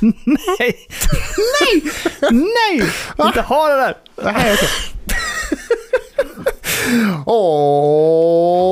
Nej! 0.00 0.88
Nej! 1.60 1.82
Nej! 2.30 2.92
Inte 3.26 3.40
ha 3.40 3.68
det 3.68 3.76
där! 3.76 3.96
Nej, 4.22 4.54
okej. 4.54 4.68
Åh! 7.26 8.66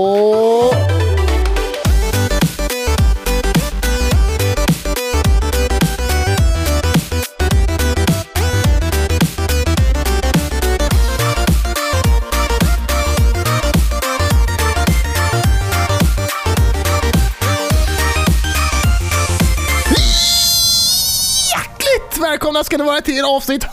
Ska 22.74 22.82
det 22.82 22.84
vara 22.84 23.00
till 23.00 23.24
avsnitt 23.24 23.66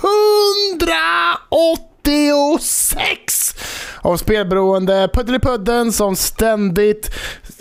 186 1.52 3.56
av 4.02 4.18
Spelberoende 4.18 5.10
Puddelipudden 5.14 5.92
som 5.92 6.16
ständigt 6.16 7.10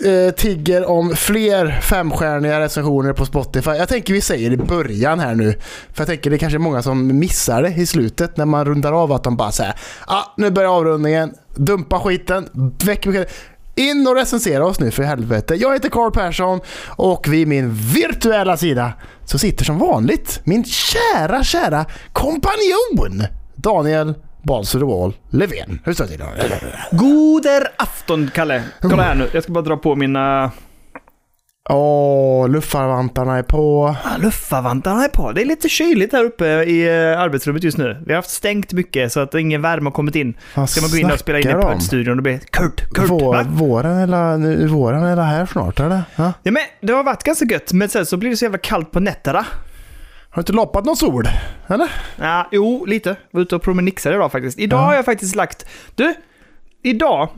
eh, 0.05 0.35
tigger 0.35 0.89
om 0.89 1.15
fler 1.15 1.79
femstjärniga 1.81 2.59
recensioner 2.59 3.13
på 3.13 3.25
Spotify. 3.25 3.71
Jag 3.71 3.89
tänker 3.89 4.13
vi 4.13 4.21
säger 4.21 4.51
i 4.51 4.57
början 4.57 5.19
här 5.19 5.35
nu, 5.35 5.53
för 5.93 6.01
jag 6.01 6.07
tänker 6.07 6.29
det 6.29 6.35
är 6.35 6.37
kanske 6.37 6.59
många 6.59 6.81
som 6.81 7.19
missar 7.19 7.61
det 7.61 7.69
i 7.69 7.85
slutet 7.85 8.37
när 8.37 8.45
man 8.45 8.65
rundar 8.65 8.93
av 8.93 9.11
att 9.11 9.23
de 9.23 9.37
bara 9.37 9.51
säger 9.51 9.73
ah, 10.07 10.23
nu 10.37 10.51
börjar 10.51 10.69
avrundningen, 10.69 11.33
dumpa 11.55 11.99
skiten, 11.99 12.49
väck 12.83 13.05
mig. 13.05 13.27
In 13.81 14.07
och 14.07 14.15
recensera 14.15 14.65
oss 14.65 14.79
nu 14.79 14.91
för 14.91 15.03
helvete. 15.03 15.55
Jag 15.55 15.73
heter 15.73 15.89
Carl 15.89 16.11
Persson 16.11 16.59
och 16.87 17.27
vid 17.27 17.47
min 17.47 17.73
virtuella 17.73 18.57
sida 18.57 18.93
så 19.25 19.39
sitter 19.39 19.65
som 19.65 19.79
vanligt 19.79 20.41
min 20.43 20.63
kära, 20.65 21.43
kära 21.43 21.85
kompanjon 22.13 23.23
Daniel 23.55 24.13
Balsrud 24.43 25.13
Löfven. 25.29 25.79
Hur 25.83 25.93
står 25.93 26.05
det 26.05 26.11
till? 26.11 26.23
Goder 26.91 27.67
afton, 27.77 28.31
Kalle. 28.33 28.63
Kolla 28.81 29.03
här 29.03 29.15
nu. 29.15 29.29
Jag 29.33 29.43
ska 29.43 29.51
bara 29.51 29.63
dra 29.63 29.77
på 29.77 29.95
mina... 29.95 30.51
Åh, 31.69 32.49
luffarvantarna 32.49 33.37
är 33.37 33.43
på. 33.43 33.95
Ah, 34.03 34.17
Luffarvantarna 34.17 35.03
är 35.03 35.07
på. 35.07 35.31
Det 35.31 35.41
är 35.41 35.45
lite 35.45 35.69
kyligt 35.69 36.13
här 36.13 36.23
uppe 36.23 36.45
i 36.45 36.87
eh, 36.87 37.19
arbetsrummet 37.19 37.63
just 37.63 37.77
nu. 37.77 38.03
Vi 38.05 38.11
har 38.13 38.15
haft 38.17 38.29
stängt 38.29 38.73
mycket 38.73 39.11
så 39.11 39.19
att 39.19 39.33
ingen 39.35 39.61
värme 39.61 39.85
har 39.85 39.91
kommit 39.91 40.15
in. 40.15 40.33
Vad 40.55 40.69
Ska 40.69 40.81
man 40.81 40.89
gå 40.89 40.97
in 40.97 41.11
och 41.11 41.19
spela 41.19 41.39
in 41.39 41.49
i 41.49 41.53
poddstudion 41.53 42.17
och 42.17 42.23
bli 42.23 42.39
Kurt, 42.51 42.93
Kurt, 42.93 43.09
Vår, 43.09 43.33
va? 43.35 43.45
våren, 43.49 43.95
är 43.97 44.67
våren 44.67 45.15
la 45.15 45.21
här 45.23 45.45
snart 45.45 45.79
eller? 45.79 46.01
Ja. 46.15 46.33
Ja, 46.43 46.51
men 46.51 46.63
det 46.81 46.93
har 46.93 47.03
varit 47.03 47.23
ganska 47.23 47.45
gött, 47.45 47.73
men 47.73 47.89
sen 47.89 48.05
så 48.05 48.17
blir 48.17 48.29
det 48.29 48.37
så 48.37 48.45
jävla 48.45 48.57
kallt 48.57 48.91
på 48.91 48.99
nätterna. 48.99 49.39
Har 50.29 50.35
du 50.35 50.39
inte 50.41 50.53
loppat 50.53 50.85
någon 50.85 50.95
sol? 50.97 51.27
Eller? 51.67 51.89
Ja, 52.15 52.47
jo, 52.51 52.85
lite. 52.85 53.15
Var 53.31 53.41
ute 53.41 53.55
och 53.55 53.61
promenixade 53.61 54.15
idag 54.15 54.31
faktiskt. 54.31 54.59
Idag 54.59 54.79
Ja. 54.79 54.83
har 54.83 54.93
jag 54.93 55.05
faktiskt 55.05 55.35
lagt... 55.35 55.65
Du, 55.95 56.13
idag... 56.83 57.29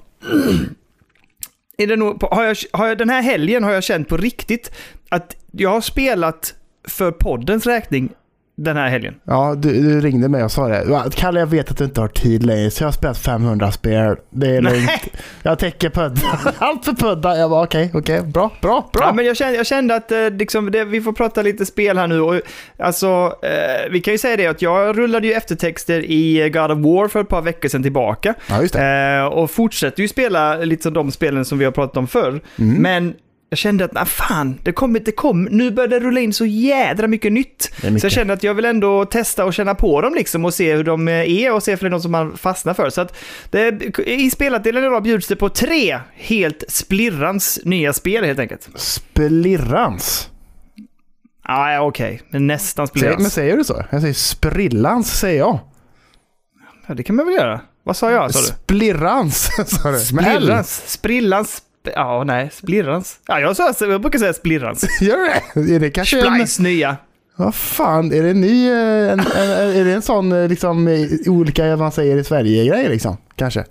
Är 1.77 1.88
det 1.88 1.95
nog, 1.95 2.23
har, 2.23 2.43
jag, 2.43 2.57
har 2.71 2.88
jag, 2.88 2.97
den 2.97 3.09
här 3.09 3.21
helgen 3.21 3.63
har 3.63 3.71
jag 3.71 3.83
känt 3.83 4.07
på 4.07 4.17
riktigt 4.17 4.71
att 5.09 5.35
jag 5.52 5.69
har 5.69 5.81
spelat 5.81 6.55
för 6.88 7.11
poddens 7.11 7.66
räkning 7.66 8.09
den 8.56 8.78
här 8.78 8.90
helgen. 8.90 9.16
Ja, 9.23 9.56
du, 9.58 9.82
du 9.82 10.02
ringde 10.02 10.30
mig 10.30 10.44
och 10.44 10.52
sa 10.52 10.68
det. 10.68 11.09
Kalle, 11.16 11.40
jag 11.40 11.48
vet 11.48 11.72
att 11.72 11.78
du 11.78 11.84
inte 11.84 12.02
har 12.02 12.08
tid 12.08 12.46
längre, 12.46 12.72
så 12.72 12.84
jag 12.84 12.88
har 12.88 12.92
spelat 12.92 13.18
500 13.18 13.72
spel. 13.72 14.16
Det 14.30 14.56
är 14.56 14.62
lugnt. 14.62 14.90
Jag 15.44 15.59
täcker 15.59 15.90
pudda. 15.90 16.22
Allt 16.58 16.86
för 16.86 16.94
pudda. 16.94 17.38
Jag 17.38 17.50
bara 17.50 17.64
okej, 17.64 17.92
okej, 17.94 18.22
bra, 18.22 18.52
bra, 18.62 18.90
bra. 18.94 19.06
Ja, 19.06 19.14
men 19.14 19.26
jag 19.26 19.38
kände, 19.38 19.56
jag 19.56 19.66
kände 19.66 19.96
att 19.96 20.12
eh, 20.12 20.30
liksom, 20.30 20.72
det, 20.72 20.86
vi 20.86 21.02
får 21.02 21.14
prata 21.14 21.42
lite 21.42 21.66
spel 21.66 21.98
här 21.98 22.08
nu. 22.08 22.22
Och, 22.22 22.42
alltså, 22.80 23.36
eh, 23.44 23.92
vi 23.92 24.02
kan 24.02 24.14
ju 24.14 24.18
säga 24.18 24.38
det 24.38 24.48
att 24.48 24.62
jag 24.62 24.98
rullade 24.98 25.28
ju 25.28 25.34
eftertexter 25.34 26.00
i 26.12 26.50
God 26.50 26.72
of 26.72 26.78
War 26.78 27.08
för 27.08 27.22
ett 27.22 27.30
par 27.30 27.42
veckor 27.42 27.69
sedan 27.69 27.84
tillbaka. 27.84 28.34
Ja. 28.47 28.80
Eh, 28.80 29.25
och 29.25 29.52
fortsätter 29.52 30.02
ju 30.02 30.08
spela 30.08 30.56
lite 30.56 30.84
som 30.84 30.94
de 30.94 31.12
spelen 31.12 31.46
som 31.46 31.58
vi 31.58 31.66
har 31.66 31.72
pratat 31.72 31.97
om 31.97 32.08
förr. 32.08 32.42
Mm. 32.59 32.81
Men 32.81 33.13
jag 33.53 33.58
kände 33.58 33.86
att, 33.86 33.91
ah, 33.96 34.06
fan, 34.06 34.59
det 34.64 34.72
kommer, 34.72 35.00
det 35.00 35.12
kom, 35.12 35.44
nu 35.44 35.72
börjar 35.72 35.88
det 35.88 36.00
rulla 36.00 36.19
in 36.19 36.34
så 36.34 36.46
jädra 36.46 37.08
mycket 37.08 37.31
nytt. 37.34 37.72
Mycket. 37.84 38.02
Så 38.02 38.06
jag 38.06 38.12
kände 38.12 38.34
att 38.34 38.44
jag 38.44 38.53
vill 38.53 38.66
ändå 38.66 39.06
testa 39.06 39.46
och 39.46 39.53
känna 39.53 39.75
på 39.75 40.02
dem 40.02 40.14
liksom 40.14 40.46
och 40.46 40.53
se 40.53 40.75
hur 40.75 40.84
de 40.84 41.08
eh, 41.08 41.14
är 41.14 41.53
och 41.53 41.63
se 41.63 41.78
för 41.78 41.86
det 41.86 41.88
är 41.88 41.92
något 41.92 42.02
som 42.02 42.12
man 42.12 42.38
fastnar 42.38 42.74
för. 42.74 42.90
Så 42.90 43.02
att 43.02 43.18
det, 43.50 44.00
i 44.08 44.30
spelatdelen 44.31 44.84
idag 44.84 45.03
bjuds 45.03 45.28
det 45.28 45.36
på 45.36 45.50
tre 45.50 46.00
helt 46.13 46.63
splirrans 46.68 47.59
nya 47.63 47.94
spel 47.94 48.24
helt 48.24 48.40
enkelt. 48.40 48.69
Splirrans. 48.75 50.30
Ah, 51.44 51.72
ja, 51.72 51.81
okej. 51.81 52.22
Men 52.30 52.47
nästan 52.47 52.88
Säger, 52.88 53.06
men 53.06 53.13
splirrans. 53.13 53.34
säger 53.34 53.58
du 53.58 53.63
så? 53.63 53.84
Jag 53.90 54.02
säger 54.02 54.13
sprillans, 54.13 55.19
säger 55.19 55.40
jag. 55.40 55.59
Ja, 56.88 56.94
det 56.94 57.03
kan 57.03 57.16
man 57.16 57.25
väl 57.25 57.36
göra. 57.36 57.62
Vad 57.86 57.97
sa 57.97 58.12
jag, 58.12 58.34
sa 58.34 58.40
du? 58.40 58.46
Splirrans, 58.46 59.50
sa 59.66 59.92
du. 59.92 60.00
Splirrans. 60.00 60.84
Sprillans. 60.88 61.62
Ja, 61.95 62.23
nej. 62.23 62.49
Splirrans. 62.53 63.17
Ja, 63.27 63.39
jag, 63.39 63.55
sa, 63.55 63.73
jag 63.79 64.01
brukar 64.01 64.19
säga 64.19 64.33
splirrans. 64.33 64.85
Gör 65.01 65.17
det? 65.63 65.75
Är 65.75 65.79
det 65.79 65.89
kanske 65.89 66.21
en... 66.27 66.33
Splice 66.33 66.59
nya. 66.61 66.97
Vad 67.35 67.55
fan, 67.55 68.11
är 68.13 68.23
det 68.23 68.29
en 68.29 68.41
ny... 68.41 68.69
eh, 68.71 69.11
En, 69.11 69.19
en, 69.19 69.25
är 69.79 69.85
det 69.85 69.94
en 69.94 70.01
sån 70.01 70.31
eh, 70.31 70.47
liksom 70.47 70.88
eh, 70.88 71.07
olika, 71.27 71.77
man 71.77 71.91
säger 71.91 72.17
i 72.17 72.23
Sverige-grej 72.23 72.89
liksom? 72.89 73.17
Kanske? 73.35 73.66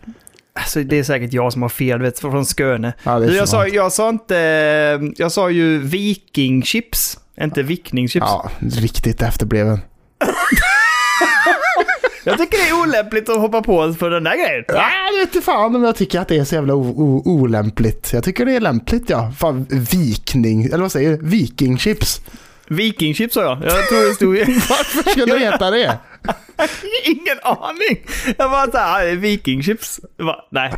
Alltså, 0.55 0.81
det 0.83 0.99
är 0.99 1.03
säkert 1.05 1.33
jag 1.33 1.53
som 1.53 1.63
har 1.63 1.69
fel, 1.69 2.03
vet, 2.03 2.19
från 2.19 2.47
Skåne. 2.47 2.93
Ja, 3.03 3.19
det 3.19 3.27
är 3.27 3.31
Du, 3.31 3.37
jag, 3.37 3.49
sa, 3.49 3.67
jag 3.67 3.93
sa 3.93 4.09
inte... 4.09 4.35
Jag 5.17 5.33
sa 5.33 5.51
ju 5.51 5.79
vikingchips, 5.79 7.19
inte 7.41 7.63
vikningschips. 7.63 8.27
Ja, 8.29 8.51
riktigt 8.61 9.23
efterbliven. 9.23 9.81
Jag 12.25 12.39
tycker 12.39 12.59
det 12.59 12.69
är 12.69 12.83
olämpligt 12.83 13.29
att 13.29 13.37
hoppa 13.37 13.63
på 13.63 13.95
för 13.95 14.11
den 14.11 14.25
där 14.25 14.37
grejen. 14.37 14.65
Ja, 14.69 14.91
det 15.13 15.35
vet 15.35 15.45
fan 15.45 15.77
om 15.77 15.85
jag 15.85 15.97
tycker 15.97 16.21
att 16.21 16.29
det 16.29 16.39
är 16.39 16.45
så 16.45 16.55
jävla 16.55 16.75
olämpligt. 16.75 18.11
Jag 18.13 18.25
tycker 18.25 18.47
det 18.47 18.57
är 18.57 18.61
lämpligt 18.61 19.11
ja. 19.11 19.33
Fan, 19.39 19.67
vikning, 19.91 20.65
eller 20.65 20.79
vad 20.79 20.93
säger 20.93 21.11
du? 21.11 21.29
Vikingchips. 21.29 22.21
Vikingchips 22.69 23.35
sa 23.35 23.43
jag. 23.43 23.59
Jag 23.65 23.89
tror 23.89 24.09
det 24.09 24.15
stod... 24.15 24.39
Varför 24.69 25.11
skulle 25.11 25.35
det 25.35 25.41
heta 25.41 25.71
det? 25.71 25.99
Ingen 27.05 27.39
aning! 27.43 28.07
Jag 28.39 28.51
bara 28.51 28.71
såhär, 28.71 29.13
ah, 29.13 29.15
vikingchips. 29.15 30.01
Bara, 30.19 30.45
Nej, 30.51 30.75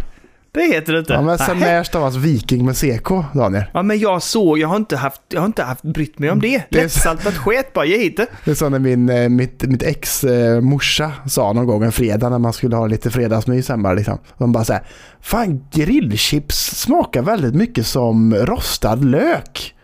det 0.55 0.63
heter 0.75 0.93
det 0.93 0.99
inte. 0.99 1.13
Ja, 1.13 1.23
men 1.23 1.39
sen 1.39 1.59
när 1.59 1.85
stavas 1.85 2.15
viking 2.17 2.65
med 2.67 2.77
CK, 2.77 3.09
Daniel? 3.35 3.65
Ja, 3.75 3.83
men 3.83 3.99
jag 3.99 4.23
såg, 4.23 4.59
jag 4.59 4.69
har 4.69 4.77
inte 4.77 4.97
haft, 4.97 5.21
jag 5.29 5.41
har 5.41 5.47
inte 5.47 5.63
haft 5.63 5.83
brytt 5.83 6.19
mig 6.19 6.31
om 6.31 6.41
det. 6.41 6.63
Det 6.71 6.79
är- 6.79 6.83
Lättsaltat 6.83 7.35
skit 7.37 7.73
bara, 7.73 7.85
ge 7.85 7.99
hit 7.99 8.17
det. 8.17 8.27
Det 8.45 8.51
är 8.51 8.55
så 8.55 8.69
när 8.69 8.79
min, 8.79 9.09
eh, 9.09 9.29
mitt, 9.29 9.63
mitt 9.63 9.83
ex 9.83 10.25
eh, 10.25 10.61
morsa 10.61 11.13
sa 11.27 11.53
någon 11.53 11.67
gång 11.67 11.83
en 11.85 11.93
fredag 11.93 12.29
när 12.29 12.39
man 12.39 12.53
skulle 12.53 12.77
ha 12.77 12.87
lite 12.87 13.11
fredagsmys 13.11 13.69
hemma 13.69 13.93
liksom. 13.93 14.19
De 14.39 14.53
bara 14.53 14.65
såhär, 14.65 14.83
fan 15.21 15.65
grillchips 15.73 16.57
smakar 16.81 17.23
väldigt 17.23 17.55
mycket 17.55 17.87
som 17.87 18.35
rostad 18.35 18.95
lök. 18.97 19.75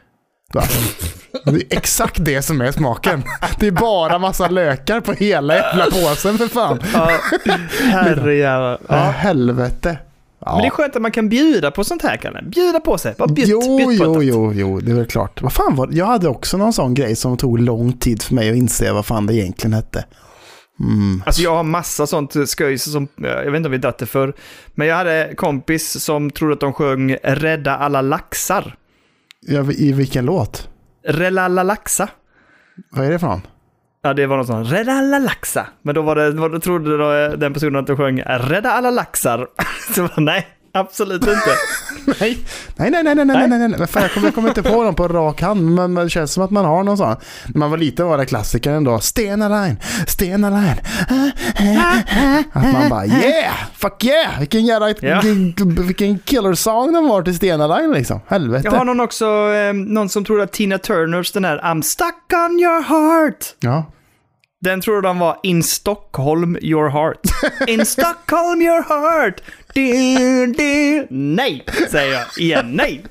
Va? 0.52 0.62
Det 1.44 1.50
är 1.50 1.62
exakt 1.76 2.24
det 2.24 2.42
som 2.42 2.60
är 2.60 2.72
smaken. 2.72 3.22
Det 3.58 3.66
är 3.66 3.70
bara 3.70 4.18
massa 4.18 4.48
lökar 4.48 5.00
på 5.00 5.12
hela 5.12 5.54
jävla 5.54 5.84
påsen 5.84 6.38
för 6.38 6.48
fan. 6.48 6.78
Ja, 6.94 7.10
herrejävlar. 7.92 8.78
Ja. 8.88 8.96
helvete. 8.96 9.98
Ja. 10.40 10.52
Men 10.52 10.62
det 10.62 10.66
är 10.66 10.70
skönt 10.70 10.96
att 10.96 11.02
man 11.02 11.10
kan 11.12 11.28
bjuda 11.28 11.70
på 11.70 11.84
sånt 11.84 12.02
här, 12.02 12.16
Kalle. 12.16 12.42
Bjuda 12.42 12.80
på 12.80 12.98
sig. 12.98 13.14
Bara 13.18 13.28
bjutt, 13.28 13.48
jo, 13.48 13.60
på 13.60 13.92
jo, 13.92 14.18
det. 14.18 14.24
jo, 14.24 14.52
jo, 14.52 14.80
det 14.80 14.90
är 14.90 14.94
väl 14.94 15.06
klart. 15.06 15.42
Vad 15.42 15.52
fan 15.52 15.76
var 15.76 15.86
det? 15.86 15.96
Jag 15.96 16.06
hade 16.06 16.28
också 16.28 16.56
någon 16.56 16.72
sån 16.72 16.94
grej 16.94 17.16
som 17.16 17.36
tog 17.36 17.58
lång 17.58 17.92
tid 17.92 18.22
för 18.22 18.34
mig 18.34 18.50
att 18.50 18.56
inse 18.56 18.92
vad 18.92 19.06
fan 19.06 19.26
det 19.26 19.34
egentligen 19.34 19.74
hette. 19.74 20.04
Mm. 20.80 21.22
Alltså 21.26 21.42
jag 21.42 21.54
har 21.54 21.62
massa 21.62 22.06
sånt 22.06 22.34
sköjs 22.58 22.92
som, 22.92 23.08
jag 23.16 23.50
vet 23.50 23.56
inte 23.56 23.66
om 23.66 23.72
vi 23.72 23.78
dratt 23.78 23.98
det 23.98 24.06
för. 24.06 24.34
Men 24.74 24.86
jag 24.86 24.96
hade 24.96 25.34
kompis 25.36 26.04
som 26.04 26.30
trodde 26.30 26.54
att 26.54 26.60
de 26.60 26.72
sjöng 26.72 27.16
Rädda 27.22 27.76
alla 27.76 28.02
laxar. 28.02 28.76
Ja, 29.40 29.72
I 29.72 29.92
vilken 29.92 30.24
låt? 30.24 30.68
Relalla 31.04 31.62
laxa. 31.62 32.08
Vad 32.90 33.06
är 33.06 33.10
det 33.10 33.18
för 33.18 33.26
någon? 33.26 33.42
Ja, 34.02 34.14
det 34.14 34.26
var 34.26 34.36
någon 34.36 34.46
sån 34.46 34.64
Rädda 34.64 34.92
alla 34.92 35.18
laxar. 35.18 35.66
Men 35.82 35.94
då 35.94 36.02
var 36.02 36.16
det, 36.16 36.32
då 36.32 36.60
trodde 36.60 36.96
då 36.96 37.12
eh, 37.12 37.30
den 37.30 37.52
personen 37.52 37.76
att 37.76 37.86
de 37.86 37.96
sjöng 37.96 38.22
Rädda 38.22 38.70
alla 38.70 38.90
laxar. 38.90 39.46
Så 39.94 40.00
jag 40.00 40.08
bara, 40.08 40.20
nej, 40.20 40.46
absolut 40.72 41.22
inte. 41.22 41.34
Nej, 42.20 42.38
nej, 42.76 42.90
nej, 42.90 43.02
nej, 43.02 43.14
nej, 43.14 43.48
nej, 43.48 43.48
nej, 43.48 43.68
nej. 43.78 43.86
Fan, 43.86 44.02
jag, 44.02 44.12
kommer, 44.12 44.26
jag 44.26 44.34
kommer 44.34 44.48
inte 44.48 44.62
på 44.62 44.84
dem 44.84 44.94
på 44.94 45.08
rak 45.08 45.42
hand, 45.42 45.74
men 45.74 45.94
det 45.94 46.10
känns 46.10 46.32
som 46.32 46.42
att 46.44 46.50
man 46.50 46.64
har 46.64 46.84
någon 46.84 46.96
sån. 46.96 47.16
När 47.46 47.58
man 47.58 47.70
var 47.70 47.78
liten 47.78 48.06
var 48.06 48.18
det 48.18 48.26
klassikern 48.26 48.74
ändå. 48.74 49.00
Stena 49.00 49.48
Line, 49.48 49.76
Stena 50.06 50.50
Line. 50.50 50.80
Att 52.52 52.72
man 52.72 52.88
bara 52.88 53.06
yeah, 53.06 53.54
fuck 53.74 54.04
yeah, 54.04 54.38
vilken 54.38 54.66
jävla, 54.66 54.90
Ja. 55.00 55.20
vilken, 55.24 55.86
vilken 55.86 56.18
killer 56.18 56.54
song 56.54 56.92
den 56.92 57.08
var 57.08 57.22
till 57.22 57.36
Stena 57.36 57.78
Line 57.78 57.92
liksom. 57.92 58.20
Helvete. 58.26 58.68
Jag 58.72 58.78
har 58.78 58.84
någon 58.84 59.00
också, 59.00 59.24
eh, 59.52 59.72
någon 59.72 60.08
som 60.08 60.24
tror 60.24 60.40
att 60.40 60.52
Tina 60.52 60.78
Turners 60.78 61.32
den 61.32 61.44
här 61.44 61.58
I'm 61.58 61.82
stuck 61.82 62.32
on 62.32 62.60
your 62.60 62.82
heart. 62.82 63.44
Ja, 63.60 63.84
Den 64.62 64.80
tror 64.80 65.02
de 65.02 65.18
var 65.18 65.36
In 65.42 65.62
Stockholm 65.62 66.56
your 66.62 66.88
heart. 66.90 67.20
In 67.66 67.86
Stockholm 67.86 68.62
your 68.62 68.82
heart. 68.82 69.40
Du, 69.74 70.52
du. 70.52 71.06
Nej, 71.10 71.64
säger 71.90 72.12
jag 72.12 72.22
igen. 72.38 72.72
Nej. 72.72 73.04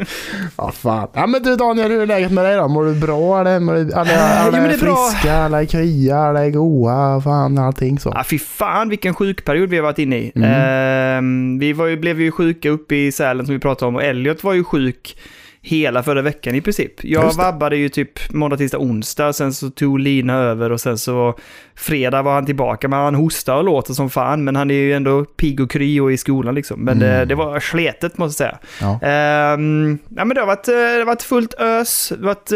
Ja, 0.58 0.72
fan. 0.72 1.08
Ja, 1.14 1.28
men 1.28 1.44
du 1.44 1.56
Daniel, 1.56 1.92
hur 1.92 2.02
är 2.02 2.06
läget 2.06 2.32
med 2.32 2.46
dig 2.46 2.56
då? 2.56 2.68
Mår 2.68 2.86
du 2.86 2.94
bra 2.94 3.42
eller? 3.42 3.60
Mår 3.60 3.74
du, 3.74 3.94
alla, 3.94 4.12
Eh, 4.12 4.46
alla 4.46 4.52
men 4.52 4.66
är 4.66 4.74
är 4.74 4.78
friska, 4.78 5.34
alla 5.34 5.62
är 5.62 5.66
krya, 5.66 6.18
alla 6.18 6.46
är 6.46 6.50
goa, 6.50 7.22
fan 7.22 7.58
allting 7.58 8.00
så. 8.00 8.10
Ah, 8.10 8.24
fy 8.24 8.40
fan 8.40 8.90
vilken 8.90 9.14
sjukperiod 9.14 9.70
vi 9.70 9.76
har 9.78 9.84
varit 9.84 10.00
inne 10.00 10.18
i. 10.18 10.32
Mm. 10.36 10.50
Ehm, 10.52 11.60
vi 11.60 11.74
var 11.74 11.86
ju, 11.88 11.98
blev 11.98 12.22
ju 12.22 12.32
sjuka 12.32 12.70
uppe 12.70 12.96
i 12.96 13.12
Sälen 13.12 13.46
som 13.46 13.56
vi 13.56 13.60
pratade 13.60 13.90
om 13.90 13.96
och 13.96 14.04
Elliot 14.04 14.44
var 14.44 14.54
ju 14.54 14.64
sjuk 14.64 15.18
hela 15.62 16.04
förra 16.04 16.22
veckan 16.22 16.56
i 16.56 16.62
princip. 16.62 17.04
Jag 17.04 17.34
vabbade 17.34 17.78
ju 17.78 17.90
typ 17.90 18.34
måndag, 18.34 18.58
tisdag, 18.58 18.78
onsdag, 18.78 19.34
sen 19.34 19.54
så 19.54 19.70
tog 19.70 20.00
Lina 20.00 20.34
över 20.34 20.72
och 20.72 20.82
sen 20.82 20.98
så 20.98 21.38
fredag 21.80 22.22
var 22.22 22.34
han 22.34 22.46
tillbaka. 22.46 22.88
Men 22.88 23.00
han 23.00 23.16
hostar 23.16 23.56
och 23.56 23.64
låter 23.64 23.94
som 23.94 24.10
fan, 24.10 24.44
men 24.44 24.56
han 24.56 24.72
är 24.72 24.76
ju 24.76 24.94
ändå 24.94 25.26
pigg 25.26 25.60
och 25.60 25.72
kry 25.72 26.00
och 26.00 26.12
i 26.12 26.18
skolan 26.18 26.56
liksom. 26.56 26.80
Men 26.84 27.00
det, 27.00 27.14
Mm. 27.16 27.28
det 27.28 27.36
var 27.36 27.60
sletet 27.60 28.18
måste 28.18 28.44
jag 28.44 28.50
säga. 28.50 28.60
Ja. 29.02 29.08
Ehm, 29.08 29.98
ja, 30.16 30.26
men 30.26 30.36
det, 30.36 30.40
har 30.42 30.48
varit, 30.48 30.68
eh, 30.68 30.74
det 30.74 30.98
har 31.00 31.06
varit 31.06 31.22
fullt 31.24 31.54
ös, 31.54 32.10
det 32.18 32.28
har 32.28 32.36
varit 32.36 32.52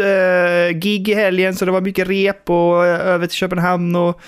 eh, 0.72 0.78
gig 0.78 1.08
i 1.08 1.14
helgen 1.14 1.54
så 1.54 1.64
det 1.64 1.70
var 1.72 1.80
mycket 1.80 2.08
rep 2.08 2.50
och 2.50 2.86
eh, 2.86 3.00
över 3.06 3.26
till 3.26 3.36
Köpenhamn 3.36 3.96
och, 3.96 4.20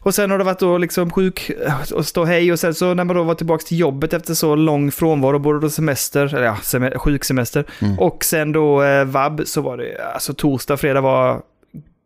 och 0.00 0.14
sen 0.14 0.30
har 0.30 0.38
det 0.38 0.44
varit 0.44 0.58
då 0.58 0.78
liksom 0.78 1.10
sjuk 1.10 1.50
eh, 1.66 1.92
och 1.94 2.06
stå 2.06 2.24
hej 2.24 2.52
och 2.52 2.58
sen 2.58 2.74
så 2.74 2.94
när 2.94 3.04
man 3.04 3.16
då 3.16 3.22
var 3.22 3.34
tillbaka 3.34 3.62
till 3.64 3.78
jobbet 3.78 4.12
efter 4.12 4.34
så 4.34 4.54
lång 4.54 4.90
frånvaro, 4.90 5.38
både 5.38 5.60
då 5.60 5.70
semester, 5.70 6.34
eller 6.34 6.46
ja, 6.46 6.56
sem- 6.62 6.98
sjuksemester 6.98 7.64
Mm. 7.82 7.98
och 7.98 8.24
sen 8.24 8.52
då 8.52 8.82
eh, 8.82 9.04
vab 9.04 9.42
så 9.44 9.60
var 9.60 9.76
det, 9.76 10.04
alltså 10.14 10.34
torsdag, 10.34 10.76
fredag 10.76 11.00
var 11.00 11.40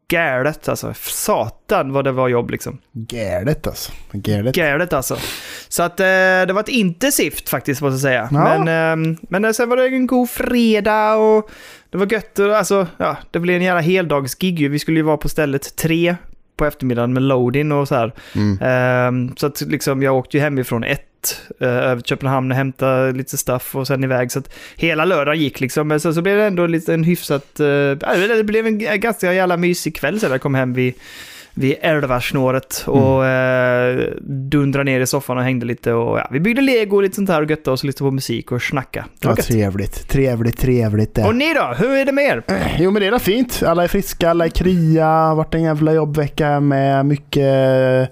galet 0.09 0.69
alltså. 0.69 0.95
Satan 0.95 1.93
vad 1.93 2.05
det 2.05 2.13
var 2.13 2.29
jobb 2.29 2.51
liksom. 2.51 2.79
Galet 2.93 3.67
alltså. 3.67 3.93
Galet. 4.13 4.55
Galet 4.55 4.93
alltså. 4.93 5.17
Så 5.69 5.83
att 5.83 6.01
eh, 6.01 6.07
det 6.47 6.53
var 6.53 6.61
ett 6.61 6.69
intensivt 6.69 7.49
faktiskt 7.49 7.83
måste 7.83 7.93
jag 7.93 8.01
säga. 8.01 8.29
Ja. 8.33 8.59
Men, 8.59 9.13
eh, 9.13 9.17
men 9.29 9.45
eh, 9.45 9.51
sen 9.51 9.69
var 9.69 9.77
det 9.77 9.87
en 9.87 10.07
god 10.07 10.31
fredag 10.31 11.15
och 11.15 11.51
det 11.91 11.99
var 11.99 12.13
gött. 12.13 12.39
Och, 12.39 12.57
alltså, 12.57 12.87
ja, 12.97 13.17
det 13.31 13.39
blev 13.39 13.57
en 13.57 13.63
jävla 13.63 13.81
heldagsgig 13.81 14.61
ju. 14.61 14.69
Vi 14.69 14.79
skulle 14.79 14.99
ju 14.99 15.05
vara 15.05 15.17
på 15.17 15.29
stället 15.29 15.77
tre 15.77 16.17
på 16.57 16.65
eftermiddagen 16.65 17.13
med 17.13 17.23
loading 17.23 17.73
och 17.73 17.89
så 17.89 17.95
här. 17.95 18.13
Mm. 18.35 18.59
Ehm, 18.63 19.37
så 19.37 19.47
att 19.47 19.61
liksom, 19.61 20.03
jag 20.03 20.17
åkte 20.17 20.37
ju 20.37 20.43
hemifrån 20.43 20.85
ett 20.85 21.16
eh, 21.61 21.69
över 21.69 21.97
till 22.03 22.09
Köpenhamn 22.09 22.51
och 22.51 22.57
hämtade 22.57 23.13
lite 23.13 23.37
stuff 23.37 23.77
och 23.77 23.87
sen 23.87 24.05
iväg. 24.05 24.33
Så 24.33 24.39
att 24.39 24.55
hela 24.77 25.05
lördagen 25.05 25.41
gick 25.43 25.61
liksom. 25.61 25.89
Men 25.89 26.01
sen 26.01 26.15
så 26.15 26.23
blev 26.23 26.37
det 26.37 26.45
ändå 26.45 26.67
lite 26.67 26.95
en 26.95 27.05
hyfsat... 27.05 27.61
eh, 27.61 27.67
det 28.37 28.45
blev 28.45 28.67
en 28.67 28.79
ganska 29.01 29.33
jävla 29.33 29.57
mysig 29.57 29.97
kväll 29.97 30.21
sen 30.21 30.31
jag 30.31 30.41
kom 30.41 30.55
hem 30.55 30.73
vid, 30.75 30.95
vid 31.55 31.75
elvasnåret 31.81 32.85
och 32.87 33.25
Mm. 33.25 33.99
eh, 33.99 34.05
dundrade 34.29 34.85
ner 34.85 35.01
i 35.01 35.07
soffan 35.07 35.39
och 35.39 35.45
hängde 35.45 35.67
lite. 35.67 35.93
Och, 35.93 36.19
ja, 36.19 36.29
vi 36.31 36.41
byggde 36.41 36.63
lego 36.63 36.97
och 36.97 37.03
lite 37.03 37.15
sånt 37.15 37.29
här 37.31 37.43
och 37.43 37.51
göttade 37.51 37.71
oss 37.75 37.85
lite 37.85 37.99
på 37.99 38.11
musik 38.11 38.53
och 38.53 38.63
snacka. 38.63 39.05
Det 39.21 39.27
var 39.29 39.33
Ja, 39.33 39.37
gött. 39.39 39.47
trevligt. 39.47 40.09
Trevligt, 40.09 40.59
trevligt 40.59 41.15
det. 41.15 41.25
Och 41.25 41.35
ni 41.37 41.55
då? 41.55 41.75
Hur 41.79 41.91
är 41.91 42.05
det 42.05 42.13
med 42.13 42.25
er? 42.25 42.43
Eh, 42.49 42.81
Jo 42.83 42.91
men 42.91 43.03
det 43.03 43.09
är 43.09 43.19
fint. 43.19 43.63
Alla 43.67 43.85
är 43.85 43.89
friska, 43.89 44.31
alla 44.31 44.45
är 44.45 44.49
krya. 44.49 45.35
Vart 45.35 45.55
en 45.55 45.63
jävla 45.63 45.93
jobbvecka 45.93 46.61
med 46.61 47.07
mycket, 47.07 48.11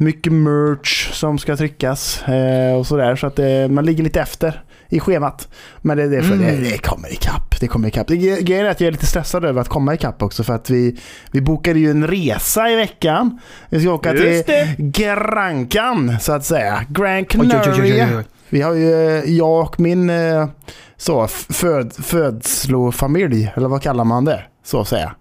mycket 0.00 0.32
merch 0.32 1.10
som 1.12 1.38
ska 1.38 1.56
tryckas 1.56 2.22
eh, 2.28 2.74
och 2.74 2.86
sådär. 2.86 3.16
Så 3.16 3.26
att 3.26 3.36
det, 3.36 3.70
man 3.70 3.86
ligger 3.86 4.04
lite 4.04 4.20
efter 4.20 4.62
i 4.88 5.00
schemat. 5.00 5.48
Men 5.78 5.96
det, 5.96 6.08
det, 6.08 6.22
för, 6.22 6.34
Mm. 6.34 6.46
det, 6.62 6.70
det 6.70 6.78
kommer 6.78 7.12
ikapp. 7.12 7.60
Det 7.60 7.68
kommer 7.68 7.88
ikapp. 7.88 8.06
Det- 8.08 8.16
Grejen 8.16 8.66
är 8.66 8.70
att 8.70 8.80
jag 8.80 8.88
är 8.88 8.92
lite 8.92 9.06
stressad 9.06 9.44
över 9.44 9.60
att 9.60 9.68
komma 9.68 9.94
ikapp 9.94 10.22
också 10.22 10.44
för 10.44 10.52
att 10.54 10.70
vi, 10.70 10.96
vi 11.30 11.40
bokade 11.40 11.78
ju 11.78 11.90
en 11.90 12.06
resa 12.06 12.70
i 12.70 12.76
veckan. 12.76 13.38
Vi 13.68 13.80
ska 13.80 13.92
åka 13.92 14.14
Just 14.14 14.46
till 14.46 14.54
det. 14.54 14.74
Grankan 14.78 16.16
så 16.20 16.32
att 16.32 16.44
säga. 16.44 16.84
Grand 16.88 17.26
Oj, 17.34 17.38
oj, 17.40 17.46
oj, 17.52 17.56
oj, 17.58 17.62
Canaria. 17.64 18.24
Vi 18.48 18.62
har 18.62 18.74
ju, 18.74 18.92
eh, 19.18 19.24
jag 19.24 19.60
och 19.60 19.80
min 19.80 20.10
eh, 20.10 20.48
så, 20.96 21.26
föd, 21.28 21.92
födslofamilj, 21.92 23.52
eller 23.56 23.68
vad 23.68 23.82
kallar 23.82 24.04
man 24.04 24.24
det? 24.24 24.42
Så 24.64 24.80
att 24.80 24.88
säga. 24.88 25.14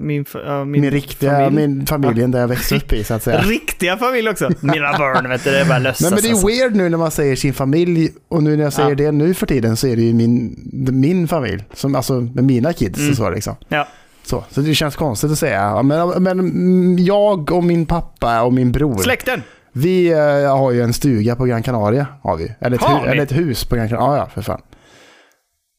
Min, 0.00 0.22
f- 0.22 0.36
ja, 0.46 0.64
Min, 0.64 0.90
riktiga, 0.90 1.30
familj. 1.32 1.68
min 1.68 1.86
familjen 1.86 2.30
där 2.30 2.40
jag 2.40 2.48
växte 2.48 2.76
upp 2.76 2.92
i 2.92 3.04
så 3.04 3.14
att 3.14 3.22
säga. 3.22 3.40
Riktiga 3.42 3.96
familj 3.96 4.28
också. 4.28 4.50
Mina 4.60 4.98
barn 4.98 5.28
vet 5.28 5.44
du, 5.44 5.50
det 5.50 5.60
är 5.60 5.64
bara 5.64 5.78
lössas. 5.78 6.00
Nej 6.00 6.10
men 6.10 6.22
det 6.22 6.28
är 6.28 6.32
alltså. 6.32 6.46
weird 6.46 6.76
nu 6.76 6.88
när 6.88 6.98
man 6.98 7.10
säger 7.10 7.36
sin 7.36 7.54
familj 7.54 8.10
och 8.28 8.42
nu 8.42 8.56
när 8.56 8.64
jag 8.64 8.72
säger 8.72 8.88
Ja. 8.88 8.94
det 8.94 9.12
nu 9.12 9.34
för 9.34 9.46
tiden 9.46 9.76
så 9.76 9.86
är 9.86 9.96
det 9.96 10.02
ju 10.02 10.14
min, 10.14 10.56
min 10.92 11.28
familj. 11.28 11.64
Som, 11.74 11.94
alltså 11.94 12.20
med 12.20 12.44
mina 12.44 12.72
kids 12.72 12.98
Mm. 12.98 13.10
och 13.10 13.16
så 13.16 13.30
liksom. 13.30 13.56
Ja. 13.68 13.88
Så, 14.24 14.44
så 14.50 14.60
det 14.60 14.74
känns 14.74 14.96
konstigt 14.96 15.30
att 15.32 15.38
säga. 15.38 15.82
Men, 15.82 16.08
men 16.22 16.40
mm, 16.40 16.98
jag 16.98 17.52
och 17.52 17.64
min 17.64 17.86
pappa 17.86 18.42
och 18.42 18.52
min 18.52 18.72
bror. 18.72 18.98
Släkten! 18.98 19.42
Vi 19.72 20.12
eh, 20.12 20.56
har 20.56 20.70
ju 20.72 20.82
en 20.82 20.92
stuga 20.92 21.36
på 21.36 21.44
Gran 21.44 21.62
Canaria. 21.62 22.06
Har 22.22 22.36
vi. 22.36 22.54
Eller 22.60 22.76
ett, 22.76 22.82
Har 22.82 23.02
ni? 23.04 23.08
eller 23.08 23.22
ett 23.22 23.32
hus 23.32 23.64
på 23.64 23.76
Gran 23.76 23.88
Canaria. 23.88 24.16
Ja, 24.16 24.16
ja, 24.16 24.28
för 24.34 24.42
fan. 24.42 24.60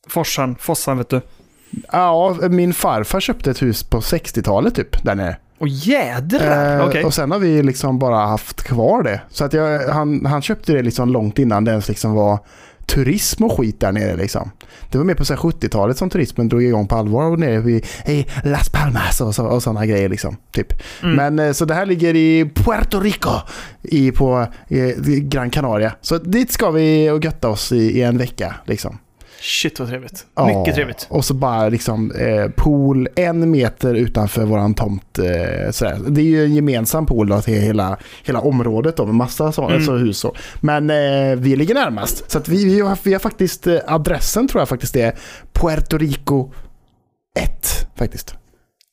Forsan, 0.10 0.56
Fossan 0.60 0.98
vet 0.98 1.10
du. 1.10 1.22
Ja, 1.92 2.38
min 2.50 2.74
farfar 2.74 3.20
köpte 3.20 3.52
ett 3.52 3.62
hus 3.62 3.84
på 3.84 4.00
60-talet 4.00 4.76
typ, 4.76 5.04
där 5.04 5.16
nere. 5.16 5.38
Åh 5.60 5.68
jädrar! 5.72 6.80
Eh, 6.80 6.88
Okej. 6.88 7.04
Och 7.04 7.14
sen 7.14 7.32
har 7.32 7.40
vi 7.40 7.64
liksom 7.64 8.00
bara 8.00 8.18
haft 8.18 8.64
kvar 8.64 9.04
det. 9.04 9.22
Så 9.30 9.46
att 9.46 9.54
jag, 9.54 9.88
han, 9.88 10.26
han 10.26 10.42
köpte 10.42 10.74
det 10.74 10.82
liksom 10.82 11.10
långt 11.10 11.40
innan 11.40 11.64
det 11.66 11.72
ens 11.72 11.88
liksom 11.88 12.14
var 12.14 12.40
turism 12.86 13.44
och 13.44 13.58
skit 13.58 13.80
där 13.80 13.92
nere 13.92 14.16
liksom. 14.16 14.52
Det 14.92 14.98
var 14.98 15.06
mer 15.06 15.16
på 15.16 15.26
så 15.26 15.34
här 15.34 15.42
70-talet 15.42 15.98
som 15.98 16.10
turismen 16.10 16.50
drog 16.50 16.64
igång 16.64 16.88
på 16.88 16.96
allvar 16.96 17.24
och 17.24 17.40
nere 17.40 17.60
vid 17.60 17.86
i 18.08 18.26
Las 18.44 18.70
Palmas 18.70 19.22
och, 19.22 19.36
så, 19.36 19.46
och 19.46 19.64
sådana 19.64 19.86
grejer 19.86 20.10
liksom. 20.10 20.38
Typ. 20.52 20.74
Mm. 21.04 21.16
Men 21.16 21.48
eh, 21.48 21.54
så 21.54 21.66
det 21.66 21.74
här 21.74 21.86
ligger 21.86 22.16
i 22.16 22.52
Puerto 22.56 23.00
Rico 23.00 23.32
i, 23.82 24.12
på 24.12 24.48
i 24.68 25.20
Gran 25.20 25.50
Canaria. 25.50 25.96
Så 26.02 26.18
dit 26.18 26.52
ska 26.52 26.72
vi 26.72 27.10
och 27.10 27.26
götta 27.26 27.50
oss 27.50 27.72
i, 27.72 28.00
i 28.00 28.02
en 28.02 28.18
vecka 28.18 28.56
liksom. 28.66 28.98
Shit 29.44 29.80
vad 29.80 29.90
trevligt. 29.90 30.26
Ja, 30.36 30.46
Mycket 30.60 30.76
trevligt. 30.76 31.08
Och 31.10 31.26
så 31.26 31.34
bara 31.34 31.70
liksom 31.70 32.12
eh, 32.12 32.50
pool 32.56 33.08
en 33.16 33.52
meter 33.52 33.94
utanför 33.94 34.46
våran 34.46 34.74
tomt. 34.74 35.20
Eh, 35.20 35.72
sådär. 35.72 36.00
Det 36.08 36.22
är 36.22 36.26
ju 36.26 36.46
en 36.46 36.56
gemensam 36.56 37.06
pool 37.06 37.28
då 37.28 37.42
till 37.42 37.62
hela, 37.62 37.98
hela 38.24 38.40
området 38.40 38.98
då 38.98 39.06
med 39.06 39.16
massa 39.16 39.52
sådana 39.52 39.74
Mm. 39.74 39.86
så 39.86 39.96
hus. 39.96 40.18
Så. 40.18 40.36
Men 40.62 40.90
eh, 40.90 41.36
vi 41.38 41.56
ligger 41.56 41.74
närmast. 41.76 42.32
Så 42.32 42.38
att 42.38 42.48
vi, 42.48 42.66
vi, 42.66 42.80
har, 42.82 42.98
vi 43.04 43.14
har 43.14 43.20
faktiskt, 43.20 43.68
eh, 43.68 43.78
adressen 43.88 44.48
tror 44.48 44.62
jag 44.62 44.70
faktiskt 44.70 44.96
är 44.96 45.14
Puerto 45.54 45.98
Rico 45.98 46.52
1 47.40 47.88
faktiskt. 47.96 48.36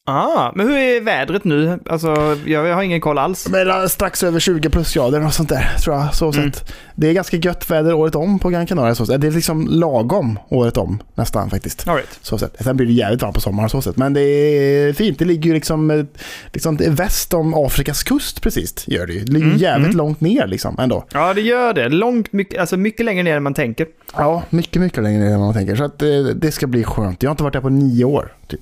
Ah, 0.06 0.52
men 0.54 0.68
hur 0.68 0.76
är 0.76 1.00
vädret 1.00 1.44
nu? 1.44 1.78
Alltså, 1.86 2.36
jag, 2.46 2.74
har 2.74 2.82
ingen 2.82 3.00
koll 3.00 3.18
alls. 3.18 3.48
Men 3.48 3.88
strax 3.88 4.22
över 4.22 4.40
20 4.40 4.70
plusgrader 4.70 5.26
och 5.26 5.34
sånt 5.34 5.48
där 5.48 5.76
tror 5.84 5.96
jag. 5.96 6.14
Så 6.14 6.32
Mm. 6.32 6.52
sett. 6.52 6.72
Det 6.94 7.08
är 7.08 7.12
ganska 7.12 7.36
gött 7.36 7.70
väder 7.70 7.92
året 7.94 8.14
om 8.14 8.38
på 8.38 8.48
Gran 8.48 8.66
Canaria. 8.66 8.94
Så 8.94 9.06
sett. 9.06 9.20
Det 9.20 9.26
är 9.26 9.30
liksom 9.30 9.66
lagom 9.70 10.38
året 10.48 10.76
om 10.76 11.02
nästan 11.14 11.50
faktiskt. 11.50 11.88
All 11.88 11.94
right. 11.96 12.18
Så 12.22 12.38
sätt. 12.38 12.56
Sen 12.60 12.76
blir 12.76 12.86
det 12.86 12.92
jävligt 12.92 13.22
varmt 13.22 13.34
på 13.34 13.40
sommaren 13.40 13.70
så 13.70 13.82
sätt. 13.82 13.96
Men 13.96 14.12
det 14.12 14.20
är 14.20 14.92
fint. 14.92 15.18
Det 15.18 15.24
ligger 15.24 15.48
ju 15.48 15.54
liksom, 15.54 15.90
eh, 15.90 16.04
liksom 16.52 16.76
väst 16.76 17.34
om 17.34 17.54
Afrikas 17.54 18.02
kust 18.02 18.42
precis. 18.42 18.84
Gör 18.88 19.06
det. 19.06 19.12
Det 19.18 19.32
ligger 19.32 19.46
Mm, 19.46 19.58
jävligt 19.58 19.86
mm. 19.86 19.96
långt 19.98 20.20
ner 20.20 20.46
liksom 20.46 20.76
ändå. 20.78 21.04
Ja, 21.12 21.34
det 21.34 21.40
gör 21.40 21.72
det. 21.72 21.88
Långt, 21.88 22.32
mycket, 22.32 22.60
alltså 22.60 22.76
mycket 22.76 23.06
längre 23.06 23.22
ner 23.22 23.36
än 23.36 23.42
man 23.42 23.54
tänker. 23.54 23.86
Ja, 24.16 24.42
mycket, 24.50 24.82
mycket 24.82 25.02
längre 25.02 25.24
ner 25.24 25.34
än 25.34 25.40
man 25.40 25.54
tänker. 25.54 25.76
Så 25.76 25.84
att 25.84 26.02
eh, 26.02 26.08
det 26.34 26.52
ska 26.52 26.66
bli 26.66 26.84
skönt. 26.84 27.22
Jag 27.22 27.30
har 27.30 27.32
inte 27.32 27.42
varit 27.42 27.52
där 27.54 27.60
på 27.60 27.68
nio 27.68 28.04
år. 28.04 28.32
Typ. 28.48 28.60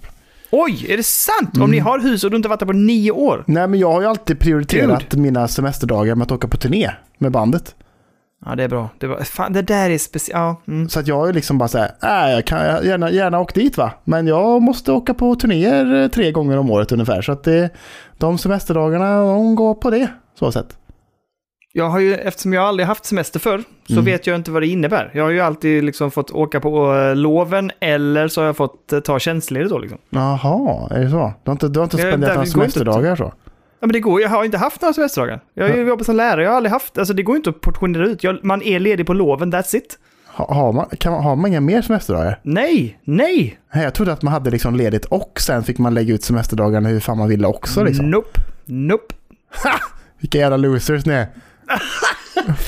Oj, 0.51 0.87
är 0.89 0.97
det 0.97 1.03
sant? 1.03 1.51
Om 1.55 1.61
Mm. 1.63 1.71
ni 1.71 1.79
har 1.79 1.99
hus 1.99 2.25
och 2.25 2.31
du 2.31 2.37
inte 2.37 2.49
varit 2.49 2.61
där 2.61 2.67
på 2.67 2.73
nio 2.73 3.11
år? 3.11 3.45
Nej, 3.47 3.69
men 3.69 3.81
jag 3.81 3.93
har 3.93 4.01
ju 4.01 4.07
alltid 4.07 4.41
prioriterat 4.41 5.15
mina 5.15 5.49
semesterdagar 5.49 6.15
med 6.15 6.25
att 6.25 6.33
åka 6.33 6.49
på 6.49 6.57
turné 6.57 6.91
med 7.19 7.33
bandet. 7.33 7.75
Ja, 8.47 8.55
det 8.55 8.65
är 8.65 8.69
bra. 8.69 8.89
Det, 8.99 9.07
var, 9.07 9.21
fan, 9.21 9.53
det 9.53 9.63
där 9.63 9.91
är 9.91 9.99
speciellt. 9.99 10.35
Ja, 10.39 10.63
mm. 10.73 10.89
Så 10.89 11.01
att 11.01 11.07
jag 11.07 11.29
är 11.29 11.33
liksom 11.33 11.59
bara 11.59 11.69
så 11.69 11.79
här, 11.79 11.91
nej, 12.03 12.35
jag 12.35 12.45
kan 12.45 12.59
gärna, 12.85 13.11
gärna 13.11 13.41
åka 13.41 13.61
dit 13.61 13.77
va. 13.77 13.91
Men 14.05 14.27
jag 14.27 14.63
måste 14.63 14.93
åka 14.93 15.15
på 15.15 15.35
turnéer 15.35 16.03
eh, 16.03 16.09
tre 16.09 16.33
gånger 16.33 16.57
om 16.59 16.71
året 16.71 16.93
ungefär. 16.93 17.23
Så 17.23 17.33
att 17.33 17.45
det, 17.45 17.71
de 18.19 18.39
semesterdagarna, 18.39 19.21
de 19.21 19.55
går 19.55 19.75
på 19.75 19.91
det. 19.91 20.09
Så 20.39 20.53
sett. 20.53 20.77
Jag 21.79 21.89
har 21.89 21.99
ju, 21.99 22.15
eftersom 22.15 22.53
jag 22.53 22.65
aldrig 22.65 22.87
haft 22.87 23.05
semester 23.05 23.41
förr, 23.41 23.63
så 23.87 23.93
Mm. 23.93 24.05
vet 24.05 24.27
jag 24.27 24.37
inte 24.37 24.51
vad 24.51 24.63
det 24.63 24.67
innebär. 24.67 25.11
Jag 25.15 25.23
har 25.25 25.31
ju 25.31 25.41
alltid 25.41 25.85
liksom 25.85 26.11
fått 26.11 26.31
åka 26.31 26.61
på 26.61 26.95
eh, 26.97 27.17
loven 27.17 27.71
eller 27.81 28.29
så 28.29 28.41
har 28.41 28.47
jag 28.47 28.57
fått 28.57 28.93
eh, 28.93 29.01
ta 29.01 29.19
tjänstledigt 29.19 29.71
då 29.71 29.79
liksom. 29.79 29.99
Jaha, 30.11 30.89
är 30.91 31.01
det 31.05 31.11
så? 31.11 31.33
Du 31.45 31.51
har 31.51 31.53
inte, 31.53 31.69
du 31.69 31.79
har 31.81 31.85
inte 31.85 31.97
spenderat 31.97 32.35
några 32.35 32.47
semesterdagar 32.47 33.17
så? 33.17 33.33
Ja, 33.81 33.87
men 33.87 33.93
det 33.93 34.01
går 34.01 34.21
Jag 34.21 34.29
har 34.29 34.45
inte 34.45 34.59
haft 34.59 34.83
några 34.83 34.93
semesterdagar. 34.93 35.41
Jag 35.55 35.69
har 35.69 35.77
ju 35.77 35.87
jobbat 35.89 36.07
som 36.07 36.17
lärare. 36.17 36.43
Jag 36.43 36.51
har 36.51 36.57
aldrig 36.57 36.73
haft... 36.73 36.99
Alltså 36.99 37.15
det 37.15 37.23
går 37.23 37.37
inte 37.37 37.51
att 37.51 37.61
portionera 37.61 38.07
ut. 38.07 38.25
Jag, 38.25 38.45
man 38.45 38.63
är 38.63 38.81
ledig 38.81 39.07
på 39.07 39.13
loven, 39.13 39.53
that's 39.53 39.77
it. 39.77 39.99
Ha, 40.35 40.55
har, 40.55 40.73
man, 40.73 40.87
kan, 40.99 41.13
man- 41.13 41.25
har 41.25 41.37
man 41.37 41.51
inga 41.51 41.61
mer 41.61 41.83
semesterdagar? 41.83 42.41
Nej, 42.43 42.99
nej! 43.05 43.59
Jag 43.73 43.95
trodde 43.95 44.13
att 44.13 44.23
man 44.23 44.33
hade 44.33 44.51
liksom 44.51 44.77
ledigt 44.77 45.05
och 45.05 45.41
sen 45.41 45.63
fick 45.65 45.79
man 45.79 45.95
lägga 45.95 46.15
ut 46.15 46.23
semesterdagarna 46.25 46.89
hur 46.89 47.01
fan 47.01 47.19
man 47.19 47.29
ville 47.29 47.47
också 47.47 47.85
liksom. 47.85 48.11
Nope, 48.11 48.41
nope. 48.67 49.15
Vilka 50.21 50.39
jävla 50.39 50.57
losers 50.57 51.07
ni 51.07 51.15
är. 51.15 51.27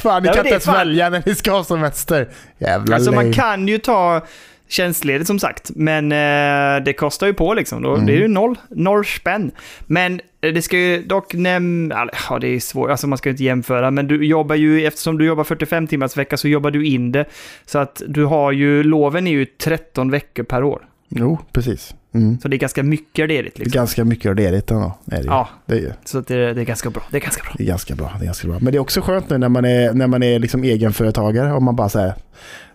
Fan, 0.02 0.22
ni 0.22 0.28
Ja, 0.28 0.32
kan 0.34 0.40
inte 0.44 0.50
ens 0.50 0.64
fan- 0.64 0.74
välja 0.74 1.08
när 1.10 1.22
ni 1.26 1.34
ska 1.34 1.50
ha 1.52 1.64
semester. 1.64 2.28
Jävla 2.58 2.94
Alltså 2.94 3.12
man 3.12 3.24
lame. 3.24 3.34
kan 3.34 3.68
ju 3.68 3.78
ta 3.78 4.26
tjänstledigt 4.68 5.26
som 5.26 5.38
sagt. 5.38 5.70
Men 5.74 6.12
eh, 6.12 6.84
det 6.84 6.92
kostar 6.92 7.26
ju 7.26 7.34
på 7.34 7.54
liksom. 7.54 7.82
Då, 7.82 7.94
Mm. 7.94 8.06
Det 8.06 8.12
är 8.12 8.16
ju 8.16 8.28
noll, 8.28 8.54
noll 8.70 9.04
spänn. 9.04 9.50
Men 9.86 10.20
eh, 10.40 10.52
det 10.52 10.62
ska 10.62 10.78
ju 10.78 11.02
dock 11.02 11.34
nämna... 11.34 12.08
Ja, 12.30 12.38
det 12.38 12.48
är 12.48 12.60
svårt. 12.60 12.90
Alltså 12.90 13.06
man 13.06 13.18
ska 13.18 13.28
ju 13.28 13.30
inte 13.30 13.44
jämföra. 13.44 13.90
Men 13.90 14.06
du 14.08 14.26
jobbar 14.26 14.54
ju, 14.56 14.86
eftersom 14.86 15.18
du 15.18 15.24
jobbar 15.26 15.44
45 15.44 15.86
timmars 15.86 16.16
vecka 16.16 16.36
så 16.36 16.48
jobbar 16.48 16.70
du 16.70 16.86
in 16.86 17.12
det. 17.12 17.24
Så 17.66 17.78
att 17.78 18.02
du 18.08 18.24
har 18.24 18.52
ju, 18.52 18.82
loven 18.82 19.26
är 19.26 19.30
ju 19.30 19.44
13 19.46 20.10
veckor 20.10 20.42
per 20.42 20.64
år. 20.64 20.82
Jo, 21.10 21.38
precis. 21.52 21.94
Mm. 22.14 22.40
Så 22.40 22.48
det 22.48 22.56
är 22.56 22.58
ganska 22.58 22.82
mycket 22.82 23.28
Det 23.28 23.38
är 23.38 23.42
liksom. 23.42 23.64
ganska 23.70 24.04
mycket 24.04 24.36
ledigt 24.36 24.70
ändå. 24.70 24.98
Är 25.10 25.16
det. 25.16 25.24
Ja, 25.24 25.48
det, 25.66 25.74
är, 25.74 25.78
ju- 25.78 25.92
så 26.04 26.20
det, 26.20 26.52
det 26.54 26.60
är 26.60 26.64
ganska 26.64 26.90
bra. 26.90 27.02
Det 27.10 27.16
är 27.16 27.20
ganska 27.20 27.42
bra. 27.42 27.52
det 27.58 27.62
är 27.64 27.66
ganska 27.66 27.94
bra. 27.94 28.12
Det 28.18 28.24
är 28.24 28.26
ganska 28.26 28.48
bra. 28.48 28.58
Men 28.60 28.72
det 28.72 28.78
är 28.78 28.80
också 28.80 29.00
skönt 29.00 29.30
nu 29.30 29.38
när 29.38 29.48
man 29.48 29.64
är, 29.64 29.92
när 29.92 30.06
man 30.06 30.22
är 30.22 30.38
liksom 30.38 30.64
egenföretagare 30.64 31.52
och 31.52 31.62
man 31.62 31.76
bara 31.76 31.88
säger 31.88 32.14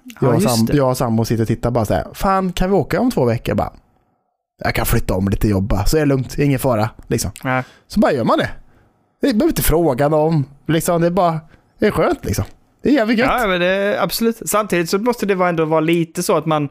Ja, 0.03 0.11
jag, 0.21 0.35
och 0.35 0.41
just 0.41 0.57
sam, 0.57 0.67
jag 0.73 0.89
och 0.89 0.97
sambo 0.97 1.25
sitter 1.25 1.41
och 1.43 1.47
tittar 1.47 1.71
bara 1.71 1.85
så 1.85 1.93
här. 1.93 2.07
Fan, 2.13 2.51
kan 2.53 2.69
vi 2.69 2.75
åka 2.75 2.99
om 3.01 3.11
två 3.11 3.25
veckor? 3.25 3.55
Bara, 3.55 3.73
jag 4.63 4.75
kan 4.75 4.85
flytta 4.85 5.13
om 5.13 5.27
lite 5.29 5.47
jobb 5.47 5.63
bara, 5.67 5.85
så 5.85 5.97
är 5.97 6.01
det 6.01 6.05
lugnt. 6.05 6.37
Ingen 6.37 6.59
fara. 6.59 6.89
Liksom. 7.07 7.31
Ja. 7.43 7.63
Så 7.87 7.99
bara 7.99 8.11
gör 8.11 8.23
man 8.23 8.37
det. 8.37 8.49
Det 9.21 9.33
behöver 9.33 9.47
inte 9.47 9.61
fråga 9.61 10.09
någon. 10.09 10.45
Liksom, 10.67 11.01
det 11.01 11.07
är 11.07 11.11
bara, 11.11 11.39
det 11.79 11.87
är 11.87 11.91
skönt 11.91 12.25
liksom. 12.25 12.45
Det 12.83 12.89
är 12.89 12.93
jävligt 12.93 13.17
gött. 13.19 13.29
Ja, 13.41 13.47
men 13.47 13.59
det, 13.59 13.97
absolut. 14.01 14.41
Samtidigt 14.45 14.89
så 14.89 14.97
måste 14.97 15.25
det 15.25 15.33
ändå 15.45 15.65
vara 15.65 15.79
lite 15.79 16.23
så 16.23 16.37
att 16.37 16.45
man... 16.45 16.69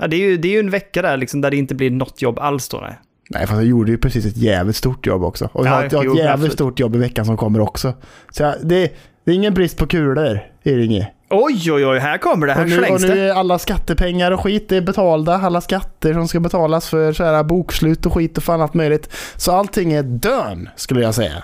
Ja, 0.00 0.06
det, 0.06 0.16
är 0.16 0.20
ju, 0.20 0.36
det 0.36 0.48
är 0.48 0.52
ju 0.52 0.58
en 0.60 0.70
vecka 0.70 1.02
där 1.02 1.16
liksom, 1.16 1.40
där 1.40 1.50
det 1.50 1.56
inte 1.56 1.74
blir 1.74 1.90
något 1.90 2.22
jobb 2.22 2.38
alls 2.38 2.68
då. 2.68 2.78
Nej. 2.80 2.98
Nej, 3.30 3.46
fast 3.46 3.52
jag 3.56 3.64
gjorde 3.64 3.90
ju 3.90 3.98
precis 3.98 4.26
ett 4.26 4.36
jävligt 4.36 4.76
stort 4.76 5.06
jobb 5.06 5.24
också. 5.24 5.48
Och 5.52 5.66
jag 5.66 5.72
Ja, 5.72 5.76
har 5.76 5.84
ett, 5.84 5.92
jag 5.92 5.98
har 5.98 6.04
jo, 6.04 6.12
ett 6.12 6.18
jävligt 6.18 6.52
stort 6.52 6.80
jobb 6.80 6.94
i 6.94 6.98
veckan 6.98 7.24
som 7.26 7.36
kommer 7.36 7.60
också. 7.60 7.92
Så 8.30 8.42
jag, 8.42 8.54
det, 8.62 8.92
det 9.24 9.30
är 9.30 9.34
ingen 9.34 9.54
brist 9.54 9.78
på 9.78 9.86
kulor, 9.86 10.18
är 10.62 10.76
det 10.76 10.84
inget. 10.84 11.08
Oj, 11.30 11.72
oj, 11.72 11.86
oj, 11.86 11.98
här 11.98 12.18
kommer 12.18 12.46
det. 12.46 12.52
Här 12.52 12.62
Och 12.62 12.68
nu, 12.68 12.78
och 12.78 12.84
slängs 12.86 13.02
nu 13.02 13.08
det. 13.08 13.20
är 13.20 13.32
alla 13.32 13.58
skattepengar 13.58 14.30
och 14.30 14.40
skit 14.40 14.68
det 14.68 14.76
är 14.76 14.80
betalda. 14.80 15.34
Alla 15.34 15.60
skatter 15.60 16.12
som 16.12 16.28
ska 16.28 16.40
betalas 16.40 16.88
för 16.88 17.12
så 17.12 17.24
här 17.24 17.42
bokslut 17.44 18.06
och 18.06 18.14
skit 18.14 18.36
och 18.38 18.44
fan 18.44 18.60
allt 18.60 18.74
möjligt. 18.74 19.08
Så 19.36 19.52
allting 19.52 19.92
är 19.92 20.02
dön, 20.02 20.68
skulle 20.76 21.00
jag 21.00 21.14
säga. 21.14 21.42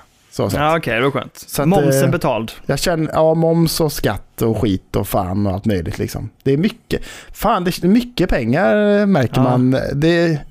Så. 0.49 0.57
Ja, 0.57 0.77
okej, 0.77 0.97
det 0.97 1.03
var 1.03 1.11
skönt. 1.11 1.45
Så 1.47 1.63
att, 1.63 1.69
Momsen 1.69 2.05
eh, 2.05 2.11
betald. 2.11 2.53
Jag 2.67 2.79
känner, 2.79 3.11
ja, 3.13 3.35
moms 3.35 3.81
och 3.81 3.93
skatt 3.93 4.43
och 4.43 4.59
skit 4.61 4.97
och 4.97 5.09
fan 5.09 5.47
och 5.47 5.53
allt 5.53 5.65
möjligt 5.65 5.99
liksom. 5.99 6.31
Det 6.43 6.53
är 6.53 6.57
mycket, 6.57 7.01
fan 7.33 7.65
det 7.65 7.85
är 7.85 7.89
mycket 7.89 8.29
pengar 8.31 9.01
eh, 9.01 9.07
märker 9.07 9.37
Ja. 9.37 9.43
man. 9.43 9.71
Det 9.95 10.09
är, 10.09 10.45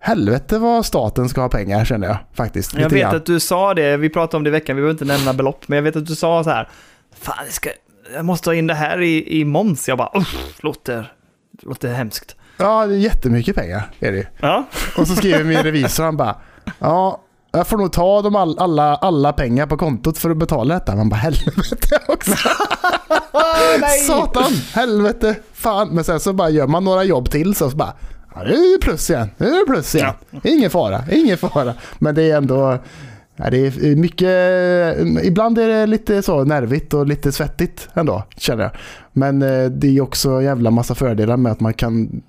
helvete 0.00 0.58
vad 0.58 0.86
staten 0.86 1.28
ska 1.28 1.40
ha 1.40 1.48
pengar 1.48 1.84
känner 1.84 2.06
jag 2.08 2.16
faktiskt. 2.34 2.74
Jag 2.74 2.90
vet 2.90 3.00
grann. 3.00 3.16
att 3.16 3.26
du 3.26 3.40
sa 3.40 3.74
det, 3.74 3.96
vi 3.96 4.08
pratade 4.10 4.36
om 4.36 4.44
det 4.44 4.48
i 4.48 4.50
veckan, 4.50 4.76
vi 4.76 4.82
behöver 4.82 4.92
inte 4.94 5.04
nämna 5.04 5.32
belopp, 5.34 5.68
men 5.68 5.76
jag 5.76 5.82
vet 5.82 5.96
att 5.96 6.06
du 6.06 6.14
sa 6.14 6.44
så 6.44 6.50
här, 6.50 6.68
fan, 7.20 7.36
jag, 7.44 7.52
ska, 7.54 7.70
jag 8.14 8.24
måste 8.24 8.50
ha 8.50 8.54
in 8.54 8.66
det 8.66 8.74
här 8.74 9.00
i, 9.00 9.40
i 9.40 9.44
moms. 9.44 9.88
Jag 9.88 9.98
bara, 9.98 10.18
usch, 10.18 10.36
låter, 10.62 11.12
låter 11.62 11.92
hemskt. 11.94 12.36
Ja, 12.56 12.86
det 12.86 12.94
är 12.94 12.98
jättemycket 12.98 13.56
pengar 13.56 13.82
är 14.00 14.12
det. 14.12 14.26
Ja, 14.40 14.64
Och 14.96 15.08
så 15.08 15.14
skriver 15.16 15.44
min 15.44 15.62
revisor, 15.62 16.04
han 16.04 16.16
bara, 16.16 16.36
ja, 16.78 17.20
jag 17.52 17.66
får 17.66 17.78
nog 17.78 17.92
ta 17.92 18.22
de 18.22 18.36
all, 18.36 18.58
alla, 18.58 18.94
alla 18.94 19.32
pengar 19.32 19.66
på 19.66 19.76
kontot 19.76 20.18
för 20.18 20.30
att 20.30 20.36
betala 20.36 20.74
detta. 20.74 20.96
Man 20.96 21.08
bara, 21.08 21.16
helvete 21.16 21.98
också. 22.08 22.32
Satan, 24.06 24.52
helvete, 24.74 25.36
fan. 25.52 25.88
Men 25.88 26.04
sen 26.04 26.20
så 26.20 26.32
bara 26.32 26.50
gör 26.50 26.66
man 26.66 26.84
några 26.84 27.04
jobb 27.04 27.30
till 27.30 27.54
så, 27.54 27.70
så 27.70 27.76
bara, 27.76 27.92
ja, 28.34 28.44
det 28.44 28.52
är 28.52 28.80
plus 28.80 29.10
igen, 29.10 29.30
det 29.38 29.44
är 29.44 29.66
plus 29.66 29.94
igen. 29.94 30.14
Ingen 30.44 30.70
fara, 30.70 31.04
ingen 31.10 31.38
fara. 31.38 31.74
Men 31.98 32.14
det 32.14 32.30
är 32.30 32.36
ändå, 32.36 32.78
ja, 33.36 33.50
det 33.50 33.66
är 33.66 33.96
mycket, 33.96 35.24
ibland 35.26 35.58
är 35.58 35.68
det 35.68 35.86
lite 35.86 36.22
så 36.22 36.44
nervigt 36.44 36.94
och 36.94 37.06
lite 37.06 37.32
svettigt 37.32 37.88
ändå, 37.94 38.22
känner 38.36 38.62
jag. 38.62 38.72
Men 39.12 39.42
eh, 39.42 39.64
det 39.64 39.96
är 39.96 40.00
också 40.00 40.30
en 40.30 40.44
jävla 40.44 40.70
massa 40.70 40.94
fördelar 40.94 41.36
med 41.36 41.52
att 41.52 41.60
man 41.60 41.74
kan 41.74 42.22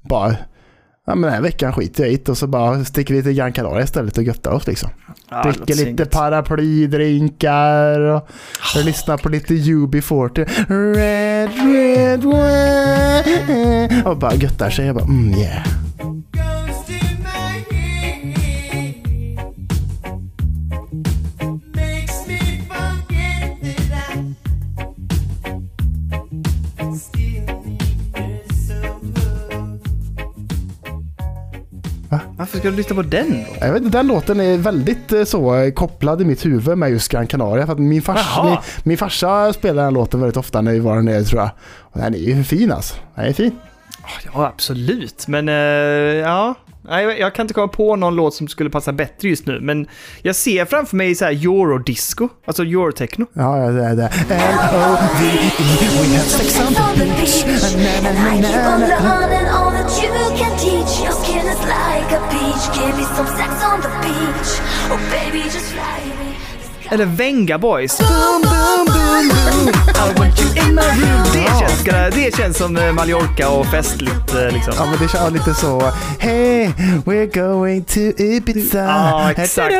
bara 0.00 0.36
Ja 1.08 1.14
men 1.14 1.22
den 1.22 1.32
här 1.32 1.40
veckan 1.42 1.72
skiter 1.72 2.04
jag 2.04 2.12
i 2.12 2.16
det 2.16 2.28
och 2.28 2.38
så 2.38 2.46
bara 2.46 2.84
sticker 2.84 3.14
vi 3.14 3.22
till 3.22 3.32
Gran 3.32 3.52
Canaria 3.52 3.84
istället 3.84 4.18
och 4.18 4.24
göttar 4.24 4.50
oss 4.50 4.66
liksom. 4.66 4.90
ja 5.30 5.42
Dricker 5.42 5.60
lite 5.66 5.76
svinget. 5.76 6.10
paraplydrinkar 6.10 8.00
och, 8.00 8.28
och 8.76 8.84
lyssnar 8.84 9.16
på 9.16 9.28
lite 9.28 9.54
UB40. 9.54 10.48
Red, 10.94 11.50
red 11.74 12.22
wine. 12.24 14.02
Och 14.04 14.16
bara 14.16 14.34
göttar 14.34 14.70
sig. 14.70 14.86
Jag 14.86 14.94
bara 14.94 15.04
mm 15.04 15.34
yeah. 15.34 15.77
Varför 32.48 32.58
ska 32.58 32.70
du 32.70 32.76
lyssna 32.76 32.96
på 32.96 33.02
den 33.02 33.30
då? 33.30 33.66
Jag 33.66 33.72
vet 33.72 33.82
inte, 33.82 33.98
den 33.98 34.06
låten 34.06 34.40
är 34.40 34.56
väldigt 34.56 35.12
eh, 35.12 35.24
så 35.24 35.54
eh, 35.54 35.72
kopplad 35.72 36.22
i 36.22 36.24
mitt 36.24 36.46
huvud 36.46 36.78
med 36.78 36.90
just 36.90 37.12
Gran 37.12 37.26
Canaria. 37.26 37.66
För 37.66 37.72
att 37.72 37.78
min, 37.78 38.02
fars, 38.02 38.38
min, 38.44 38.56
min 38.82 38.98
farsa 38.98 39.52
spelar 39.52 39.84
den 39.84 39.94
låten 39.94 40.20
väldigt 40.20 40.36
ofta 40.36 40.60
när 40.60 40.72
vi 40.72 40.78
var 40.78 40.94
där 40.94 41.02
nere 41.02 41.24
tror 41.24 41.40
jag. 41.40 41.50
Och 41.80 42.00
den 42.00 42.14
är 42.14 42.18
ju 42.18 42.44
fin 42.44 42.72
alltså. 42.72 42.94
Den 43.14 43.24
är 43.24 43.32
fin. 43.32 43.52
Ja, 44.34 44.46
absolut. 44.46 45.28
Men 45.28 45.48
eh, 45.48 45.54
ja, 45.54 46.54
Nej, 46.82 47.20
jag 47.20 47.34
kan 47.34 47.44
inte 47.44 47.54
komma 47.54 47.68
på 47.68 47.96
någon 47.96 48.16
låt 48.16 48.34
som 48.34 48.48
skulle 48.48 48.70
passa 48.70 48.92
bättre 48.92 49.28
just 49.28 49.46
nu. 49.46 49.60
Men 49.60 49.86
jag 50.22 50.36
ser 50.36 50.64
framför 50.64 50.96
mig 50.96 51.14
så 51.14 51.24
här 51.24 51.32
eurodisco, 51.32 52.28
alltså 52.44 52.62
eurotechno. 52.62 53.26
Ja, 53.32 53.58
ja, 53.58 53.70
det 53.70 53.84
är 53.84 53.96
det. 53.96 54.10
L-O-V-E, 54.30 55.50
we 56.02 56.16
have 56.16 56.28
sex 56.28 56.60
on 56.60 56.74
the 56.74 57.04
beach. 57.04 57.44
Your 61.58 61.66
skin 61.66 61.66
is 61.66 61.68
like 61.68 62.12
a 62.12 62.20
peach. 62.30 62.76
Give 62.76 62.96
me 62.96 63.04
some 63.04 63.26
sex 63.26 63.64
on 63.64 63.80
the 63.80 63.88
beach. 64.02 64.60
Oh 64.90 64.98
baby, 65.10 65.42
just 65.42 65.72
fly 65.72 66.04
me. 66.18 66.36
Eller 66.90 67.06
Venga 67.06 67.58
Boys. 67.58 67.98
Boom, 67.98 68.42
boom, 68.42 68.86
boom, 68.86 68.97
boom. 69.08 69.68
I 69.94 70.18
want 70.18 70.40
you 70.40 70.48
in 70.66 70.74
my 70.74 70.82
room. 70.82 71.24
Det 71.32 71.48
känns, 71.60 72.14
det 72.14 72.36
känns 72.36 72.56
som 72.56 72.76
eh, 72.76 72.92
Mallorca 72.92 73.50
och 73.50 73.66
festligt 73.66 74.34
eh, 74.34 74.50
liksom. 74.52 74.74
Ja, 74.76 74.86
men 74.86 74.98
det 75.00 75.08
känns 75.08 75.32
lite 75.32 75.54
så. 75.54 75.92
Hey, 76.18 76.66
we're 77.04 77.40
going 77.40 77.84
to 77.84 78.00
Ibiza. 78.22 78.78
Ja, 78.78 79.30
exakt. 79.30 79.74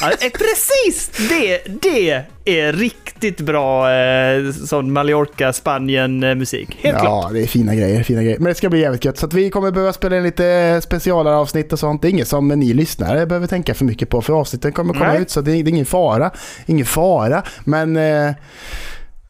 Ja, 0.00 0.10
eh, 0.10 0.30
precis! 0.30 1.10
Det, 1.28 1.60
det 1.82 2.24
är 2.44 2.72
riktigt 2.72 3.40
bra 3.40 3.92
eh, 3.92 4.52
sån 4.52 4.92
Mallorca, 4.92 5.52
Spanien-musik. 5.52 6.78
Helt 6.80 6.98
klart. 7.00 7.24
Ja, 7.24 7.30
det 7.32 7.42
är 7.42 7.46
fina 7.46 7.74
grejer, 7.74 8.02
fina 8.02 8.22
grejer. 8.22 8.38
Men 8.38 8.48
det 8.48 8.54
ska 8.54 8.68
bli 8.68 8.80
jävligt 8.80 9.04
gött. 9.04 9.18
Så 9.18 9.26
att 9.26 9.32
vi 9.32 9.50
kommer 9.50 9.70
behöva 9.70 9.92
spela 9.92 10.16
in 10.16 10.22
lite 10.22 10.80
specialare 10.82 11.36
avsnitt 11.36 11.72
och 11.72 11.78
sånt. 11.78 12.02
Det 12.02 12.08
är 12.08 12.10
inget 12.10 12.28
som 12.28 12.48
ni 12.48 12.74
lyssnare 12.74 13.26
behöver 13.26 13.46
tänka 13.46 13.74
för 13.74 13.84
mycket 13.84 14.08
på. 14.08 14.22
För 14.22 14.32
avsnitten 14.32 14.72
kommer 14.72 14.92
komma 14.92 15.12
Nej. 15.12 15.22
ut 15.22 15.30
så 15.30 15.40
det 15.40 15.50
är, 15.50 15.62
det 15.62 15.68
är 15.68 15.72
ingen 15.72 15.86
fara. 15.86 16.30
Ingen 16.66 16.86
fara. 16.86 17.33
Men 17.64 17.96
eh, 17.96 18.34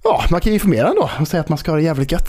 ja, 0.05 0.25
man 0.31 0.41
kan 0.41 0.53
ju 0.53 0.55
informera 0.55 0.89
ändå 0.89 1.11
och 1.21 1.29
säga 1.29 1.41
att 1.41 1.49
man 1.49 1.59
ska 1.59 1.71
ha 1.71 1.77
det 1.77 1.83
jävligt 1.85 2.13
gött. 2.13 2.29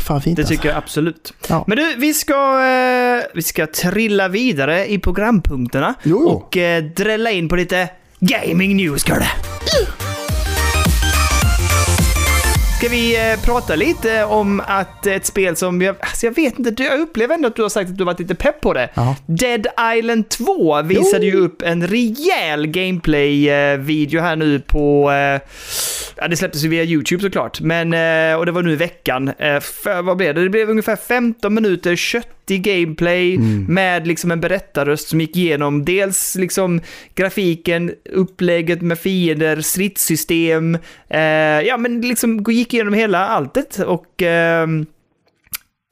Fan 0.00 0.22
fint 0.22 0.36
Det 0.36 0.42
alltså. 0.42 0.54
tycker 0.54 0.68
jag 0.68 0.78
absolut. 0.78 1.34
Ja. 1.48 1.64
Men 1.66 1.78
du, 1.78 1.94
vi 1.96 2.14
ska, 2.14 2.34
eh, 2.64 3.24
vi 3.34 3.42
ska 3.42 3.66
trilla 3.66 4.28
vidare 4.28 4.92
i 4.92 4.98
programpunkterna 4.98 5.94
Jo, 6.02 6.18
och 6.28 6.56
eh, 6.56 6.84
drälla 6.84 7.30
in 7.30 7.48
på 7.48 7.56
lite 7.56 7.88
gaming 8.20 8.76
news, 8.76 9.04
Kurre. 9.04 9.26
Ska 12.82 12.88
vi 12.90 13.30
eh, 13.32 13.40
prata 13.44 13.74
lite 13.76 14.24
om 14.24 14.62
att 14.66 15.06
ett 15.06 15.26
spel 15.26 15.56
som 15.56 15.82
jag, 15.82 15.96
alltså 16.00 16.26
jag 16.26 16.34
vet 16.34 16.58
inte, 16.58 16.82
jag 16.82 17.00
upplever 17.00 17.34
ändå 17.34 17.48
att 17.48 17.56
du 17.56 17.62
har 17.62 17.68
sagt 17.68 17.90
att 17.90 17.98
du 17.98 18.04
varit 18.04 18.20
lite 18.20 18.34
pepp 18.34 18.60
på 18.60 18.72
det. 18.72 18.88
Ja. 18.94 19.16
Dead 19.26 19.66
Island 19.98 20.28
2 20.28 20.82
visade 20.82 21.26
ju 21.26 21.36
upp 21.36 21.62
en 21.62 21.86
rejäl 21.86 22.66
gameplay-video 22.66 24.20
här 24.20 24.36
nu 24.36 24.60
på... 24.60 25.10
eh, 25.12 25.40
Ja, 26.16 26.28
det 26.28 26.36
släpptes 26.36 26.64
ju 26.64 26.68
via 26.68 26.84
YouTube 26.84 27.22
såklart, 27.22 27.60
men... 27.60 27.92
eh, 28.32 28.38
Och 28.38 28.46
det 28.46 28.52
var 28.52 28.62
nu 28.62 28.72
i 28.72 28.76
veckan. 28.76 29.28
Eh, 29.38 29.60
För, 29.60 30.02
vad 30.02 30.16
blev 30.16 30.34
det? 30.34 30.42
Det 30.42 30.48
blev 30.50 30.70
ungefär 30.70 30.96
15 30.96 31.54
minuter 31.54 31.96
köttig 32.42 32.62
gameplay 32.62 33.38
med 33.68 34.06
liksom 34.06 34.30
en 34.30 34.40
berättarröst 34.40 35.08
som 35.08 35.20
gick 35.20 35.36
igenom 35.36 35.84
dels 35.84 36.34
liksom 36.34 36.80
grafiken, 37.14 37.92
upplägget 38.12 38.82
med 38.82 38.98
fiender, 38.98 39.60
stridssystem. 39.60 40.74
eh, 41.08 41.20
Ja, 41.66 41.76
men 41.76 42.00
liksom 42.00 42.44
gick 42.48 42.74
igenom 42.74 42.94
hela 42.94 43.26
alltet 43.28 43.78
och... 43.78 44.22
ehm, 44.22 44.86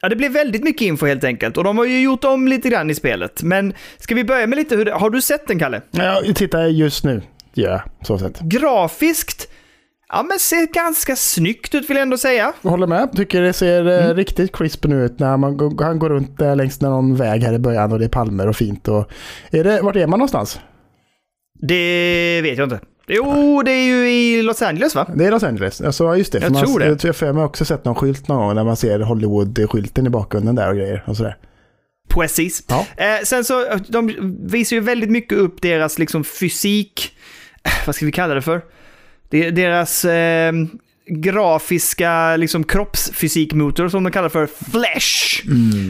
Ja, 0.03 0.09
det 0.09 0.15
blev 0.15 0.31
väldigt 0.31 0.63
mycket 0.63 0.81
info 0.81 1.05
helt 1.05 1.23
enkelt. 1.23 1.57
Och 1.57 1.63
de 1.63 1.77
har 1.77 1.85
ju 1.85 2.01
gjort 2.01 2.23
om 2.23 2.47
lite 2.47 2.69
grann 2.69 2.89
i 2.89 2.95
spelet. 2.95 3.43
Men 3.43 3.73
ska 3.97 4.15
vi 4.15 4.23
börja 4.23 4.47
med 4.47 4.57
lite 4.57 4.75
hur 4.75 4.85
det... 4.85 4.91
Har 4.93 5.09
du 5.09 5.21
sett 5.21 5.47
den, 5.47 5.59
Kalle? 5.59 5.81
Ja, 5.91 6.21
jag 6.25 6.35
tittar 6.35 6.65
just 6.67 7.03
nu. 7.03 7.21
Ja, 7.53 7.81
så 8.01 8.17
sett. 8.17 8.39
Grafiskt, 8.39 9.47
ja 10.11 10.23
men 10.23 10.39
ser 10.39 10.73
ganska 10.73 11.15
snyggt 11.15 11.75
ut 11.75 11.89
vill 11.89 11.97
jag 11.97 12.01
ändå 12.01 12.17
säga. 12.17 12.53
Jag 12.61 12.71
håller 12.71 12.87
med. 12.87 13.11
Tycker 13.15 13.41
det 13.41 13.53
ser 13.53 14.09
eh, 14.09 14.15
riktigt 14.15 14.55
crisp 14.55 14.85
nu 14.85 15.05
ut 15.05 15.19
när 15.19 15.37
man, 15.37 15.77
han 15.79 15.99
går 15.99 16.09
runt 16.09 16.37
där 16.37 16.55
längs 16.55 16.81
någon 16.81 17.15
väg 17.15 17.43
här 17.43 17.53
i 17.53 17.59
början 17.59 17.91
och 17.91 17.99
det 17.99 18.05
är 18.05 18.09
palmer 18.09 18.47
och 18.47 18.55
fint. 18.55 18.87
Och, 18.87 19.11
är 19.51 19.63
det, 19.63 19.81
vart 19.81 19.95
är 19.95 20.07
man 20.07 20.19
någonstans? 20.19 20.59
Det 21.59 22.41
vet 22.43 22.57
jag 22.57 22.65
inte. 22.65 22.79
Jo, 23.07 23.61
det 23.65 23.71
är 23.71 23.83
ju 23.83 24.11
i 24.11 24.43
Los 24.43 24.61
Angeles 24.61 24.95
va? 24.95 25.07
Det 25.15 25.25
är 25.25 25.31
Los 25.31 25.43
Angeles. 25.43 25.81
Alltså, 25.81 26.15
just 26.15 26.31
det. 26.31 26.39
Jag 26.39 26.51
man, 26.51 26.63
tror 26.63 26.79
det. 26.79 26.85
Jag 26.85 26.99
tror 26.99 27.15
jag 27.21 27.35
mig 27.35 27.43
också 27.43 27.65
sett 27.65 27.85
någon 27.85 27.95
skylt 27.95 28.27
någon 28.27 28.37
gång 28.37 28.55
där 28.55 28.63
man 28.63 28.75
ser 28.75 28.99
Hollywood-skylten 28.99 30.07
i 30.07 30.09
bakgrunden 30.09 30.55
där 30.55 30.69
och 30.69 30.75
grejer. 30.75 31.03
Och 31.07 31.17
sådär. 31.17 31.37
Precis. 32.09 32.63
Ja. 32.67 32.85
Eh, 32.97 33.23
sen 33.23 33.43
så, 33.43 33.65
de 33.87 34.13
visar 34.43 34.75
ju 34.75 34.81
väldigt 34.81 35.09
mycket 35.11 35.37
upp 35.37 35.61
deras 35.61 35.99
liksom 35.99 36.23
fysik, 36.23 37.15
eh, 37.63 37.71
vad 37.85 37.95
ska 37.95 38.05
vi 38.05 38.11
kalla 38.11 38.33
det 38.33 38.41
för? 38.41 38.61
Deras 39.31 40.05
eh, 40.09 40.51
grafiska 41.09 42.35
liksom, 42.37 42.63
kroppsfysikmotor 42.63 43.89
som 43.89 44.03
de 44.03 44.11
kallar 44.11 44.29
för 44.29 44.45
Flash. 44.71 45.41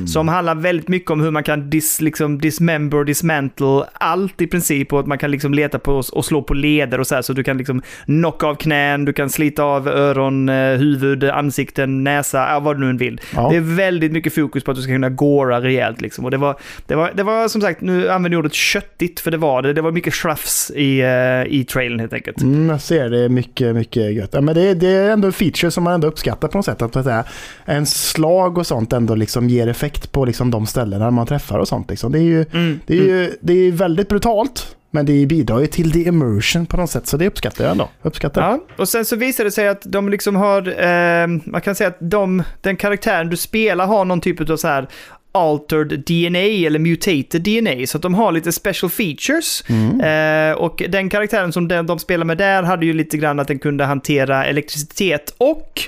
Som 0.08 0.28
handlar 0.28 0.56
väldigt 0.56 0.88
mycket 0.88 1.12
om 1.12 1.22
hur 1.22 1.32
man 1.32 1.44
kan 1.44 1.70
dis, 1.70 2.02
liksom, 2.02 2.38
dismember, 2.40 3.04
dismantle 3.04 3.84
allt 3.94 4.42
i 4.42 4.48
princip. 4.48 4.94
Och 4.94 5.00
att 5.00 5.08
man 5.08 5.18
kan 5.18 5.32
liksom 5.32 5.54
leta 5.54 5.80
på 5.80 5.94
och- 6.14 6.26
slå 6.26 6.42
på 6.42 6.54
leder 6.54 7.00
och 7.00 7.08
så 7.08 7.16
här. 7.16 7.22
Så 7.22 7.34
du 7.34 7.44
kan 7.44 7.58
liksom 7.58 7.82
knocka 8.06 8.48
av 8.48 8.56
knän, 8.56 9.06
du 9.06 9.14
kan 9.14 9.30
slita 9.30 9.64
av 9.64 9.88
öron, 9.88 10.50
eh, 10.50 10.56
huvud, 10.78 11.24
ansikten, 11.24 12.04
näsa, 12.04 12.60
vad 12.60 12.76
du 12.76 12.80
nu 12.80 12.90
än 12.90 12.98
vill. 12.98 13.22
Ja. 13.36 13.50
Det 13.50 13.56
är 13.58 13.76
väldigt 13.76 14.12
mycket 14.12 14.34
fokus 14.36 14.64
på 14.64 14.72
att 14.72 14.78
du 14.78 14.84
ska 14.84 14.92
kunna 14.92 15.10
gåra 15.10 15.62
rejält. 15.62 16.02
Liksom. 16.02 16.26
Och 16.26 16.32
det, 16.32 16.38
var, 16.38 16.60
det, 16.88 16.96
var, 16.96 17.12
det 17.16 17.24
var 17.24 17.48
som 17.48 17.62
sagt, 17.62 17.82
nu 17.82 18.10
använder 18.10 18.36
jag 18.36 18.40
ordet 18.40 18.54
köttigt 18.54 19.20
för 19.20 19.32
det 19.32 19.38
var 19.38 19.62
det. 19.62 19.74
Det 19.74 19.82
var 19.82 19.92
mycket 19.92 20.14
schrafs 20.14 20.72
i, 20.76 21.00
eh, 21.00 21.54
i 21.54 21.66
trailern 21.70 22.00
helt 22.00 22.14
enkelt. 22.14 22.42
Mm, 22.42 22.70
jag 22.70 22.82
ser 22.82 23.10
det. 23.10 23.20
är 23.26 23.30
Mycket, 23.30 23.76
mycket 23.76 24.14
gött. 24.14 24.30
Ja, 24.34 24.42
men 24.42 24.56
det, 24.56 24.74
det 24.74 24.88
är 25.02 25.12
ändå 25.12 25.28
en 25.28 25.34
feature 25.34 25.72
som 25.72 25.84
man 25.84 25.94
ändå 25.94 26.08
uppskattar 26.08 26.48
på 26.48 26.58
något 26.58 26.66
sätt. 26.66 26.82
Att, 26.82 26.96
att 26.96 27.26
en 27.66 27.86
slag 27.86 28.58
och 28.58 28.68
sånt 28.68 28.94
ändå 28.94 29.16
liksom 29.16 29.50
ger 29.50 29.68
effekt 29.68 30.12
på 30.12 30.26
liksom 30.26 30.52
de 30.52 30.66
ställena 30.68 31.12
man 31.12 31.28
träffar 31.28 31.60
och 31.60 31.68
sånt. 31.68 31.90
Liksom. 31.90 32.12
Det 32.12 32.20
är 32.20 32.24
ju 32.24 32.46
Mm. 32.54 32.80
det 32.86 32.94
är, 32.94 33.02
ju, 33.04 33.38
det 33.42 33.54
är 33.54 33.72
väldigt 33.72 34.10
brutalt. 34.10 34.76
Men 34.94 35.06
det 35.06 35.26
bidrar 35.26 35.60
ju 35.60 35.68
till 35.68 35.92
the 35.92 36.00
immersion 36.04 36.66
på 36.66 36.78
något 36.78 36.90
sätt. 36.90 37.08
Så 37.08 37.18
det 37.18 37.28
uppskattar 37.28 37.64
jag 37.64 37.72
ändå. 37.72 37.90
Uppskattar. 38.02 38.42
Ja, 38.42 38.60
och 38.78 38.90
sen 38.90 39.06
så 39.06 39.16
visar 39.16 39.44
det 39.44 39.52
sig 39.52 39.68
att 39.68 39.82
de 39.86 40.10
liksom 40.10 40.36
har, 40.36 40.68
eh, 40.68 41.28
man 41.28 41.62
kan 41.62 41.76
säga 41.76 41.88
att 41.88 41.98
de, 42.00 42.44
den 42.62 42.76
karaktären 42.76 43.30
du 43.30 43.38
spelar 43.38 43.88
har 43.88 44.06
någon 44.06 44.22
typ 44.22 44.50
av 44.50 44.58
så 44.58 44.68
här 44.68 44.88
altered 45.32 46.04
DNA 46.06 46.68
eller 46.68 46.80
mutated 46.80 47.42
DNA, 47.42 47.88
så 47.88 47.98
att 47.98 48.02
de 48.02 48.14
har 48.14 48.32
lite 48.32 48.52
special 48.52 48.90
features. 48.90 49.64
Eh, 50.02 50.54
och 50.54 50.84
den 50.90 51.10
karaktären 51.10 51.54
som 51.54 51.68
de, 51.68 51.86
de 51.86 52.00
spelar 52.00 52.26
med 52.26 52.38
där 52.38 52.64
hade 52.64 52.86
ju 52.86 52.94
lite 52.94 53.18
grann 53.18 53.40
att 53.40 53.48
den 53.48 53.60
kunde 53.60 53.84
hantera 53.86 54.46
elektricitet 54.46 55.36
och 55.38 55.82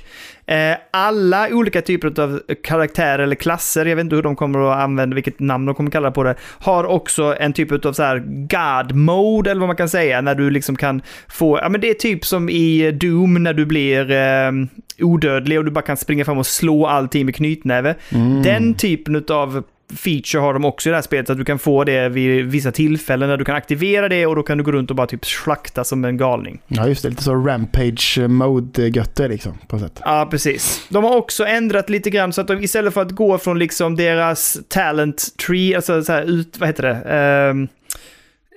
alla 0.92 1.48
olika 1.52 1.82
typer 1.82 2.22
av 2.22 2.42
karaktärer 2.64 3.24
eller 3.24 3.36
klasser, 3.36 3.86
jag 3.86 3.96
vet 3.96 4.04
inte 4.04 4.16
hur 4.16 4.24
de 4.24 4.36
kommer 4.36 4.72
att 4.72 4.78
använda, 4.78 5.16
vilket 5.16 5.40
namn 5.40 5.66
de 5.66 5.76
kommer 5.76 5.92
kalla 5.92 6.12
på 6.12 6.24
det, 6.24 6.36
har 6.60 6.84
också 6.84 7.36
en 7.40 7.54
typ 7.54 7.86
av 7.86 7.94
så 7.94 8.04
här 8.04 8.24
God 8.26 8.96
mode 8.96 9.52
eller 9.52 9.60
vad 9.60 9.70
man 9.70 9.76
kan 9.76 9.90
säga, 9.90 10.22
när 10.22 10.36
du 10.36 10.50
liksom 10.50 10.76
kan 10.76 11.02
få, 11.28 11.60
ja 11.62 11.70
men 11.70 11.82
det 11.82 11.90
är 11.90 11.94
typ 11.94 12.26
som 12.26 12.50
i 12.50 12.92
Doom 12.92 13.44
när 13.44 13.54
du 13.54 13.66
blir 13.66 14.12
eh, 14.12 14.52
odödlig 15.00 15.58
och 15.58 15.66
du 15.66 15.72
bara 15.72 15.86
kan 15.86 15.98
springa 15.98 16.26
fram 16.26 16.38
och 16.38 16.48
slå 16.48 16.88
allting 16.88 17.26
med 17.26 17.36
knytnäve. 17.36 17.96
Den 18.44 18.74
typen 18.74 19.24
av 19.30 19.64
feature 19.96 20.42
har 20.42 20.54
de 20.54 20.66
också 20.66 20.90
i 20.90 20.92
det 20.92 20.96
här 20.98 21.02
spelet, 21.02 21.30
att 21.30 21.38
du 21.38 21.46
kan 21.46 21.60
få 21.60 21.84
det 21.84 22.10
vid 22.10 22.46
vissa 22.46 22.72
tillfällen 22.72 23.30
när 23.30 23.38
du 23.38 23.46
kan 23.46 23.56
aktivera 23.56 24.10
det 24.10 24.26
och 24.26 24.36
då 24.36 24.44
kan 24.44 24.58
du 24.58 24.64
gå 24.64 24.72
runt 24.72 24.90
och 24.90 24.96
bara 24.96 25.08
typ 25.08 25.26
slakta 25.26 25.84
som 25.84 26.06
en 26.06 26.18
galning. 26.18 26.62
Ja, 26.68 26.88
just 26.88 27.04
det. 27.04 27.10
Lite 27.10 27.24
så 27.24 27.36
rampage 27.36 28.18
mode 28.30 28.88
götte 28.88 29.28
liksom. 29.28 29.58
På 29.68 29.80
sätt. 29.80 30.00
Ja, 30.06 30.28
precis. 30.32 30.86
De 30.90 31.04
har 31.04 31.16
också 31.16 31.46
ändrat 31.46 31.90
lite 31.90 32.10
grann 32.10 32.34
så 32.34 32.42
att 32.42 32.48
de 32.48 32.64
istället 32.64 32.94
för 32.94 33.02
att 33.02 33.12
gå 33.12 33.38
från 33.38 33.60
liksom 33.60 33.96
deras 33.96 34.58
talent 34.68 35.38
tree, 35.48 35.76
alltså 35.76 36.04
så 36.04 36.12
här 36.12 36.24
ut, 36.24 36.60
vad 36.60 36.70
heter 36.70 36.84
det? 36.84 36.96
Ehm, 36.96 37.68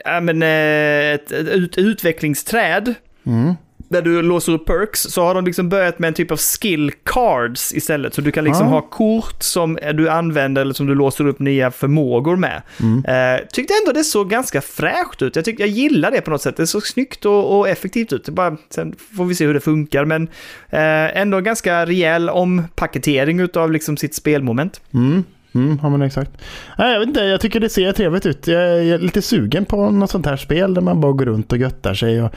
ja, 0.05 0.21
men 0.21 0.43
eh, 0.43 1.15
ett, 1.15 1.33
ett 1.33 1.49
ut, 1.49 1.79
utvecklingsträd. 1.79 2.95
Mm. 3.27 3.55
Där 3.89 4.03
du 4.03 4.23
låser 4.23 4.53
upp 4.53 4.65
perks, 4.65 5.01
så 5.03 5.23
har 5.23 5.35
de 5.35 5.45
liksom 5.45 5.69
börjat 5.69 5.99
med 5.99 6.09
en 6.09 6.15
typ 6.15 6.31
av 6.31 6.37
skill 6.39 6.93
cards 7.05 7.75
istället. 7.75 8.15
Så 8.15 8.21
du 8.21 8.33
kan 8.33 8.45
liksom 8.45 8.67
Ah. 8.67 8.71
ha 8.71 8.81
kort 8.81 9.43
som 9.43 9.79
du 9.95 10.09
använder 10.11 10.63
eller 10.63 10.75
som 10.75 10.87
du 10.87 10.95
låser 10.95 11.27
upp 11.27 11.39
nya 11.39 11.71
förmågor 11.71 12.37
med. 12.37 12.63
Mm. 12.81 13.05
Eh, 13.05 13.47
tyckte 13.53 13.75
ändå 13.83 13.93
det 13.93 14.05
såg 14.05 14.31
ganska 14.31 14.61
fräscht 14.61 15.23
ut. 15.23 15.37
Jag, 15.37 15.45
tyckte, 15.45 15.63
jag 15.63 15.71
gillar 15.71 16.11
det 16.11 16.21
på 16.21 16.31
något 16.31 16.43
sätt. 16.43 16.57
Det 16.57 16.67
såg 16.67 16.87
snyggt 16.87 17.25
och, 17.25 17.59
och 17.59 17.69
effektivt 17.69 18.13
ut. 18.13 18.29
Bara, 18.29 18.57
sen 18.71 18.95
får 19.17 19.25
vi 19.25 19.35
se 19.35 19.47
hur 19.47 19.55
det 19.55 19.61
funkar, 19.61 20.05
men 20.05 20.23
eh, 20.71 21.17
ändå 21.21 21.41
ganska 21.41 21.87
rejäl 21.87 22.31
ompaketering 22.31 23.49
av 23.55 23.73
liksom 23.73 23.97
sitt 23.97 24.15
spelmoment. 24.15 24.81
Mm. 24.95 25.25
Mm, 25.57 25.79
ja 25.83 25.89
men 25.89 26.03
exakt. 26.03 26.31
Nej, 26.79 26.93
jag 26.93 26.99
vet 26.99 27.09
inte, 27.09 27.21
jag 27.21 27.41
tycker 27.41 27.61
det 27.61 27.69
ser 27.69 27.93
trevligt 27.93 28.27
ut. 28.27 28.47
Jag 28.47 28.63
är 28.63 28.99
lite 28.99 29.23
sugen 29.23 29.65
på 29.65 29.91
något 29.91 30.11
sånt 30.11 30.27
här 30.27 30.37
spel 30.37 30.75
där 30.75 30.83
man 30.83 31.01
bara 31.01 31.13
går 31.13 31.25
runt 31.25 31.53
och 31.53 31.59
göttar 31.59 31.95
sig 31.95 32.23
och 32.23 32.35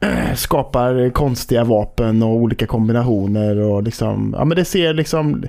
äh, 0.00 0.34
skapar 0.34 1.10
konstiga 1.10 1.64
vapen 1.64 2.22
och 2.22 2.28
olika 2.28 2.66
kombinationer 2.66 3.56
och 3.58 3.82
liksom, 3.82 4.34
ja 4.38 4.44
men 4.44 4.56
det 4.56 4.64
ser 4.64 4.94
liksom, 4.94 5.44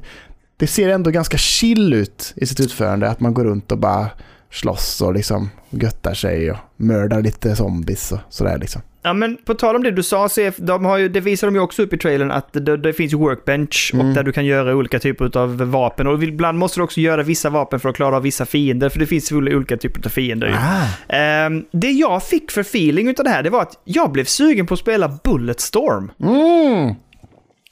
det 0.58 0.68
ser 0.68 0.90
ändå 0.90 1.12
ganska 1.12 1.38
chill 1.38 1.94
ut 1.94 2.34
i 2.36 2.46
sitt 2.46 2.60
utförande. 2.60 3.10
Att 3.10 3.20
man 3.20 3.34
går 3.34 3.44
runt 3.44 3.72
och 3.72 3.78
bara 3.78 4.10
slåss 4.52 5.02
och 5.02 5.14
liksom 5.14 5.50
göttar 5.70 6.14
sig 6.14 6.52
och 6.52 6.58
mördar 6.78 7.22
lite 7.22 7.56
zombies 7.56 8.12
och 8.12 8.20
sådär 8.30 8.58
liksom. 8.58 8.82
Ja, 9.06 9.14
men 9.14 9.38
på 9.46 9.54
tal 9.54 9.76
om 9.76 9.84
det 9.84 9.92
du 9.92 10.04
sa, 10.04 10.26
är, 10.26 10.62
de 10.66 10.86
har 10.86 10.98
ju, 10.98 11.10
det 11.10 11.20
visar 11.20 11.48
de 11.48 11.56
ju 11.56 11.62
också 11.62 11.82
upp 11.84 11.94
i 11.94 11.98
trailern 11.98 12.32
att 12.32 12.54
det, 12.54 12.78
det 12.78 12.94
finns 12.94 13.14
ju 13.14 13.18
workbench 13.18 13.92
och 13.94 14.00
Mm. 14.00 14.14
där 14.14 14.24
du 14.24 14.32
kan 14.32 14.46
göra 14.46 14.76
olika 14.76 15.00
typer 15.00 15.38
av 15.38 15.58
vapen. 15.58 16.08
Och 16.08 16.24
ibland 16.24 16.58
måste 16.58 16.80
du 16.80 16.84
också 16.84 17.00
göra 17.02 17.24
vissa 17.24 17.50
vapen 17.50 17.80
för 17.80 17.90
att 17.90 17.96
klara 17.96 18.16
av 18.16 18.22
vissa 18.22 18.46
fiender, 18.46 18.90
för 18.90 19.00
det 19.00 19.06
finns 19.06 19.32
olika 19.32 19.78
typer 19.78 20.02
av 20.06 20.10
fiender. 20.10 20.56
Ah. 20.60 21.14
Ehm, 21.16 21.66
det 21.72 21.92
jag 21.92 22.24
fick 22.24 22.52
för 22.52 22.62
feeling 22.62 23.08
utav 23.10 23.24
det 23.24 23.30
här, 23.32 23.44
det 23.44 23.50
var 23.50 23.62
att 23.62 23.82
jag 23.84 24.12
blev 24.12 24.26
sugen 24.26 24.66
på 24.66 24.74
att 24.74 24.80
spela 24.80 25.18
Bulletstorm. 25.24 26.12
Mm. 26.24 26.96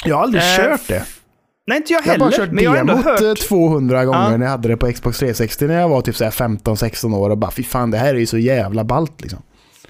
Jag 0.05 0.15
har 0.15 0.23
aldrig 0.23 0.43
Eh, 0.43 0.57
kört 0.57 0.87
det. 0.87 1.03
Nej, 1.67 1.77
inte 1.77 1.93
jag 1.93 1.99
Jag 1.99 2.03
har 2.05 2.11
heller, 2.11 2.25
bara 2.25 2.31
kört 2.31 2.51
men 2.51 2.63
jag 2.63 2.71
har 2.71 2.77
ändå 2.77 2.93
demot 2.93 3.05
hört... 3.05 3.21
eh, 3.21 3.33
200 3.33 4.05
gånger 4.05 4.19
Ja. 4.31 4.37
när 4.37 4.45
jag 4.45 4.51
hade 4.51 4.67
det 4.67 4.77
på 4.77 4.91
Xbox 4.91 5.19
360 5.19 5.65
när 5.67 5.79
jag 5.79 5.89
var 5.89 6.01
typ 6.01 6.15
så 6.15 6.23
här 6.23 6.31
15-16 6.31 7.15
år 7.15 7.29
och 7.29 7.37
bara 7.37 7.51
fy 7.51 7.63
fan 7.63 7.91
det 7.91 7.97
här 7.97 8.15
är 8.15 8.19
ju 8.19 8.25
så 8.25 8.37
jävla 8.37 8.83
ballt 8.83 9.21
liksom. 9.21 9.39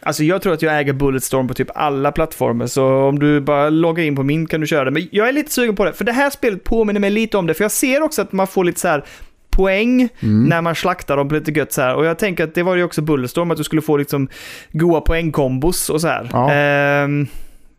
Alltså 0.04 0.24
jag 0.24 0.42
tror 0.42 0.54
att 0.54 0.62
jag 0.62 0.80
äger 0.80 0.94
Bulletstorm 0.94 1.48
på 1.48 1.54
typ 1.54 1.68
alla 1.76 2.12
plattformar, 2.12 2.68
så 2.68 2.86
om 2.88 3.20
du 3.20 3.42
bara 3.42 3.70
loggar 3.70 4.04
in 4.04 4.16
på 4.16 4.24
min 4.24 4.48
kan 4.48 4.62
du 4.62 4.68
köra 4.68 4.86
det. 4.86 4.92
Men 4.92 5.08
jag 5.12 5.28
är 5.30 5.32
lite 5.32 5.52
sugen 5.52 5.76
på 5.76 5.86
det, 5.86 5.94
för 5.94 6.06
det 6.06 6.12
här 6.12 6.30
spelet 6.30 6.64
påminner 6.64 7.00
mig 7.00 7.10
lite 7.10 7.38
om 7.38 7.48
det, 7.48 7.54
för 7.54 7.64
jag 7.64 7.72
ser 7.72 8.02
också 8.02 8.22
att 8.22 8.32
man 8.32 8.48
får 8.48 8.64
lite 8.64 8.80
så 8.80 8.88
här 8.88 9.04
poäng 9.50 10.10
Mm. 10.20 10.44
när 10.44 10.62
man 10.62 10.76
slaktar 10.76 11.18
dem 11.18 11.30
på 11.30 11.36
lite 11.36 11.52
gött 11.52 11.74
så 11.74 11.82
här. 11.82 11.96
Och 11.96 12.06
jag 12.06 12.20
tänker 12.20 12.44
att 12.44 12.56
det 12.56 12.64
var 12.64 12.76
ju 12.76 12.84
också 12.84 13.02
Bulletstorm, 13.02 13.52
att 13.52 13.58
du 13.58 13.64
skulle 13.64 13.82
få 13.82 13.98
liksom 13.98 14.28
goa 14.72 15.02
poängkombos 15.02 15.90
och 15.90 16.02
så 16.02 16.08
här. 16.08 16.30
Ja. 16.34 16.52
Ehm, 16.52 17.28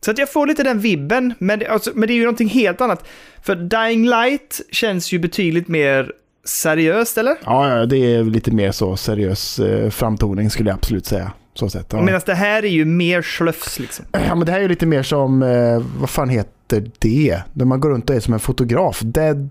så 0.04 0.10
att 0.10 0.18
jag 0.18 0.32
får 0.32 0.46
lite 0.46 0.62
den 0.62 0.78
vibben, 0.80 1.34
men 1.38 1.58
det, 1.58 1.66
alltså, 1.66 1.90
men 1.94 2.06
det 2.06 2.12
är 2.12 2.16
ju 2.16 2.22
någonting 2.24 2.48
helt 2.48 2.80
annat. 2.80 3.08
För 3.42 3.54
Dying 3.56 4.06
Light 4.08 4.60
känns 4.70 5.12
ju 5.12 5.18
betydligt 5.18 5.68
mer 5.68 6.12
seriöst, 6.44 7.18
eller? 7.18 7.36
Ja, 7.44 7.86
det 7.86 7.96
är 7.96 8.24
lite 8.24 8.50
mer 8.50 8.72
så 8.72 8.96
seriös 8.96 9.58
eh, 9.58 9.90
framtoning 9.90 10.50
skulle 10.50 10.70
jag 10.70 10.76
absolut 10.76 11.06
säga. 11.06 11.32
Så 11.54 11.68
sett. 11.70 11.92
Ja. 11.92 12.02
Medan 12.02 12.20
det 12.26 12.34
här 12.34 12.64
är 12.64 12.68
ju 12.68 12.84
mer 12.84 13.22
slöfs 13.22 13.78
liksom. 13.78 14.04
ja, 14.12 14.34
men 14.34 14.46
det 14.46 14.52
här 14.52 14.58
är 14.58 14.62
ju 14.62 14.68
lite 14.68 14.86
mer 14.86 15.02
som, 15.02 15.42
eh, 15.42 15.82
vad 15.98 16.10
fan 16.10 16.28
heter 16.28 16.90
det? 16.98 17.42
Där 17.52 17.64
man 17.64 17.80
går 17.80 17.90
runt 17.90 18.10
och 18.10 18.16
är 18.16 18.20
som 18.20 18.34
en 18.34 18.40
fotograf. 18.40 19.00
Dead, 19.04 19.50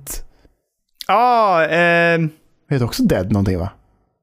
Ja, 1.07 1.65
ehm, 1.65 2.29
heter 2.69 2.85
också 2.85 3.03
Dead 3.03 3.31
någonting 3.31 3.59
va? 3.59 3.69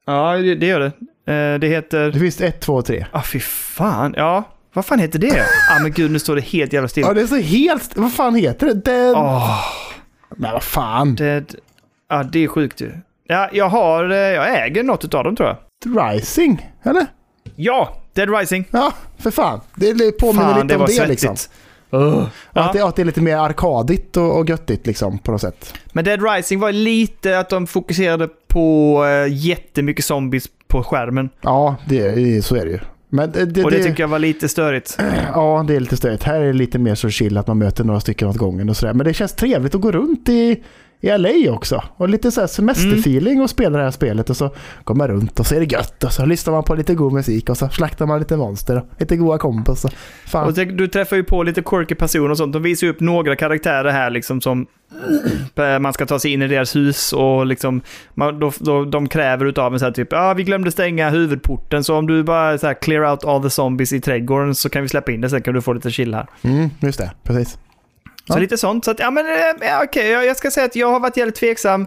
ja 0.07 0.37
det, 0.37 0.55
det 0.55 0.67
gör 0.67 0.81
det. 0.81 0.87
Eh, 1.33 1.59
det 1.59 1.69
heter... 1.69 2.11
Det 2.13 2.19
finns 2.19 2.41
ett, 2.41 2.61
två, 2.61 2.83
tre. 2.83 3.07
Ah, 3.13 3.23
fy 3.23 3.41
fan. 3.41 4.15
Ja, 4.17 4.43
vad 4.73 4.85
fan 4.87 4.99
heter 4.99 5.19
det? 5.19 5.45
ah, 5.71 5.83
men 5.83 5.93
gud, 5.93 6.11
nu 6.11 6.19
står 6.19 6.35
det 6.37 6.41
helt 6.43 6.73
jävla 6.73 6.89
still. 6.89 7.05
Ja, 7.07 7.15
det 7.15 7.21
är 7.23 7.27
så 7.27 7.37
helt, 7.37 7.97
vad 7.97 8.13
fan 8.13 8.35
heter 8.35 8.67
det? 8.67 8.75
Dead, 8.75 9.17
Åh, 9.17 9.61
men 10.37 10.53
vad 10.53 10.63
fan. 10.63 11.15
det... 11.15 11.55
Ja, 12.09 12.23
det 12.23 12.45
är 12.45 12.49
sjukt 12.49 12.81
ju. 12.81 12.93
Ja, 13.27 13.49
jag 13.53 13.69
har... 13.69 14.11
eh, 14.11 14.17
Jag 14.17 14.65
äger 14.67 14.83
något 14.83 15.15
av 15.15 15.25
dem 15.25 15.37
tror 15.37 15.49
jag. 15.49 15.57
Rising, 16.13 16.71
eller? 16.83 17.07
Ja, 17.61 17.97
Dead 18.15 18.39
Rising. 18.39 18.65
Ja, 18.71 18.93
för 19.19 19.31
fan. 19.31 19.61
Det 19.75 20.13
påminner 20.19 20.43
Fan, 20.45 20.55
lite 20.63 20.75
det 20.75 20.81
om 20.81 20.87
det 20.87 20.93
svettigt. 20.93 21.23
liksom. 21.23 21.37
Ja. 21.91 22.31
Att, 22.53 22.73
det, 22.73 22.85
att 22.85 22.97
det 22.97 23.03
är 23.03 23.07
lite 23.07 23.21
mer 23.21 23.37
arkadigt 23.37 24.17
och, 24.17 24.39
och 24.39 24.49
göttigt 24.49 24.87
liksom 24.87 25.19
på 25.19 25.33
något 25.33 25.41
sätt. 25.41 25.75
Men 25.93 26.05
Dead 26.05 26.23
Rising 26.23 26.61
var 26.61 26.73
lite 26.73 27.39
att 27.39 27.49
de 27.49 27.67
fokuserade 27.67 28.29
på 28.49 28.99
uh, 29.05 29.33
jättemycket 29.35 30.05
zombies 30.05 30.45
på 30.69 30.83
skärmen. 30.83 31.31
Ja, 31.41 31.77
det, 31.89 32.45
så 32.45 32.57
är 32.57 32.65
det 32.65 32.71
ju. 32.71 32.79
Men 33.09 33.33
det, 33.33 33.45
det, 33.45 33.65
Och 33.65 33.71
det, 33.71 33.77
det- 33.79 33.85
tycker 33.85 34.03
jag 34.03 34.09
var 34.09 34.19
lite 34.19 34.49
störigt. 34.49 34.99
Ja, 35.35 35.65
det 35.69 35.77
är 35.77 35.81
lite 35.81 35.97
störigt. 35.97 36.23
Här 36.23 36.41
är 36.41 36.47
det 36.47 36.53
lite 36.53 36.79
mer 36.79 36.95
så 36.95 37.11
chill 37.11 37.37
att 37.37 37.47
man 37.47 37.59
möter 37.59 37.85
några 37.85 38.01
stycken 38.01 38.29
åt 38.29 38.37
gången 38.37 38.69
och 38.69 38.77
sådär. 38.77 38.95
Men 38.95 39.07
det 39.07 39.15
känns 39.15 39.33
trevligt 39.33 39.75
att 39.75 39.81
gå 39.81 39.93
runt 39.93 40.29
i, 40.29 40.63
i 41.01 41.19
LA 41.19 41.53
också. 41.53 41.83
Och 41.97 42.09
lite 42.09 42.31
så 42.31 42.41
här 42.41 42.49
semesterfeeling 42.49 43.41
och 43.43 43.51
spela 43.51 43.79
det 43.79 43.85
här 43.85 43.91
spelet 43.91 44.31
och 44.31 44.37
så 44.37 44.55
går 44.85 44.95
man 44.95 45.09
runt 45.09 45.41
och 45.41 45.47
så 45.47 45.55
är 45.55 45.61
det 45.61 45.73
gött 45.73 46.05
och 46.05 46.13
så 46.13 46.27
lyssnar 46.27 46.53
man 46.55 46.65
på 46.65 46.75
lite 46.75 46.95
god 46.95 47.13
musik 47.13 47.51
och 47.51 47.57
så 47.59 47.69
slaktar 47.69 48.07
man 48.07 48.19
lite 48.19 48.37
monster 48.37 48.77
och 48.77 48.87
lite 48.99 49.17
goda 49.17 49.39
kompisar. 49.39 49.93
Fan. 50.27 50.47
Och 50.47 50.53
du 50.53 50.89
träffar 50.89 51.17
ju 51.17 51.25
på 51.25 51.43
lite 51.43 51.63
quirky 51.63 51.95
personer 51.95 52.31
och 52.31 52.37
sånt. 52.37 52.53
De 52.53 52.63
visar 52.63 52.87
ju 52.87 52.93
upp 52.93 53.01
några 53.01 53.37
karaktärer 53.37 53.91
här 53.91 54.11
liksom 54.11 54.41
som 54.41 54.67
man 55.81 55.93
ska 55.93 56.07
ta 56.07 56.19
sig 56.19 56.33
in 56.33 56.43
i 56.43 56.49
deras 56.49 56.77
hus 56.77 57.13
och 57.13 57.47
liksom 57.47 57.81
man, 58.15 58.39
då, 58.39 58.53
då, 58.59 58.85
de 58.85 59.09
kräver 59.09 59.47
utav 59.47 59.73
en 59.73 59.79
så 59.79 59.85
här 59.85 59.93
typ 59.93 60.09
ja 60.11 60.31
ah, 60.31 60.35
vi 60.35 60.45
glömde 60.45 60.73
stänga 60.73 61.11
huvudporten 61.11 61.85
så 61.85 61.97
om 61.97 62.07
du 62.07 62.23
bara 62.23 62.59
så 62.59 62.67
här 62.67 62.75
clear 62.75 63.11
out 63.11 63.25
all 63.25 63.43
the 63.43 63.51
zombies 63.51 63.93
i 63.93 64.01
trädgården 64.01 64.55
så 64.55 64.69
kan 64.69 64.83
vi 64.83 64.89
släppa 64.89 65.13
in 65.13 65.21
det 65.21 65.31
sen 65.31 65.43
kan 65.43 65.55
du 65.55 65.61
få 65.61 65.73
lite 65.73 65.91
chill 65.91 66.15
här. 66.15 66.27
Mm, 66.43 66.71
just 66.81 66.99
det, 66.99 67.11
precis. 67.23 67.59
Så 68.29 68.35
Ja. 68.35 68.39
lite 68.39 68.59
sånt. 68.59 68.85
Så 68.85 68.91
att, 68.91 68.99
ja 68.99 69.11
men 69.11 69.27
eh, 69.27 69.33
ja, 69.69 69.81
okej, 69.85 70.11
jag, 70.11 70.27
jag 70.27 70.37
ska 70.37 70.51
säga 70.51 70.67
att 70.67 70.77
jag 70.77 70.93
har 70.93 71.01
varit 71.01 71.17
jävligt 71.17 71.37
tveksam. 71.37 71.87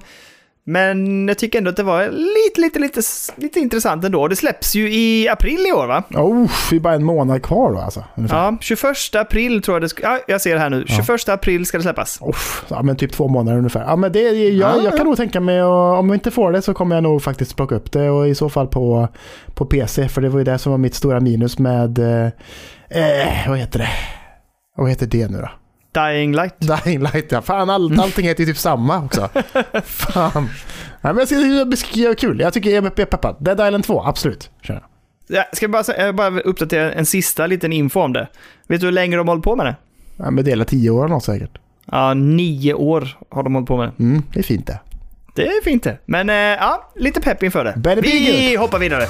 Men 0.63 1.27
jag 1.27 1.37
tycker 1.37 1.57
ändå 1.57 1.69
att 1.69 1.75
det 1.75 1.83
var 1.83 2.07
lite, 2.11 2.61
lite, 2.61 2.79
lite, 2.79 3.01
lite 3.35 3.59
intressant 3.59 4.03
ändå. 4.05 4.27
Det 4.27 4.35
släpps 4.35 4.75
ju 4.75 4.93
i 4.93 5.27
april 5.29 5.65
i 5.67 5.71
år 5.71 5.87
va? 5.87 6.03
Oh, 6.13 6.51
det 6.69 6.75
är 6.75 6.79
bara 6.79 6.93
en 6.93 7.03
månad 7.03 7.43
kvar 7.43 7.71
då 7.71 7.77
alltså. 7.79 8.03
ungefär. 8.15 8.37
Ja, 8.37 8.57
21 8.61 9.15
april 9.15 9.61
tror 9.61 9.75
jag 9.75 9.81
det 9.81 9.89
ska... 9.89 10.03
Ja, 10.03 10.19
jag 10.27 10.41
ser 10.41 10.53
det 10.53 10.59
här 10.59 10.69
nu. 10.69 10.85
21 10.87 11.29
april 11.29 11.65
ska 11.65 11.77
det 11.77 11.83
släppas. 11.83 12.19
Uff, 12.21 12.65
ja, 12.69 12.81
men 12.83 12.95
typ 12.95 13.11
två 13.13 13.27
månader 13.27 13.57
ungefär. 13.57 13.81
Ja, 13.87 13.95
men 13.95 14.11
det, 14.11 14.19
jag, 14.49 14.69
Ah. 14.75 14.81
jag 14.83 14.97
kan 14.97 15.05
nog 15.05 15.17
tänka 15.17 15.39
mig, 15.39 15.63
och, 15.63 15.99
om 15.99 16.07
jag 16.09 16.15
inte 16.15 16.31
får 16.31 16.51
det 16.51 16.61
så 16.61 16.73
kommer 16.73 16.95
jag 16.95 17.03
nog 17.03 17.23
faktiskt 17.23 17.55
plocka 17.55 17.75
upp 17.75 17.91
det 17.91 18.09
och 18.09 18.27
i 18.27 18.35
så 18.35 18.49
fall 18.49 18.67
på, 18.67 19.07
på 19.55 19.65
PC. 19.65 20.09
För 20.09 20.21
det 20.21 20.29
var 20.29 20.39
ju 20.39 20.43
det 20.45 20.57
som 20.57 20.71
var 20.71 20.77
mitt 20.77 20.95
stora 20.95 21.19
minus 21.19 21.59
med, 21.59 21.99
eh, 21.99 22.25
eh, 22.89 23.49
vad 23.49 23.57
heter 23.57 23.79
det? 23.79 23.89
Vad 24.77 24.89
heter 24.89 25.05
det 25.07 25.27
nu 25.31 25.37
då? 25.37 25.49
Dying 25.91 26.35
Light. 26.35 26.55
Dying 26.59 26.99
Light 26.99 27.31
ja. 27.31 27.41
Fan, 27.41 27.69
all, 27.69 27.99
allting 27.99 28.25
heter 28.25 28.43
ju 28.43 28.47
typ 28.47 28.57
samma 28.57 29.03
också. 29.03 29.29
Fan. 29.83 30.49
Nej, 31.01 31.13
men 31.13 31.17
jag 31.17 31.27
ser 31.27 31.59
det 31.59 31.65
beskriva 31.65 32.15
kul. 32.15 32.39
Jag 32.39 32.53
tycker 32.53 32.69
jag 32.69 32.85
är 32.85 33.05
peppad. 33.05 33.35
Dead 33.39 33.67
Island 33.67 33.83
2, 33.83 34.03
absolut. 34.03 34.49
Kör. 34.61 34.83
Ja, 35.27 35.43
ska 35.53 35.63
jag 35.63 35.71
bara, 35.71 35.97
jag 35.97 36.15
bara 36.15 36.39
uppdatera 36.39 36.93
en 36.93 37.05
sista 37.05 37.47
liten 37.47 37.73
info 37.73 37.99
om 37.99 38.13
det. 38.13 38.27
Vet 38.67 38.81
du 38.81 38.87
hur 38.87 38.91
länge 38.91 39.17
de 39.17 39.27
har 39.27 39.33
hållit 39.35 39.43
på 39.43 39.55
med 39.55 39.65
det? 39.65 39.75
Ja, 40.17 40.31
men 40.31 40.45
det 40.45 40.51
är 40.51 40.63
tio 40.63 40.89
år 40.89 41.07
något 41.07 41.23
säkert. 41.23 41.57
Ja, 41.85 42.13
nio 42.13 42.73
år 42.73 43.17
har 43.29 43.43
de 43.43 43.53
hållit 43.53 43.67
på 43.67 43.77
med 43.77 43.87
det. 43.87 44.03
Mm, 44.03 44.23
det 44.33 44.39
är 44.39 44.43
fint 44.43 44.67
det. 44.67 44.79
Det 45.35 45.47
är 45.47 45.63
fint 45.63 45.83
det. 45.83 45.97
Men 46.05 46.29
eh, 46.29 46.35
ja, 46.35 46.91
lite 46.95 47.21
pepp 47.21 47.43
inför 47.43 47.63
det. 47.63 47.73
Better 47.77 48.01
be 48.01 48.09
Vi 48.09 48.55
hoppar 48.55 48.79
vidare. 48.79 49.03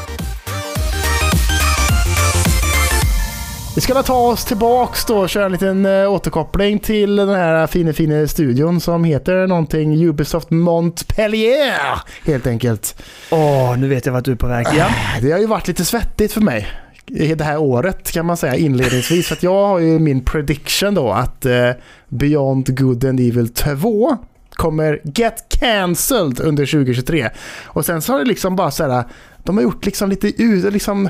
Vi 3.75 3.81
ska 3.81 4.03
ta 4.03 4.13
oss 4.13 4.45
tillbaks 4.45 5.05
då 5.05 5.17
och 5.17 5.29
köra 5.29 5.45
en 5.45 5.51
liten 5.51 5.85
äh, 5.85 6.11
återkoppling 6.11 6.79
till 6.79 7.15
den 7.15 7.29
här 7.29 7.67
fina, 7.67 7.93
fina 7.93 8.27
studion 8.27 8.81
som 8.81 9.03
heter 9.03 9.47
någonting 9.47 10.05
Ubisoft 10.05 10.49
Montpellier. 10.49 12.01
Helt 12.25 12.47
enkelt. 12.47 13.01
Åh, 13.29 13.77
nu 13.77 13.87
vet 13.87 14.05
jag 14.05 14.13
vart 14.13 14.25
du 14.25 14.31
är 14.31 14.35
på 14.35 14.47
väg. 14.47 14.67
Ja. 14.77 14.87
Det 15.21 15.31
har 15.31 15.39
ju 15.39 15.45
varit 15.45 15.67
lite 15.67 15.85
svettigt 15.85 16.33
för 16.33 16.41
mig 16.41 16.67
i 17.07 17.35
det 17.35 17.43
här 17.43 17.57
året 17.57 18.11
kan 18.11 18.25
man 18.25 18.37
säga 18.37 18.55
inledningsvis. 18.55 19.27
För 19.27 19.35
att 19.35 19.43
jag 19.43 19.67
har 19.67 19.79
ju 19.79 19.99
min 19.99 20.25
prediction 20.25 20.93
då 20.93 21.11
att 21.11 21.45
eh, 21.45 21.69
Beyond 22.09 22.77
Good 22.77 23.05
and 23.05 23.19
Evil 23.19 23.53
2 23.53 24.17
kommer 24.49 25.01
get 25.03 25.45
cancelled 25.49 26.39
under 26.39 26.65
2023. 26.65 27.29
Och 27.65 27.85
sen 27.85 28.01
så 28.01 28.11
har 28.11 28.19
det 28.19 28.25
liksom 28.25 28.55
bara 28.55 28.71
så 28.71 28.89
här, 28.89 29.03
de 29.43 29.57
har 29.57 29.63
gjort 29.63 29.85
liksom 29.85 30.09
lite 30.09 30.43
ut, 30.43 30.73
liksom 30.73 31.09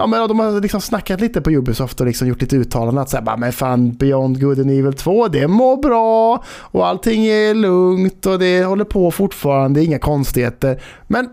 Ja 0.00 0.06
men 0.06 0.28
de 0.28 0.38
har 0.38 0.60
liksom 0.60 0.80
snackat 0.80 1.20
lite 1.20 1.40
på 1.40 1.50
Ubisoft 1.50 2.00
och 2.00 2.06
liksom 2.06 2.28
gjort 2.28 2.40
lite 2.40 2.56
uttalanden 2.56 3.02
att 3.02 3.10
säga 3.10 3.22
bara 3.22 3.36
men 3.36 3.52
fan 3.52 3.92
Beyond 3.92 4.40
Good 4.40 4.60
and 4.60 4.70
Evil 4.70 4.92
2 4.92 5.28
det 5.28 5.48
mår 5.48 5.76
bra 5.76 6.44
och 6.60 6.86
allting 6.86 7.26
är 7.26 7.54
lugnt 7.54 8.26
och 8.26 8.38
det 8.38 8.64
håller 8.64 8.84
på 8.84 9.10
fortfarande, 9.10 9.84
inga 9.84 9.98
konstigheter. 9.98 10.82
Men 11.06 11.28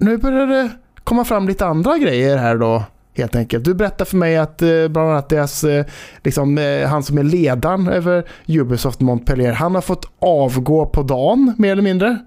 nu 0.00 0.16
börjar 0.16 0.46
det 0.46 0.70
komma 1.04 1.24
fram 1.24 1.48
lite 1.48 1.66
andra 1.66 1.98
grejer 1.98 2.36
här 2.36 2.56
då. 2.56 2.82
Helt 3.16 3.36
enkelt. 3.36 3.64
Du 3.64 3.74
berättade 3.74 4.10
för 4.10 4.16
mig 4.16 4.36
att 4.36 4.62
eh, 4.62 4.88
bland 4.88 5.10
annat 5.10 5.28
deras, 5.28 5.64
eh, 5.64 5.84
liksom, 6.22 6.58
eh, 6.58 6.88
han 6.88 7.02
som 7.02 7.18
är 7.18 7.22
ledaren 7.22 7.88
över 7.88 8.24
Ubisoft 8.46 9.00
Montpellier, 9.00 9.52
han 9.52 9.74
har 9.74 9.82
fått 9.82 10.08
avgå 10.18 10.86
på 10.86 11.02
dagen 11.02 11.54
mer 11.58 11.72
eller 11.72 11.82
mindre. 11.82 12.18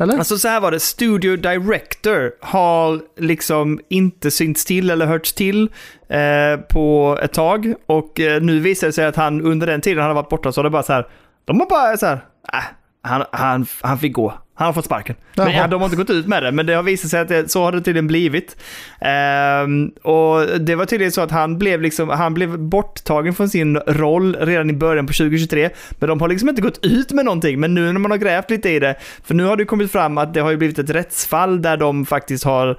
Eller? 0.00 0.18
Alltså 0.18 0.38
så 0.38 0.48
här 0.48 0.60
var 0.60 0.70
det, 0.70 0.80
Studio 0.80 1.36
Director 1.36 2.32
har 2.40 3.00
liksom 3.16 3.80
inte 3.88 4.30
synts 4.30 4.64
till 4.64 4.90
eller 4.90 5.06
hörts 5.06 5.32
till 5.32 5.72
eh, 6.08 6.60
på 6.72 7.18
ett 7.22 7.32
tag. 7.32 7.74
Och 7.86 8.20
eh, 8.20 8.42
nu 8.42 8.60
visar 8.60 8.86
det 8.86 8.92
sig 8.92 9.06
att 9.06 9.16
han 9.16 9.40
under 9.40 9.66
den 9.66 9.80
tiden 9.80 9.98
han 9.98 10.08
har 10.08 10.14
varit 10.14 10.28
borta 10.28 10.52
så 10.52 10.58
har 10.58 10.64
det 10.64 10.70
bara 10.70 10.82
så 10.82 10.92
här, 10.92 11.06
de 11.44 11.60
har 11.60 11.66
bara 11.66 11.96
så 11.96 12.06
här, 12.06 12.14
äh, 12.52 12.62
han, 13.02 13.24
han, 13.32 13.66
han 13.80 13.98
fick 13.98 14.12
gå. 14.12 14.34
Han 14.54 14.66
har 14.66 14.72
fått 14.72 14.84
sparken. 14.84 15.16
Men 15.36 15.52
ja, 15.52 15.66
de 15.66 15.80
har 15.80 15.86
inte 15.86 15.96
gått 15.96 16.10
ut 16.10 16.26
med 16.26 16.42
det, 16.42 16.52
men 16.52 16.66
det 16.66 16.74
har 16.74 16.82
visat 16.82 17.10
sig 17.10 17.20
att 17.20 17.28
det, 17.28 17.50
så 17.50 17.62
har 17.62 17.72
det 17.72 17.80
tydligen 17.80 18.06
blivit. 18.06 18.56
Ehm, 19.00 19.88
och 19.88 20.60
det 20.60 20.74
var 20.74 20.84
tydligen 20.84 21.12
så 21.12 21.20
att 21.20 21.30
han 21.30 21.58
blev, 21.58 21.82
liksom, 21.82 22.08
han 22.08 22.34
blev 22.34 22.58
borttagen 22.58 23.34
från 23.34 23.48
sin 23.48 23.76
roll 23.76 24.36
redan 24.40 24.70
i 24.70 24.72
början 24.72 25.06
på 25.06 25.12
2023. 25.12 25.70
Men 25.90 26.08
de 26.08 26.20
har 26.20 26.28
liksom 26.28 26.48
inte 26.48 26.62
gått 26.62 26.84
ut 26.84 27.12
med 27.12 27.24
någonting. 27.24 27.60
Men 27.60 27.74
nu 27.74 27.92
när 27.92 28.00
man 28.00 28.10
har 28.10 28.18
grävt 28.18 28.50
lite 28.50 28.70
i 28.70 28.78
det, 28.78 28.96
för 29.24 29.34
nu 29.34 29.44
har 29.44 29.56
det 29.56 29.64
kommit 29.64 29.92
fram 29.92 30.18
att 30.18 30.34
det 30.34 30.40
har 30.40 30.50
ju 30.50 30.56
blivit 30.56 30.78
ett 30.78 30.90
rättsfall 30.90 31.62
där 31.62 31.76
de 31.76 32.06
faktiskt 32.06 32.44
har 32.44 32.78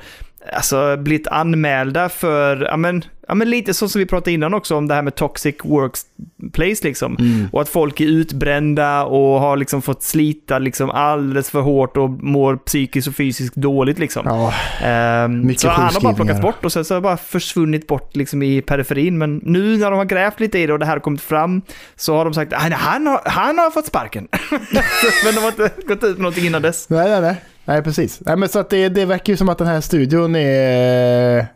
alltså, 0.53 0.97
blivit 0.97 1.27
anmälda 1.27 2.09
för, 2.09 2.67
ja 2.69 2.77
men, 2.77 3.03
ja 3.27 3.35
men 3.35 3.49
lite 3.49 3.73
så 3.73 3.89
som 3.89 3.99
vi 3.99 4.05
pratade 4.05 4.31
innan 4.31 4.53
också 4.53 4.75
om 4.75 4.87
det 4.87 4.93
här 4.93 5.01
med 5.01 5.15
toxic 5.15 5.55
workplace 5.63 6.83
liksom. 6.87 7.17
Och 7.51 7.61
att 7.61 7.69
folk 7.69 8.01
är 8.01 8.05
utbrända 8.05 9.03
och 9.03 9.39
har 9.39 9.57
liksom 9.57 9.81
fått 9.81 10.03
slita 10.03 10.59
liksom 10.59 10.89
alldeles 10.89 11.49
för 11.49 11.61
hårt 11.61 11.97
och 11.97 12.09
mår 12.09 12.55
psykiskt 12.55 13.07
och 13.07 13.15
fysiskt 13.15 13.55
dåligt 13.55 13.99
liksom. 13.99 14.23
Ja, 14.25 15.27
Mycket 15.27 15.61
så 15.61 15.69
han 15.69 15.93
har 15.93 16.01
bara 16.01 16.13
plockats 16.13 16.41
bort 16.41 16.65
och 16.65 16.71
sen 16.71 16.85
så 16.85 16.93
har 16.93 17.01
det 17.01 17.03
bara 17.03 17.17
försvunnit 17.17 17.87
bort 17.87 18.15
liksom 18.15 18.43
i 18.43 18.61
periferin. 18.61 19.17
Men 19.17 19.41
nu 19.43 19.77
när 19.77 19.91
de 19.91 19.97
har 19.97 20.05
grävt 20.05 20.39
lite 20.39 20.59
i 20.59 20.65
det 20.67 20.73
och 20.73 20.79
det 20.79 20.85
här 20.85 20.93
har 20.93 20.99
kommit 20.99 21.21
fram 21.21 21.61
så 21.95 22.15
har 22.15 22.25
de 22.25 22.33
sagt 22.33 22.53
att 22.53 22.73
han 22.73 23.07
har, 23.07 23.21
han 23.25 23.57
har 23.57 23.71
fått 23.71 23.85
sparken. 23.85 24.27
men 25.25 25.35
de 25.35 25.41
har 25.41 25.47
inte 25.47 25.71
gått 25.87 26.03
ut 26.03 26.17
med 26.17 26.19
någonting 26.19 26.45
innan 26.45 26.61
dess. 26.61 26.89
nej, 26.89 27.09
nej, 27.09 27.21
nej. 27.21 27.41
Nej, 27.65 27.83
precis. 27.83 28.21
Nej, 28.25 28.37
men 28.37 28.49
så 28.49 28.59
att 28.59 28.69
det, 28.69 28.89
det 28.89 29.05
verkar 29.05 29.33
ju 29.33 29.37
som 29.37 29.49
att 29.49 29.57
den 29.57 29.67
här 29.67 29.81
studion 29.81 30.35
är... 30.35 31.47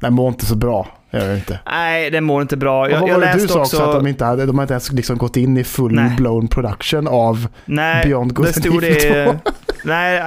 Den 0.00 0.14
mår 0.14 0.28
inte 0.28 0.46
så 0.46 0.56
bra. 0.56 0.88
Gör 1.14 1.28
det 1.28 1.34
inte. 1.34 1.58
Nej, 1.66 2.10
den 2.10 2.24
mår 2.24 2.42
inte 2.42 2.56
bra. 2.56 2.80
Och 2.84 2.90
Jag, 2.90 3.00
vad 3.00 3.08
jag 3.10 3.14
var 3.14 3.26
det 3.26 3.32
du 3.38 3.48
sa 3.48 3.60
också... 3.60 3.82
att 3.82 3.92
de 3.92 4.06
inte 4.06 4.24
hade, 4.24 4.46
de 4.46 4.58
har 4.58 4.62
inte 4.64 4.74
ens 4.74 4.92
liksom 4.92 5.18
gått 5.18 5.36
in 5.36 5.56
i 5.56 5.62
full-blown 5.62 6.48
production 6.48 7.08
av 7.08 7.46
nej, 7.64 8.04
Beyond 8.06 8.34
Good 8.34 8.46
det 8.46 8.48
and 8.48 8.56
stod 8.64 8.84
Evil 8.84 8.98
det... 9.00 9.38
Nej, 9.86 10.22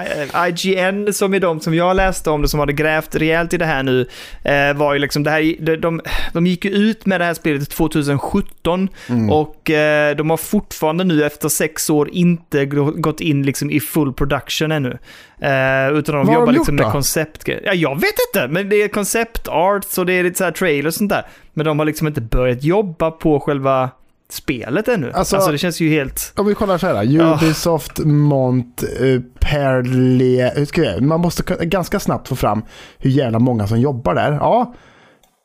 IGN 0.49 1.13
som 1.13 1.33
är 1.33 1.39
de 1.39 1.59
som 1.59 1.73
jag 1.73 1.95
läste 1.95 2.29
om 2.29 2.41
det 2.41 2.47
som 2.47 2.59
hade 2.59 2.73
grävt 2.73 3.15
rejält 3.15 3.53
i 3.53 3.57
det 3.57 3.65
här 3.65 3.83
nu 3.83 4.07
eh, 4.43 4.73
var 4.75 4.93
ju 4.93 4.99
liksom 4.99 5.23
det 5.23 5.31
här, 5.31 5.55
de, 5.65 5.75
de, 5.75 6.01
de 6.33 6.47
gick 6.47 6.65
ju 6.65 6.71
ut 6.71 7.05
med 7.05 7.21
det 7.21 7.25
här 7.25 7.33
spelet 7.33 7.69
2017 7.69 8.89
Mm. 9.09 9.29
och 9.29 9.69
eh, 9.69 10.15
de 10.15 10.29
har 10.29 10.37
fortfarande 10.37 11.03
nu 11.03 11.25
efter 11.25 11.49
sex 11.49 11.89
år 11.89 12.09
inte 12.11 12.65
gå- 12.65 12.91
gått 12.91 13.21
in 13.21 13.43
liksom 13.43 13.71
i 13.71 13.79
full 13.79 14.13
production 14.13 14.71
ännu. 14.71 14.97
Eh, 15.41 15.97
utan 15.97 16.15
de 16.15 16.25
Vad 16.25 16.33
jobbar 16.33 16.45
de 16.45 16.51
liksom 16.53 16.75
med 16.75 16.91
koncept. 16.91 17.47
Ja, 17.63 17.73
jag 17.73 17.95
vet 17.95 18.13
inte, 18.33 18.47
men 18.47 18.69
det 18.69 18.75
är 18.81 18.87
concept 18.87 19.47
arts 19.47 19.97
och 19.97 20.05
det 20.05 20.13
är 20.13 20.23
lite 20.23 20.37
så 20.37 20.43
här 20.43 20.51
trailers 20.77 20.93
och 20.95 20.97
sånt 20.97 21.09
där. 21.09 21.25
Men 21.53 21.65
de 21.65 21.79
har 21.79 21.85
liksom 21.85 22.07
inte 22.07 22.21
börjat 22.21 22.63
jobba 22.63 23.11
på 23.11 23.39
själva 23.39 23.89
spelet 24.29 24.87
ännu. 24.87 25.11
Alltså- 25.11 25.35
Alltså, 25.35 25.51
det 25.51 25.57
känns 25.57 25.79
ju 25.81 25.89
helt... 25.89 26.33
Om 26.35 26.45
vi 26.45 26.55
kollar 26.55 26.77
så 26.77 26.87
här. 26.87 27.21
Ubisoft 27.21 27.99
Montpellier. 27.99 30.55
Hur 30.55 30.65
ska 30.65 30.83
jag 30.83 31.01
Man 31.01 31.19
måste 31.21 31.65
ganska 31.65 31.99
snabbt 31.99 32.27
få 32.27 32.35
fram 32.35 32.61
hur 32.97 33.09
jävla 33.09 33.39
många 33.39 33.67
som 33.67 33.79
jobbar 33.79 34.15
där. 34.15 34.31
Ja, 34.31 34.73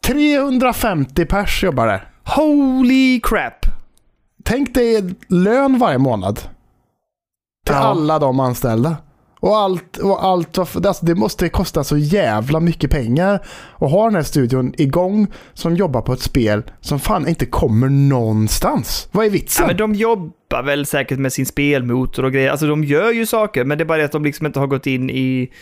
350 0.06 1.24
pers 1.26 1.64
jobbar 1.64 1.86
där. 1.86 2.08
Holy 2.36 3.20
crap! 3.20 3.66
Tänk 4.44 4.74
dig 4.74 5.14
lön 5.28 5.78
varje 5.78 5.98
månad. 5.98 6.36
Till 7.66 7.74
Ja. 7.74 7.78
alla 7.78 8.18
de 8.18 8.40
anställda. 8.40 8.96
Och 9.42 9.57
allt, 9.57 9.96
och 9.96 10.24
allt 10.24 10.59
alltså 10.59 11.07
det 11.07 11.14
måste 11.14 11.48
kosta 11.48 11.85
så 11.85 11.96
jävla 11.96 12.61
mycket 12.61 12.90
pengar 12.90 13.35
att 13.78 13.90
ha 13.90 14.05
den 14.05 14.14
här 14.14 14.22
studion 14.22 14.74
igång 14.76 15.26
som 15.55 15.76
jobbar 15.76 16.00
på 16.00 16.12
ett 16.12 16.20
spel 16.20 16.62
som 16.81 17.00
fan 17.00 17.28
inte 17.28 17.46
kommer 17.46 17.88
någonstans. 17.88 19.09
Vad 19.12 19.26
är 19.26 19.31
vitsen? 19.31 19.62
Ja, 19.62 19.66
men 19.66 19.76
de 19.76 19.94
jobbar 19.94 20.62
väl 20.62 20.87
säkert 20.87 21.18
med 21.18 21.33
sin 21.33 21.46
spelmotor 21.46 22.24
och 22.24 22.33
grejer. 22.33 22.50
Alltså 22.50 22.66
de 22.66 22.85
gör 22.85 23.12
ju 23.12 23.26
saker, 23.26 23.64
men 23.64 23.78
det 23.78 23.85
är 23.85 23.87
bara 23.87 23.98
det 23.98 24.05
att 24.05 24.12
de 24.12 24.24
liksom 24.24 24.46
inte 24.46 24.61
har 24.61 24.66
gått 24.66 24.87
in 24.87 25.11
i... 25.11 25.52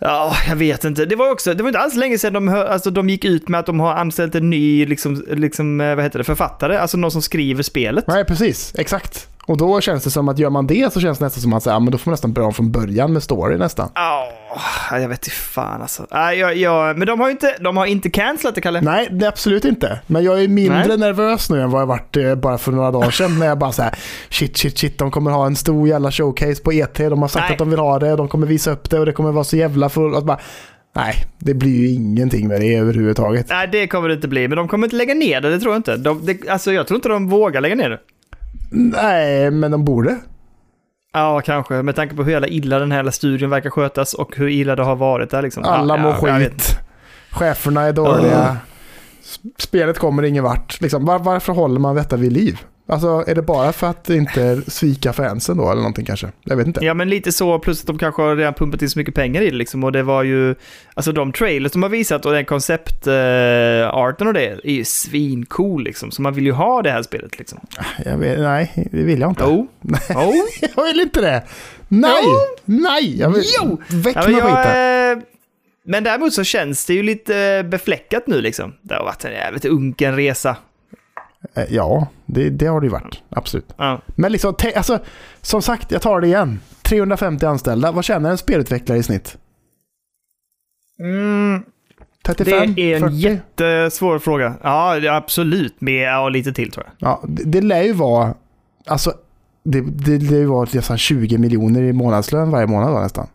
Ja, 0.00 0.36
jag 0.48 0.56
vet 0.56 0.84
inte. 0.84 1.04
Det 1.04 1.16
var 1.16 1.30
också, 1.30 1.54
det 1.54 1.62
var 1.62 1.68
inte 1.68 1.80
alls 1.80 1.94
länge 1.94 2.18
sedan 2.18 2.32
de, 2.32 2.48
hör, 2.48 2.66
alltså, 2.66 2.90
de 2.90 3.08
gick 3.08 3.24
ut 3.24 3.48
med 3.48 3.60
att 3.60 3.66
de 3.66 3.80
har 3.80 3.94
anställt 3.94 4.34
en 4.34 4.50
ny, 4.50 4.86
liksom, 4.86 5.24
liksom, 5.28 5.80
eh, 5.80 5.94
vad 5.94 6.04
heter 6.04 6.18
det, 6.18 6.24
författare. 6.24 6.76
Alltså 6.76 6.96
någon 6.96 7.10
som 7.10 7.22
skriver 7.22 7.62
spelet. 7.62 8.06
Nej, 8.06 8.24
precis. 8.24 8.74
Exakt. 8.78 9.28
Och 9.46 9.56
då 9.56 9.80
känns 9.80 10.04
det 10.04 10.10
som 10.10 10.28
att 10.28 10.38
gör 10.38 10.50
man 10.50 10.66
det 10.66 10.92
så 10.92 11.00
känns 11.00 11.18
det 11.18 11.24
nästan 11.24 11.42
som 11.42 11.52
att 11.52 11.62
säga, 11.62 11.74
ja, 11.74 11.80
men 11.80 11.92
då 11.92 11.98
får 11.98 12.10
man 12.10 12.12
nästan 12.12 12.32
börja 12.32 12.46
om 12.46 12.54
från 12.54 12.70
början 12.70 13.12
med 13.12 13.22
story 13.22 13.58
nästan. 13.58 13.88
Åh, 13.94 15.00
jag 15.00 15.08
vet 15.08 15.18
inte 15.18 15.30
fan 15.30 15.82
alltså. 15.82 16.06
Nej, 16.10 16.38
jag, 16.38 16.56
jag, 16.56 16.98
men 16.98 17.06
de 17.06 17.20
har 17.20 17.26
ju 17.26 17.32
inte, 17.32 17.56
de 17.60 17.76
har 17.76 17.86
inte 17.86 18.10
cancelat 18.10 18.54
det, 18.54 18.60
Kalle. 18.60 18.80
Nej, 18.80 19.08
det 19.10 19.28
absolut 19.28 19.64
inte. 19.64 20.00
Men 20.06 20.24
jag 20.24 20.42
är 20.42 20.48
mindre 20.48 20.86
Nej. 20.86 20.98
nervös 20.98 21.50
nu 21.50 21.62
än 21.62 21.70
vad 21.70 21.82
jag 21.82 21.86
varit 21.86 22.16
eh, 22.16 22.34
bara 22.34 22.58
för 22.58 22.72
några 22.72 22.90
dagar 22.90 23.10
sedan. 23.10 23.38
när 23.38 23.46
jag 23.46 23.58
bara 23.58 23.72
såhär, 23.72 23.94
shit, 24.30 24.56
shit, 24.56 24.78
shit, 24.78 24.98
de 24.98 25.10
kommer 25.10 25.30
ha 25.30 25.46
en 25.46 25.56
stor 25.56 25.88
jävla 25.88 26.10
showcase 26.10 26.62
på 26.62 26.72
ET. 26.72 26.94
De 26.94 27.22
har 27.22 27.28
sagt 27.28 27.44
Nej. 27.44 27.52
att 27.52 27.58
de 27.58 27.70
vill 27.70 27.78
ha 27.78 27.98
det, 27.98 28.16
de 28.16 28.28
kommer 28.28 28.46
visa 28.46 28.70
upp 28.70 28.90
det 28.90 28.98
och 28.98 29.06
det 29.06 29.12
kommer 29.12 29.32
vara 29.32 29.44
så 29.44 29.56
jävla 29.56 29.88
fullt. 29.88 30.24
Bara, 30.24 30.38
nej, 30.96 31.14
det 31.38 31.54
blir 31.54 31.80
ju 31.80 31.88
ingenting 31.88 32.48
med 32.48 32.60
det 32.60 32.76
överhuvudtaget. 32.76 33.46
Nej, 33.48 33.68
det 33.72 33.86
kommer 33.86 34.08
det 34.08 34.14
inte 34.14 34.28
bli. 34.28 34.48
Men 34.48 34.56
de 34.56 34.68
kommer 34.68 34.86
inte 34.86 34.96
lägga 34.96 35.14
ner 35.14 35.40
det, 35.40 35.50
det 35.50 35.60
tror 35.60 35.72
jag 35.72 35.78
inte. 35.78 35.96
De, 35.96 36.26
det, 36.26 36.48
alltså, 36.48 36.72
jag 36.72 36.86
tror 36.86 36.96
inte 36.96 37.08
de 37.08 37.28
vågar 37.28 37.60
lägga 37.60 37.74
ner 37.74 37.90
det. 37.90 37.98
Nej, 38.78 39.50
men 39.50 39.70
de 39.70 39.84
borde. 39.84 40.18
Ja, 41.12 41.40
kanske. 41.40 41.74
Med 41.82 41.96
tanke 41.96 42.14
på 42.14 42.22
hur 42.22 42.32
jävla 42.32 42.48
illa 42.48 42.78
den 42.78 42.90
här 42.92 42.98
jävla 42.98 43.12
studion 43.12 43.50
verkar 43.50 43.70
skötas 43.70 44.14
och 44.14 44.36
hur 44.36 44.48
illa 44.48 44.76
det 44.76 44.82
har 44.82 44.96
varit 44.96 45.30
där 45.30 45.42
liksom. 45.42 45.64
Alla 45.64 45.96
ja, 45.96 46.02
mår 46.02 46.28
ja, 46.28 46.38
skit. 46.38 46.78
Cheferna 47.30 47.82
är 47.82 47.92
dåliga. 47.92 48.56
S- 49.22 49.40
Spelet 49.58 49.98
kommer 49.98 50.22
ingen 50.22 50.44
vart. 50.44 50.80
Liksom, 50.80 51.04
var, 51.04 51.18
varför 51.18 51.52
håller 51.52 51.80
man 51.80 51.94
detta 51.96 52.16
vid 52.16 52.32
liv? 52.32 52.58
Alltså, 52.88 53.24
är 53.26 53.34
det 53.34 53.42
bara 53.42 53.72
för 53.72 53.86
att 53.86 54.10
inte 54.10 54.62
svika 54.66 55.12
fansen 55.12 55.56
då, 55.56 55.64
eller 55.70 55.82
någonting 55.82 56.04
kanske? 56.04 56.28
Jag 56.44 56.56
vet 56.56 56.66
inte. 56.66 56.84
Ja, 56.84 56.94
men 56.94 57.08
lite 57.08 57.32
så. 57.32 57.58
Plus 57.58 57.80
att 57.80 57.86
de 57.86 57.98
kanske 57.98 58.22
har 58.22 58.36
redan 58.36 58.54
pumpat 58.54 58.82
in 58.82 58.90
så 58.90 58.98
mycket 58.98 59.14
pengar 59.14 59.42
i 59.42 59.50
det 59.50 59.56
liksom. 59.56 59.84
Och 59.84 59.92
det 59.92 60.02
var 60.02 60.22
ju... 60.22 60.54
Alltså 60.94 61.12
de 61.12 61.32
trailers 61.32 61.72
de 61.72 61.82
har 61.82 61.90
visat 61.90 62.26
och 62.26 62.32
den 62.32 62.44
konceptarten 62.44 64.26
och 64.26 64.34
det 64.34 64.46
är 64.46 64.70
ju 64.70 64.84
svincool 64.84 65.84
liksom. 65.84 66.10
Så 66.10 66.22
man 66.22 66.34
vill 66.34 66.44
ju 66.46 66.52
ha 66.52 66.82
det 66.82 66.90
här 66.90 67.02
spelet 67.02 67.38
liksom. 67.38 67.60
Jag 68.04 68.18
vet, 68.18 68.38
nej, 68.38 68.88
det 68.92 69.02
vill 69.02 69.20
jag 69.20 69.30
inte. 69.30 69.44
Jo. 69.46 69.68
Jo. 70.10 70.32
Jag 70.76 70.84
vill 70.84 71.00
inte 71.00 71.20
det. 71.20 71.42
Nej, 71.88 72.22
Jo. 72.24 72.30
nej. 72.64 73.18
Jag 73.20 73.30
vill, 73.30 73.44
Jo. 73.62 73.80
Väck 73.88 74.16
Ja, 74.16 74.22
med 74.22 74.32
men, 74.32 74.42
skiten. 74.42 75.18
eh, 75.18 75.24
men 75.84 76.04
däremot 76.04 76.32
så 76.32 76.44
känns 76.44 76.86
det 76.86 76.94
ju 76.94 77.02
lite 77.02 77.36
eh, 77.38 77.62
befläckat 77.62 78.26
nu 78.26 78.40
liksom. 78.40 78.74
Det 78.82 78.94
har 78.94 79.04
varit 79.04 79.24
en 79.24 79.32
jävligt 79.32 79.64
unken 79.64 80.16
resa. 80.16 80.56
Eh, 81.56 81.64
Ja, 81.70 82.08
det, 82.26 82.50
det 82.50 82.66
har 82.66 82.80
det 82.80 82.84
ju 82.84 82.90
varit. 82.90 83.22
Absolut. 83.28 83.74
Ja. 83.76 84.02
Men 84.06 84.32
liksom, 84.32 84.54
alltså, 84.76 84.98
som 85.42 85.62
sagt, 85.62 85.92
jag 85.92 86.02
tar 86.02 86.20
det 86.20 86.26
igen. 86.26 86.60
350 86.82 87.46
anställda. 87.46 87.92
Vad 87.92 88.04
tjänar 88.04 88.30
en 88.30 88.38
spelutvecklare 88.38 88.98
i 88.98 89.02
snitt? 89.02 89.36
Mm, 91.00 91.62
35? 92.24 92.74
det 92.74 92.92
är 92.92 92.96
en 92.96 93.02
40? 93.02 93.14
jättesvår 93.14 94.18
fråga. 94.18 94.54
Ja, 94.62 95.16
absolut. 95.16 95.80
Med 95.80 96.08
ja, 96.08 96.28
lite 96.28 96.52
till 96.52 96.70
tror 96.70 96.86
jag. 96.86 97.08
Ja, 97.10 97.22
det, 97.28 97.42
det 97.44 97.60
lär 97.60 97.82
ju 97.82 97.92
vara... 97.92 98.34
Alltså, 98.86 99.12
det, 99.64 99.80
det 99.80 100.18
lär 100.18 100.38
ju 100.38 100.46
vara 100.46 100.68
nästan 100.72 100.98
20 100.98 101.38
miljoner 101.38 101.82
i 101.82 101.92
månadslön 101.92 102.50
varje 102.50 102.66
månad 102.66 102.94
då, 102.94 103.00
nästan. 103.00 103.26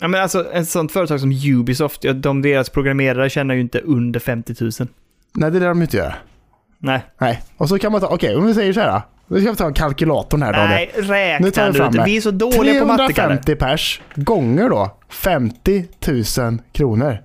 Ja, 0.00 0.08
men 0.08 0.22
alltså, 0.22 0.52
ett 0.52 0.68
sånt 0.68 0.92
företag 0.92 1.20
som 1.20 1.32
Ubisoft, 1.32 2.04
de, 2.14 2.42
deras 2.42 2.70
programmerare 2.70 3.30
tjänar 3.30 3.54
ju 3.54 3.60
inte 3.60 3.78
under 3.78 4.20
50 4.20 4.54
000. 4.60 4.70
Nej, 5.32 5.50
det 5.50 5.60
lär 5.60 5.68
de 5.68 5.82
inte 5.82 5.96
göra. 5.96 6.14
Nej, 6.84 7.04
Nej. 7.18 7.42
Och 7.56 7.68
så 7.68 7.78
kan 7.78 7.92
man 7.92 8.00
ta, 8.00 8.06
okej, 8.06 8.36
om 8.36 8.46
vi 8.46 8.54
säger 8.54 8.72
så 8.72 8.80
här. 8.80 9.02
Nu 9.26 9.40
ska 9.40 9.50
vi 9.50 9.56
ta 9.56 9.72
kalkylatorn 9.72 10.42
här. 10.42 10.52
Nej 10.52 10.90
Nu 10.94 11.02
räkna 11.02 11.50
tar 11.50 11.62
vi 11.66 11.72
nu 11.72 11.78
fram 11.78 11.86
inte. 11.86 12.04
Vi 12.04 12.16
är 12.16 12.20
så 12.20 12.30
dåliga 12.30 12.80
på 12.80 12.86
matte, 12.86 13.12
Kalle. 13.12 13.36
350 13.36 13.54
pers 13.56 14.00
gånger 14.14 14.68
då 14.70 14.96
50 15.08 15.84
000 16.38 16.58
kronor. 16.72 17.18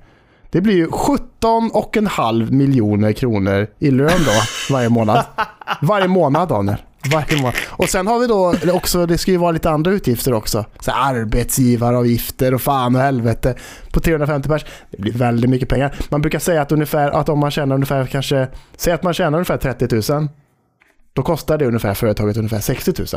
Det 0.49 0.61
blir 0.61 0.75
ju 0.75 0.87
17,5 0.87 2.51
miljoner 2.51 3.11
kronor 3.11 3.67
i 3.79 3.91
lön 3.91 4.09
då 4.25 4.73
varje 4.73 4.89
månad. 4.89 5.25
Varje 5.81 6.07
månad 6.07 6.49
Daniel. 6.49 6.77
Varje 7.11 7.37
månad. 7.37 7.53
Och 7.67 7.89
sen 7.89 8.07
har 8.07 8.19
vi 8.19 8.27
då 8.27 8.55
också, 8.73 9.05
det 9.05 9.17
ska 9.17 9.31
ju 9.31 9.37
vara 9.37 9.51
lite 9.51 9.69
andra 9.69 9.91
utgifter 9.91 10.33
också. 10.33 10.65
Så 10.79 10.91
arbetsgivaravgifter 10.91 12.53
och 12.53 12.61
fan 12.61 12.95
och 12.95 13.01
helvete 13.01 13.55
på 13.91 13.99
350 13.99 14.49
pers. 14.49 14.65
Det 14.91 15.01
blir 15.01 15.13
väldigt 15.13 15.49
mycket 15.49 15.69
pengar. 15.69 15.95
Man 16.09 16.21
brukar 16.21 16.39
säga 16.39 16.61
att 16.61 16.71
ungefär, 16.71 17.11
att 17.11 17.29
om 17.29 17.39
man 17.39 17.51
tjänar 17.51 17.75
ungefär 17.75 18.05
kanske, 18.05 18.47
säg 18.77 18.93
att 18.93 19.03
man 19.03 19.13
tjänar 19.13 19.37
ungefär 19.37 19.57
30 19.57 20.11
000. 20.13 20.27
Då 21.13 21.21
kostar 21.23 21.57
det 21.57 21.65
ungefär 21.65 21.93
företaget 21.93 22.37
ungefär 22.37 22.59
60 22.59 22.93
000. 22.97 23.07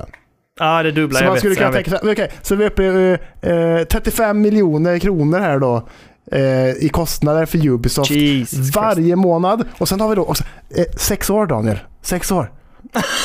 Ja, 0.59 0.83
det 0.83 0.93
dubbla. 0.93 1.19
Så 1.19 1.25
jag 1.25 1.29
man 1.29 1.35
vet, 1.35 1.41
skulle 1.41 1.55
kunna 1.55 1.71
vet. 1.71 1.85
tänka 1.85 1.99
sig, 1.99 2.13
okej, 2.13 2.31
så 2.43 2.55
vi 2.55 2.65
är 2.65 2.71
uppe 2.71 2.83
i 2.85 3.19
eh, 3.41 3.53
eh, 3.53 3.85
35 3.85 4.41
miljoner 4.41 4.99
kronor 4.99 5.39
här 5.39 5.59
då 5.59 5.89
eh, 6.33 6.71
i 6.71 6.89
kostnader 6.93 7.47
för 7.47 7.67
Ubisoft 7.69 8.11
Jesus 8.11 8.51
Christ. 8.51 8.77
varje 8.77 9.17
månad. 9.17 9.65
Och 9.79 9.89
sen 9.89 10.01
har 10.01 10.09
vi 10.09 10.15
då 10.15 10.25
också 10.25 10.45
eh, 10.77 10.85
sex 10.97 11.31
år 11.31 11.47
Daniel, 11.47 11.79
sex 12.03 12.33
år. 12.33 12.53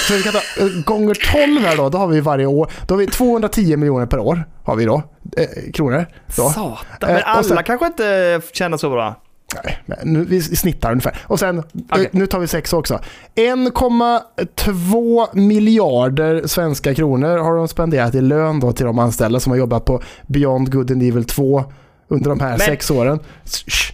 Så 0.08 0.14
vi 0.14 0.24
kan 0.24 0.34
ta 0.34 0.40
eh, 0.40 0.68
gånger 0.86 1.14
12 1.32 1.62
här 1.62 1.78
då, 1.78 1.90
då 1.90 1.98
har 1.98 2.08
vi 2.08 2.20
varje 2.22 2.46
år, 2.46 2.72
då 2.88 2.94
har 2.94 3.00
vi 3.00 3.08
210 3.08 3.78
miljoner 3.78 4.06
per 4.06 4.20
år 4.20 4.44
har 4.64 4.76
vi 4.76 4.86
då, 4.86 5.04
eh, 5.38 5.72
kronor. 5.74 6.06
Då. 6.38 6.50
Satan. 6.50 6.78
Men 7.02 7.10
Eh, 7.10 7.16
och 7.16 7.22
alla 7.30 7.44
sen- 7.44 7.64
kanske 7.64 7.86
inte 7.88 8.42
tjänar 8.54 8.78
så 8.78 8.90
bra. 8.90 9.22
Nej, 9.64 9.80
men 9.86 9.98
nu, 10.14 10.26
vi 10.26 10.42
snittar 10.42 10.92
ungefär. 10.92 11.18
Och 11.24 11.40
sen, 11.40 11.58
eh, 11.58 11.64
nu 12.12 12.28
tar 12.28 12.40
vi 12.40 12.48
sex 12.48 12.74
också. 12.74 13.00
1,2 13.36 15.28
miljarder 15.34 16.48
svenska 16.48 16.96
kronor 16.96 17.38
har 17.38 17.56
de 17.58 17.68
spenderat 17.68 18.16
i 18.16 18.22
lön 18.22 18.60
då 18.60 18.72
till 18.72 18.86
de 18.86 19.00
anställda 19.00 19.40
som 19.40 19.52
har 19.52 19.58
jobbat 19.58 19.86
på 19.86 20.02
Beyond 20.28 20.72
Good 20.72 20.92
and 20.92 21.04
Evil 21.04 21.26
2 21.26 21.64
under 22.08 22.30
de 22.30 22.40
här 22.40 22.50
Men- 22.50 22.60
sex 22.60 22.92
åren. 22.92 23.20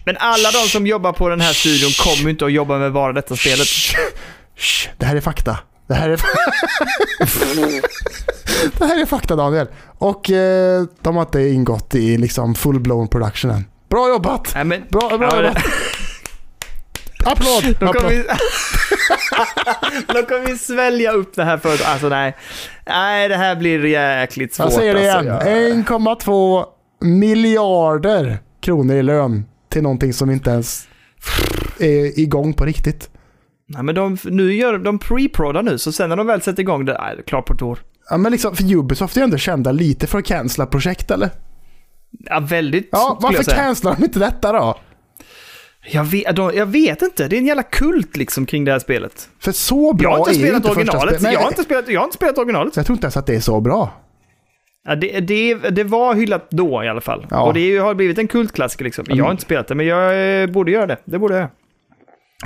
Men 0.05 0.17
alla 0.19 0.51
de 0.51 0.57
som 0.57 0.87
jobbar 0.87 1.13
på 1.13 1.29
den 1.29 1.41
här 1.41 1.53
studion 1.53 1.89
kommer 2.03 2.23
ju 2.23 2.29
inte 2.29 2.45
att 2.45 2.51
jobba 2.51 2.77
med 2.77 2.93
bara 2.93 3.13
detta 3.13 3.35
spelet. 3.35 3.67
Shh, 4.61 4.89
det 4.97 5.05
här 5.05 5.15
är 5.15 5.21
fakta. 5.21 5.57
Det 5.87 5.93
här 5.93 6.09
är, 6.09 6.17
det 8.79 8.85
här 8.85 9.01
är 9.01 9.05
fakta 9.05 9.35
Daniel. 9.35 9.67
Och 9.97 10.29
eh, 10.31 10.83
de 11.01 11.15
har 11.15 11.23
inte 11.23 11.41
ingått 11.41 11.95
i 11.95 12.17
liksom 12.17 12.55
full-blown 12.55 13.07
production 13.07 13.51
än. 13.51 13.65
Bra 13.89 14.09
jobbat! 14.09 14.51
Nej, 14.55 14.63
men, 14.63 14.83
Bra, 14.89 15.17
bra 15.17 15.29
Ja, 15.31 15.43
jobbat! 15.43 15.63
Applåd! 17.25 17.75
Då 17.79 17.93
kommer 17.93 18.09
vi... 18.09 18.23
Då 20.07 20.23
kommer 20.25 20.55
svälja 20.55 21.11
upp 21.11 21.35
det 21.35 21.43
här 21.43 21.57
företaget. 21.57 21.87
Alltså 21.91 22.09
nej. 22.09 22.35
Nej, 22.87 23.29
det 23.29 23.35
här 23.35 23.55
blir 23.55 23.85
jäkligt 23.85 24.53
svårt. 24.55 24.65
Jag 24.65 24.73
säger 24.73 24.93
det 24.93 25.13
alltså. 25.13 25.47
igen. 25.49 25.85
Jag- 25.87 25.99
1,2 25.99 26.65
miljarder 27.01 28.39
kronor 28.61 28.95
i 28.95 29.03
lön 29.03 29.45
till 29.69 29.81
någonting 29.83 30.13
som 30.13 30.31
inte 30.31 30.49
ens 30.49 30.87
är 31.79 32.19
igång 32.19 32.53
på 32.53 32.65
riktigt. 32.65 33.09
Nej, 33.73 33.83
men 33.83 33.95
de, 33.95 34.17
nu 34.23 34.53
gör 34.53 34.77
de 34.77 34.99
pre-prodar 34.99 35.63
nu, 35.63 35.77
så 35.77 35.91
sen 35.91 36.09
när 36.09 36.15
de 36.15 36.27
väl 36.27 36.41
sätter 36.41 36.61
igång 36.61 36.85
det, 36.85 36.97
nej, 37.01 37.15
det 37.15 37.21
är 37.21 37.25
klart 37.25 37.45
på 37.45 37.65
år. 37.65 37.79
Ja, 38.09 38.17
men 38.17 38.31
liksom, 38.31 38.55
för 38.55 38.75
Ubisoft 38.75 39.15
är 39.17 39.21
ju 39.21 39.23
ändå 39.23 39.37
kända 39.37 39.71
lite 39.71 40.07
för 40.07 40.19
att 40.19 40.25
cancella 40.25 40.65
projekt 40.65 41.11
eller? 41.11 41.29
Ja, 42.19 42.39
väldigt, 42.39 42.89
Ja, 42.91 43.17
varför 43.21 43.43
cancelar 43.43 43.95
de 43.95 44.03
inte 44.03 44.19
detta 44.19 44.51
då? 44.51 44.77
Jag 45.91 46.03
vet, 46.03 46.35
de, 46.35 46.51
jag 46.55 46.65
vet 46.65 47.01
inte, 47.01 47.27
det 47.27 47.35
är 47.35 47.37
en 47.37 47.45
jävla 47.45 47.63
kult 47.63 48.17
liksom 48.17 48.45
kring 48.45 48.65
det 48.65 48.71
här 48.71 48.79
spelet. 48.79 49.29
För 49.39 49.51
så 49.51 49.93
bra 49.93 50.11
Jag 50.11 50.17
har 50.17 50.19
inte 50.19 50.31
är 50.31 50.33
spelat 50.33 50.55
inte 50.55 50.69
originalet. 50.71 51.21
Nej, 51.21 51.33
Jag 51.33 51.39
har 51.39 51.47
inte 51.47 51.63
spelat, 51.63 51.87
jag 51.89 51.99
har 51.99 52.05
inte 52.05 52.17
spelat 52.17 52.37
originalet. 52.37 52.75
Jag 52.75 52.85
tror 52.85 52.95
inte 52.95 53.05
ens 53.05 53.17
att 53.17 53.25
det 53.25 53.35
är 53.35 53.39
så 53.39 53.61
bra. 53.61 53.93
Ja, 54.85 54.95
det, 54.95 55.19
det, 55.19 55.53
det 55.53 55.83
var 55.83 56.15
hyllat 56.15 56.47
då 56.51 56.83
i 56.83 56.87
alla 56.87 57.01
fall. 57.01 57.27
Ja. 57.29 57.41
Och 57.41 57.53
det 57.53 57.77
har 57.77 57.93
blivit 57.93 58.17
en 58.17 58.27
kultklassiker 58.27 58.83
liksom. 58.85 59.05
Jag 59.07 59.23
har 59.23 59.31
inte 59.31 59.43
spelat 59.43 59.67
det, 59.67 59.75
men 59.75 59.85
jag 59.85 60.41
eh, 60.41 60.47
borde 60.47 60.71
göra 60.71 60.87
det. 60.87 60.97
Det 61.05 61.19
borde 61.19 61.37
jag. 61.37 61.47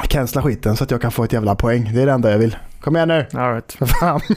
Cancella 0.03 0.43
skiten 0.43 0.77
så 0.77 0.83
att 0.83 0.91
jag 0.91 1.01
kan 1.01 1.11
få 1.11 1.23
ett 1.23 1.33
jävla 1.33 1.55
poäng. 1.55 1.91
Det 1.93 2.01
är 2.01 2.05
det 2.05 2.11
enda 2.11 2.31
jag 2.31 2.37
vill. 2.37 2.57
Kom 2.79 2.95
igen 2.95 3.07
nu. 3.07 3.25
All 3.33 3.53
right. 3.53 3.71
För 3.73 3.85
fan. 3.85 4.21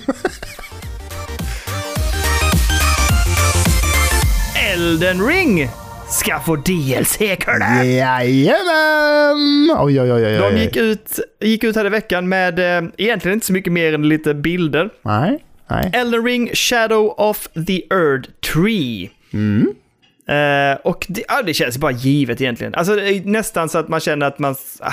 Elden 4.75 5.27
Ring 5.27 5.69
ska 6.09 6.41
få 6.41 6.57
DLC, 6.57 7.17
Kurre! 7.17 7.87
Jajamän! 7.87 9.37
Oj, 9.79 10.01
oj, 10.01 10.13
oj, 10.13 10.27
oj. 10.27 10.37
De 10.39 10.57
gick 10.57 10.77
ut, 10.77 11.19
gick 11.41 11.65
ut 11.65 11.77
här 11.77 11.87
i 11.87 11.89
veckan 11.89 12.29
med 12.29 12.59
eh, 12.59 12.83
egentligen 12.97 13.35
inte 13.35 13.47
så 13.47 13.53
mycket 13.53 13.73
mer 13.73 13.95
än 13.95 14.09
lite 14.09 14.35
bilder. 14.35 14.91
Nej, 15.03 15.45
nej. 15.71 15.91
Elden 15.93 16.25
Ring 16.25 16.51
Shadow 16.55 17.15
of 17.17 17.49
the 17.67 17.83
Earth 17.91 18.31
Tree. 18.53 19.11
Mm. 19.33 19.75
Eh, 20.29 20.77
och 20.85 21.07
det, 21.09 21.25
ja, 21.29 21.43
det 21.43 21.55
känns 21.55 21.79
bara 21.79 21.93
givet 21.93 22.41
egentligen. 22.41 22.75
Alltså 22.75 22.97
nästan 23.25 23.69
så 23.69 23.79
att 23.79 23.89
man 23.89 24.01
känner 24.01 24.27
att 24.27 24.39
man... 24.39 24.55
Ah, 24.81 24.93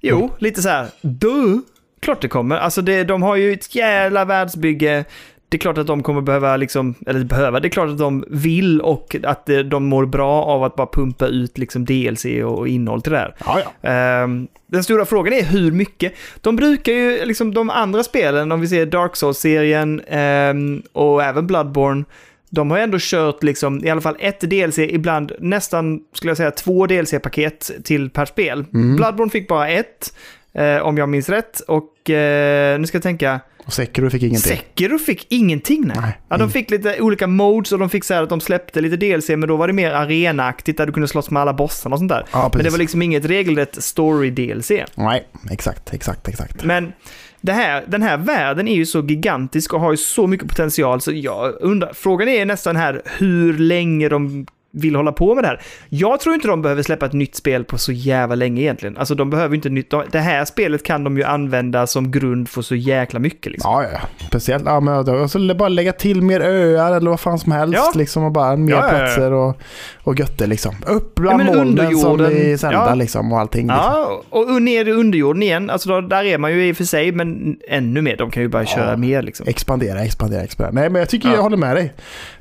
jo, 0.00 0.30
lite 0.38 0.62
så 0.62 0.68
här. 0.68 0.86
Du, 1.00 1.62
klart 2.00 2.22
det 2.22 2.28
kommer. 2.28 2.56
Alltså 2.56 2.82
det, 2.82 3.04
de 3.04 3.22
har 3.22 3.36
ju 3.36 3.52
ett 3.52 3.74
jävla 3.74 4.24
världsbygge. 4.24 5.04
Det 5.48 5.56
är 5.56 5.58
klart 5.58 5.78
att 5.78 5.86
de 5.86 6.02
kommer 6.02 6.20
behöva, 6.20 6.56
liksom, 6.56 6.94
eller 7.06 7.24
behöva, 7.24 7.60
det 7.60 7.68
är 7.68 7.70
klart 7.70 7.88
att 7.88 7.98
de 7.98 8.24
vill 8.28 8.80
och 8.80 9.16
att 9.24 9.48
eh, 9.48 9.58
de 9.58 9.84
mår 9.84 10.06
bra 10.06 10.44
av 10.44 10.64
att 10.64 10.76
bara 10.76 10.86
pumpa 10.86 11.26
ut 11.26 11.58
liksom 11.58 11.84
DLC 11.84 12.24
och 12.44 12.68
innehåll 12.68 13.02
till 13.02 13.12
det 13.12 13.18
här. 13.18 13.34
Ja, 13.46 13.60
ja. 13.64 13.90
Ehm, 13.90 14.48
den 14.66 14.84
stora 14.84 15.04
frågan 15.04 15.32
är 15.32 15.42
hur 15.42 15.72
mycket. 15.72 16.12
De 16.40 16.56
brukar 16.56 16.92
ju, 16.92 17.24
liksom 17.24 17.54
de 17.54 17.70
andra 17.70 18.02
spelen, 18.02 18.52
om 18.52 18.60
vi 18.60 18.68
ser 18.68 18.86
Dark 18.86 19.16
Souls-serien 19.16 20.00
ehm, 20.08 20.82
och 20.92 21.22
även 21.22 21.46
Bloodborne, 21.46 22.04
de 22.50 22.70
har 22.70 22.78
ändå 22.78 22.98
kört 23.00 23.42
liksom, 23.42 23.84
i 23.84 23.90
alla 23.90 24.00
fall 24.00 24.16
ett 24.18 24.40
DLC, 24.40 24.78
ibland 24.78 25.32
nästan, 25.38 26.00
skulle 26.12 26.30
jag 26.30 26.36
säga, 26.36 26.50
två 26.50 26.86
DLC-paket 26.86 27.70
till 27.84 28.10
per 28.10 28.24
spel. 28.24 28.64
Bloodborne 28.70 29.30
fick 29.30 29.48
bara 29.48 29.68
ett. 29.68 30.12
Eh, 30.52 30.76
om 30.76 30.98
jag 30.98 31.08
minns 31.08 31.28
rätt. 31.28 31.60
Och 31.60 32.10
eh, 32.10 32.80
nu 32.80 32.86
ska 32.86 32.96
jag 32.96 33.02
tänka. 33.02 33.40
Och 33.66 33.72
Sekiro 33.72 34.10
fick 34.10 34.22
ingenting. 34.22 34.56
Sekiro 34.56 34.98
fick 34.98 35.26
ingenting 35.32 35.82
nej. 35.86 35.96
Nej, 36.00 36.20
ja, 36.28 36.36
de 36.36 36.50
fick 36.50 36.70
lite 36.70 37.00
olika 37.00 37.26
modes 37.26 37.72
och 37.72 37.78
de 37.78 37.90
fick 37.90 38.04
så 38.04 38.14
här 38.14 38.22
att 38.22 38.28
de 38.28 38.40
släppte 38.40 38.80
lite 38.80 38.96
DLC, 38.96 39.28
men 39.28 39.40
då 39.40 39.56
var 39.56 39.66
det 39.66 39.72
mer 39.72 39.90
arenaaktigt 39.90 40.78
där 40.78 40.86
du 40.86 40.92
kunde 40.92 41.08
slåss 41.08 41.30
med 41.30 41.42
alla 41.42 41.52
bossarna 41.52 41.94
och 41.94 41.98
sånt 41.98 42.08
där. 42.08 42.26
Ja, 42.32 42.50
men 42.54 42.64
det 42.64 42.70
var 42.70 42.78
liksom 42.78 43.02
inget 43.02 43.24
regelrätt 43.24 43.76
story-DLC. 43.78 44.84
Nej, 44.94 45.26
exakt, 45.50 45.94
exakt, 45.94 46.28
exakt. 46.28 46.64
Men 46.64 46.92
det 47.40 47.52
här, 47.52 47.84
den 47.86 48.02
här 48.02 48.16
världen 48.16 48.68
är 48.68 48.74
ju 48.74 48.86
så 48.86 49.00
gigantisk 49.00 49.74
och 49.74 49.80
har 49.80 49.90
ju 49.90 49.96
så 49.96 50.26
mycket 50.26 50.48
potential 50.48 51.00
så 51.00 51.12
jag 51.12 51.54
undrar, 51.60 51.92
frågan 51.92 52.28
är 52.28 52.44
nästan 52.44 52.76
här 52.76 53.02
hur 53.04 53.58
länge 53.58 54.08
de 54.08 54.46
vill 54.72 54.96
hålla 54.96 55.12
på 55.12 55.34
med 55.34 55.44
det 55.44 55.48
här. 55.48 55.60
Jag 55.88 56.20
tror 56.20 56.34
inte 56.34 56.48
de 56.48 56.62
behöver 56.62 56.82
släppa 56.82 57.06
ett 57.06 57.12
nytt 57.12 57.34
spel 57.36 57.64
på 57.64 57.78
så 57.78 57.92
jävla 57.92 58.34
länge 58.34 58.60
egentligen. 58.62 58.96
Alltså 58.96 59.14
de 59.14 59.30
behöver 59.30 59.54
inte 59.54 59.68
nytt. 59.68 59.94
Det 60.12 60.18
här 60.18 60.44
spelet 60.44 60.82
kan 60.84 61.04
de 61.04 61.16
ju 61.16 61.24
använda 61.24 61.86
som 61.86 62.10
grund 62.10 62.48
för 62.48 62.62
så 62.62 62.74
jäkla 62.74 63.18
mycket 63.18 63.52
liksom. 63.52 63.70
Ja, 63.72 63.84
ja. 63.92 63.98
Speciellt, 64.26 64.62
ja 64.66 64.80
men 64.80 65.04
då- 65.04 65.12
och 65.14 65.30
så 65.30 65.54
bara 65.54 65.68
lägga 65.68 65.92
till 65.92 66.22
mer 66.22 66.40
öar 66.40 66.96
eller 66.96 67.10
vad 67.10 67.20
fan 67.20 67.38
som 67.38 67.52
helst 67.52 67.74
Ja. 67.76 67.92
liksom 67.94 68.24
och 68.24 68.32
bara 68.32 68.56
mer 68.56 68.72
Ja, 68.72 68.78
ja, 68.78 68.84
ja. 68.84 68.90
platser 68.98 69.32
och, 69.32 69.56
och 70.02 70.18
götte 70.18 70.46
liksom. 70.46 70.74
Upp 70.86 71.12
Ja, 71.16 71.22
bland 71.22 71.36
men 71.44 71.46
molnen 71.56 71.96
som 71.98 72.26
i 72.26 72.58
Zelda 72.58 72.86
ja. 72.88 72.94
liksom 72.94 73.32
och 73.32 73.40
allting. 73.40 73.66
Liksom. 73.66 73.84
Ja, 73.84 74.22
och 74.30 74.62
ner 74.62 74.88
i 74.88 74.92
underjorden 74.92 75.42
igen. 75.42 75.70
Alltså 75.70 75.88
då, 75.88 76.00
där 76.00 76.24
är 76.24 76.38
man 76.38 76.52
ju 76.52 76.68
i 76.68 76.72
och 76.72 76.76
för 76.76 76.84
sig, 76.84 77.12
men 77.12 77.56
ännu 77.68 78.02
mer. 78.02 78.16
De 78.16 78.30
kan 78.30 78.42
ju 78.42 78.48
bara 78.48 78.64
köra 78.66 78.96
mer 78.96 79.22
liksom. 79.22 79.46
Expandera, 79.48 80.00
expandera, 80.04 80.42
expandera. 80.42 80.80
Nej, 80.80 80.90
men 80.90 80.98
jag 81.00 81.08
tycker 81.08 81.28
Ja. 81.28 81.34
jag 81.34 81.42
håller 81.42 81.56
med 81.56 81.76
dig. 81.76 81.92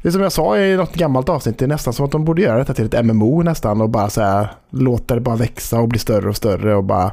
Det 0.02 0.08
är 0.08 0.12
som 0.12 0.22
jag 0.22 0.32
sa 0.32 0.58
i 0.58 0.76
något 0.76 0.96
gammalt 0.96 1.30
avsnitt, 1.30 1.58
det 1.58 1.66
är 1.66 1.70
nästan 1.70 1.94
som 1.94 2.06
att 2.06 2.12
de 2.12 2.19
borde 2.26 2.42
göra 2.42 2.58
detta 2.58 2.74
till 2.74 2.86
ett 2.86 3.06
MMO 3.06 3.44
nästan 3.44 3.82
och 3.82 3.90
bara 3.90 4.10
så 4.10 4.22
här, 4.22 4.48
låta 4.70 5.16
det 5.16 5.22
bara 5.22 5.36
växa 5.36 5.80
och 5.80 5.88
bli 5.88 6.00
större 6.00 6.30
och 6.30 6.36
större 6.36 6.76
och 6.76 6.84
bara 6.84 7.12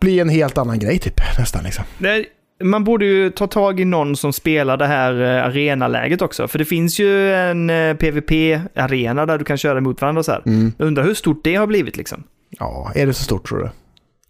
bli 0.00 0.20
en 0.20 0.28
helt 0.28 0.58
annan 0.58 0.78
grej 0.78 0.98
typ 0.98 1.20
nästan 1.38 1.64
liksom. 1.64 1.84
Det, 1.98 2.24
man 2.64 2.84
borde 2.84 3.04
ju 3.06 3.30
ta 3.30 3.46
tag 3.46 3.80
i 3.80 3.84
någon 3.84 4.16
som 4.16 4.32
spelar 4.32 4.76
det 4.76 4.86
här 4.86 5.22
eh, 5.22 5.44
arenaläget 5.44 6.22
också. 6.22 6.48
För 6.48 6.58
det 6.58 6.64
finns 6.64 7.00
ju 7.00 7.32
en 7.34 7.70
eh, 7.70 7.94
PVP-arena 7.96 9.26
där 9.26 9.38
du 9.38 9.44
kan 9.44 9.58
köra 9.58 9.80
mot 9.80 10.00
varandra 10.00 10.22
så 10.22 10.32
här. 10.32 10.42
Mm. 10.46 10.72
Jag 10.78 10.86
undrar 10.86 11.04
hur 11.04 11.14
stort 11.14 11.44
det 11.44 11.54
har 11.54 11.66
blivit 11.66 11.96
liksom. 11.96 12.24
Ja, 12.50 12.92
är 12.94 13.06
det 13.06 13.14
så 13.14 13.24
stort 13.24 13.48
tror 13.48 13.58
du? 13.58 13.70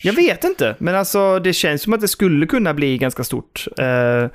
Jag 0.02 0.12
vet 0.12 0.44
inte, 0.44 0.76
men 0.78 0.94
alltså 0.94 1.38
det 1.38 1.52
känns 1.52 1.82
som 1.82 1.92
att 1.92 2.00
det 2.00 2.08
skulle 2.08 2.46
kunna 2.46 2.74
bli 2.74 2.98
ganska 2.98 3.24
stort. 3.24 3.66
Eh, 3.78 4.30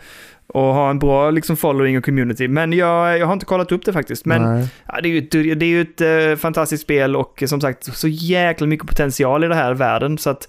och 0.47 0.61
ha 0.61 0.89
en 0.89 0.99
bra 0.99 1.31
liksom, 1.31 1.57
following 1.57 1.97
och 1.97 2.05
community. 2.05 2.47
Men 2.47 2.73
jag, 2.73 3.19
jag 3.19 3.25
har 3.25 3.33
inte 3.33 3.45
kollat 3.45 3.71
upp 3.71 3.85
det 3.85 3.93
faktiskt. 3.93 4.25
Men 4.25 4.67
ja, 4.87 5.01
det 5.01 5.09
är 5.09 5.11
ju 5.11 5.17
ett, 5.17 5.59
det 5.59 5.65
är 5.65 5.69
ju 5.69 5.81
ett 5.81 6.01
eh, 6.01 6.39
fantastiskt 6.41 6.83
spel 6.83 7.15
och 7.15 7.43
eh, 7.43 7.47
som 7.47 7.61
sagt 7.61 7.95
så 7.97 8.07
jäkla 8.07 8.67
mycket 8.67 8.87
potential 8.87 9.43
i 9.43 9.47
den 9.47 9.57
här 9.57 9.73
världen. 9.73 10.17
Så 10.17 10.29
att, 10.29 10.47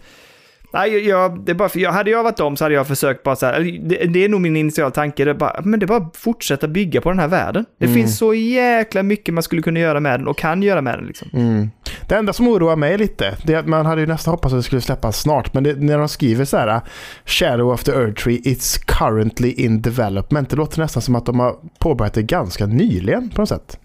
nej, 0.75 1.09
jag- 1.09 1.41
det 1.45 1.53
är 1.53 1.57
bara 1.57 1.69
för, 1.69 1.79
jag, 1.81 1.93
hade 1.93 2.11
jag 2.11 2.23
varit 2.23 2.37
dem 2.37 2.57
så 2.57 2.65
hade 2.65 2.75
jag 2.75 2.87
försökt 2.87 3.23
bara 3.23 3.37
så 3.37 3.47
här, 3.47 3.79
det, 3.85 3.97
det 4.07 4.25
är 4.25 4.29
nog 4.29 4.41
min 4.41 4.57
initiala 4.57 4.91
tanke, 4.91 5.25
det 5.25 5.31
är 5.31 5.35
bara, 5.35 5.61
men 5.65 5.81
det 5.81 5.85
är 5.85 5.89
bara 5.89 5.99
att 5.99 6.17
fortsätta 6.17 6.69
bygga 6.69 7.01
på 7.01 7.09
den 7.11 7.19
här 7.19 7.29
världen. 7.29 7.65
Det 7.79 7.85
Mm. 7.85 7.95
finns 7.97 8.19
så 8.19 8.35
jäkla 8.35 9.03
mycket 9.03 9.35
man 9.35 9.43
skulle 9.43 9.63
kunna 9.63 9.81
göra 9.81 10.01
med 10.01 10.21
den 10.21 10.29
och 10.29 10.39
kan 10.39 10.63
göra 10.63 10.81
med 10.83 10.99
den 10.99 11.07
liksom. 11.07 11.29
Mm. 11.33 11.71
Det 12.09 12.15
enda 12.15 12.33
som 12.33 12.49
oroar 12.49 12.77
mig 12.77 12.99
lite, 12.99 13.35
det 13.47 13.55
är 13.55 13.59
att 13.59 13.67
man 13.69 13.87
hade 13.87 14.01
ju 14.01 14.07
nästan 14.07 14.33
hoppats 14.33 14.55
att 14.55 14.59
det 14.59 14.63
skulle 14.63 14.81
släppas 14.81 15.21
snart, 15.21 15.55
men 15.55 15.65
det, 15.65 15.75
när 15.81 15.99
de 15.99 16.09
skriver 16.09 16.45
så 16.45 16.57
här 16.57 16.81
Shadow 17.25 17.69
of 17.73 17.85
the 17.85 17.93
Earth 17.93 18.23
Tree, 18.25 18.39
it's 18.39 18.85
currently 18.87 19.51
in 19.53 19.83
development. 19.83 20.51
Det 20.51 20.57
låter 20.57 20.79
nästan 20.81 21.03
som 21.03 21.15
att 21.17 21.27
de 21.27 21.41
har 21.41 21.55
påbörjat 21.79 22.15
det 22.15 22.23
ganska 22.23 22.67
nyligen 22.67 23.31
på 23.31 23.41
något 23.43 23.49
sätt. 23.49 23.79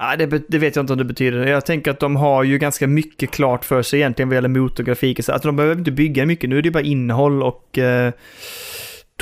Nej, 0.00 0.16
det, 0.16 0.42
det 0.48 0.58
vet 0.58 0.76
jag 0.76 0.82
inte 0.82 0.92
om 0.92 0.98
det 0.98 1.04
betyder. 1.04 1.46
Jag 1.46 1.66
tänker 1.66 1.90
att 1.90 2.00
de 2.00 2.16
har 2.16 2.42
ju 2.42 2.58
ganska 2.58 2.86
mycket 2.86 3.30
klart 3.30 3.64
för 3.64 3.82
sig 3.82 3.98
egentligen 4.00 4.28
vad 4.28 4.34
gäller 4.34 4.48
motorgrafik. 4.48 5.18
och 5.18 5.24
Så 5.24 5.32
att 5.32 5.42
de 5.42 5.56
behöver 5.56 5.78
inte 5.78 5.90
bygga 5.90 6.26
mycket. 6.26 6.50
Nu 6.50 6.58
är 6.58 6.62
det 6.62 6.70
bara 6.70 6.82
innehåll 6.82 7.42
och 7.42 7.78
eh, 7.78 8.12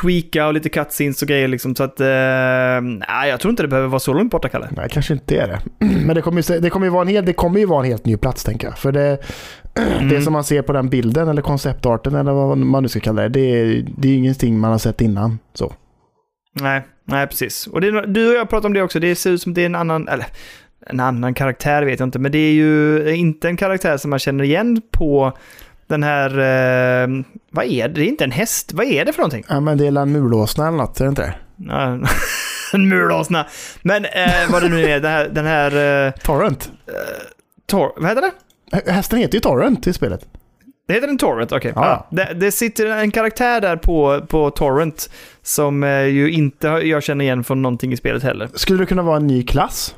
tweaka 0.00 0.46
och 0.46 0.54
lite 0.54 0.68
cutscenes 0.68 1.22
och 1.22 1.28
grejer 1.28 1.48
liksom. 1.48 1.74
Så 1.74 1.84
att, 1.84 2.00
eh, 2.00 2.80
nej, 3.08 3.28
jag 3.28 3.40
tror 3.40 3.50
inte 3.50 3.62
det 3.62 3.68
behöver 3.68 3.88
vara 3.88 4.00
så 4.00 4.12
långt 4.12 4.30
borta, 4.30 4.48
Kalle. 4.48 4.68
Nej, 4.76 4.88
kanske 4.90 5.12
inte 5.12 5.36
är 5.36 5.48
det. 5.48 5.60
Men 6.06 6.14
det 6.16 6.22
kommer 6.22 6.52
ju, 6.52 6.60
det 6.60 6.70
kommer 6.70 6.86
ju, 6.86 6.90
vara, 6.90 7.02
en 7.02 7.08
hel, 7.08 7.24
det 7.24 7.32
kommer 7.32 7.58
ju 7.58 7.66
vara 7.66 7.80
en 7.80 7.90
helt 7.90 8.06
ny 8.06 8.16
plats 8.16 8.44
tänker 8.44 8.66
jag. 8.66 8.78
För 8.78 8.92
det, 8.92 9.18
det 10.10 10.22
som 10.22 10.32
man 10.32 10.44
ser 10.44 10.62
på 10.62 10.72
den 10.72 10.88
bilden 10.88 11.28
eller 11.28 11.42
konceptarten 11.42 12.14
eller 12.14 12.32
vad 12.32 12.58
man 12.58 12.82
nu 12.82 12.88
ska 12.88 13.00
kalla 13.00 13.22
det, 13.22 13.28
det 13.28 13.40
är, 13.40 13.86
det 13.98 14.08
är 14.08 14.16
ingenting 14.16 14.58
man 14.58 14.70
har 14.70 14.78
sett 14.78 15.00
innan. 15.00 15.38
Så. 15.54 15.72
Nej, 16.60 16.82
nej 17.04 17.26
precis. 17.26 17.66
Och 17.66 17.80
det, 17.80 18.06
du 18.06 18.28
och 18.28 18.34
jag 18.34 18.48
pratade 18.48 18.66
om 18.66 18.72
det 18.72 18.82
också. 18.82 19.00
Det 19.00 19.14
ser 19.14 19.30
ut 19.30 19.42
som 19.42 19.54
det 19.54 19.62
är 19.62 19.66
en 19.66 19.74
annan, 19.74 20.08
eller 20.08 20.26
en 20.86 21.00
annan 21.00 21.34
karaktär 21.34 21.82
vet 21.82 22.00
jag 22.00 22.06
inte, 22.06 22.18
men 22.18 22.32
det 22.32 22.38
är 22.38 22.52
ju 22.52 23.08
inte 23.16 23.48
en 23.48 23.56
karaktär 23.56 23.96
som 23.96 24.10
man 24.10 24.18
känner 24.18 24.44
igen 24.44 24.82
på 24.90 25.32
den 25.86 26.02
här, 26.02 26.30
eh, 26.30 27.08
vad 27.50 27.64
är 27.64 27.88
det? 27.88 27.94
Det 27.94 28.00
är 28.02 28.08
inte 28.08 28.24
en 28.24 28.30
häst. 28.30 28.72
Vad 28.72 28.86
är 28.86 29.04
det 29.04 29.12
för 29.12 29.18
någonting? 29.22 29.44
Ja, 29.48 29.60
men 29.60 29.78
det 29.78 29.86
är 29.86 29.90
la 29.90 30.04
mulåsna 30.06 30.68
eller 30.68 30.78
något, 30.78 31.00
är 31.00 31.04
det 31.04 31.08
inte 31.08 31.22
det? 31.22 31.34
En 32.72 32.88
mulåsna. 32.88 33.46
Men 33.82 34.04
eh, 34.04 34.50
vad 34.50 34.62
det 34.62 34.68
nu 34.68 34.84
är, 34.84 35.00
den 35.00 35.10
här, 35.12 35.28
den 35.28 35.46
här 35.46 36.06
eh, 36.06 36.12
Torrent. 36.12 36.70
tor, 37.66 37.92
vad 37.96 38.08
heter 38.08 38.22
det? 38.22 38.30
Hä- 38.76 38.90
Hästen 38.92 39.18
heter 39.18 39.34
ju 39.34 39.40
Torrent 39.40 39.86
i 39.86 39.92
spelet. 39.92 40.20
Det 40.88 40.94
heter 40.94 41.08
en 41.08 41.18
Torrent, 41.18 41.52
okej. 41.52 41.72
Ja. 41.74 41.86
Ja. 41.86 42.06
Det, 42.16 42.34
det 42.34 42.52
sitter 42.52 42.86
en 42.86 43.10
karaktär 43.10 43.60
där 43.60 43.76
på, 43.76 44.20
på 44.28 44.50
Torrent 44.50 45.10
som 45.42 45.82
eh, 45.84 46.02
ju 46.04 46.30
inte 46.32 46.66
jag 46.68 47.02
känner 47.02 47.24
igen 47.24 47.44
från 47.44 47.62
någonting 47.62 47.92
i 47.92 47.96
spelet 47.96 48.22
heller. 48.22 48.48
Skulle 48.54 48.78
det 48.78 48.86
kunna 48.86 49.02
vara 49.02 49.16
en 49.16 49.26
ny 49.26 49.42
klass? 49.42 49.94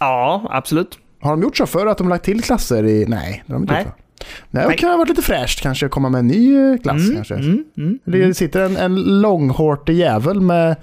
Ja, 0.00 0.46
absolut. 0.50 0.98
Har 1.20 1.30
de 1.30 1.42
gjort 1.42 1.56
så 1.56 1.66
förr 1.66 1.86
att 1.86 1.98
de 1.98 2.08
lagt 2.08 2.24
till 2.24 2.42
klasser 2.42 2.84
i... 2.84 3.06
Nej, 3.08 3.42
det 3.46 3.52
har 3.52 3.58
de 3.58 3.62
inte 3.62 3.72
Nej. 3.74 3.82
gjort. 3.84 3.92
va? 3.92 4.04
Nej, 4.50 4.66
det 4.68 4.74
kan 4.74 4.90
ha 4.90 4.96
varit 4.96 5.08
lite 5.08 5.22
fräscht 5.22 5.60
kanske 5.62 5.86
att 5.86 5.92
komma 5.92 6.08
med 6.08 6.18
en 6.18 6.26
ny 6.26 6.56
eh, 6.72 6.78
klass 6.78 7.02
Mm, 7.02 7.14
kanske. 7.14 7.34
mm, 7.34 7.64
mm, 7.76 7.98
Det 8.04 8.34
sitter 8.34 8.60
en, 8.64 8.76
en 8.76 9.20
långhårtig 9.20 9.94
jävel 9.96 10.40
med, 10.40 10.76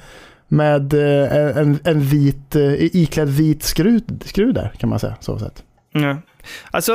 med 0.47 0.93
eh, 0.93 1.57
en, 1.57 1.79
en 1.83 1.99
vit, 1.99 2.55
eh, 2.55 2.73
iklädd 2.95 3.29
vit 3.29 3.63
skruv, 3.63 4.01
skruv 4.25 4.53
där 4.53 4.71
kan 4.77 4.89
man 4.89 4.99
säga. 4.99 5.15
Så 5.19 5.39
sätt. 5.39 5.63
Ja. 5.91 6.17
Alltså, 6.71 6.93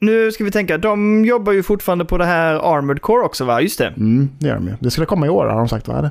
nu 0.00 0.32
ska 0.32 0.44
vi 0.44 0.50
tänka. 0.50 0.78
De 0.78 1.24
jobbar 1.24 1.52
ju 1.52 1.62
fortfarande 1.62 2.04
på 2.04 2.18
det 2.18 2.24
här 2.24 2.76
Armored 2.76 3.02
Core 3.02 3.24
också, 3.24 3.44
va? 3.44 3.60
Just 3.60 3.78
det. 3.78 3.86
Mm, 3.86 4.28
det 4.38 4.48
gör 4.48 4.54
de 4.54 4.66
ju. 4.68 4.74
Det 4.80 4.90
skulle 4.90 5.06
komma 5.06 5.26
i 5.26 5.28
år 5.28 5.46
har 5.46 5.58
de 5.58 5.68
sagt, 5.68 5.88
va? 5.88 5.98
Eller? 5.98 6.10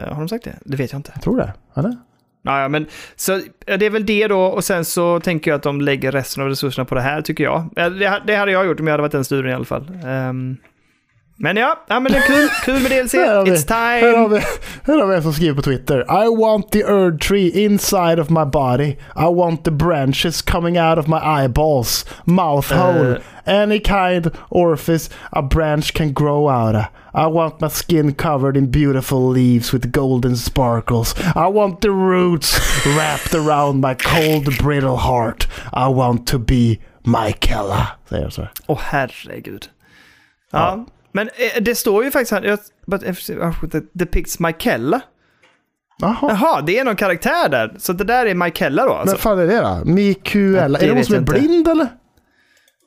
Eh, 0.00 0.12
har 0.12 0.18
de 0.20 0.28
sagt 0.28 0.44
det? 0.44 0.54
Det 0.64 0.76
vet 0.76 0.92
jag 0.92 0.98
inte. 0.98 1.10
Jag 1.14 1.22
tror 1.22 1.36
det. 1.36 1.52
Eller? 1.76 1.96
Ja, 2.42 2.60
ja, 2.62 2.68
men 2.68 2.86
så 3.16 3.40
det 3.66 3.86
är 3.86 3.90
väl 3.90 4.06
det 4.06 4.28
då 4.28 4.40
och 4.40 4.64
sen 4.64 4.84
så 4.84 5.20
tänker 5.20 5.50
jag 5.50 5.56
att 5.58 5.62
de 5.62 5.80
lägger 5.80 6.12
resten 6.12 6.42
av 6.42 6.48
resurserna 6.48 6.84
på 6.84 6.94
det 6.94 7.00
här 7.00 7.22
tycker 7.22 7.44
jag. 7.44 7.70
Ja, 7.76 7.90
Det, 7.90 8.22
det 8.26 8.36
hade 8.36 8.52
jag 8.52 8.66
gjort 8.66 8.80
om 8.80 8.86
jag 8.86 8.92
hade 8.92 9.02
varit 9.02 9.12
den 9.12 9.24
studion 9.24 9.50
i 9.50 9.54
alla 9.54 9.64
fall. 9.64 9.86
Ehm, 10.06 10.56
men 11.42 11.56
ja, 11.56 11.84
ja 11.88 12.00
men 12.00 12.12
det 12.12 12.18
är 12.18 12.22
kul, 12.22 12.48
kul 12.64 12.82
med 12.82 12.90
DLC. 13.04 13.12
Här 13.14 13.34
har 13.36 13.44
vi- 13.44 13.50
It's 13.50 13.70
Här 13.74 14.16
har, 14.16 14.28
time! 14.28 14.28
vi, 14.36 14.42
här 14.92 14.98
har 15.00 15.06
vi 15.06 15.16
en 15.16 15.22
som 15.22 15.32
skriver 15.32 15.54
på 15.56 15.62
Twitter. 15.62 16.00
I 16.24 16.36
want 16.40 16.72
the 16.72 16.80
Erd 16.80 17.20
tree 17.20 17.64
inside 17.64 18.18
of 18.20 18.30
my 18.30 18.44
body. 18.44 18.88
I 19.16 19.34
want 19.34 19.64
the 19.64 19.70
branches 19.70 20.42
coming 20.42 20.80
out 20.80 20.98
of 20.98 21.06
my 21.06 21.16
eyeballs, 21.42 22.06
mouth 22.24 22.72
Eh. 22.72 22.78
hole, 22.78 23.16
any 23.46 23.80
kind 23.80 24.30
orifice 24.48 25.10
a 25.30 25.42
branch 25.42 25.92
can 25.94 26.12
grow 26.14 26.50
out 26.50 26.76
of. 26.76 26.82
I 27.14 27.26
want 27.26 27.60
my 27.60 27.68
skin 27.68 28.14
covered 28.14 28.56
in 28.56 28.70
beautiful 28.70 29.32
leaves 29.32 29.74
with 29.74 29.86
golden 29.90 30.36
sparkles. 30.36 31.14
I 31.18 31.48
want 31.52 31.80
the 31.80 31.88
roots 31.90 32.60
wrapped 32.96 33.34
around 33.34 33.80
my 33.80 33.94
cold 33.94 34.58
brittle 34.62 34.96
heart. 34.96 35.48
I 35.72 35.88
want 35.94 36.26
to 36.26 36.38
be 36.38 36.76
Michaela. 37.04 37.86
Säger 38.08 38.22
jag 38.22 38.32
så. 38.32 38.48
Åh 38.66 38.78
herregud. 38.82 39.66
Ja, 40.52 40.86
men 41.12 41.28
eh, 41.28 41.62
det 41.62 41.74
står 41.74 42.04
ju 42.04 42.10
faktiskt 42.10 42.32
här, 42.32 42.58
but 42.86 43.02
if- 43.02 43.40
oh, 43.48 43.80
depicts 43.92 44.38
Michaela. 44.40 45.00
Jaha. 46.02 46.16
Jaha, 46.22 46.60
det 46.60 46.78
är 46.78 46.84
någon 46.84 46.96
karaktär 46.96 47.48
där. 47.48 47.74
Så 47.78 47.92
det 47.92 48.04
där 48.04 48.26
är 48.26 48.34
Michaela 48.34 48.84
då 48.84 48.92
alltså? 48.92 49.14
Men 49.14 49.18
fan 49.20 49.38
är 49.38 49.46
det 49.46 49.60
då? 49.60 49.82
Mikuela? 49.84 50.78
Ja, 50.78 50.84
är 50.84 50.88
det 50.88 50.94
någon 50.94 51.04
som 51.04 51.14
är 51.14 51.20
blind 51.20 51.68
eller? 51.68 51.88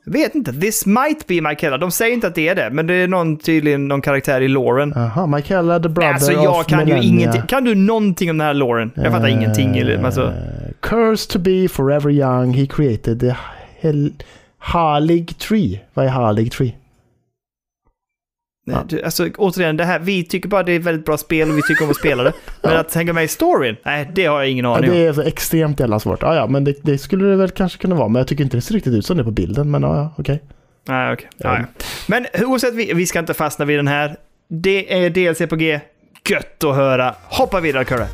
Vet 0.06 0.34
inte, 0.34 0.52
this 0.52 0.86
might 0.86 1.26
be 1.26 1.40
Michaela. 1.40 1.78
De 1.78 1.90
säger 1.90 2.14
inte 2.14 2.26
att 2.26 2.34
det 2.34 2.48
är 2.48 2.54
det, 2.54 2.70
men 2.70 2.86
det 2.86 2.94
är 2.94 3.08
någon, 3.08 3.36
tydligen 3.36 3.88
någon 3.88 4.00
karaktär 4.02 4.40
i 4.40 4.48
Loren. 4.48 4.92
Jaha, 4.96 5.26
Michaela 5.26 5.80
the 5.80 5.88
brother 5.88 6.12
Alltså 6.12 6.32
jag 6.32 6.60
of 6.60 6.66
kan 6.66 6.78
ju 6.78 6.84
Millennia. 6.94 7.08
ingenting. 7.10 7.42
Kan 7.42 7.64
du 7.64 7.74
någonting 7.74 8.30
om 8.30 8.38
den 8.38 8.46
här 8.46 8.54
Loren? 8.54 8.90
Jag 8.94 9.12
fattar 9.12 9.26
Eh, 9.28 9.32
ingenting. 9.34 9.76
Eller, 9.78 10.04
alltså, 10.04 10.32
Cursed 10.80 11.30
to 11.32 11.38
be 11.38 11.68
forever 11.68 12.10
young, 12.10 12.54
he 12.54 12.66
created 12.66 13.20
the 13.20 13.34
hel- 13.80 14.12
Halig 14.58 15.38
tree. 15.38 15.80
Vad 15.94 16.04
är 16.06 16.10
Halig 16.10 16.52
tree? 16.52 16.72
Nej, 18.66 18.76
du, 18.88 19.02
alltså 19.02 19.28
återigen, 19.38 19.76
det 19.76 19.84
här, 19.84 19.98
vi 19.98 20.24
tycker 20.24 20.48
bara 20.48 20.62
det 20.62 20.72
är 20.72 20.78
ett 20.78 20.84
väldigt 20.84 21.06
bra 21.06 21.16
spel 21.16 21.50
och 21.50 21.58
vi 21.58 21.62
tycker 21.62 21.84
om 21.84 21.90
att 21.90 21.96
spela 21.96 22.22
det. 22.22 22.32
Men 22.62 22.76
att 22.76 22.94
hänga 22.94 23.12
med 23.12 23.24
i 23.24 23.28
storyn? 23.28 23.76
Nej, 23.84 24.10
det 24.14 24.26
har 24.26 24.40
jag 24.40 24.50
ingen 24.50 24.64
Ja, 24.64 24.76
aning 24.76 24.90
om. 24.90 24.96
det 24.96 25.06
är 25.06 25.12
så 25.12 25.22
extremt 25.22 25.80
jävla 25.80 26.00
svårt. 26.00 26.22
Ja, 26.22 26.34
ja, 26.34 26.46
men 26.46 26.64
det, 26.64 26.74
det 26.82 26.98
skulle 26.98 27.24
det 27.26 27.36
väl 27.36 27.50
kanske 27.50 27.78
kunna 27.78 27.94
vara. 27.94 28.08
Men 28.08 28.20
jag 28.20 28.28
tycker 28.28 28.44
inte 28.44 28.56
det 28.56 28.60
ser 28.60 28.74
riktigt 28.74 28.94
ut 28.94 29.06
som 29.06 29.16
det 29.16 29.24
på 29.24 29.30
bilden. 29.30 29.70
Men 29.70 29.82
ja, 29.82 29.96
ja 29.96 30.14
okej. 30.18 30.42
Nej, 30.88 31.12
okej. 31.12 31.28
Ja, 31.36 31.58
ja. 31.58 31.64
Men 32.06 32.26
oavsett, 32.46 32.74
vi, 32.74 32.92
vi 32.94 33.06
ska 33.06 33.18
inte 33.18 33.34
fastna 33.34 33.64
vid 33.64 33.78
den 33.78 33.88
här. 33.88 34.16
Det 34.48 35.04
är 35.04 35.10
DLC 35.10 35.50
på 35.50 35.56
G. 35.56 35.80
Gött 36.28 36.64
att 36.64 36.76
höra. 36.76 37.14
Hoppa 37.24 37.60
vidare, 37.60 37.84
Kurre. 37.84 38.06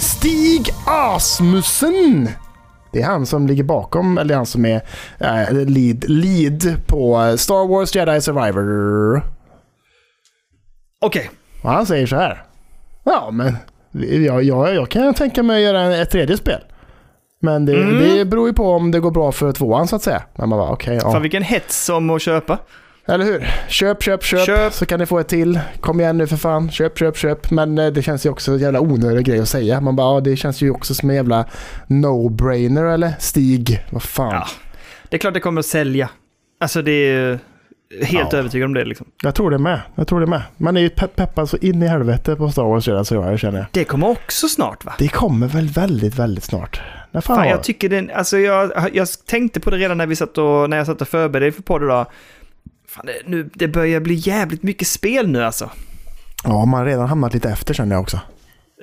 Stig 0.00 0.70
Asmussen 0.86 2.28
Det 2.92 3.00
är 3.00 3.06
han 3.06 3.26
som 3.26 3.46
ligger 3.46 3.64
bakom, 3.64 4.18
eller 4.18 4.34
han 4.34 4.46
som 4.46 4.64
är 4.64 4.80
eh, 5.18 5.52
lead, 5.52 6.04
lead 6.08 6.76
på 6.86 7.34
Star 7.38 7.68
Wars 7.68 7.94
Jedi 7.96 8.20
Survivor. 8.20 9.22
Okej. 11.00 11.30
Och 11.62 11.70
han 11.70 11.86
säger 11.86 12.06
så 12.06 12.16
här. 12.16 12.42
Ja, 13.04 13.30
men 13.32 13.56
jag, 14.24 14.42
jag, 14.42 14.74
jag 14.74 14.88
kan 14.88 15.14
tänka 15.14 15.42
mig 15.42 15.56
att 15.56 15.74
göra 15.74 15.96
ett 15.96 16.10
tredje 16.10 16.36
spel. 16.36 16.60
Men 17.40 17.66
det, 17.66 17.74
Mm. 17.82 17.98
det 18.18 18.24
beror 18.24 18.48
ju 18.48 18.54
på 18.54 18.72
om 18.72 18.90
det 18.90 19.00
går 19.00 19.10
bra 19.10 19.32
för 19.32 19.52
tvåan 19.52 19.88
så 19.88 19.96
att 19.96 20.02
säga. 20.02 20.22
Men 20.34 20.48
man 20.48 20.58
bara 20.58 20.70
okej, 20.70 20.94
ja. 21.02 21.12
Fan 21.12 21.22
vilken 21.22 21.42
hets 21.42 21.88
om 21.88 22.10
att 22.10 22.22
köpa. 22.22 22.58
Eller 23.06 23.24
hur? 23.24 23.48
Köp, 23.68 24.02
köp, 24.02 24.24
köp, 24.24 24.46
Köp. 24.46 24.72
Så 24.72 24.86
kan 24.86 25.00
ni 25.00 25.06
få 25.06 25.18
ett 25.18 25.28
till. 25.28 25.60
Kom 25.80 26.00
igen 26.00 26.18
nu 26.18 26.26
för 26.26 26.36
fan. 26.36 26.70
Köp, 26.70 26.98
köp, 26.98 27.16
köp. 27.16 27.50
Men 27.50 27.78
eh, 27.78 27.86
det 27.92 28.02
känns 28.02 28.26
ju 28.26 28.30
också 28.30 28.52
en 28.52 28.58
jävla 28.58 28.80
onödig 28.80 29.24
grej 29.26 29.40
att 29.40 29.48
säga. 29.48 29.80
Man 29.80 29.96
bara, 29.96 30.14
ja, 30.16 30.20
det 30.20 30.36
känns 30.36 30.60
ju 30.62 30.70
också 30.70 30.94
som 30.94 31.10
en 31.10 31.16
jävla 31.16 31.44
no-brainer 31.86 32.94
eller? 32.94 33.12
Stig, 33.18 33.84
vad 33.90 34.02
fan. 34.02 34.32
Ja. 34.34 34.46
Det 35.08 35.16
är 35.16 35.18
klart 35.18 35.34
det 35.34 35.40
kommer 35.40 35.58
att 35.60 35.66
sälja. 35.66 36.08
Alltså 36.60 36.82
det 36.82 36.92
är 36.92 37.38
helt 38.04 38.32
Ja. 38.32 38.38
övertygad 38.38 38.66
om 38.66 38.74
det 38.74 38.84
liksom. 38.84 39.06
Jag 39.22 39.34
tror 39.34 39.50
det 39.50 39.58
med. 39.58 39.80
Jag 39.94 40.06
tror 40.08 40.20
det 40.20 40.26
med. 40.26 40.42
Man 40.56 40.76
är 40.76 40.80
ju 40.80 40.88
pe- 40.88 41.06
peppad 41.06 41.48
så 41.48 41.56
in 41.56 41.82
i 41.82 41.86
helvete 41.86 42.36
på 42.36 42.50
Star 42.50 42.62
Wars 42.64 42.88
redan 42.88 43.04
så 43.04 43.14
jag 43.14 43.38
känner 43.38 43.58
jag. 43.58 43.66
Det 43.72 43.84
kommer 43.84 44.08
också 44.08 44.48
snart 44.48 44.84
va? 44.84 44.92
Det 44.98 45.08
kommer 45.08 45.46
väl 45.46 45.68
väldigt, 45.68 46.14
väldigt 46.14 46.44
snart. 46.44 46.80
När 47.10 47.20
fan, 47.20 47.36
Fan, 47.36 47.48
jag 47.48 47.62
tycker 47.62 47.88
det, 47.88 48.12
alltså 48.14 48.38
jag, 48.38 48.72
jag 48.92 49.08
tänkte 49.26 49.60
på 49.60 49.70
det 49.70 49.76
redan 49.76 49.98
när 49.98 50.06
vi 50.06 50.16
satt 50.16 50.38
och, 50.38 50.70
när 50.70 50.76
jag 50.76 50.86
satt 50.86 51.00
och 51.00 51.08
förberedde 51.08 51.52
för 51.52 51.62
podd 51.62 51.82
idag. 51.82 52.06
Fan, 52.92 53.06
det, 53.06 53.22
nu, 53.26 53.50
det 53.54 53.68
börjar 53.68 54.00
bli 54.00 54.14
jävligt 54.14 54.62
mycket 54.62 54.88
spel 54.88 55.28
nu 55.28 55.44
alltså. 55.44 55.70
Ja, 56.44 56.64
man 56.64 56.80
har 56.80 56.86
redan 56.86 57.08
hamnat 57.08 57.34
lite 57.34 57.50
efter 57.50 57.74
känner 57.74 57.94
jag 57.94 58.02
också. 58.02 58.20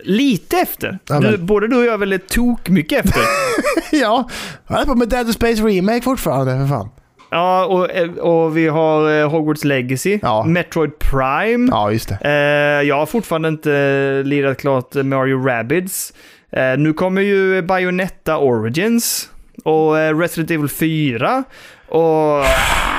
Lite 0.03 0.57
efter. 0.57 0.99
Ja, 1.09 1.19
du, 1.19 1.37
både 1.37 1.67
du 1.67 1.75
och 1.77 1.85
jag 1.85 1.93
är 1.93 1.97
väl 1.97 2.19
tok 2.19 2.69
mycket 2.69 3.05
efter. 3.05 3.21
ja, 3.91 4.29
jag 4.67 4.81
är 4.81 4.85
på 4.85 4.95
med 4.95 5.09
Dead 5.09 5.33
Space 5.33 5.61
Remake 5.63 6.01
fortfarande 6.01 6.57
för 6.57 6.67
fan. 6.75 6.89
ja, 7.31 7.65
och, 7.65 7.89
och 8.19 8.57
vi 8.57 8.67
har 8.67 9.19
eh, 9.19 9.29
Hogwarts 9.29 9.63
Legacy, 9.63 10.19
Ja. 10.21 10.43
Metroid 10.45 10.99
Prime. 10.99 11.67
Ja, 11.71 11.91
just 11.91 12.09
det. 12.09 12.17
Eh, 12.21 12.87
jag 12.87 12.95
har 12.95 13.05
fortfarande 13.05 13.47
inte 13.49 13.73
eh, 13.73 14.27
lirat 14.27 14.57
klart 14.57 14.95
Mario 14.95 15.43
Rabbids. 15.47 16.13
Nu 16.77 16.93
kommer 16.93 17.21
ju 17.21 17.61
Bayonetta 17.61 18.37
Origins 18.37 19.29
och 19.63 19.93
Resident 20.19 20.51
Evil 20.51 20.69
4. 20.69 21.43
Och 21.89 22.43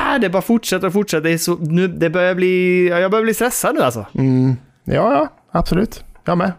ah, 0.06 0.18
det 0.20 0.30
bara 0.30 0.42
fortsätter 0.42 0.86
och 0.86 0.92
fortsätter. 0.92 1.22
Det, 1.22 1.32
är 1.32 1.38
så, 1.38 1.56
nu, 1.56 1.88
det 1.88 2.10
börjar 2.10 2.34
bli, 2.34 2.88
ja, 2.88 2.98
jag 2.98 3.10
börjar 3.10 3.24
bli 3.24 3.34
stressad 3.34 3.74
nu 3.74 3.80
alltså. 3.80 4.06
Mm. 4.14 4.56
Ja, 4.84 5.12
ja, 5.12 5.28
absolut. 5.50 6.04
Jag 6.24 6.38
med. 6.38 6.52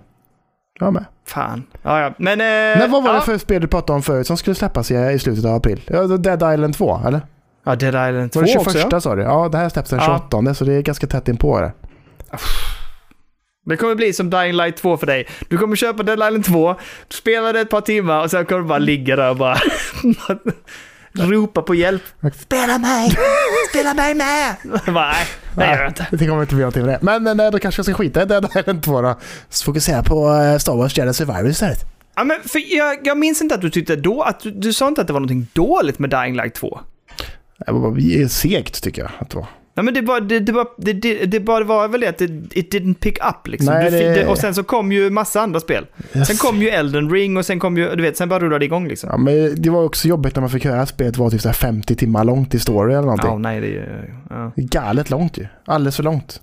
Jag 0.79 0.93
med. 0.93 1.05
Fan. 1.27 1.63
Ja, 1.84 2.01
ja. 2.01 2.13
Men... 2.17 2.41
Eh, 2.41 2.79
Men 2.79 2.91
vad 2.91 3.03
var 3.03 3.13
ja. 3.13 3.19
det 3.19 3.25
för 3.25 3.38
spel 3.38 3.61
du 3.61 3.67
pratade 3.67 3.95
om 3.95 4.03
förut 4.03 4.27
som 4.27 4.38
skulle 4.38 4.55
släppas 4.55 4.91
i, 4.91 4.95
i 4.95 5.19
slutet 5.19 5.45
av 5.45 5.55
april? 5.55 5.82
Dead 6.19 6.53
Island 6.53 6.77
2, 6.77 7.01
eller? 7.07 7.21
Ja, 7.63 7.75
Dead 7.75 8.09
Island 8.09 8.32
2 8.32 8.39
Var 8.39 8.47
det 8.47 8.51
21 8.53 8.67
också 8.67 8.88
ja. 8.91 9.01
sa 9.01 9.15
du? 9.15 9.21
Ja, 9.21 9.49
det 9.51 9.57
här 9.57 9.69
släpps 9.69 9.89
den 9.89 9.99
Ja. 9.99 10.25
28 10.32 10.53
så 10.53 10.65
det 10.65 10.73
är 10.73 10.82
ganska 10.82 11.07
tätt 11.07 11.27
inpå 11.27 11.59
det. 11.59 11.71
Det 13.65 13.77
kommer 13.77 13.95
bli 13.95 14.13
som 14.13 14.29
Dying 14.29 14.53
Light 14.53 14.77
2 14.77 14.97
för 14.97 15.07
dig. 15.07 15.27
Du 15.49 15.57
kommer 15.57 15.75
köpa 15.75 16.03
Dead 16.03 16.19
Island 16.19 16.45
2, 16.45 16.75
spela 17.09 17.53
det 17.53 17.59
ett 17.59 17.69
par 17.69 17.82
timmar 17.82 18.23
och 18.23 18.32
sen 18.32 18.45
kommer 18.45 18.61
du 18.61 18.67
bara 18.67 18.79
ligga 18.79 19.15
där 19.15 19.29
och 19.29 19.38
bara 19.38 19.57
ropa 21.14 21.62
på 21.62 21.76
hjälp. 21.76 22.01
Spela 22.39 22.78
mig! 22.78 23.18
Spela 23.70 23.93
mig 23.93 24.16
med! 24.16 24.55
bara, 24.64 24.84
nej, 24.86 25.26
det 25.55 25.66
gör 25.66 25.78
jag 25.78 25.89
inte. 25.89 26.07
Det 26.12 26.28
kommer 26.28 26.41
inte 26.41 26.55
bli 26.55 26.62
någonting 26.62 26.86
med 26.86 26.93
det. 26.93 26.99
Men, 27.01 27.24
men 27.24 27.39
eh, 27.39 27.51
då 27.51 27.59
kanske 27.59 27.80
jag 27.80 27.86
ska 27.86 27.93
skita 27.93 28.22
i 28.22 28.26
Dead 28.26 28.45
Island 28.57 28.84
2 28.84 29.01
då. 29.01 29.20
Så 29.49 29.66
fokusera 29.66 30.03
på 30.03 30.34
eh, 30.34 30.57
Star 30.57 30.76
Wars 30.76 30.97
Jedi 30.97 31.14
Survivor 31.14 31.49
istället. 31.49 31.80
Ja, 32.16 32.24
men 32.24 32.38
för 32.43 32.76
jag, 32.76 32.97
jag 33.03 33.18
minns 33.18 33.41
inte 33.41 33.55
att 33.55 33.62
du 33.62 33.70
tyckte 33.70 33.95
då, 33.95 34.22
att 34.22 34.39
du, 34.39 34.51
du 34.51 34.74
sa 34.74 34.88
inte 34.88 35.01
att 35.01 35.07
det 35.07 35.14
var 35.14 35.20
någonting 35.20 35.47
dåligt 35.53 35.99
med 35.99 36.09
Dying 36.09 36.36
Light 36.36 36.53
2. 36.53 36.80
Det 37.66 37.72
var 37.72 38.28
segt 38.28 38.84
tycker 38.84 39.01
jag 39.01 39.12
att 39.20 39.30
det 39.30 39.36
var. 39.36 39.47
Nej 39.74 39.84
men 39.86 39.93
det, 39.93 40.01
bara, 40.01 40.19
det, 40.19 40.39
det, 40.39 40.53
bara, 40.53 40.65
det, 40.78 40.93
det, 40.93 41.26
det 41.26 41.39
bara 41.39 41.63
var 41.63 41.88
väl 41.88 42.01
det 42.01 42.07
att 42.07 42.22
it 42.22 42.74
didn't 42.74 42.93
pick 42.93 43.17
up 43.17 43.47
liksom. 43.47 43.74
Nej, 43.74 43.91
det- 43.91 44.28
och 44.28 44.38
sen 44.38 44.55
så 44.55 44.63
kom 44.63 44.91
ju 44.91 45.09
massa 45.09 45.41
andra 45.41 45.59
spel. 45.59 45.86
Sen 46.28 46.36
kom 46.38 46.61
ju 46.61 46.69
Elden 46.69 47.09
Ring 47.09 47.38
och 47.38 47.45
sen 47.45 47.59
kom 47.59 47.78
ju, 47.78 47.95
du 47.95 48.01
vet, 48.03 48.17
sen 48.17 48.30
bara 48.30 48.39
rullade 48.39 48.59
det 48.59 48.65
igång 48.65 48.88
liksom. 48.88 49.09
Ja, 49.11 49.17
men 49.17 49.55
det 49.61 49.69
var 49.69 49.84
också 49.84 50.07
jobbigt 50.07 50.36
när 50.36 50.41
man 50.41 50.49
fick 50.49 50.65
höra 50.65 50.82
att 50.82 50.89
spelet 50.89 51.17
var 51.17 51.30
typ 51.30 51.41
så 51.41 51.47
här 51.49 51.53
50 51.53 51.95
timmar 51.95 52.24
långt 52.24 52.53
i 52.53 52.59
story 52.59 52.93
eller 52.93 53.01
någonting. 53.01 53.30
Ja, 53.30 53.38
nej 53.38 53.61
det 53.61 53.67
är 53.67 53.72
ju... 53.72 53.86
Ja. 54.30 54.51
Galet 54.55 55.09
långt 55.09 55.38
ju. 55.38 55.47
Alldeles 55.65 55.95
för 55.95 56.03
långt. 56.03 56.41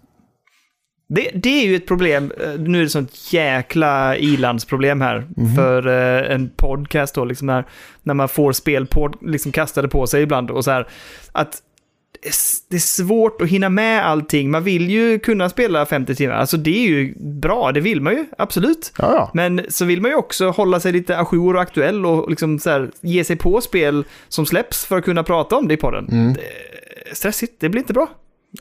Det, 1.15 1.31
det 1.35 1.63
är 1.63 1.67
ju 1.67 1.77
ett 1.77 1.87
problem, 1.87 2.33
eh, 2.45 2.61
nu 2.61 2.79
är 2.79 2.83
det 2.83 2.89
sånt 2.89 3.33
jäkla 3.33 4.17
ilandsproblem 4.17 5.01
här 5.01 5.27
för 5.57 5.87
eh, 5.87 6.35
en 6.35 6.51
podcast 6.57 7.15
då, 7.15 7.25
liksom 7.25 7.47
när, 7.47 7.65
när 8.03 8.15
man 8.15 8.29
får 8.29 8.53
spel 8.53 8.87
på, 8.87 9.13
liksom 9.23 9.53
kastade 9.53 9.89
på 9.89 10.07
sig 10.07 10.23
ibland 10.23 10.51
och 10.51 10.65
så 10.65 10.71
här. 10.71 10.89
Att 11.33 11.63
det 12.23 12.29
är 12.29 12.35
det 12.69 12.81
svårt 12.81 13.43
att 13.43 13.49
hinna 13.49 13.69
med 13.69 14.07
allting, 14.07 14.51
man 14.51 14.65
vill 14.65 14.91
ju 14.91 15.19
kunna 15.19 15.49
spela 15.49 15.87
50 15.87 16.15
timmar, 16.15 16.35
alltså 16.35 16.57
det 16.57 16.71
är 16.71 16.89
ju 16.89 17.15
bra, 17.19 17.73
det 17.73 17.81
vill 17.81 18.01
man 18.01 18.13
ju, 18.13 18.27
absolut. 18.39 18.93
Ja, 18.99 19.13
ja. 19.13 19.31
Men 19.35 19.67
så 19.69 19.85
vill 19.85 20.03
man 20.03 20.11
ju 20.11 20.17
också 20.17 20.49
hålla 20.51 20.81
sig 20.81 20.93
lite 20.93 21.19
ajour 21.19 21.55
och 21.55 21.63
aktuell 21.63 22.07
och 22.07 22.31
liksom 22.31 22.59
så 22.59 22.71
här, 22.71 22.91
ge 23.01 23.25
sig 23.25 23.37
på 23.37 23.61
spel 23.61 24.05
som 24.29 24.47
släpps 24.47 24.85
för 24.85 24.99
att 24.99 25.05
kunna 25.05 25.23
prata 25.23 25.57
om 25.57 25.69
det 25.69 25.75
i 25.75 25.77
podden. 25.77 26.35
Det 26.35 26.41
är 27.11 27.15
stressigt, 27.15 27.61
det 27.61 27.69
blir 27.69 27.81
inte 27.81 27.93
bra. 27.93 28.09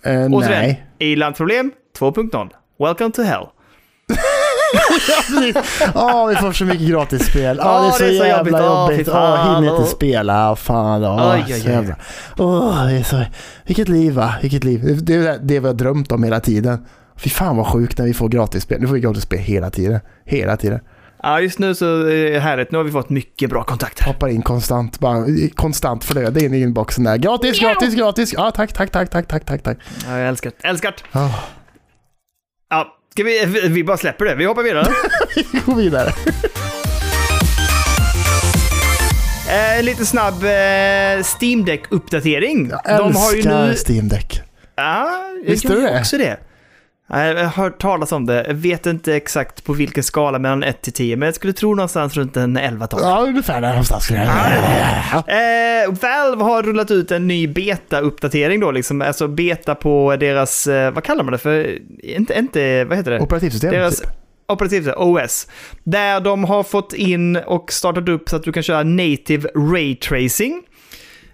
Eh, 0.04 0.26
Återigen, 0.32 0.62
nej. 0.62 0.86
ilandsproblem 1.00 1.72
2.0. 2.00 2.50
Welcome 2.80 3.12
to 3.12 3.22
hell. 3.22 3.46
Ja, 5.94 6.26
vi 6.26 6.36
får 6.36 6.52
så 6.52 6.66
mycket 6.66 6.88
gratisspel. 6.88 7.58
Ja, 7.58 7.64
Ja, 7.64 7.82
det 7.82 7.88
är 7.88 7.92
så, 7.92 8.04
det 8.04 8.10
är 8.10 8.20
så 8.20 8.26
jävla 8.26 8.66
jobbigt. 8.66 9.08
Åh, 9.08 9.14
fan. 9.14 9.56
hinner 9.64 9.78
inte 9.78 9.90
spela. 9.90 10.56
Fan, 10.56 11.04
oj, 11.04 11.44
så 11.48 11.54
oj. 11.54 11.74
jävla. 11.74 11.96
Åh, 12.38 12.86
det 12.86 12.92
är 12.94 13.04
så... 13.04 13.24
Vilket 13.66 13.90
liv 13.90 14.14
va? 14.14 14.34
Vilket 14.42 14.64
liv. 14.64 15.00
Det 15.04 15.16
är 15.16 15.40
det 15.42 15.60
vi 15.60 15.68
har 15.68 15.74
drömt 15.74 16.12
om 16.12 16.24
hela 16.24 16.40
tiden. 16.40 16.86
Fy 17.18 17.30
fan 17.30 17.58
vad 17.58 17.68
sjukt 17.68 17.98
när 17.98 18.06
vi 18.06 18.14
får 18.14 18.30
gratisspel. 18.30 18.82
Nu 18.82 18.88
får 18.88 18.94
vi 18.94 19.00
gratisspel 19.02 19.40
hela 19.40 19.70
tiden. 19.70 20.00
Hela 20.26 20.58
tiden. 20.58 20.80
Ja, 21.24 21.42
just 21.42 21.60
nu 21.60 21.76
så 21.76 21.86
är 22.06 22.32
det 22.32 22.40
härligt. 22.40 22.72
Nu 22.72 22.78
har 22.78 22.86
vi 22.86 22.92
fått 22.92 23.10
mycket 23.10 23.50
bra 23.50 23.64
kontakter. 23.64 24.06
Hoppar 24.06 24.28
in 24.28 24.42
konstant. 24.42 25.00
Bara 25.00 25.26
konstant 25.56 26.04
flöde 26.04 26.46
in 26.46 26.54
i 26.54 26.62
inboxen 26.62 27.04
där. 27.04 27.18
Gratis, 27.18 27.60
gratis, 27.60 27.96
gratis. 27.96 28.34
Ja, 28.34 28.52
tack, 28.52 28.74
tack, 28.74 28.92
tack, 28.92 29.10
tack, 29.10 29.28
tack, 29.46 29.64
tack. 29.64 29.78
Ja, 30.08 30.18
jag 30.18 30.28
älskar 30.28 30.52
det. 30.62 30.68
Älskar 30.68 30.92
det. 31.14 31.20
Oh. 31.20 31.40
Ja, 32.70 32.97
ska 33.18 33.24
vi, 33.24 33.68
vi 33.68 33.84
bara 33.84 33.98
släpper 33.98 34.26
det. 34.26 34.36
Vi 34.36 34.46
hoppar 34.46 34.64
vidare. 34.64 34.88
Vi 35.52 35.60
går 35.66 35.76
vidare. 35.76 36.14
eh, 39.50 39.84
lite 39.84 40.06
snabb 40.06 40.44
eh, 40.44 41.24
Steam 41.40 41.66
Deck-uppdatering. 41.66 42.72
Jag 42.88 42.98
De 42.98 43.16
har 43.16 43.32
ju 43.32 43.38
älskar 43.38 43.68
nu... 43.68 43.76
Steam 43.76 44.08
Deck. 44.08 44.42
Ja, 44.76 45.24
jag 45.44 45.52
Visste 45.52 45.68
du 45.68 45.82
det? 45.82 46.00
också 46.00 46.18
det. 46.18 46.38
Ja, 47.10 47.26
Jag 47.26 47.36
har 47.36 47.64
hört 47.64 47.82
talas 47.82 48.12
om 48.12 48.26
det. 48.26 48.46
Jag 48.48 48.54
vet 48.54 48.86
inte 48.86 49.16
exakt 49.16 49.64
på 49.64 49.74
vilken 49.74 50.04
skala 50.04 50.40
mellan 50.40 50.64
1 50.64 50.82
till 50.82 50.94
10, 50.94 51.16
men 51.16 51.26
jag 51.26 51.36
skulle 51.36 51.54
tro 51.54 51.76
någonstans 51.76 52.18
runt 52.18 52.38
en 52.38 52.58
11-12. 52.58 53.00
Ja, 53.02 53.20
ungefär 53.28 53.62
där 53.62 53.70
någonstans. 53.70 54.12
Ja. 54.12 55.24
Eh, 55.28 55.92
Valve 56.02 56.44
har 56.44 56.64
rullat 56.64 56.92
ut 56.92 57.12
en 57.12 57.28
ny 57.28 57.48
beta-uppdatering 57.48 58.60
då, 58.60 58.72
liksom. 58.72 59.02
Alltså 59.02 59.28
beta 59.28 59.76
på 59.76 60.16
deras, 60.20 60.68
eh, 60.68 60.92
vad 60.92 61.04
kallar 61.04 61.24
man 61.24 61.32
det 61.32 61.38
för? 61.38 61.78
Inte, 62.04 62.34
inte 62.40 62.84
vad 62.84 62.98
heter 62.98 63.12
det? 63.12 63.20
Operativsystem. 63.20 63.72
Deras 63.72 64.00
typ. 64.00 64.10
operativsystem, 64.48 64.96
OS. 64.98 65.48
Där 65.84 66.20
de 66.20 66.44
har 66.44 66.64
fått 66.64 66.94
in 66.94 67.36
och 67.36 67.72
startat 67.72 68.10
upp 68.10 68.30
så 68.30 68.36
att 68.36 68.44
du 68.44 68.52
kan 68.52 68.64
köra 68.64 68.84
native 68.84 69.50
ray 69.56 69.96
tracing. 69.96 70.64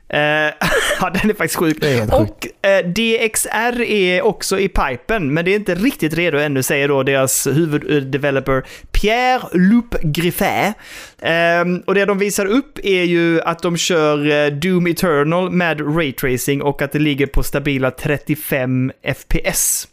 Eh, 0.10 0.20
ja, 1.00 1.10
den 1.10 1.30
är 1.30 1.34
faktiskt 1.34 1.56
sjuk. 1.56 1.84
Är 1.84 2.16
och 2.22 2.48
eh, 2.68 2.86
DXR 2.86 3.82
är 3.82 4.22
också 4.22 4.60
i 4.60 4.68
pipen, 4.68 5.34
men 5.34 5.46
det 5.46 5.52
är 5.52 5.56
inte 5.56 5.76
riktigt 5.76 6.14
redo 6.14 6.38
ännu, 6.38 6.64
säger 6.64 6.88
då 6.88 7.04
deras 7.04 7.48
huvuddeveloper 7.48 8.64
Pierre-Loup 8.92 9.98
Griffet. 10.02 10.76
Ehm, 11.22 11.80
och 11.86 11.96
det 11.96 12.06
de 12.06 12.18
visar 12.18 12.46
upp 12.46 12.80
är 12.84 13.04
ju 13.04 13.42
att 13.42 13.62
de 13.62 13.78
kör 13.78 14.32
eh, 14.32 14.52
Doom 14.52 14.88
Eternal 14.88 15.52
med 15.52 15.98
ray 15.98 16.12
tracing 16.12 16.62
och 16.62 16.82
att 16.82 16.92
det 16.92 17.00
ligger 17.00 17.28
på 17.28 17.44
stabila 17.44 17.92
35 17.92 18.92
FPS. 19.16 19.88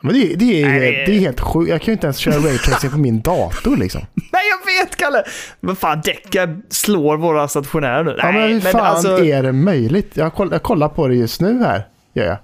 Men 0.00 0.14
det, 0.14 0.34
det, 0.34 0.62
är, 0.62 0.68
Nej, 0.68 0.80
det 1.06 1.16
är- 1.16 1.20
helt 1.20 1.40
sjukt. 1.40 1.70
Jag 1.70 1.80
kan 1.80 1.86
ju 1.86 1.92
inte 1.92 2.06
ens 2.06 2.18
köra 2.18 2.34
raytracing 2.34 2.90
på 2.92 2.98
min 2.98 3.20
dator 3.20 3.76
liksom. 3.76 4.00
Nej, 4.32 4.42
jag 4.50 4.84
vet 4.84 4.96
Kalle! 4.96 5.24
Men 5.60 5.76
fan, 5.76 6.00
Deca 6.04 6.48
slår 6.70 7.16
våra 7.16 7.48
stationärer 7.48 8.04
nu. 8.04 8.14
Ja, 8.18 8.32
men 8.32 8.52
hur 8.52 8.60
fan 8.60 8.80
alltså, 8.86 9.24
är 9.24 9.42
det 9.42 9.52
möjligt? 9.52 10.16
Jag, 10.16 10.34
koll, 10.34 10.48
jag 10.52 10.62
kollar 10.62 10.88
på 10.88 11.08
det 11.08 11.14
just 11.14 11.40
nu 11.40 11.62
här. 11.62 11.86
Gör 12.14 12.26
jag. 12.26 12.36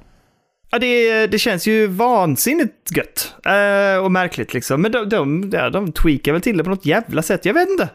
ja, 0.71 0.79
det, 0.79 1.27
det 1.27 1.39
känns 1.39 1.67
ju 1.67 1.87
vansinnigt 1.87 2.97
gött. 2.97 3.35
Eh, 3.47 4.05
och 4.05 4.13
märkligt 4.13 4.55
liksom. 4.55 4.83
Men 4.83 4.93
de, 4.93 5.09
de, 5.09 5.51
ja, 5.53 5.71
de 5.71 5.93
tweakar 5.93 6.33
väl 6.33 6.41
till 6.41 6.57
det 6.57 6.65
på 6.65 6.71
något 6.71 6.87
jävla 6.87 7.23
sätt. 7.23 7.45
Jag 7.45 7.55
vet 7.55 7.69
inte. 7.69 7.89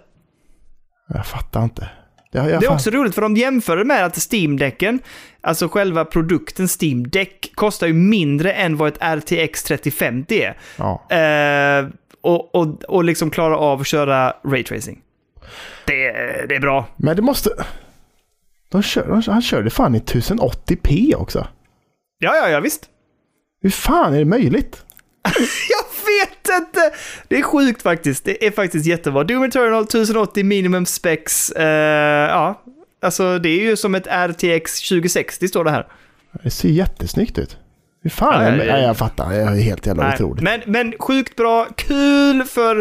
Jag 1.13 1.25
fattar 1.25 1.63
inte. 1.63 1.89
Jag 2.35 2.61
Det 2.61 2.65
är 2.65 2.71
också 2.71 2.89
roligt 2.89 3.15
för 3.15 3.21
de 3.21 3.35
jämför 3.35 3.83
med 3.83 4.05
att 4.05 4.31
Steam-däcken, 4.31 4.99
alltså 5.41 5.67
själva 5.67 6.05
produkten 6.05 6.67
Steam 6.81 7.07
Deck, 7.07 7.51
kostar 7.55 7.87
ju 7.87 7.93
mindre 7.93 8.51
än 8.51 8.77
vad 8.77 8.87
ett 8.87 9.01
RTX 9.01 9.63
3050 9.63 10.41
är. 10.41 10.57
Ja. 10.77 11.07
Eh, 11.09 11.87
och, 12.21 12.55
och, 12.55 12.83
och 12.83 13.03
liksom 13.03 13.29
klarar 13.29 13.55
av 13.55 13.81
att 13.81 13.87
köra 13.87 14.33
raytracing. 14.43 15.01
Det, 15.85 16.11
det 16.49 16.55
är 16.55 16.59
bra. 16.59 16.85
Men 16.97 17.15
det 17.15 17.21
måste... 17.21 17.49
De 18.69 18.83
kör, 18.83 19.07
de, 19.07 19.21
han 19.31 19.41
körde 19.41 19.69
fan 19.69 19.95
i 19.95 19.99
1080p 19.99 21.15
också. 21.15 21.47
Ja, 22.19 22.35
ja, 22.35 22.49
ja, 22.49 22.59
visst. 22.59 22.89
Hur 23.61 23.69
fan 23.69 24.13
är 24.13 24.19
det 24.19 24.25
möjligt? 24.25 24.85
Jag 25.69 25.84
vet 26.19 26.59
inte! 26.59 26.91
Det 27.27 27.37
är 27.37 27.41
sjukt 27.41 27.81
faktiskt. 27.81 28.25
Det 28.25 28.47
är 28.47 28.51
faktiskt 28.51 28.85
jättebra. 28.85 29.23
Doom 29.23 29.43
Eternal 29.43 29.83
1080 29.83 30.43
minimum 30.43 30.85
specs. 30.85 31.51
Eh, 31.51 32.29
ja, 32.29 32.61
alltså 33.01 33.39
det 33.39 33.49
är 33.49 33.61
ju 33.61 33.75
som 33.75 33.95
ett 33.95 34.07
RTX 34.07 34.89
2060 34.89 35.47
står 35.47 35.63
det 35.63 35.71
här. 35.71 35.87
Det 36.43 36.49
ser 36.49 36.69
jättesnyggt 36.69 37.37
ut. 37.37 37.57
Hur 38.05 38.09
fan? 38.09 38.43
Ja, 38.43 38.49
är 38.49 38.51
ja, 38.51 38.57
det, 38.57 38.65
ja. 38.65 38.73
Nej, 38.73 38.83
jag 38.83 38.97
fattar. 38.97 39.29
Det 39.29 39.35
är 39.35 39.55
helt 39.55 39.85
jävla 39.85 40.03
Nej, 40.03 40.13
otroligt. 40.13 40.43
Men, 40.43 40.61
men 40.65 40.93
sjukt 40.99 41.35
bra, 41.35 41.67
kul 41.75 42.43
för, 42.43 42.77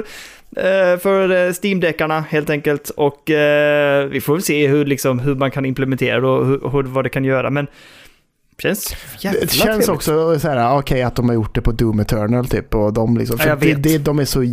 eh, 0.57 0.99
för 0.99 1.31
eh, 1.31 1.53
Steam-deckarna 1.53 2.21
helt 2.21 2.51
enkelt. 2.51 2.91
Och 2.91 3.31
eh, 3.31 4.07
vi 4.07 4.21
får 4.21 4.33
väl 4.35 4.43
se 4.43 4.67
hur, 4.69 4.85
liksom, 4.85 5.19
hur 5.19 5.35
man 5.35 5.51
kan 5.51 5.65
implementera 5.65 6.21
det 6.21 6.27
och 6.27 6.47
hur, 6.47 6.71
hur, 6.73 6.83
vad 6.83 7.05
det 7.05 7.09
kan 7.09 7.25
göra. 7.25 7.51
Men 7.51 7.67
känns 8.59 8.95
Det 9.21 9.39
känns 9.39 9.63
trevligt. 9.63 9.89
också 9.89 10.39
så 10.39 10.49
här, 10.49 10.79
okej 10.79 11.03
att 11.03 11.17
de 11.17 11.29
har 11.29 11.35
gjort 11.35 11.55
det 11.55 11.61
på 11.61 11.73
Doom 11.73 12.01
Eternal 12.01 12.49
typ. 12.49 12.75
Och 12.75 12.93
de, 12.93 13.17
liksom, 13.17 13.39
för 13.39 13.57
det, 13.57 13.75
det, 13.75 13.99
de 13.99 14.19
är 14.19 14.25
så 14.25 14.45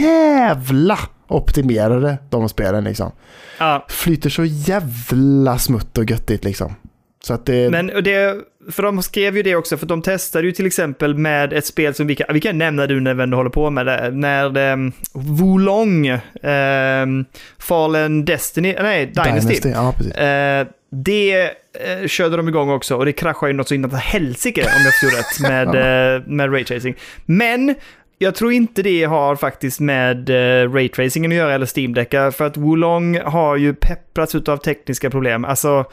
jävla 0.00 0.98
optimerade, 1.28 2.18
de 2.30 2.48
spelen 2.48 2.84
liksom. 2.84 3.12
Ja, 3.58 3.86
Flyter 3.88 4.30
så 4.30 4.44
jävla 4.44 5.58
smutt 5.58 5.98
och 5.98 6.10
göttigt 6.10 6.44
liksom. 6.44 6.74
Så 7.22 7.34
att 7.34 7.46
det... 7.46 7.70
men 7.70 7.86
det, 7.86 8.34
för 8.70 8.82
de 8.82 9.02
skrev 9.02 9.36
ju 9.36 9.42
det 9.42 9.56
också, 9.56 9.76
för 9.76 9.86
de 9.86 10.02
testade 10.02 10.46
ju 10.46 10.52
till 10.52 10.66
exempel 10.66 11.14
med 11.14 11.52
ett 11.52 11.66
spel 11.66 11.94
som 11.94 12.06
vi 12.06 12.14
kan, 12.14 12.26
vi 12.32 12.40
kan 12.40 12.58
nämna 12.58 12.86
du 12.86 13.00
när 13.00 13.14
vi 13.14 13.22
ändå 13.22 13.36
håller 13.36 13.50
på 13.50 13.70
med 13.70 13.86
det, 13.86 14.10
när 14.10 14.72
um, 14.72 14.92
Wulong, 15.14 16.10
um, 16.42 17.24
Fallen 17.58 18.24
Destiny, 18.24 18.74
nej, 18.82 19.06
Dynasty, 19.06 19.68
Ja, 19.68 19.94
precis. 19.96 20.14
Eh, 20.14 20.66
det 21.04 21.50
eh, 21.72 22.06
körde 22.06 22.36
de 22.36 22.48
igång 22.48 22.70
också 22.70 22.96
och 22.96 23.04
det 23.04 23.12
kraschade 23.12 23.52
ju 23.52 23.56
något 23.56 23.68
så 23.68 23.74
inåt 23.74 23.92
helsike 23.92 24.62
om 24.62 24.82
jag 24.84 24.92
förstod 24.92 25.18
rätt 25.18 25.40
med, 25.40 25.66
eh, 26.16 26.22
med 26.26 26.52
raytracing. 26.52 26.96
Men 27.26 27.74
jag 28.18 28.34
tror 28.34 28.52
inte 28.52 28.82
det 28.82 29.04
har 29.04 29.36
faktiskt 29.36 29.80
med 29.80 30.30
eh, 30.30 30.72
raytracingen 30.72 31.32
att 31.32 31.36
göra 31.36 31.54
eller 31.54 31.66
Steam-däckar 31.66 32.30
för 32.30 32.46
att 32.46 32.56
Wulong 32.56 33.20
har 33.20 33.56
ju 33.56 33.74
pepprats 33.74 34.34
av 34.34 34.56
tekniska 34.56 35.10
problem. 35.10 35.44
Alltså, 35.44 35.84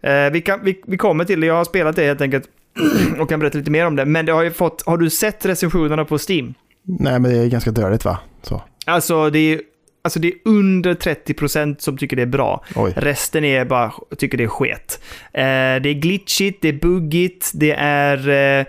eh, 0.00 0.30
vi, 0.32 0.40
kan, 0.40 0.60
vi, 0.64 0.82
vi 0.86 0.96
kommer 0.96 1.24
till 1.24 1.40
det, 1.40 1.46
jag 1.46 1.54
har 1.54 1.64
spelat 1.64 1.96
det 1.96 2.04
helt 2.04 2.20
enkelt 2.20 2.44
och 3.18 3.28
kan 3.28 3.40
berätta 3.40 3.58
lite 3.58 3.70
mer 3.70 3.86
om 3.86 3.96
det. 3.96 4.04
Men 4.04 4.26
det 4.26 4.32
har 4.32 4.42
ju 4.42 4.50
fått, 4.50 4.82
har 4.86 4.98
du 4.98 5.10
sett 5.10 5.46
recensionerna 5.46 6.04
på 6.04 6.18
Steam? 6.28 6.54
Nej, 6.84 7.18
men 7.18 7.22
det 7.22 7.38
är 7.38 7.46
ganska 7.46 7.70
dödligt 7.70 8.04
va? 8.04 8.18
Så. 8.42 8.62
Alltså 8.86 9.30
det 9.30 9.38
är, 9.38 9.60
alltså 10.02 10.20
det 10.20 10.28
är 10.28 10.34
under 10.44 10.94
30% 10.94 11.76
som 11.78 11.98
tycker 11.98 12.16
det 12.16 12.22
är 12.22 12.26
bra. 12.26 12.64
Oj. 12.74 12.92
Resten 12.96 13.44
är 13.44 13.64
bara, 13.64 13.92
tycker 14.18 14.38
det 14.38 14.44
är 14.44 14.48
sket. 14.48 15.02
Eh, 15.32 15.42
det 15.82 15.88
är 15.88 16.00
glitchigt, 16.00 16.62
det 16.62 16.68
är 16.68 16.72
buggigt, 16.72 17.50
det 17.54 17.72
är 17.78 18.28
eh, 18.28 18.66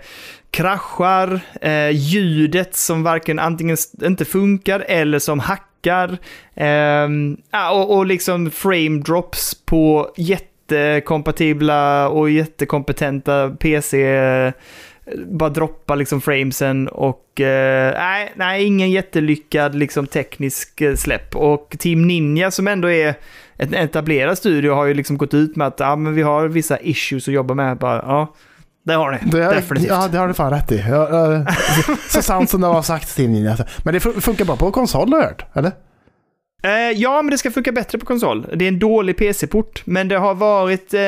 kraschar, 0.50 1.40
eh, 1.60 1.90
ljudet 1.90 2.76
som 2.76 3.02
varken 3.02 3.38
antingen 3.38 3.76
inte 4.04 4.24
funkar 4.24 4.84
eller 4.88 5.18
som 5.18 5.40
hackar. 5.40 6.18
Eh, 6.54 7.08
ja, 7.50 7.70
och, 7.70 7.96
och 7.96 8.06
liksom 8.06 8.50
frame 8.50 9.02
drops 9.02 9.54
på 9.54 10.14
jättekompatibla 10.16 12.08
och 12.08 12.30
jättekompetenta 12.30 13.50
PC. 13.50 14.06
Bara 15.26 15.50
droppa 15.50 15.94
liksom 15.94 16.20
framesen 16.20 16.88
och 16.88 17.40
eh, 17.40 17.94
nej, 17.98 18.32
nej, 18.36 18.64
ingen 18.64 18.90
jättelyckad 18.90 19.74
liksom 19.74 20.06
teknisk 20.06 20.80
eh, 20.80 20.94
släpp. 20.94 21.36
Och 21.36 21.76
Team 21.78 22.06
Ninja 22.06 22.50
som 22.50 22.68
ändå 22.68 22.90
är 22.90 23.14
en 23.56 23.74
etablerad 23.74 24.38
studio 24.38 24.74
har 24.74 24.84
ju 24.84 24.94
liksom 24.94 25.16
gått 25.18 25.34
ut 25.34 25.56
med 25.56 25.66
att 25.66 25.80
ja, 25.80 25.96
men 25.96 26.14
vi 26.14 26.22
har 26.22 26.48
vissa 26.48 26.78
issues 26.80 27.28
att 27.28 27.34
jobba 27.34 27.54
med. 27.54 27.76
Bara, 27.78 27.96
ja, 27.96 28.34
det 28.84 28.92
har 28.94 29.10
ni. 29.10 29.30
Det, 29.30 29.38
Definitivt. 29.54 29.88
Ja, 29.90 30.08
det 30.12 30.18
har 30.18 30.28
du 30.28 30.34
fan 30.34 30.50
rätt 30.52 30.72
i. 30.72 30.84
Ja, 30.88 31.08
ja, 31.10 31.46
så 32.08 32.22
sant 32.22 32.50
som 32.50 32.60
det 32.60 32.66
har 32.66 32.82
sagt 32.82 33.16
till 33.16 33.30
Ninja. 33.30 33.56
Men 33.84 33.94
det 33.94 34.00
fun- 34.00 34.20
funkar 34.20 34.44
bara 34.44 34.56
på 34.56 34.70
konsol 34.70 35.12
har 35.12 35.18
jag 35.20 35.26
hört, 35.26 35.44
eller? 35.56 35.72
Eh, 36.62 36.90
ja, 36.94 37.22
men 37.22 37.30
det 37.30 37.38
ska 37.38 37.50
funka 37.50 37.72
bättre 37.72 37.98
på 37.98 38.06
konsol. 38.06 38.46
Det 38.54 38.64
är 38.64 38.68
en 38.68 38.78
dålig 38.78 39.16
PC-port, 39.16 39.82
men 39.86 40.08
det 40.08 40.16
har 40.18 40.34
varit 40.34 40.94
eh, 40.94 41.00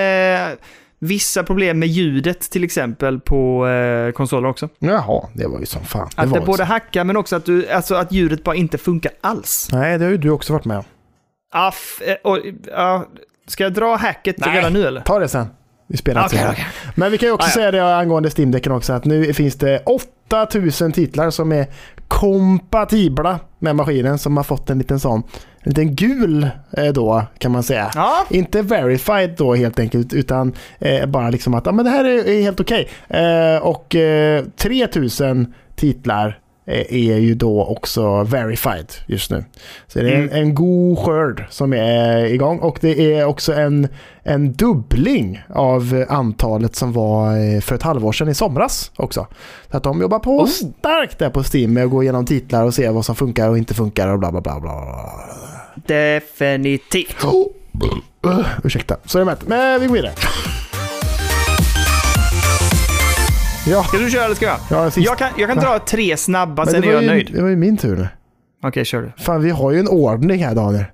vissa 1.06 1.42
problem 1.42 1.78
med 1.78 1.88
ljudet 1.88 2.40
till 2.50 2.64
exempel 2.64 3.20
på 3.20 3.66
eh, 3.68 4.12
konsoler 4.12 4.48
också. 4.48 4.68
Jaha, 4.78 5.28
det 5.34 5.46
var 5.46 5.60
ju 5.60 5.66
som 5.66 5.84
fan. 5.84 6.08
Att 6.16 6.28
var 6.28 6.40
det 6.40 6.46
både 6.46 6.58
så. 6.58 6.64
hackar 6.64 7.04
men 7.04 7.16
också 7.16 7.36
att, 7.36 7.44
du, 7.44 7.68
alltså 7.68 7.94
att 7.94 8.12
ljudet 8.12 8.44
bara 8.44 8.54
inte 8.56 8.78
funkar 8.78 9.12
alls. 9.20 9.68
Nej, 9.72 9.98
det 9.98 10.04
har 10.04 10.12
ju 10.12 10.18
du 10.18 10.30
också 10.30 10.52
varit 10.52 10.64
med 10.64 10.78
om. 10.78 10.84
Aff, 11.52 12.00
och, 12.24 12.38
ja, 12.66 13.06
ska 13.46 13.64
jag 13.64 13.72
dra 13.72 13.96
hacket 13.96 14.38
Nej. 14.38 14.56
redan 14.56 14.72
nu 14.72 14.86
eller? 14.86 15.00
Ta 15.00 15.18
det 15.18 15.28
sen. 15.28 15.46
Vi 15.88 15.96
spelar 15.96 16.22
inte 16.22 16.36
så 16.36 16.42
här. 16.42 16.52
okej. 16.52 16.66
Men 16.94 17.10
vi 17.12 17.18
kan 17.18 17.28
ju 17.28 17.32
också 17.32 17.46
Ah, 17.46 17.48
ja. 17.50 17.54
säga 17.54 17.70
det 17.70 17.96
angående 17.96 18.28
Steam-däcken 18.30 18.72
också, 18.72 18.92
att 18.92 19.04
nu 19.04 19.32
finns 19.34 19.54
det 19.54 19.82
8000 19.86 20.92
titlar 20.92 21.30
som 21.30 21.52
är 21.52 21.66
kompatibla 22.08 23.38
med 23.58 23.76
maskinen 23.76 24.18
som 24.18 24.36
har 24.36 24.44
fått 24.44 24.70
en 24.70 24.78
liten 24.78 25.00
sån, 25.00 25.22
en 25.60 25.70
liten 25.70 25.94
gul 25.96 26.48
eh, 26.72 26.92
då 26.92 27.22
kan 27.38 27.52
man 27.52 27.62
säga. 27.62 27.90
Ja, 27.94 28.26
Inte 28.30 28.62
verified 28.62 29.34
då 29.38 29.54
helt 29.54 29.78
enkelt, 29.78 30.12
utan 30.12 30.52
eh, 30.78 31.06
bara 31.06 31.30
liksom 31.30 31.54
att 31.54 31.66
ah, 31.66 31.72
men 31.72 31.84
det 31.84 31.90
här 31.90 32.04
är, 32.04 32.28
är 32.28 32.42
helt 32.42 32.60
okej. 32.60 32.88
Eh, 33.08 33.62
och 33.62 33.94
eh, 33.94 34.44
3000 34.56 35.54
titlar 35.74 36.38
är 36.66 37.16
ju 37.18 37.34
då 37.34 37.64
också 37.64 38.22
verified 38.22 38.92
just 39.06 39.30
nu. 39.30 39.44
Så 39.86 39.98
det 39.98 40.10
är 40.10 40.14
en, 40.16 40.22
Mm. 40.28 40.42
en 40.42 40.54
god 40.54 40.98
skörd 40.98 41.44
som 41.50 41.72
är 41.72 42.24
igång 42.24 42.58
och 42.58 42.78
det 42.80 43.14
är 43.14 43.24
också 43.24 43.52
en, 43.54 43.88
en 44.22 44.52
dubbling 44.52 45.42
av 45.54 46.04
antalet 46.08 46.76
som 46.76 46.92
var 46.92 47.36
eh, 47.54 47.60
för 47.60 47.74
ett 47.74 47.82
halvår 47.82 48.12
sedan 48.12 48.28
i 48.28 48.34
somras 48.34 48.90
också. 48.96 49.26
Så 49.70 49.76
att 49.76 49.82
de 49.82 50.00
jobbar 50.00 50.18
på 50.18 50.40
Oh. 50.40 50.46
starkt 50.46 51.18
där 51.18 51.30
på 51.30 51.42
Steam 51.54 51.72
med 51.72 51.84
att 51.84 51.90
gå 51.90 52.02
igenom 52.02 52.26
titlar 52.26 52.64
och 52.64 52.74
se 52.74 52.88
vad 52.90 53.04
som 53.04 53.14
funkar 53.16 53.48
och 53.48 53.58
inte 53.58 53.74
funkar 53.74 54.08
och 54.08 54.18
bla 54.18 54.32
bla 54.32 54.40
bla 54.40 54.60
bla. 54.60 55.10
definitivt. 55.86 57.24
Uh, 58.26 58.46
ursäkta, 58.64 58.96
så 59.04 59.18
är 59.18 59.20
det 59.20 59.24
med. 59.26 59.36
Men 59.46 59.80
vi 59.80 59.86
går 59.86 59.94
vidare. 59.94 60.12
Ja, 63.66 63.84
Ska 63.84 63.98
du 63.98 64.10
köra 64.10 64.24
eller 64.24 64.34
ska 64.34 64.46
jag? 64.46 64.58
ja 64.70 64.90
sist. 64.90 65.06
Jag 65.06 65.18
kan, 65.18 65.28
jag 65.36 65.48
kan 65.48 65.58
dra 65.58 65.78
tre 65.78 66.16
snabba, 66.16 66.64
Men 66.64 66.72
sen 66.72 66.84
är 66.84 66.92
jag 66.92 67.02
ju, 67.02 67.08
nöjd. 67.08 67.30
Det 67.32 67.42
var 67.42 67.48
ju 67.48 67.56
min 67.56 67.76
tur 67.76 67.96
nu. 67.96 68.08
Okej, 68.62 68.84
kör 68.84 69.02
du. 69.02 69.12
Fan, 69.22 69.42
vi 69.42 69.50
har 69.50 69.72
ju 69.72 69.80
en 69.80 69.88
ordning 69.88 70.44
här 70.44 70.54
Daniel. 70.54 70.84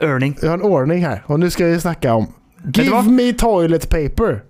Örning. 0.00 0.36
Vi 0.42 0.46
har 0.48 0.54
en 0.54 0.62
ordning 0.62 1.04
här 1.04 1.22
och 1.26 1.40
nu 1.40 1.50
ska 1.50 1.66
vi 1.66 1.80
snacka 1.80 2.14
om 2.14 2.26
Give 2.74 3.02
me 3.02 3.32
toilet 3.32 3.90
paper. 3.90 4.42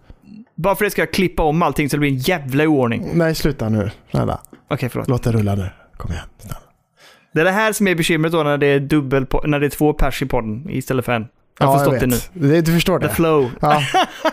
Bara 0.54 0.74
för 0.76 0.84
det 0.84 0.90
ska 0.90 1.02
jag 1.02 1.12
klippa 1.12 1.42
om 1.42 1.62
allting 1.62 1.90
så 1.90 1.96
det 1.96 2.00
blir 2.00 2.10
en 2.10 2.16
jävla 2.18 2.64
oordning. 2.64 3.10
Nej, 3.14 3.34
sluta 3.34 3.68
nu. 3.68 3.90
Snälla. 4.10 4.40
Okej, 4.70 4.88
förlåt. 4.88 5.08
Låt 5.08 5.22
det 5.22 5.32
rulla 5.32 5.54
nu. 5.54 5.68
Kom 5.96 6.10
igen. 6.10 6.24
Snälla. 6.38 6.58
Det 7.32 7.40
är 7.40 7.44
det 7.44 7.50
här 7.50 7.72
som 7.72 7.88
är 7.88 7.94
bekymret 7.94 8.32
då 8.32 8.42
när 8.42 8.58
det 8.58 8.66
är 8.66 8.80
dubbel, 8.80 9.26
när 9.44 9.60
det 9.60 9.66
är 9.66 9.70
två 9.70 9.92
pers 9.92 10.22
i 10.22 10.26
podden 10.26 10.66
istället 10.70 11.04
för 11.04 11.12
en. 11.12 11.26
Jag 11.58 11.66
har 11.66 11.72
Ja, 11.74 11.78
förstått 11.78 12.00
det 12.00 12.06
nu. 12.06 12.48
Det, 12.48 12.60
du 12.60 12.72
förstår 12.72 12.98
The 12.98 13.06
det? 13.06 13.12
flow. 13.14 13.50
Ja, 13.60 13.82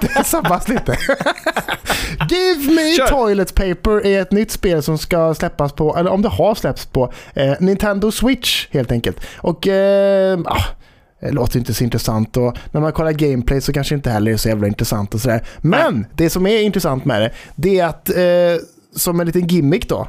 det 0.01 0.23
sabbas 0.23 0.67
lite. 0.67 0.97
Give 2.29 2.73
me 2.73 2.95
Kör. 2.97 3.07
toilet 3.07 3.55
paper 3.55 4.05
är 4.05 4.21
ett 4.21 4.31
nytt 4.31 4.51
spel 4.51 4.83
som 4.83 4.97
ska 4.97 5.33
släppas 5.33 5.73
på, 5.73 5.97
eller 5.97 6.11
om 6.11 6.21
det 6.21 6.29
har 6.29 6.55
släppts 6.55 6.85
på, 6.85 7.13
eh, 7.33 7.53
Nintendo 7.59 8.11
Switch 8.11 8.67
helt 8.71 8.91
enkelt. 8.91 9.17
Och 9.37 9.67
eh, 9.67 10.39
ah, 10.45 10.63
det 11.21 11.31
låter 11.31 11.59
inte 11.59 11.73
så 11.73 11.83
intressant 11.83 12.37
och 12.37 12.57
när 12.71 12.81
man 12.81 12.91
kollar 12.91 13.11
gameplay 13.11 13.61
så 13.61 13.73
kanske 13.73 13.95
inte 13.95 14.09
heller 14.09 14.31
är 14.31 14.37
så 14.37 14.49
jävla 14.49 14.67
intressant 14.67 15.13
och 15.13 15.21
sådär. 15.21 15.43
Men 15.61 16.05
det 16.15 16.29
som 16.29 16.47
är 16.47 16.61
intressant 16.61 17.05
med 17.05 17.21
det, 17.21 17.31
det 17.55 17.79
är 17.79 17.85
att 17.85 18.09
eh, 18.09 18.65
som 18.95 19.19
en 19.19 19.25
liten 19.27 19.47
gimmick 19.47 19.89
då, 19.89 20.07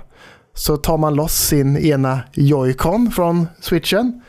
så 0.55 0.77
tar 0.77 0.97
man 0.99 1.15
loss 1.15 1.35
sin 1.35 1.77
ena 1.77 2.21
Joy-Con 2.35 3.11
från 3.11 3.47
switchen, 3.61 4.23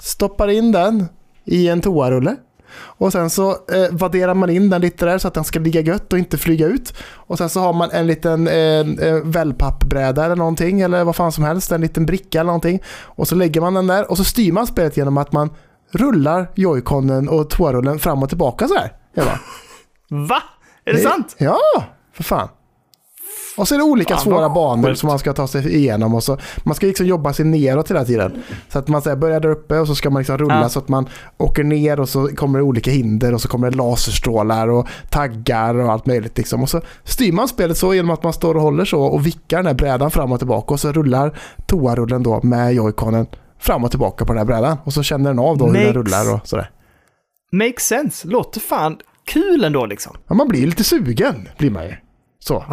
stoppar 0.00 0.48
in 0.48 0.72
den 0.72 1.08
i 1.44 1.68
en 1.68 1.80
toarulle 1.80 2.36
och 2.72 3.12
sen 3.12 3.30
så 3.30 3.50
eh, 3.50 3.90
vadderar 3.90 4.34
man 4.34 4.50
in 4.50 4.70
den 4.70 4.80
lite 4.80 5.04
där 5.04 5.18
så 5.18 5.28
att 5.28 5.34
den 5.34 5.44
ska 5.44 5.58
ligga 5.58 5.80
gött 5.80 6.12
och 6.12 6.18
inte 6.18 6.38
flyga 6.38 6.66
ut. 6.66 6.94
Och 7.14 7.38
sen 7.38 7.48
så 7.48 7.60
har 7.60 7.72
man 7.72 7.90
en 7.90 8.06
liten 8.06 8.48
eh, 8.48 9.06
eh, 9.08 9.24
wellpappbräda 9.24 10.24
eller 10.24 10.36
någonting 10.36 10.80
eller 10.80 11.04
vad 11.04 11.16
fan 11.16 11.32
som 11.32 11.44
helst, 11.44 11.72
en 11.72 11.80
liten 11.80 12.06
bricka 12.06 12.40
eller 12.40 12.46
någonting. 12.46 12.82
Och 13.02 13.28
så 13.28 13.34
lägger 13.34 13.60
man 13.60 13.74
den 13.74 13.86
där 13.86 14.10
och 14.10 14.16
så 14.16 14.24
styr 14.24 14.52
man 14.52 14.66
spelet 14.66 14.96
genom 14.96 15.18
att 15.18 15.32
man 15.32 15.50
rullar 15.90 16.50
joyconen 16.54 17.28
och 17.28 17.50
toarullen 17.50 17.98
fram 17.98 18.22
och 18.22 18.28
tillbaka 18.28 18.68
så 18.68 18.74
här. 18.74 18.92
Va? 20.08 20.42
Är 20.84 20.92
det 20.92 20.98
sant? 20.98 21.36
Ja, 21.38 21.58
för 22.12 22.24
fan. 22.24 22.48
Och 23.60 23.68
så 23.68 23.74
är 23.74 23.78
det 23.78 23.84
olika 23.84 24.14
Fan, 24.14 24.24
svåra 24.24 24.48
banor 24.48 24.94
som 24.94 25.06
man 25.06 25.18
ska 25.18 25.32
ta 25.32 25.46
sig 25.46 25.76
igenom. 25.76 26.14
Och 26.14 26.22
så, 26.22 26.38
man 26.64 26.74
ska 26.74 26.86
liksom 26.86 27.06
jobba 27.06 27.32
sig 27.32 27.44
neråt 27.44 27.90
hela 27.90 28.04
tiden. 28.04 28.42
Så 28.68 28.78
att 28.78 28.88
man 28.88 29.02
så 29.02 29.08
här, 29.08 29.16
börjar 29.16 29.40
där 29.40 29.48
uppe 29.50 29.78
och 29.78 29.86
så 29.86 29.94
ska 29.94 30.10
man 30.10 30.20
liksom 30.20 30.38
rulla 30.38 30.60
Ja. 30.62 30.68
så 30.68 30.78
att 30.78 30.88
man 30.88 31.08
åker 31.38 31.64
ner 31.64 32.00
och 32.00 32.08
så 32.08 32.28
kommer 32.28 32.58
det 32.58 32.64
olika 32.64 32.90
hinder 32.90 33.34
och 33.34 33.40
så 33.40 33.48
kommer 33.48 33.70
det 33.70 33.76
laserstrålar 33.76 34.68
och 34.68 34.86
taggar 35.10 35.74
och 35.74 35.92
allt 35.92 36.06
möjligt. 36.06 36.36
Liksom. 36.38 36.62
Och 36.62 36.68
så 36.68 36.80
styr 37.04 37.32
man 37.32 37.48
spelet 37.48 37.76
så 37.76 37.94
genom 37.94 38.10
att 38.10 38.22
man 38.22 38.32
står 38.32 38.54
och 38.54 38.62
håller 38.62 38.84
så 38.84 39.02
och 39.02 39.26
vickar 39.26 39.56
den 39.56 39.66
här 39.66 39.74
brädan 39.74 40.10
fram 40.10 40.32
och 40.32 40.38
tillbaka 40.38 40.74
och 40.74 40.80
så 40.80 40.92
rullar 40.92 41.38
toarullen 41.66 42.22
då 42.22 42.40
med 42.42 42.74
joyconen 42.74 43.26
fram 43.58 43.84
och 43.84 43.90
tillbaka 43.90 44.24
på 44.24 44.32
den 44.32 44.38
här 44.38 44.44
brädan. 44.46 44.76
Och 44.84 44.92
så 44.92 45.02
känner 45.02 45.30
den 45.30 45.38
av 45.38 45.58
då 45.58 45.66
hur 45.66 45.72
den 45.72 45.82
Makes- 45.86 45.92
rullar 45.92 46.34
och 46.34 46.40
sådär. 46.48 46.70
Makes 47.52 47.86
sense. 47.86 48.28
Låter 48.28 48.60
fan 48.60 48.96
kul 49.26 49.64
ändå 49.64 49.86
liksom. 49.86 50.16
Ja, 50.28 50.34
man 50.34 50.48
blir 50.48 50.66
lite 50.66 50.84
sugen, 50.84 51.48
blir 51.58 51.70
man 51.70 51.84
ju. 51.84 51.94
Så. 52.38 52.64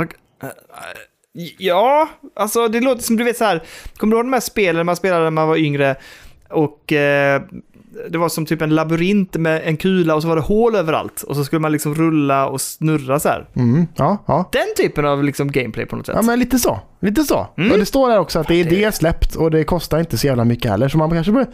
Ja, 1.58 2.10
alltså 2.36 2.68
det 2.68 2.82
låter 2.82 3.04
som 3.04 3.18
du 3.18 3.24
vet 3.24 3.38
så 3.38 3.46
här. 3.46 3.64
Kommer 3.98 4.12
du 4.12 4.18
ihåg 4.18 4.26
de 4.26 4.34
här 4.34 4.40
spelen 4.40 4.86
man 4.86 4.96
spelade 4.96 5.24
när 5.24 5.32
man 5.32 5.48
var 5.48 5.58
yngre? 5.58 5.96
Och 6.50 6.94
eh, 6.94 7.42
det 8.10 8.18
var 8.18 8.30
som 8.30 8.46
typ 8.46 8.62
en 8.62 8.76
labyrint 8.76 9.36
med 9.36 9.62
en 9.66 9.78
kula 9.78 10.16
och 10.16 10.22
så 10.22 10.28
var 10.28 10.36
det 10.36 10.42
hål 10.42 10.76
överallt. 10.76 11.22
Och 11.22 11.36
så 11.36 11.44
skulle 11.44 11.60
man 11.60 11.72
liksom 11.72 11.96
rulla 11.96 12.48
och 12.48 12.62
snurra 12.62 13.20
så 13.20 13.30
här. 13.30 13.48
Mm, 13.56 13.88
ja, 13.96 14.24
ja. 14.26 14.50
Den 14.52 14.68
typen 14.78 15.06
av 15.06 15.24
liksom 15.24 15.52
gameplay 15.52 15.86
på 15.86 15.96
något 15.96 16.06
sätt. 16.06 16.16
Ja, 16.16 16.22
men 16.22 16.40
lite 16.40 16.60
så. 16.60 16.80
Lite 17.00 17.24
så. 17.24 17.48
Mm. 17.58 17.72
Och 17.72 17.78
det 17.78 17.86
står 17.86 18.10
där 18.10 18.20
också 18.20 18.40
att 18.40 18.48
det 18.48 18.56
är 18.56 18.64
det 18.64 18.96
släppt 18.96 19.36
och 19.36 19.52
det 19.52 19.64
kostar 19.64 20.00
inte 20.00 20.18
så 20.18 20.28
jävla 20.28 20.46
mycket 20.46 20.72
heller. 20.72 20.90
Så 20.90 20.98
man 20.98 21.10
kanske 21.10 21.32
bör 21.32 21.48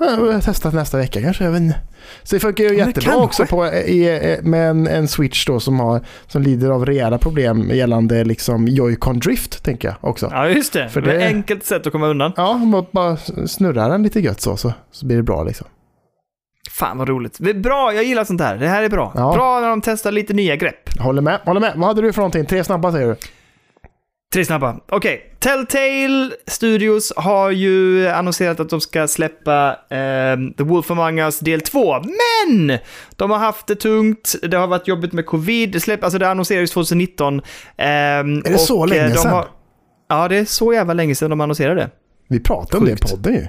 ja, 0.00 0.40
testa 0.40 0.70
nästa 0.70 0.98
vecka 0.98 1.22
kanske. 1.22 1.44
Jag 1.44 1.50
vet 1.52 1.60
inte. 1.60 1.78
Så 2.22 2.36
det 2.36 2.40
funkar 2.40 2.64
ju 2.64 2.76
jättebra 2.76 3.16
också 3.16 3.46
på, 3.46 3.66
i, 3.66 4.38
med 4.42 4.70
en, 4.70 4.86
en 4.86 5.08
Switch 5.08 5.46
då 5.46 5.60
som, 5.60 5.80
har, 5.80 6.00
som 6.26 6.42
lider 6.42 6.70
av 6.70 6.86
rejäla 6.86 7.18
problem 7.18 7.70
gällande 7.70 8.24
liksom 8.24 8.68
Joy-Con 8.68 9.20
Drift, 9.20 9.64
tänker 9.64 9.88
jag 9.88 9.96
också. 10.00 10.28
Ja, 10.32 10.48
just 10.48 10.72
det. 10.72 10.88
För 10.88 11.00
det 11.00 11.22
är 11.22 11.26
enkelt 11.26 11.64
sätt 11.64 11.86
att 11.86 11.92
komma 11.92 12.06
undan. 12.06 12.32
Ja, 12.36 12.54
man 12.54 12.86
bara 12.90 13.16
snurrar 13.46 13.90
den 13.90 14.02
lite 14.02 14.20
gött 14.20 14.40
så, 14.40 14.56
så, 14.56 14.72
så 14.90 15.06
blir 15.06 15.16
det 15.16 15.22
bra 15.22 15.44
liksom. 15.44 15.66
Fan 16.70 16.98
vad 16.98 17.08
roligt. 17.08 17.36
Det 17.40 17.50
är 17.50 17.54
Bra, 17.54 17.94
jag 17.94 18.04
gillar 18.04 18.24
sånt 18.24 18.40
här. 18.40 18.56
Det 18.56 18.68
här 18.68 18.82
är 18.82 18.88
bra. 18.88 19.12
Ja. 19.14 19.32
Bra 19.34 19.60
när 19.60 19.68
de 19.68 19.80
testar 19.80 20.12
lite 20.12 20.32
nya 20.32 20.56
grepp. 20.56 20.98
Håller 20.98 21.22
med, 21.22 21.40
håller 21.44 21.60
med. 21.60 21.72
Vad 21.76 21.86
hade 21.88 22.02
du 22.02 22.12
för 22.12 22.20
någonting? 22.20 22.46
Tre 22.46 22.64
snabba 22.64 22.92
säger 22.92 23.06
du? 23.06 23.16
Tre 24.32 24.44
snabba. 24.44 24.80
Okej. 24.88 25.34
Telltale 25.38 26.30
Studios 26.46 27.12
har 27.16 27.50
ju 27.50 28.08
annonserat 28.08 28.60
att 28.60 28.68
de 28.70 28.80
ska 28.80 29.08
släppa 29.08 29.78
ehm, 29.90 30.52
The 30.52 30.62
Wolf 30.62 30.90
Among 30.90 31.18
Us 31.18 31.38
del 31.38 31.60
2. 31.60 31.94
Men! 32.00 32.78
De 33.16 33.30
har 33.30 33.38
haft 33.38 33.66
det 33.66 33.74
tungt, 33.74 34.34
det 34.42 34.56
har 34.56 34.66
varit 34.66 34.88
jobbigt 34.88 35.12
med 35.12 35.26
covid, 35.26 35.72
det, 35.72 35.80
släpp, 35.80 36.04
alltså 36.04 36.18
det 36.18 36.28
annonserades 36.30 36.70
2019. 36.70 37.34
ehm, 37.34 37.42
Är 38.38 38.42
det 38.52 38.58
så 38.58 38.86
länge 38.86 39.02
eh, 39.04 39.08
de 39.12 39.14
sedan? 39.18 39.32
har- 39.32 39.48
Ja, 40.08 40.28
det 40.28 40.36
är 40.36 40.44
så 40.44 40.72
jävla 40.72 40.92
länge 40.94 41.14
sedan 41.14 41.30
de 41.30 41.40
annonserade. 41.40 41.90
Vi 42.28 42.40
pratade 42.40 42.76
om 42.78 42.84
det 42.84 42.92
i 42.92 42.96
podden 42.96 43.34
ju. 43.34 43.46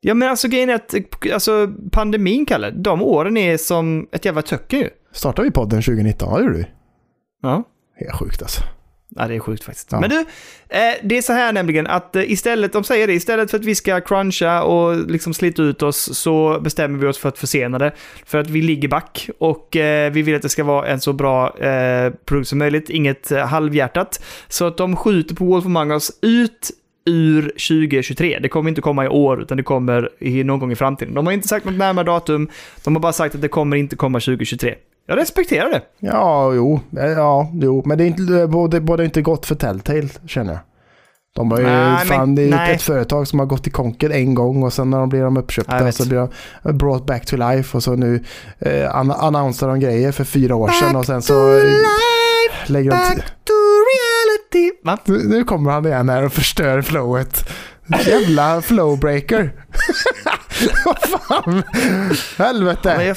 Ja, 0.00 0.14
men 0.14 0.28
alltså 0.28 0.48
grejen 0.48 0.70
är 0.70 0.74
att 0.74 0.94
alltså, 1.32 1.68
pandemin, 1.92 2.46
Kalle, 2.46 2.70
de 2.70 3.02
åren 3.02 3.36
är 3.36 3.56
som 3.56 4.08
ett 4.12 4.24
jävla 4.24 4.42
töcken 4.42 4.78
ju. 4.80 4.90
Startade 5.12 5.48
vi 5.48 5.52
podden 5.52 5.82
2019? 5.82 6.28
Ja, 6.32 6.38
det 6.38 6.44
gjorde 6.44 6.58
vi. 6.58 6.66
Ja. 7.42 7.62
Helt 7.96 8.12
sjukt 8.20 8.42
alltså. 8.42 8.62
Ja, 9.18 9.28
det 9.28 9.34
är 9.34 9.40
sjukt 9.40 9.64
faktiskt. 9.64 9.92
Ja. 9.92 10.00
Men 10.00 10.10
du, 10.10 10.20
eh, 10.68 10.94
det 11.02 11.18
är 11.18 11.22
så 11.22 11.32
här 11.32 11.52
nämligen 11.52 11.86
att 11.86 12.16
eh, 12.16 12.30
istället, 12.30 12.72
de 12.72 12.84
säger 12.84 13.06
det, 13.06 13.12
istället 13.12 13.50
för 13.50 13.58
att 13.58 13.64
vi 13.64 13.74
ska 13.74 14.00
cruncha 14.00 14.62
och 14.62 15.10
liksom 15.10 15.34
slita 15.34 15.62
ut 15.62 15.82
oss 15.82 16.18
så 16.18 16.60
bestämmer 16.60 16.98
vi 16.98 17.06
oss 17.06 17.18
för 17.18 17.28
att 17.28 17.38
försena 17.38 17.78
det. 17.78 17.92
För 18.26 18.38
att 18.38 18.50
vi 18.50 18.62
ligger 18.62 18.88
back 18.88 19.30
och 19.38 19.76
eh, 19.76 20.12
vi 20.12 20.22
vill 20.22 20.36
att 20.36 20.42
det 20.42 20.48
ska 20.48 20.64
vara 20.64 20.86
en 20.86 21.00
så 21.00 21.12
bra 21.12 21.54
produkt 22.24 22.48
som 22.48 22.58
möjligt, 22.58 22.90
inget 22.90 23.30
halvhjärtat. 23.30 24.24
Så 24.48 24.66
att 24.66 24.76
de 24.76 24.96
skjuter 24.96 25.34
på 25.34 25.44
Wolf 25.44 25.66
Among 25.66 25.90
Us 25.90 26.10
ut 26.22 26.70
ur 27.08 27.42
2023. 27.42 28.38
Det 28.42 28.48
kommer 28.48 28.68
inte 28.68 28.80
komma 28.80 29.04
i 29.04 29.08
år, 29.08 29.42
utan 29.42 29.56
det 29.56 29.62
kommer 29.62 30.10
i, 30.18 30.44
någon 30.44 30.58
gång 30.58 30.72
i 30.72 30.76
framtiden. 30.76 31.14
De 31.14 31.26
har 31.26 31.32
inte 31.32 31.48
sagt 31.48 31.64
något 31.66 31.74
närmare 31.74 32.04
datum, 32.04 32.48
de 32.84 32.94
har 32.94 33.00
bara 33.00 33.12
sagt 33.12 33.34
att 33.34 33.40
det 33.40 33.48
kommer 33.48 33.76
inte 33.76 33.96
komma 33.96 34.20
2023. 34.20 34.74
Jag 35.10 35.18
respekterar 35.18 35.70
det. 35.70 35.82
Ja, 35.98 36.52
jo. 36.54 36.80
Eh, 36.98 37.06
Ja, 37.06 37.50
jo. 37.54 37.82
Men 37.86 37.98
det 37.98 38.04
är 38.04 38.06
inte, 38.06 38.46
både, 38.46 38.80
både 38.80 39.04
inte 39.04 39.22
gott 39.22 39.46
för 39.46 39.54
Telltale, 39.54 40.08
känner 40.26 40.52
jag. 40.52 40.60
De 41.36 41.50
har 41.50 41.58
ju, 41.58 41.64
Nej, 41.64 41.74
men- 41.96 42.06
fan, 42.06 42.34
det 42.34 42.42
är 42.42 42.46
ju 42.46 42.50
nej. 42.54 42.74
ett 42.74 42.82
företag 42.82 43.28
som 43.28 43.38
har 43.38 43.46
gått 43.46 43.66
i 43.66 43.70
konken 43.70 44.12
en 44.12 44.34
gång 44.34 44.62
och 44.62 44.72
sen 44.72 44.90
när 44.90 44.98
de 44.98 45.08
blir 45.08 45.22
de 45.22 45.36
uppköpta 45.36 45.84
vet. 45.84 45.94
så 45.94 46.08
blir 46.08 46.28
de 46.62 46.78
brought 46.78 47.06
back 47.06 47.26
to 47.26 47.36
life 47.36 47.76
och 47.76 47.82
så 47.82 47.96
nu 47.96 48.24
eh, 48.58 48.94
an 48.96 49.10
annonserar 49.10 49.70
de 49.70 49.80
grejer 49.80 50.12
för 50.12 50.24
fyra 50.24 50.54
år 50.54 50.68
sedan 50.68 50.96
och 50.96 51.06
sen 51.06 51.22
så 51.22 51.56
eh, 51.58 51.64
lägger 52.66 52.90
de 52.90 52.96
till. 53.10 53.22
to 53.22 53.52
reality. 53.94 54.70
Va? 54.84 54.98
Nu, 55.04 55.18
nu 55.28 55.44
kommer 55.44 55.70
han 55.70 55.86
igen 55.86 56.08
här 56.08 56.24
och 56.24 56.32
förstör 56.32 56.82
flowet. 56.82 57.48
Jävla 58.06 58.62
flowbreaker. 58.62 59.52
Vad 60.84 60.98
fan. 60.98 61.62
Helvete. 62.38 63.14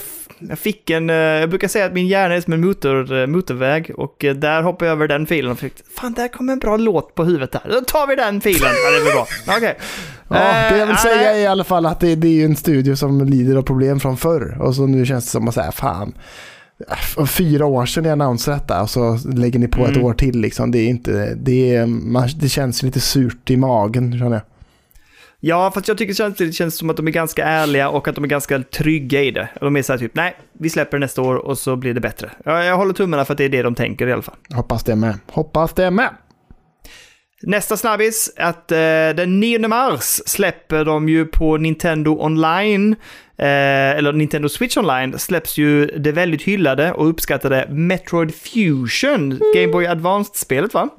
Jag, 0.50 0.60
fick 0.60 0.90
en, 0.90 1.10
eh, 1.10 1.16
jag 1.16 1.50
brukar 1.50 1.68
säga 1.68 1.86
att 1.86 1.94
min 1.94 2.08
hjärna 2.08 2.36
är 2.36 2.42
som 2.42 2.54
en 2.54 2.62
motor, 2.62 3.22
eh, 3.22 3.28
motorväg 3.28 3.92
och 3.98 4.26
eh, 4.26 4.36
där 4.36 4.62
hoppade 4.64 4.86
jag 4.90 4.96
över 4.96 5.08
den 5.08 5.26
filen 5.26 5.52
och 5.52 5.60
fick, 5.60 5.74
fan 5.96 6.14
där 6.14 6.28
kommer 6.28 6.54
en 6.54 6.60
bra 6.60 6.78
låt 6.78 7.16
på 7.16 7.24
huvudet 7.24 7.52
där. 7.52 7.62
Då 7.70 7.82
tar 7.82 8.08
vi 8.08 8.16
den 8.16 8.42
filen. 8.42 8.70
Ja, 8.86 8.92
det 9.00 9.04
blir 9.04 9.14
bra. 9.14 9.28
Okej. 9.58 9.78
Ja, 10.30 10.70
det 10.72 10.78
jag 10.78 10.88
vill 10.88 10.98
säga 10.98 11.32
är 11.36 11.40
i 11.40 11.48
alla 11.48 11.64
fall 11.64 11.86
att 11.86 12.00
det, 12.00 12.16
det 12.16 12.28
är 12.28 12.32
ju 12.32 12.46
en 12.46 12.56
studio 12.56 12.96
som 12.96 13.26
lider 13.26 13.56
av 13.56 13.62
problem 13.64 14.00
från 14.00 14.18
förr. 14.18 14.58
Och 14.62 14.76
så 14.76 14.88
nu 14.88 15.06
känns 15.06 15.26
det 15.26 15.32
som 15.32 15.48
att 15.48 15.54
säga, 15.54 15.72
fan. 15.72 16.14
För 17.16 17.26
fyra 17.26 17.66
år 17.66 17.86
sedan 17.86 18.06
jag 18.06 18.12
annonserade 18.12 18.62
detta 18.62 18.82
och 18.82 18.90
så 18.90 19.20
lägger 19.34 19.60
ni 19.60 19.68
på 19.68 19.84
ett 19.86 19.90
Mm. 19.96 20.04
år 20.04 20.14
till 20.14 20.42
liksom. 20.42 20.72
Det 20.72 20.80
är 20.80 20.88
inte, 20.88 21.34
det, 21.36 21.76
är, 21.76 21.86
man, 21.86 22.30
det 22.36 22.50
känns 22.50 22.84
lite 22.84 23.00
surt 23.00 23.50
i 23.50 23.58
magen 23.58 24.20
känner 24.20 24.32
jag. 24.32 24.42
Ja, 25.44 25.72
fast 25.72 25.88
jag 25.88 25.98
tycker 25.98 26.14
samtidigt 26.14 26.56
känns 26.56 26.78
som 26.78 26.90
att 26.90 26.98
de 26.98 27.08
är 27.08 27.12
ganska 27.12 27.44
ärliga 27.46 27.90
och 27.90 28.08
att 28.08 28.16
de 28.16 28.24
är 28.24 28.28
ganska 28.28 28.60
trygga 28.60 29.22
i 29.22 29.32
det. 29.32 29.50
De 29.60 29.76
är 29.76 29.82
så 29.82 29.94
här 29.94 29.98
typ, 29.98 30.16
nej, 30.16 30.38
vi 30.54 30.70
släpper 30.70 30.98
det 30.98 31.06
nästa 31.06 31.22
år 31.22 31.36
och 31.36 31.58
så 31.58 31.76
blir 31.76 31.94
det 31.94 32.02
bättre. 32.02 32.32
Jag, 32.46 32.66
jag 32.66 32.78
håller 32.78 32.94
tummarna 32.94 33.26
för 33.26 33.34
att 33.34 33.38
det 33.38 33.46
är 33.46 33.50
det 33.50 33.62
de 33.62 33.76
tänker 33.76 34.08
i 34.08 34.14
alla 34.14 34.22
fall. 34.22 34.36
Hoppas 34.54 34.84
det 34.84 34.96
med. 34.96 35.20
Hoppas 35.28 35.74
det 35.74 35.92
med. 35.92 36.10
Nästa 37.44 37.78
snabbis, 37.78 38.34
att 38.38 38.72
eh, 38.72 38.78
den 39.16 39.40
9 39.40 39.68
mars 39.68 40.22
släpper 40.26 40.86
de 40.86 41.10
ju 41.10 41.26
på 41.26 41.58
Nintendo 41.58 42.18
Online, 42.20 42.96
eh, 43.38 43.48
eller 43.98 44.14
Nintendo 44.14 44.50
Switch 44.50 44.78
Online, 44.78 45.20
släpps 45.20 45.58
ju 45.58 45.86
det 45.86 46.12
väldigt 46.12 46.42
hyllade 46.42 46.92
och 46.92 47.10
uppskattade 47.10 47.68
Metroid 47.70 48.36
Fusion, 48.36 49.40
Game 49.56 49.68
Boy 49.68 49.86
Advanced-spelet 49.86 50.74
va? 50.74 50.90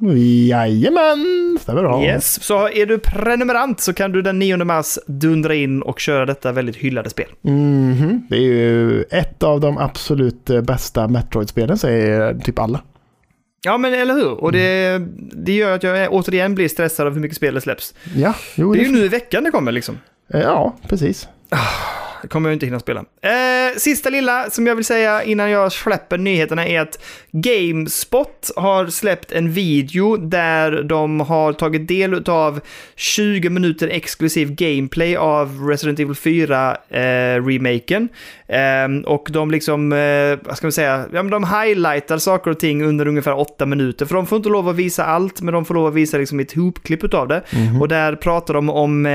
Jajamän, 0.49 1.59
stämmer 1.61 1.82
bra. 1.82 2.05
Yes, 2.05 2.43
så 2.43 2.68
är 2.68 2.86
du 2.86 2.99
prenumerant 2.99 3.80
så 3.80 3.93
kan 3.93 4.12
du 4.12 4.22
den 4.22 4.38
9 4.38 4.57
mars 4.57 4.99
dundra 5.07 5.55
in 5.55 5.82
och 5.82 6.01
köra 6.01 6.26
detta 6.26 6.53
väldigt 6.53 6.76
hyllade 6.76 7.11
spel. 7.11 7.28
Mhm. 7.43 8.26
Det 8.30 8.36
är 8.36 8.40
ju 8.40 9.03
ett 9.03 9.43
av 9.43 9.61
de 9.61 9.78
absolut 9.78 10.51
eh, 10.51 10.61
bästa 10.61 11.09
Metroid-spelen 11.09 11.78
säger 11.78 12.34
typ 12.34 12.59
alla. 12.59 12.80
Ja, 13.64 13.78
men 13.78 13.94
eller 13.94 14.14
hur? 14.14 14.30
Och 14.30 14.52
det, 14.52 14.98
det 15.32 15.52
gör 15.52 15.74
att 15.74 15.82
jag 15.82 16.12
återigen 16.12 16.54
blir 16.54 16.68
stressad 16.68 17.06
av 17.06 17.12
hur 17.14 17.20
mycket 17.20 17.36
spel 17.36 17.54
det 17.54 17.60
släpps. 17.60 17.94
Ja, 18.16 18.34
jo, 18.54 18.72
Det 18.74 18.80
är 18.80 18.84
ju 18.84 18.92
nu 18.92 19.04
i 19.04 19.08
veckan 19.08 19.44
det 19.44 19.50
kommer 19.50 19.72
liksom. 19.72 19.98
Eh, 20.34 20.40
ja 20.40 20.76
precis. 20.88 21.28
Det 22.22 22.28
kommer 22.28 22.48
jag 22.48 22.56
inte 22.56 22.66
hinna 22.66 22.80
spela. 22.80 23.00
Eh, 23.00 23.76
sista 23.76 24.10
lilla 24.10 24.50
som 24.50 24.66
jag 24.66 24.74
vill 24.74 24.84
säga 24.84 25.22
innan 25.22 25.50
jag 25.50 25.72
släpper 25.72 26.18
nyheterna 26.18 26.66
är 26.66 26.80
att 26.80 27.04
Gamespot 27.32 28.50
har 28.56 28.86
släppt 28.86 29.32
en 29.32 29.52
video 29.52 30.16
där 30.16 30.82
de 30.82 31.20
har 31.20 31.52
tagit 31.52 31.88
del 31.88 32.30
av 32.30 32.60
20 32.96 33.50
minuter 33.50 33.88
exklusiv 33.88 34.54
gameplay 34.54 35.16
av 35.16 35.68
Resident 35.68 35.98
Evil 36.00 36.14
4-remaken. 36.14 38.08
Eh, 38.46 38.88
och 39.04 39.28
de 39.30 39.50
liksom, 39.50 39.92
eh, 39.92 40.38
vad 40.42 40.56
ska 40.56 40.66
man 40.66 40.72
säga, 40.72 41.04
ja, 41.12 41.22
men 41.22 41.30
de 41.30 41.44
highlightar 41.44 42.18
saker 42.18 42.50
och 42.50 42.58
ting 42.58 42.84
under 42.84 43.08
ungefär 43.08 43.38
8 43.38 43.66
minuter. 43.66 44.06
För 44.06 44.14
de 44.14 44.26
får 44.26 44.36
inte 44.36 44.48
lov 44.48 44.68
att 44.68 44.76
visa 44.76 45.04
allt, 45.04 45.40
men 45.40 45.54
de 45.54 45.64
får 45.64 45.74
lov 45.74 45.86
att 45.86 45.94
visa 45.94 46.18
liksom 46.18 46.40
ett 46.40 46.54
hopklipp 46.54 47.04
utav 47.04 47.28
det. 47.28 47.42
Och 47.80 47.88
där 47.88 48.16
pratar 48.16 48.54
de 48.54 48.70
om 48.70 49.06
eh, 49.06 49.12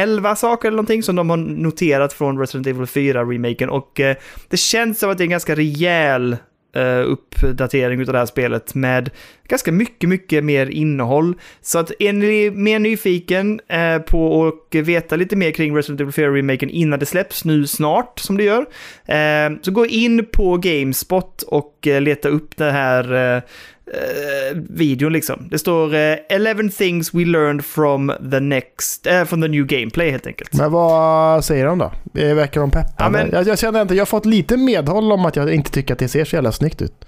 11 0.00 0.36
saker 0.36 0.68
eller 0.68 0.76
någonting 0.76 1.02
som 1.02 1.16
de 1.16 1.30
har 1.30 1.36
noterat 1.36 2.12
från 2.12 2.37
Resident 2.40 2.66
Evil 2.66 2.86
4-remaken. 2.86 3.68
Och 3.68 4.00
eh, 4.00 4.16
det 4.48 4.56
känns 4.56 4.98
som 4.98 5.10
att 5.10 5.18
det 5.18 5.22
är 5.22 5.26
en 5.26 5.30
ganska 5.30 5.54
rejäl 5.54 6.36
eh, 6.78 7.10
uppdatering 7.10 8.00
av 8.00 8.06
det 8.06 8.18
här 8.18 8.26
spelet 8.26 8.74
med 8.74 9.10
ganska 9.48 9.72
mycket, 9.72 10.08
mycket 10.08 10.44
mer 10.44 10.66
innehåll. 10.66 11.34
Så 11.60 11.78
att 11.78 11.92
är 11.98 12.12
ni 12.12 12.50
mer 12.50 12.78
nyfiken 12.78 13.60
eh, 13.68 13.98
på 13.98 14.46
att 14.46 14.74
veta 14.74 15.16
lite 15.16 15.36
mer 15.36 15.50
kring 15.50 15.76
Resident 15.76 16.00
Evil 16.00 16.12
4-remaken 16.12 16.68
innan 16.68 16.98
det 16.98 17.06
släpps 17.06 17.44
nu 17.44 17.66
snart, 17.66 18.18
som 18.18 18.36
det 18.36 18.44
gör, 18.44 18.66
eh, 19.04 19.58
så 19.62 19.70
gå 19.70 19.86
in 19.86 20.26
på 20.32 20.56
Gamespot 20.56 21.42
och 21.42 21.86
eh, 21.86 22.00
leta 22.00 22.28
upp 22.28 22.56
det 22.56 22.70
här 22.70 23.36
eh, 23.36 23.42
eh, 23.94 24.56
videon 24.70 25.12
liksom. 25.12 25.48
Det 25.50 25.58
står 25.58 25.94
eh, 25.94 26.16
11 26.28 26.68
things 26.78 27.14
we 27.14 27.24
learned 27.24 27.64
from 27.64 28.12
the 28.30 28.40
next, 28.40 29.06
eh, 29.06 29.24
from 29.24 29.42
the 29.42 29.48
new 29.48 29.66
gameplay 29.66 30.10
helt 30.10 30.26
enkelt. 30.26 30.54
Men 30.54 30.72
vad 30.72 31.44
säger 31.44 31.66
de 31.66 31.78
då? 31.78 31.92
Det 32.12 32.34
verkar 32.34 32.60
de 32.60 32.70
peppade? 32.70 32.94
Ja, 32.98 33.10
men- 33.10 33.30
jag, 33.32 33.46
jag 33.46 33.58
känner 33.58 33.82
inte, 33.82 33.94
jag 33.94 34.00
har 34.00 34.06
fått 34.06 34.26
lite 34.26 34.56
medhåll 34.56 35.12
om 35.12 35.24
att 35.26 35.36
jag 35.36 35.54
inte 35.54 35.70
tycker 35.70 35.92
att 35.94 35.98
det 35.98 36.08
ser 36.08 36.24
så 36.24 36.36
jävla 36.36 36.52
snyggt 36.52 36.82
ut. 36.82 37.04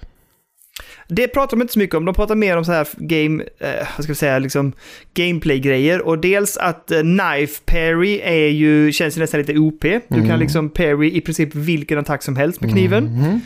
Det 1.07 1.27
pratar 1.27 1.57
de 1.57 1.61
inte 1.61 1.73
så 1.73 1.79
mycket 1.79 1.95
om, 1.95 2.05
de 2.05 2.15
pratar 2.15 2.35
mer 2.35 2.57
om 2.57 2.65
så 2.65 2.71
här 2.71 2.87
game, 2.97 3.43
eh, 3.59 3.87
vad 3.97 4.03
ska 4.03 4.11
vi 4.11 4.15
säga, 4.15 4.39
liksom 4.39 4.73
gameplay-grejer. 5.13 6.01
Och 6.01 6.17
dels 6.19 6.57
att 6.57 6.91
eh, 6.91 6.99
knife 7.01 7.61
parry 7.65 8.19
är 8.23 8.47
ju, 8.47 8.91
känns 8.91 9.17
ju 9.17 9.21
nästan 9.21 9.39
lite 9.39 9.57
OP. 9.57 9.81
Du 10.07 10.27
kan 10.27 10.39
liksom 10.39 10.69
parry 10.69 11.11
i 11.17 11.21
princip 11.21 11.55
vilken 11.55 11.97
attack 11.99 12.23
som 12.23 12.35
helst 12.35 12.61
med 12.61 12.71
kniven. 12.71 13.03
Mhm. 13.03 13.41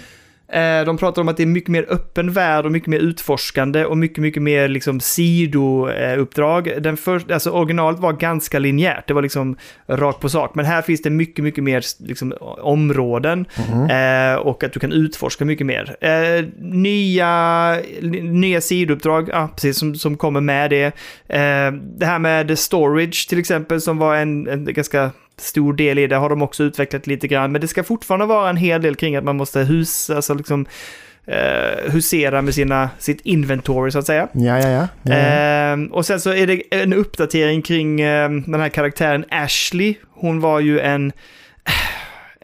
Eh, 0.47 0.85
De 0.85 0.97
pratar 0.97 1.21
om 1.21 1.27
att 1.27 1.37
det 1.37 1.43
är 1.43 1.47
mycket 1.47 1.69
mer 1.69 1.85
öppen 1.89 2.31
värld 2.31 2.65
och 2.65 2.71
mycket 2.71 2.87
mer 2.87 2.99
utforskande 2.99 3.85
och 3.85 3.97
mycket, 3.97 4.17
mycket 4.17 4.43
mer 4.43 4.67
liksom 4.67 4.99
sidouppdrag. 4.99 6.71
Den 6.81 6.97
första, 6.97 7.33
alltså 7.33 7.49
originalet 7.49 7.99
var 7.99 8.13
ganska 8.13 8.59
linjärt, 8.59 9.07
det 9.07 9.13
var 9.13 9.21
liksom 9.21 9.57
rakt 9.87 10.19
på 10.19 10.29
sak. 10.29 10.55
Men 10.55 10.65
här 10.65 10.81
finns 10.81 11.01
det 11.01 11.09
mycket, 11.09 11.43
mycket 11.43 11.63
mer 11.63 11.83
liksom, 12.07 12.33
områden 12.61 13.45
eh, 13.89 14.35
och 14.35 14.63
att 14.63 14.73
du 14.73 14.79
kan 14.79 14.91
utforska 14.91 15.45
mycket 15.45 15.67
mer. 15.67 15.95
Eh, 16.01 16.45
nya, 16.59 17.77
nya 18.21 18.61
sidouppdrag, 18.61 19.29
ja, 19.31 19.49
precis, 19.55 19.77
som, 19.77 19.95
som 19.95 20.17
kommer 20.17 20.41
med 20.41 20.69
det. 20.69 20.91
Det 21.97 22.05
här 22.05 22.19
med 22.19 22.59
storage 22.59 23.29
till 23.29 23.39
exempel, 23.39 23.81
som 23.81 23.97
var 23.97 24.15
en, 24.15 24.47
en 24.47 24.65
ganska 24.65 25.11
stor 25.37 25.73
del 25.73 25.99
i 25.99 26.07
det 26.07 26.15
har 26.15 26.29
de 26.29 26.41
också 26.41 26.63
utvecklat 26.63 27.07
lite 27.07 27.27
grann. 27.27 27.51
Men 27.51 27.61
det 27.61 27.67
ska 27.67 27.83
fortfarande 27.83 28.25
vara 28.25 28.49
en 28.49 28.57
hel 28.57 28.81
del 28.81 28.95
kring 28.95 29.15
att 29.15 29.23
man 29.23 29.37
måste 29.37 29.59
hus, 29.59 30.09
alltså 30.09 30.33
liksom, 30.33 30.65
eh, 31.25 31.91
husera 31.91 32.41
med 32.41 32.53
sina, 32.53 32.89
sitt 32.99 33.21
inventory 33.21 33.91
så 33.91 33.99
att 33.99 34.05
säga. 34.05 34.27
Ja, 34.31 34.59
ja, 34.59 34.69
ja. 34.69 34.69
ja, 34.69 34.87
ja. 35.03 35.15
Ehm, 35.15 35.87
och 35.87 36.05
sen 36.05 36.19
så 36.19 36.33
är 36.33 36.47
det 36.47 36.61
en 36.71 36.93
uppdatering 36.93 37.61
kring 37.61 38.01
ehm, 38.01 38.43
den 38.47 38.61
här 38.61 38.69
karaktären 38.69 39.25
Ashley. 39.29 39.95
Hon 40.09 40.39
var 40.39 40.59
ju 40.59 40.79
en... 40.79 41.11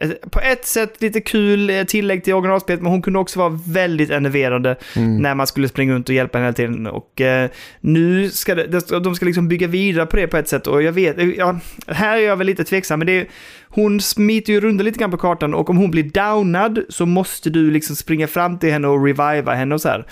eh, 0.02 0.10
På 0.30 0.40
ett 0.40 0.66
sätt 0.66 1.02
lite 1.02 1.20
kul 1.20 1.70
eh, 1.70 1.84
tillägg 1.84 2.24
till 2.24 2.34
originalspelet, 2.34 2.82
men 2.82 2.92
hon 2.92 3.02
kunde 3.02 3.18
också 3.18 3.38
vara 3.38 3.60
väldigt 3.66 4.10
enerverande 4.10 4.76
när 5.20 5.34
man 5.34 5.46
skulle 5.46 5.68
springa 5.68 5.94
runt 5.94 6.08
och 6.08 6.14
hjälpa 6.14 6.38
henne 6.38 6.46
hela 6.46 6.54
tiden. 6.54 6.86
Och 6.86 7.20
eh, 7.20 7.50
nu 7.80 8.30
ska 8.30 8.54
det, 8.54 9.00
de 9.00 9.14
ska 9.14 9.26
liksom 9.26 9.48
bygga 9.48 9.66
vidare 9.66 10.06
på 10.06 10.16
det 10.16 10.26
på 10.26 10.36
ett 10.36 10.48
sätt. 10.48 10.66
Och 10.66 10.82
jag 10.82 10.92
vet, 10.92 11.36
ja, 11.36 11.60
här 11.86 12.18
är 12.18 12.22
jag 12.22 12.36
väl 12.36 12.46
lite 12.46 12.64
tveksam, 12.64 12.98
men 12.98 13.06
det 13.06 13.20
är, 13.20 13.26
hon 13.74 14.00
smiter 14.00 14.52
ju 14.52 14.60
runt 14.60 14.82
lite 14.82 14.98
grann 14.98 15.10
på 15.10 15.16
kartan 15.16 15.54
och 15.54 15.70
om 15.70 15.76
hon 15.76 15.90
blir 15.90 16.02
downad 16.02 16.78
så 16.88 17.06
måste 17.06 17.50
du 17.50 17.70
liksom 17.70 17.96
springa 17.96 18.26
fram 18.26 18.58
till 18.58 18.72
henne 18.72 18.88
och 18.88 19.04
reviva 19.04 19.54
henne 19.54 19.74
och 19.74 19.80
så 19.80 19.88
här. 19.88 20.06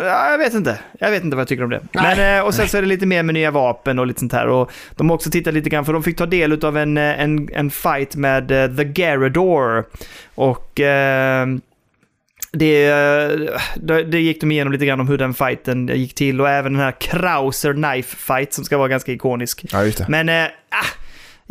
Ja, 0.00 0.30
jag 0.30 0.38
vet 0.38 0.54
inte. 0.54 0.78
Jag 0.98 1.10
vet 1.10 1.24
inte 1.24 1.36
vad 1.36 1.40
jag 1.40 1.48
tycker 1.48 1.64
om 1.64 1.70
det. 1.70 1.80
Men, 1.92 2.38
eh, 2.38 2.44
och 2.46 2.54
sen 2.54 2.68
så 2.68 2.78
är 2.78 2.82
det 2.82 2.88
lite 2.88 3.06
mer 3.06 3.22
med 3.22 3.34
nya 3.34 3.50
vapen 3.50 3.98
och 3.98 4.06
lite 4.06 4.20
sånt 4.20 4.32
här. 4.32 4.46
Och 4.46 4.72
de 4.96 5.10
har 5.10 5.14
också 5.14 5.30
tittat 5.30 5.54
lite 5.54 5.70
grann, 5.70 5.84
för 5.84 5.92
de 5.92 6.02
fick 6.02 6.16
ta 6.16 6.26
del 6.26 6.64
av 6.64 6.76
en, 6.76 6.96
eh, 6.96 7.20
en, 7.20 7.48
en 7.52 7.70
fight 7.70 8.16
med 8.16 8.50
eh, 8.50 8.76
The 8.76 8.84
Garador. 8.84 9.84
Och... 10.34 10.80
ehm, 10.80 11.60
det, 12.54 12.90
det, 14.06 14.20
gick 14.20 14.40
de 14.40 14.52
igenom 14.52 14.72
lite 14.72 14.86
grann 14.86 15.00
om 15.00 15.08
hur 15.08 15.18
den 15.18 15.34
fighten 15.34 15.90
gick 15.94 16.14
till 16.14 16.40
och 16.40 16.48
även 16.48 16.72
den 16.72 16.82
här 16.82 16.92
Krauser 17.00 17.72
Knife 17.72 18.16
Fight 18.16 18.52
som 18.52 18.64
ska 18.64 18.78
vara 18.78 18.88
ganska 18.88 19.12
ikonisk. 19.12 19.64
ja, 19.72 19.84
just 19.84 19.98
det. 19.98 20.06
Men, 20.08 20.28
ah, 20.28 21.01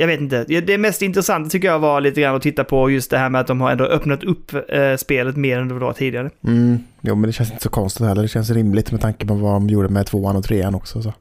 jag 0.01 0.07
vet 0.07 0.21
inte. 0.21 0.43
Det 0.61 0.77
mest 0.77 1.01
intressanta 1.01 1.49
tycker 1.49 1.67
jag 1.67 1.79
var 1.79 2.01
lite 2.01 2.21
grann 2.21 2.35
att 2.35 2.41
titta 2.41 2.63
på 2.63 2.89
just 2.89 3.11
det 3.11 3.17
här 3.17 3.29
med 3.29 3.41
att 3.41 3.47
de 3.47 3.61
har 3.61 3.71
ändå 3.71 3.83
öppnat 3.85 4.23
upp 4.23 4.53
eh, 4.69 4.95
spelet 4.97 5.35
mer 5.37 5.59
än 5.59 5.67
det 5.67 5.73
var 5.73 5.93
tidigare. 5.93 6.29
Mm. 6.47 6.79
Jo, 7.01 7.15
men 7.15 7.27
det 7.27 7.33
känns 7.33 7.51
inte 7.51 7.63
så 7.63 7.69
konstigt 7.69 8.05
heller. 8.07 8.21
Det 8.21 8.27
känns 8.27 8.49
rimligt 8.49 8.91
med 8.91 9.01
tanke 9.01 9.25
på 9.25 9.33
vad 9.33 9.53
de 9.53 9.69
gjorde 9.69 9.89
med 9.89 10.05
tvåan 10.05 10.35
och 10.35 10.43
trean 10.43 10.75
också. 10.75 11.01
Så, 11.01 11.13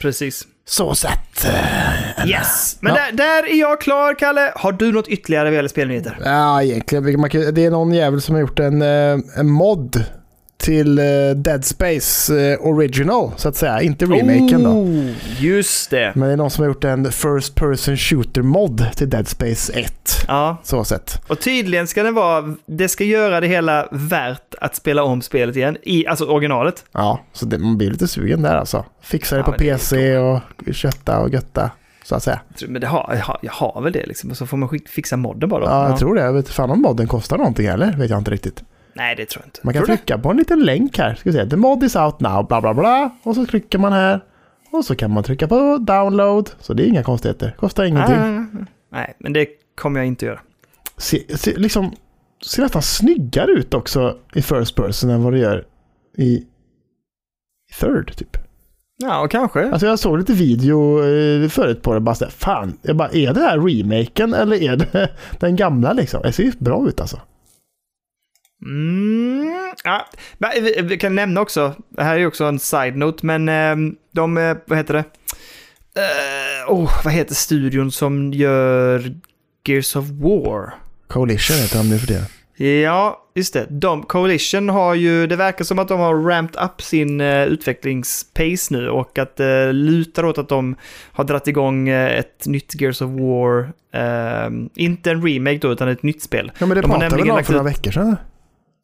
Precis. 0.00 0.42
så 0.68 0.94
sett. 0.94 1.44
eh, 1.46 2.28
Yes! 2.30 2.76
Men 2.80 2.94
Ja. 2.94 3.00
där, 3.10 3.12
där 3.16 3.50
är 3.50 3.60
jag 3.60 3.80
klar, 3.80 4.14
Kalle. 4.14 4.52
Har 4.56 4.72
du 4.72 4.92
något 4.92 5.08
ytterligare 5.08 5.44
vad 5.44 5.54
gäller 5.54 5.68
spelnyheter? 5.68 6.18
Ja, 6.24 6.62
egentligen. 6.62 7.04
Det 7.54 7.64
är 7.64 7.70
någon 7.70 7.92
jävel 7.92 8.20
som 8.20 8.34
har 8.34 8.40
gjort 8.40 8.58
en, 8.58 8.82
eh, 8.82 9.18
en 9.36 9.50
mod 9.50 10.04
till 10.68 10.98
eh, 10.98 11.04
Dead 11.36 11.64
Space 11.64 12.40
eh, 12.52 12.66
Original, 12.66 13.30
så 13.36 13.48
att 13.48 13.56
säga. 13.56 13.82
Inte 13.82 14.04
remaken 14.04 14.62
då. 14.62 14.70
Oh, 14.70 15.10
just 15.40 15.90
det. 15.90 16.12
Men 16.14 16.28
det 16.28 16.32
är 16.32 16.36
någon 16.36 16.50
som 16.50 16.62
har 16.62 16.68
gjort 16.68 16.84
en 16.84 17.12
First 17.12 17.54
Person 17.54 17.96
Shooter 17.96 18.42
mod 18.42 18.86
till 18.96 19.10
Dead 19.10 19.28
Space 19.28 19.72
1. 19.72 19.92
Ja, 20.28 20.56
Så 20.62 20.84
sett. 20.84 21.20
och 21.28 21.40
tydligen 21.40 21.86
ska 21.86 22.02
det 22.02 22.10
vara, 22.10 22.54
det 22.66 22.88
ska 22.88 23.04
göra 23.04 23.40
det 23.40 23.46
hela 23.46 23.88
värt 23.90 24.54
att 24.60 24.76
spela 24.76 25.02
om 25.02 25.22
spelet 25.22 25.56
igen, 25.56 25.76
i, 25.82 26.06
alltså 26.06 26.24
originalet. 26.24 26.84
Ja, 26.92 27.20
så 27.32 27.46
det, 27.46 27.58
man 27.58 27.78
blir 27.78 27.90
lite 27.90 28.08
sugen 28.08 28.42
där 28.42 28.56
alltså. 28.56 28.84
Fixa 29.02 29.34
det 29.36 29.40
Ja, 29.40 29.44
på 29.44 29.50
men 29.50 29.58
det 29.58 29.72
PC 29.72 30.18
och 30.18 30.40
kötta 30.72 31.18
och 31.18 31.30
götta, 31.30 31.70
så 32.04 32.14
att 32.14 32.22
säga. 32.22 32.40
Men 32.68 32.80
det 32.80 32.86
har, 32.86 33.14
jag, 33.14 33.24
har, 33.24 33.38
jag 33.42 33.52
har 33.52 33.82
väl 33.82 33.92
det 33.92 34.06
liksom, 34.06 34.34
så 34.34 34.46
får 34.46 34.56
man 34.56 34.78
fixa 34.88 35.16
modden 35.16 35.48
bara. 35.48 35.60
då. 35.60 35.66
Ja, 35.70 35.88
jag 35.88 35.98
tror 35.98 36.14
det. 36.14 36.20
Jag 36.22 36.32
vet 36.32 36.48
fan 36.48 36.70
om 36.70 36.80
modden 36.82 37.06
kostar 37.06 37.38
någonting 37.38 37.66
eller? 37.66 37.92
Vet 37.96 38.10
jag 38.10 38.18
inte 38.18 38.30
riktigt. 38.30 38.62
Nej, 38.98 39.16
det 39.16 39.26
tror 39.26 39.42
jag 39.42 39.48
inte. 39.48 39.60
Man 39.62 39.74
kan 39.74 39.82
du 39.82 39.86
det? 39.86 39.96
trycka 39.96 40.18
på 40.18 40.30
en 40.30 40.36
liten 40.36 40.60
länk 40.60 40.98
här. 40.98 41.14
Ska 41.14 41.30
vi 41.30 41.36
se. 41.36 41.46
The 41.46 41.56
mod 41.56 41.82
is 41.82 41.96
out 41.96 42.20
now, 42.20 42.46
bla 42.46 42.60
bla 42.60 42.74
bla. 42.74 43.10
Och 43.22 43.34
så 43.34 43.46
trycker 43.46 43.78
man 43.78 43.92
här. 43.92 44.20
Och 44.70 44.84
så 44.84 44.94
kan 44.94 45.10
man 45.10 45.24
trycka 45.24 45.48
på 45.48 45.78
download. 45.78 46.50
Så 46.60 46.74
det 46.74 46.82
är 46.82 46.86
inga 46.86 47.02
konstigheter. 47.02 47.54
Kostar 47.58 47.84
ingenting. 47.84 48.16
Nej, 48.16 48.64
nej, 48.92 49.16
men 49.18 49.32
det 49.32 49.46
kommer 49.74 50.00
jag 50.00 50.06
inte 50.06 50.26
göra. 50.26 50.40
Se, 50.96 51.38
se, 51.38 51.56
liksom, 51.56 51.92
ser 52.46 52.62
nästan 52.62 52.82
snyggare 52.82 53.50
ut 53.50 53.74
också 53.74 54.16
i 54.34 54.42
first 54.42 54.74
person 54.74 55.10
än 55.10 55.22
vad 55.22 55.32
det 55.32 55.38
gör 55.38 55.66
i, 56.16 56.44
third 57.80 58.16
typ. 58.16 58.36
Ja, 58.96 59.20
och 59.20 59.30
kanske. 59.30 59.70
Alltså 59.70 59.86
jag 59.86 59.98
såg 59.98 60.18
lite 60.18 60.32
video 60.32 61.04
eh, 61.04 61.48
förut 61.48 61.82
på 61.82 61.94
det. 61.94 62.00
Bara 62.00 62.14
så 62.14 62.24
där, 62.24 62.32
fan, 62.32 62.78
jag 62.82 62.96
bara, 62.96 63.08
är 63.08 63.34
det 63.34 63.40
här 63.40 63.58
remaken 63.58 64.34
eller 64.34 64.62
är 64.62 64.76
det 64.76 65.10
den 65.38 65.56
gamla 65.56 65.92
liksom? 65.92 66.22
Det 66.22 66.32
ser 66.32 66.42
ju 66.42 66.52
bra 66.58 66.88
ut 66.88 67.00
alltså. 67.00 67.20
Mm, 68.62 69.74
ja. 69.84 70.06
Men 70.38 70.50
Vi, 70.54 70.82
vi 70.82 70.98
kan 70.98 71.14
nämna 71.14 71.40
också, 71.40 71.74
det 71.88 72.02
här 72.02 72.14
är 72.14 72.18
ju 72.18 72.26
också 72.26 72.44
en 72.44 72.58
side-note, 72.58 73.26
men 73.26 73.48
eh, 73.48 73.92
de, 74.12 74.36
eh, 74.36 74.56
vad 74.66 74.78
heter 74.78 74.94
det? 74.94 75.04
Eh, 76.00 76.72
oh, 76.72 76.90
vad 77.04 77.12
heter 77.12 77.34
studion 77.34 77.92
som 77.92 78.32
gör 78.32 79.14
Gears 79.64 79.96
of 79.96 80.04
War? 80.08 80.74
Coalition 81.08 81.56
heter 81.56 81.78
de 81.78 81.88
nu 81.88 81.98
för 81.98 82.06
det. 82.06 82.24
Ja, 82.64 83.24
just 83.34 83.52
det. 83.52 83.66
De, 83.70 84.02
Coalition 84.02 84.68
har 84.68 84.94
ju, 84.94 85.26
det 85.26 85.36
verkar 85.36 85.64
som 85.64 85.78
att 85.78 85.88
de 85.88 86.00
har 86.00 86.14
ramped 86.14 86.62
up 86.62 86.82
sin 86.82 87.20
uh, 87.20 87.46
utvecklingspace 87.46 88.74
nu 88.74 88.88
och 88.88 89.18
att 89.18 89.36
det 89.36 89.66
uh, 89.66 89.72
lutar 89.72 90.24
åt 90.24 90.38
att 90.38 90.48
de 90.48 90.76
har 91.12 91.24
dratt 91.24 91.48
igång 91.48 91.90
uh, 91.90 92.18
ett 92.18 92.46
nytt 92.46 92.80
Gears 92.80 93.02
of 93.02 93.10
War. 93.10 93.72
ehm, 93.92 94.70
inte 94.74 95.10
en 95.10 95.26
remake 95.26 95.58
då, 95.58 95.72
utan 95.72 95.88
ett 95.88 96.02
nytt 96.02 96.22
spel. 96.22 96.52
Ja 96.58 96.66
men 96.66 96.76
det 96.76 96.82
De 96.82 96.90
pratade 96.90 97.08
nämligen 97.08 97.36
om 97.36 97.44
för 97.44 97.52
några 97.52 97.64
veckor 97.64 97.90
sedan. 97.90 98.16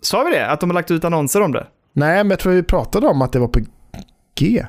Sa 0.02 0.24
vi 0.24 0.30
det? 0.30 0.50
Att 0.50 0.60
de 0.60 0.70
har 0.70 0.74
lagt 0.74 0.90
ut 0.90 1.04
annonser 1.04 1.40
om 1.40 1.52
det? 1.52 1.66
Nej 1.92 2.24
men 2.24 2.30
jag 2.30 2.38
tror 2.38 2.52
vi 2.52 2.62
pratade 2.62 3.06
om 3.06 3.22
att 3.22 3.32
det 3.32 3.38
var 3.38 3.48
på 3.48 3.60
G. 4.38 4.66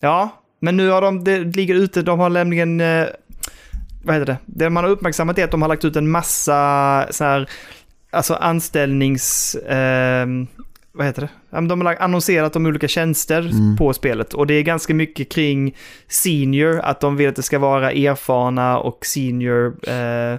Ja, 0.00 0.42
men 0.60 0.76
nu 0.76 0.88
har 0.88 1.02
de, 1.02 1.24
det 1.24 1.38
ligger 1.38 1.74
ute, 1.74 2.02
de 2.02 2.18
har 2.18 2.30
nämligen, 2.30 2.80
eh, 2.80 3.06
vad 4.04 4.14
heter 4.16 4.26
det? 4.26 4.36
Det 4.46 4.70
man 4.70 4.84
har 4.84 4.90
uppmärksammat 4.90 5.38
är 5.38 5.44
att 5.44 5.50
de 5.50 5.62
har 5.62 5.68
lagt 5.68 5.84
ut 5.84 5.96
en 5.96 6.10
massa 6.10 7.06
så 7.10 7.24
här, 7.24 7.48
alltså 8.10 8.34
anställnings, 8.34 9.54
eh, 9.54 10.26
vad 10.92 11.06
heter 11.06 11.22
det? 11.22 11.60
De 11.66 11.80
har 11.80 11.96
annonserat 12.00 12.56
om 12.56 12.66
olika 12.66 12.88
tjänster 12.88 13.50
på 13.78 13.92
spelet 13.92 14.34
och 14.34 14.46
det 14.46 14.54
är 14.54 14.62
ganska 14.62 14.94
mycket 14.94 15.32
kring 15.32 15.76
senior, 16.08 16.80
att 16.80 17.00
de 17.00 17.16
vill 17.16 17.28
att 17.28 17.36
det 17.36 17.42
ska 17.42 17.58
vara 17.58 17.92
erfarna 17.92 18.78
och 18.78 19.06
senior 19.06 19.88
eh, 19.88 20.38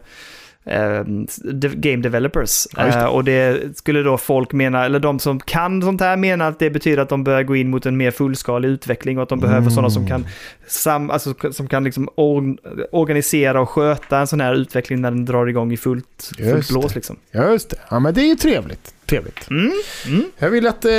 game 1.75 2.03
developers. 2.03 2.67
Ja. 2.77 2.87
Eh, 2.87 3.05
och 3.05 3.23
det 3.23 3.77
skulle 3.77 4.03
då 4.03 4.17
folk 4.17 4.53
mena, 4.53 4.85
eller 4.85 4.99
de 4.99 5.19
som 5.19 5.39
kan 5.39 5.81
sånt 5.81 6.01
här 6.01 6.17
menar 6.17 6.49
att 6.49 6.59
det 6.59 6.69
betyder 6.69 7.01
att 7.01 7.09
de 7.09 7.23
bör 7.23 7.43
gå 7.43 7.55
in 7.55 7.69
mot 7.69 7.85
en 7.85 7.97
mer 7.97 8.11
fullskalig 8.11 8.69
utveckling 8.69 9.17
och 9.17 9.23
att 9.23 9.29
de 9.29 9.39
behöver 9.39 9.61
Mm. 9.61 9.71
sådana 9.71 9.89
som 9.89 10.07
kan, 10.07 10.25
sam, 10.67 11.09
alltså, 11.09 11.33
som 11.51 11.67
kan 11.67 11.83
liksom 11.83 12.09
or, 12.15 12.57
organisera 12.91 13.61
och 13.61 13.69
sköta 13.69 14.19
en 14.19 14.27
sån 14.27 14.41
här 14.41 14.53
utveckling 14.55 15.01
när 15.01 15.11
den 15.11 15.25
drar 15.25 15.47
igång 15.47 15.71
i 15.73 15.77
fullt, 15.77 16.31
fullt 16.37 16.69
blås. 16.69 16.95
Liksom. 16.95 17.15
Ja 17.31 17.51
just 17.51 17.69
det. 17.69 17.77
Ja 17.89 17.99
men 17.99 18.13
det 18.13 18.21
är 18.21 18.27
ju 18.27 18.35
trevligt. 18.35 18.93
Trevligt. 19.05 19.49
Mm, 19.49 19.71
mm. 20.07 20.23
Jag 20.37 20.49
vill 20.49 20.67
att... 20.67 20.85
Eh, 20.85 20.91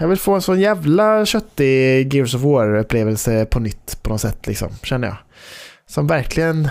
jag 0.00 0.08
vill 0.08 0.18
få 0.18 0.34
en 0.34 0.42
sån 0.42 0.60
jävla 0.60 1.26
köttig 1.26 2.14
Gears 2.14 2.34
of 2.34 2.40
War-upplevelse 2.42 3.44
på 3.44 3.60
nytt 3.60 3.98
på 4.02 4.10
något 4.10 4.20
sätt 4.20 4.46
liksom. 4.46 4.68
Känner 4.82 5.08
jag. 5.08 5.16
Som 5.88 6.06
verkligen 6.06 6.68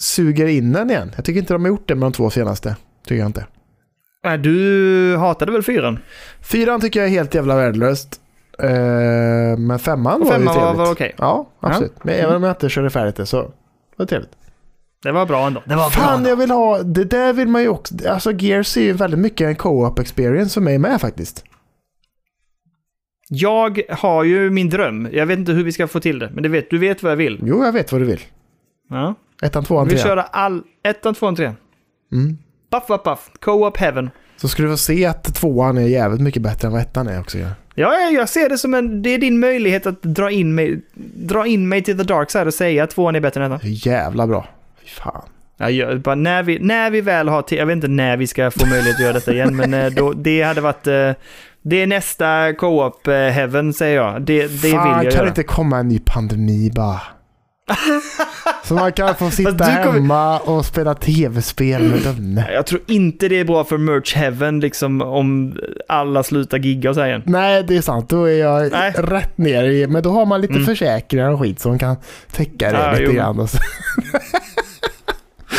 suger 0.00 0.46
in 0.46 0.72
den 0.72 0.90
igen. 0.90 1.12
Jag 1.16 1.24
tycker 1.24 1.40
inte 1.40 1.52
de 1.52 1.62
har 1.64 1.68
gjort 1.68 1.88
det 1.88 1.94
med 1.94 2.02
de 2.06 2.12
två 2.12 2.30
senaste. 2.30 2.76
Tycker 3.06 3.18
jag 3.20 3.26
inte. 3.28 3.46
Nej, 4.24 4.38
Du 4.38 5.16
hatade 5.16 5.52
väl 5.52 5.62
fyran? 5.62 5.98
Fyran 6.40 6.80
tycker 6.80 7.00
jag 7.00 7.06
är 7.06 7.10
helt 7.12 7.34
jävla 7.34 7.56
värdelöst. 7.56 8.20
Eh, 8.58 8.68
men 9.58 9.78
femman 9.78 10.20
Och 10.22 10.26
var 10.28 10.34
ju 10.34 10.38
femman 10.38 10.54
trevligt. 10.54 10.78
var, 10.78 10.92
okej. 10.92 11.14
Ja, 11.18 11.48
absolut. 11.60 12.04
Men 12.04 12.14
även 12.14 12.36
om 12.36 12.42
jag 12.42 12.52
inte 12.52 12.68
körde 12.68 12.90
färdigt 12.90 13.16
det 13.16 13.26
så 13.26 13.36
var 13.36 13.50
det 13.96 14.06
trevligt. 14.06 14.30
Det 15.02 15.12
var 15.12 15.26
bra 15.26 15.46
ändå. 15.46 15.62
Det 15.66 15.74
var 15.76 15.90
Fan, 15.90 16.24
jag 16.24 16.36
vill 16.36 16.50
ha... 16.50 16.82
Det 16.82 17.04
där 17.04 17.32
vill 17.32 17.48
man 17.48 17.62
ju 17.62 17.68
också... 17.68 17.94
Alltså 18.08 18.32
Gears 18.32 18.76
är 18.76 18.80
ju 18.82 18.92
väldigt 18.92 19.20
mycket 19.20 19.46
en 19.46 19.56
co-op 19.56 19.98
experience 19.98 20.54
för 20.54 20.60
mig 20.60 20.78
med 20.78 21.00
faktiskt. 21.00 21.44
Jag 23.28 23.80
har 23.90 24.24
ju 24.24 24.50
min 24.50 24.68
dröm. 24.70 25.08
Jag 25.12 25.26
vet 25.26 25.38
inte 25.38 25.52
hur 25.52 25.64
vi 25.64 25.72
ska 25.72 25.88
få 25.88 26.00
till 26.00 26.18
det, 26.18 26.30
men 26.34 26.42
det 26.42 26.48
vet, 26.48 26.70
du 26.70 26.78
vet 26.78 27.02
vad 27.02 27.12
jag 27.12 27.16
vill. 27.16 27.40
Jo, 27.44 27.64
jag 27.64 27.72
vet 27.72 27.92
vad 27.92 28.00
du 28.00 28.04
vill. 28.04 28.20
Ja. 28.90 29.14
Ettan, 29.42 29.64
tvåan, 29.64 29.88
Vi 29.88 29.90
trean. 29.94 30.06
köra 30.08 30.22
all... 30.22 30.62
Ettan, 30.84 31.14
tvåan, 31.14 31.36
trean. 31.36 31.56
Mm. 32.12 32.38
Buff, 32.70 32.86
buff, 32.86 33.02
buff. 33.04 33.30
Co-op 33.40 33.76
heaven. 33.76 34.10
Så 34.36 34.48
skulle 34.48 34.68
du 34.68 34.72
få 34.72 34.78
se 34.78 35.06
att 35.06 35.34
tvåan 35.34 35.78
är 35.78 35.82
jävligt 35.88 36.20
mycket 36.20 36.42
bättre 36.42 36.66
än 36.66 36.72
vad 36.72 36.82
ettan 36.82 37.08
är 37.08 37.20
också. 37.20 37.38
Ja. 37.38 37.48
Ja, 37.74 37.94
ja, 37.94 38.10
jag 38.10 38.28
ser 38.28 38.48
det 38.48 38.58
som 38.58 38.74
en... 38.74 39.02
Det 39.02 39.10
är 39.10 39.18
din 39.18 39.40
möjlighet 39.40 39.86
att 39.86 40.02
dra 40.02 40.30
in 40.30 40.54
mig, 40.54 40.80
dra 41.14 41.46
in 41.46 41.68
mig 41.68 41.82
till 41.82 41.98
the 41.98 42.04
dark 42.04 42.30
side 42.30 42.46
och 42.46 42.54
säga 42.54 42.84
att 42.84 42.90
tvåan 42.90 43.16
är 43.16 43.20
bättre 43.20 43.44
än 43.44 43.52
ettan. 43.52 43.72
Jävla 43.72 44.26
bra. 44.26 44.48
Fy 44.82 44.88
fan. 44.88 45.22
Jag 45.56 45.72
gör, 45.72 45.96
bara 45.96 46.14
när, 46.14 46.42
vi, 46.42 46.58
när 46.58 46.90
vi 46.90 47.00
väl 47.00 47.28
har... 47.28 47.44
Jag 47.48 47.66
vet 47.66 47.74
inte 47.74 47.88
när 47.88 48.16
vi 48.16 48.26
ska 48.26 48.50
få 48.50 48.66
möjlighet 48.66 48.94
att 48.96 49.02
göra 49.02 49.12
detta 49.12 49.32
igen, 49.32 49.56
men 49.56 49.74
eh, 49.74 49.86
då, 49.92 50.12
det 50.12 50.42
hade 50.42 50.60
varit... 50.60 50.86
eh, 50.86 51.10
Det 51.62 51.82
är 51.82 51.86
nästa 51.86 52.52
co-op 52.52 53.06
eh, 53.08 53.14
heaven, 53.14 53.72
säger 53.72 53.96
jag. 53.96 54.22
Det, 54.22 54.42
det 54.42 54.48
Fan, 54.48 54.60
vill 54.60 54.72
jag 54.72 55.12
kan 55.12 55.12
göra. 55.12 55.22
det 55.22 55.28
inte 55.28 55.42
komma 55.42 55.78
en 55.78 55.88
ny 55.88 55.98
pandemi 56.06 56.70
bara? 56.74 57.00
Så 58.64 58.74
man 58.74 58.92
kan 58.92 59.14
få 59.14 59.30
sitta 59.30 59.50
kommer- 59.52 59.92
hemma 59.92 60.38
och 60.38 60.66
spela 60.66 60.94
tv-spel 60.94 61.82
med 61.82 62.00
Dönne. 62.02 62.48
Jag 62.52 62.66
tror 62.66 62.80
inte 62.86 63.28
det 63.28 63.40
är 63.40 63.44
bra 63.44 63.64
för 63.64 63.78
merch 63.78 64.14
heaven, 64.14 64.60
liksom 64.60 65.02
om 65.02 65.54
alla 65.88 66.22
slutar 66.22 66.58
gigga 66.58 66.90
och 66.90 66.96
så 66.96 67.04
igen. 67.06 67.22
Nej, 67.26 67.62
det 67.64 67.76
är 67.76 67.82
sant. 67.82 68.08
Då 68.08 68.24
är 68.24 68.36
jag 68.38 68.72
Nej. 68.72 68.92
rätt 68.98 69.38
ner 69.38 69.64
i... 69.64 69.86
Men 69.86 70.02
då 70.02 70.10
har 70.10 70.26
man 70.26 70.40
lite 70.40 70.54
Mm. 70.54 70.66
försäkringar 70.66 71.30
och 71.30 71.40
skit 71.40 71.60
som 71.60 71.78
kan 71.78 71.96
täcka 72.32 72.72
det 72.72 72.78
Ja, 72.78 72.90
lite 72.90 73.02
jo. 73.02 73.12
grann. 73.12 73.48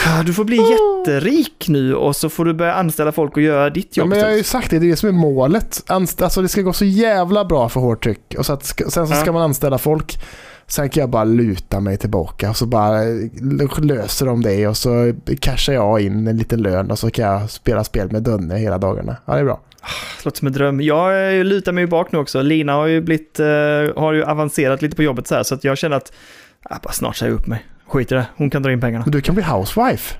Ah, 0.08 0.24
Du 0.24 0.34
får 0.34 0.44
bli 0.44 0.58
jätterik 1.08 1.66
nu 1.68 1.96
och 1.96 2.16
så 2.16 2.30
får 2.30 2.46
du 2.46 2.54
börja 2.54 2.74
anställa 2.74 3.12
folk 3.12 3.38
och 3.38 3.42
göra 3.44 3.70
ditt 3.70 3.98
Ja, 3.98 4.02
jobb. 4.02 4.10
men 4.10 4.20
jag 4.20 4.26
har 4.26 4.34
ju 4.34 4.44
sagt 4.44 4.70
det, 4.70 4.80
det 4.80 4.86
är 4.86 4.90
det 4.90 4.96
som 4.96 5.10
är 5.10 5.14
målet. 5.14 5.84
Anst- 5.88 6.22
alltså 6.24 6.42
det 6.42 6.48
ska 6.48 6.62
gå 6.62 6.74
så 6.74 6.86
jävla 6.86 7.46
bra 7.46 7.70
för 7.70 7.80
hårt 7.80 8.04
tryck. 8.04 8.36
Och 8.38 8.46
så 8.46 8.54
att, 8.54 8.66
sen 8.66 9.08
så 9.08 9.14
ska 9.14 9.26
Ja. 9.26 9.32
man 9.32 9.42
anställa 9.42 9.78
folk. 9.78 10.20
Sen 10.72 10.90
kan 10.90 11.02
jag 11.02 11.10
bara 11.10 11.24
luta 11.24 11.80
mig 11.80 11.98
tillbaka 11.98 12.50
och 12.50 12.58
så 12.58 12.66
bara 12.66 13.04
eh, 13.04 13.80
löser 13.82 14.26
de 14.26 14.42
det 14.42 14.68
och 14.68 14.78
så 14.78 15.14
cashar 15.40 15.74
jag 15.74 16.02
in 16.02 16.28
en 16.28 16.38
liten 16.38 16.62
lön 16.62 16.92
och 16.92 17.00
så 17.00 17.10
kan 17.10 17.26
jag 17.26 17.50
spela 17.50 17.84
spel 17.84 18.12
med 18.12 18.24
Dönne 18.24 18.58
hela 18.58 18.78
dagarna. 18.78 19.18
Ja, 19.26 19.34
det 19.34 19.40
är 19.40 19.44
bra. 19.44 19.62
Det 20.18 20.26
låter 20.26 20.38
som 20.38 20.48
en 20.48 20.54
dröm. 20.54 20.82
Jag 20.82 21.38
eh, 21.38 21.44
lutar 21.44 21.72
mig 21.72 21.84
ju 21.84 21.88
bak 21.88 22.12
nu 22.12 22.20
också. 22.20 22.42
Lina 22.42 22.74
har 22.74 22.88
ju 22.88 23.02
blivit, 23.02 23.40
eh, 23.40 23.46
har 23.96 24.14
ju 24.14 24.24
avancerat 24.24 24.82
lite 24.82 24.96
på 24.96 25.04
jobbet 25.04 25.28
så 25.28 25.36
här, 25.36 25.44
så 25.44 25.56
att 25.56 25.64
jag 25.64 25.78
känner 25.78 25.98
att 25.98 26.14
ah, 26.64 26.78
bara 26.84 26.94
snart 26.94 27.16
säger 27.16 27.32
jag 27.32 27.40
upp 27.40 27.48
mig. 27.48 27.66
Skit 27.88 28.12
i 28.12 28.16
det, 28.16 28.26
hon 28.36 28.50
kan 28.50 28.64
dra 28.64 28.72
in 28.72 28.82
pengarna. 28.82 29.06
Du 29.08 29.22
kan 29.22 29.36
bli 29.36 29.44
housewife. 29.44 30.16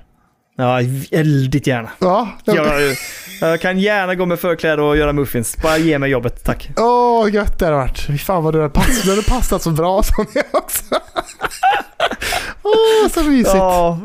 Ja, 0.56 0.80
väldigt 1.10 1.66
gärna. 1.66 1.90
Ja. 1.98 2.28
Jag, 2.44 2.96
jag 3.40 3.60
kan 3.60 3.78
gärna 3.78 4.14
gå 4.14 4.26
med 4.26 4.40
förkläde 4.40 4.82
och 4.82 4.96
göra 4.96 5.12
muffins. 5.12 5.56
Bara 5.62 5.78
ge 5.78 5.98
mig 5.98 6.10
jobbet, 6.10 6.44
tack. 6.44 6.70
Åh, 6.76 7.34
gött 7.34 7.58
det 7.58 7.64
hade 7.64 7.76
varit. 7.76 7.98
Fy 7.98 8.18
fan 8.18 8.44
vad 8.44 8.54
du 8.54 8.58
hade 8.60 8.74
passat, 8.74 9.04
du 9.04 9.10
hade 9.10 9.22
passat 9.22 9.62
så 9.62 9.70
bra 9.70 10.02
som 10.02 10.26
det 10.34 10.44
också. 10.52 10.84
Åh, 12.62 13.08
så 13.10 13.22
mysigt. 13.22 13.54
Ja, 13.54 13.98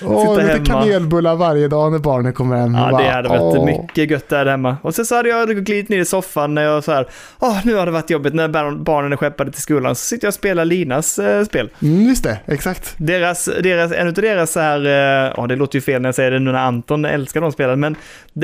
sitta 0.00 0.34
lite 0.34 0.52
hemma. 0.52 0.64
kanelbullar 0.64 1.34
varje 1.36 1.68
dag 1.68 1.92
när 1.92 1.98
barnen 1.98 2.32
kommer 2.32 2.56
hem. 2.56 2.74
ja 2.74 2.98
det 2.98 3.10
hade 3.10 3.28
varit 3.28 3.40
åh. 3.58 3.64
mycket 3.66 4.10
gött 4.10 4.28
där 4.28 4.46
hemma. 4.46 4.76
Och 4.82 4.94
sen 4.94 5.04
så 5.06 5.14
hade 5.14 5.28
jag 5.28 5.48
glidit 5.48 5.88
ner 5.88 5.98
i 5.98 6.04
soffan 6.04 6.54
när 6.54 6.62
jag 6.62 6.84
så 6.84 6.92
här, 6.92 7.08
åh 7.40 7.58
nu 7.64 7.74
har 7.74 7.86
det 7.86 7.92
varit 7.92 8.10
jobbigt 8.10 8.34
när 8.34 8.48
barn- 8.48 8.84
barnen 8.84 9.12
är 9.12 9.16
skeppade 9.16 9.50
till 9.52 9.62
skolan. 9.62 9.94
Så 9.94 10.00
sitter 10.04 10.26
jag 10.26 10.30
och 10.30 10.34
spelar 10.34 10.64
Linas 10.64 11.18
eh, 11.18 11.44
spel. 11.44 11.70
Mm, 11.82 12.02
just 12.02 12.24
det, 12.24 12.38
exakt. 12.46 12.94
Deras, 12.98 13.48
deras, 13.62 13.92
en 13.92 14.06
av 14.08 14.12
deras 14.14 14.52
så 14.52 14.60
här, 14.60 14.86
eh, 14.86 15.32
ja 15.36 15.46
det 15.46 15.56
låter 15.56 15.76
ju 15.76 15.80
fel 15.82 16.02
när 16.02 16.08
jag 16.08 16.14
säger 16.14 16.30
det 16.30 16.38
nu 16.38 16.52
när 16.52 16.58
Anton 16.58 17.04
älskar 17.04 17.40
de 17.40 17.52
spelen, 17.52 17.80
men 17.80 17.96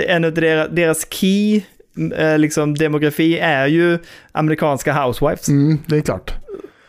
en 0.08 0.24
av 0.24 0.32
deras, 0.32 0.68
deras 0.70 1.06
key, 1.10 1.62
eh, 2.16 2.38
liksom 2.38 2.74
demografi 2.74 3.38
är 3.38 3.66
ju 3.66 3.98
amerikanska 4.32 4.92
housewives. 4.92 5.48
Mm, 5.48 5.78
det 5.86 5.96
är 5.96 6.00
klart. 6.00 6.32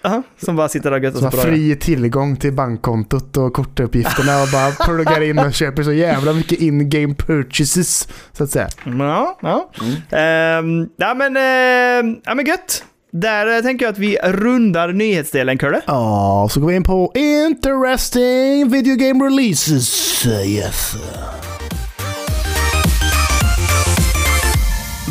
Aha, 0.01 0.23
som 0.37 0.55
bara 0.55 0.69
sitter 0.69 0.91
där 0.91 1.07
och 1.07 1.13
Som 1.13 1.23
har 1.23 1.31
fri 1.31 1.75
tillgång 1.75 2.35
till 2.35 2.53
bankkontot 2.53 3.37
och 3.37 3.53
kortuppgifterna 3.53 4.41
och 4.41 4.47
bara 4.51 4.71
pluggar 4.71 5.21
in 5.21 5.39
och 5.39 5.53
köper 5.53 5.83
så 5.83 5.93
jävla 5.93 6.33
mycket 6.33 6.59
in-game 6.59 7.15
purchases, 7.15 8.07
så 8.33 8.43
att 8.43 8.49
säga. 8.49 8.67
Ja, 8.85 9.39
ja. 9.41 9.71
Mm. 9.81 9.95
Ehm, 10.11 10.89
ja 10.97 11.13
men, 11.13 11.37
uh, 11.37 12.17
ja 12.25 12.35
men 12.35 12.45
gött. 12.45 12.83
Där 13.11 13.57
eh, 13.57 13.61
tänker 13.61 13.85
jag 13.85 13.91
att 13.91 13.99
vi 13.99 14.17
rundar 14.17 14.93
nyhetsdelen, 14.93 15.57
Kurre. 15.57 15.81
Ja, 15.87 16.47
så 16.51 16.59
går 16.59 16.67
vi 16.67 16.75
in 16.75 16.83
på 16.83 17.11
interesting 17.15 18.69
video 18.69 18.95
game 18.95 19.25
releases. 19.25 20.25
Yes. 20.25 20.95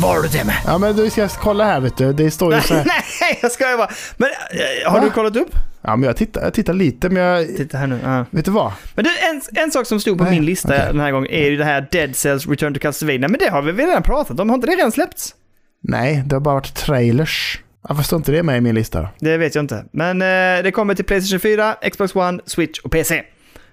Vad 0.01 0.15
har 0.15 0.21
du 0.21 0.29
till 0.29 0.45
mig? 0.45 0.55
Ja, 0.65 0.77
men 0.77 0.95
du 0.95 1.09
ska 1.09 1.27
kolla 1.27 1.65
här 1.65 1.79
vet 1.79 1.97
du. 1.97 2.13
Det 2.13 2.31
står 2.31 2.55
ju 2.55 2.61
så 2.61 2.73
här. 2.73 2.85
Nej, 3.21 3.39
jag 3.41 3.51
skojar 3.51 3.77
bara. 3.77 3.89
Men 4.17 4.29
eh, 4.29 4.91
har 4.91 4.99
Va? 4.99 5.05
du 5.05 5.11
kollat 5.11 5.35
upp? 5.35 5.49
Ja, 5.81 5.95
men 5.95 6.07
jag 6.07 6.17
tittar, 6.17 6.41
jag 6.41 6.53
tittar 6.53 6.73
lite, 6.73 7.09
men 7.09 7.23
jag... 7.23 7.47
Titta 7.57 7.77
här 7.77 7.87
nu. 7.87 7.99
ja. 8.03 8.25
Vet 8.31 8.45
du 8.45 8.51
vad? 8.51 8.71
Men 8.95 9.05
du, 9.05 9.09
en, 9.29 9.41
en 9.63 9.71
sak 9.71 9.85
som 9.85 9.99
stod 9.99 10.17
på 10.17 10.23
Nej, 10.23 10.33
min 10.33 10.45
lista 10.45 10.67
okej. 10.67 10.85
den 10.87 10.99
här 10.99 11.11
gången 11.11 11.31
är 11.31 11.49
ju 11.49 11.57
det 11.57 11.65
här 11.65 11.87
Dead 11.91 12.15
Cells 12.15 12.47
Return 12.47 12.73
to 12.73 12.79
Castlevania. 12.79 13.27
Men 13.27 13.39
det 13.39 13.49
har 13.49 13.61
vi 13.61 13.71
väl 13.71 13.85
redan 13.85 14.03
pratat 14.03 14.39
om? 14.39 14.49
Har 14.49 14.55
inte 14.55 14.67
det 14.67 14.75
redan 14.75 14.91
släppts? 14.91 15.35
Nej, 15.83 16.23
det 16.25 16.35
har 16.35 16.39
bara 16.39 16.55
varit 16.55 16.75
trailers. 16.75 17.59
Varför 17.81 18.03
står 18.03 18.17
inte 18.17 18.31
det 18.31 18.43
med 18.43 18.57
i 18.57 18.61
min 18.61 18.75
lista 18.75 19.01
då? 19.01 19.07
Det 19.19 19.37
vet 19.37 19.55
jag 19.55 19.63
inte. 19.63 19.85
Men 19.91 20.21
eh, 20.21 20.63
det 20.63 20.71
kommer 20.73 20.95
till 20.95 21.05
Playstation 21.05 21.39
4, 21.39 21.75
Xbox 21.91 22.15
One, 22.15 22.39
Switch 22.45 22.79
och 22.79 22.91
PC. 22.91 23.21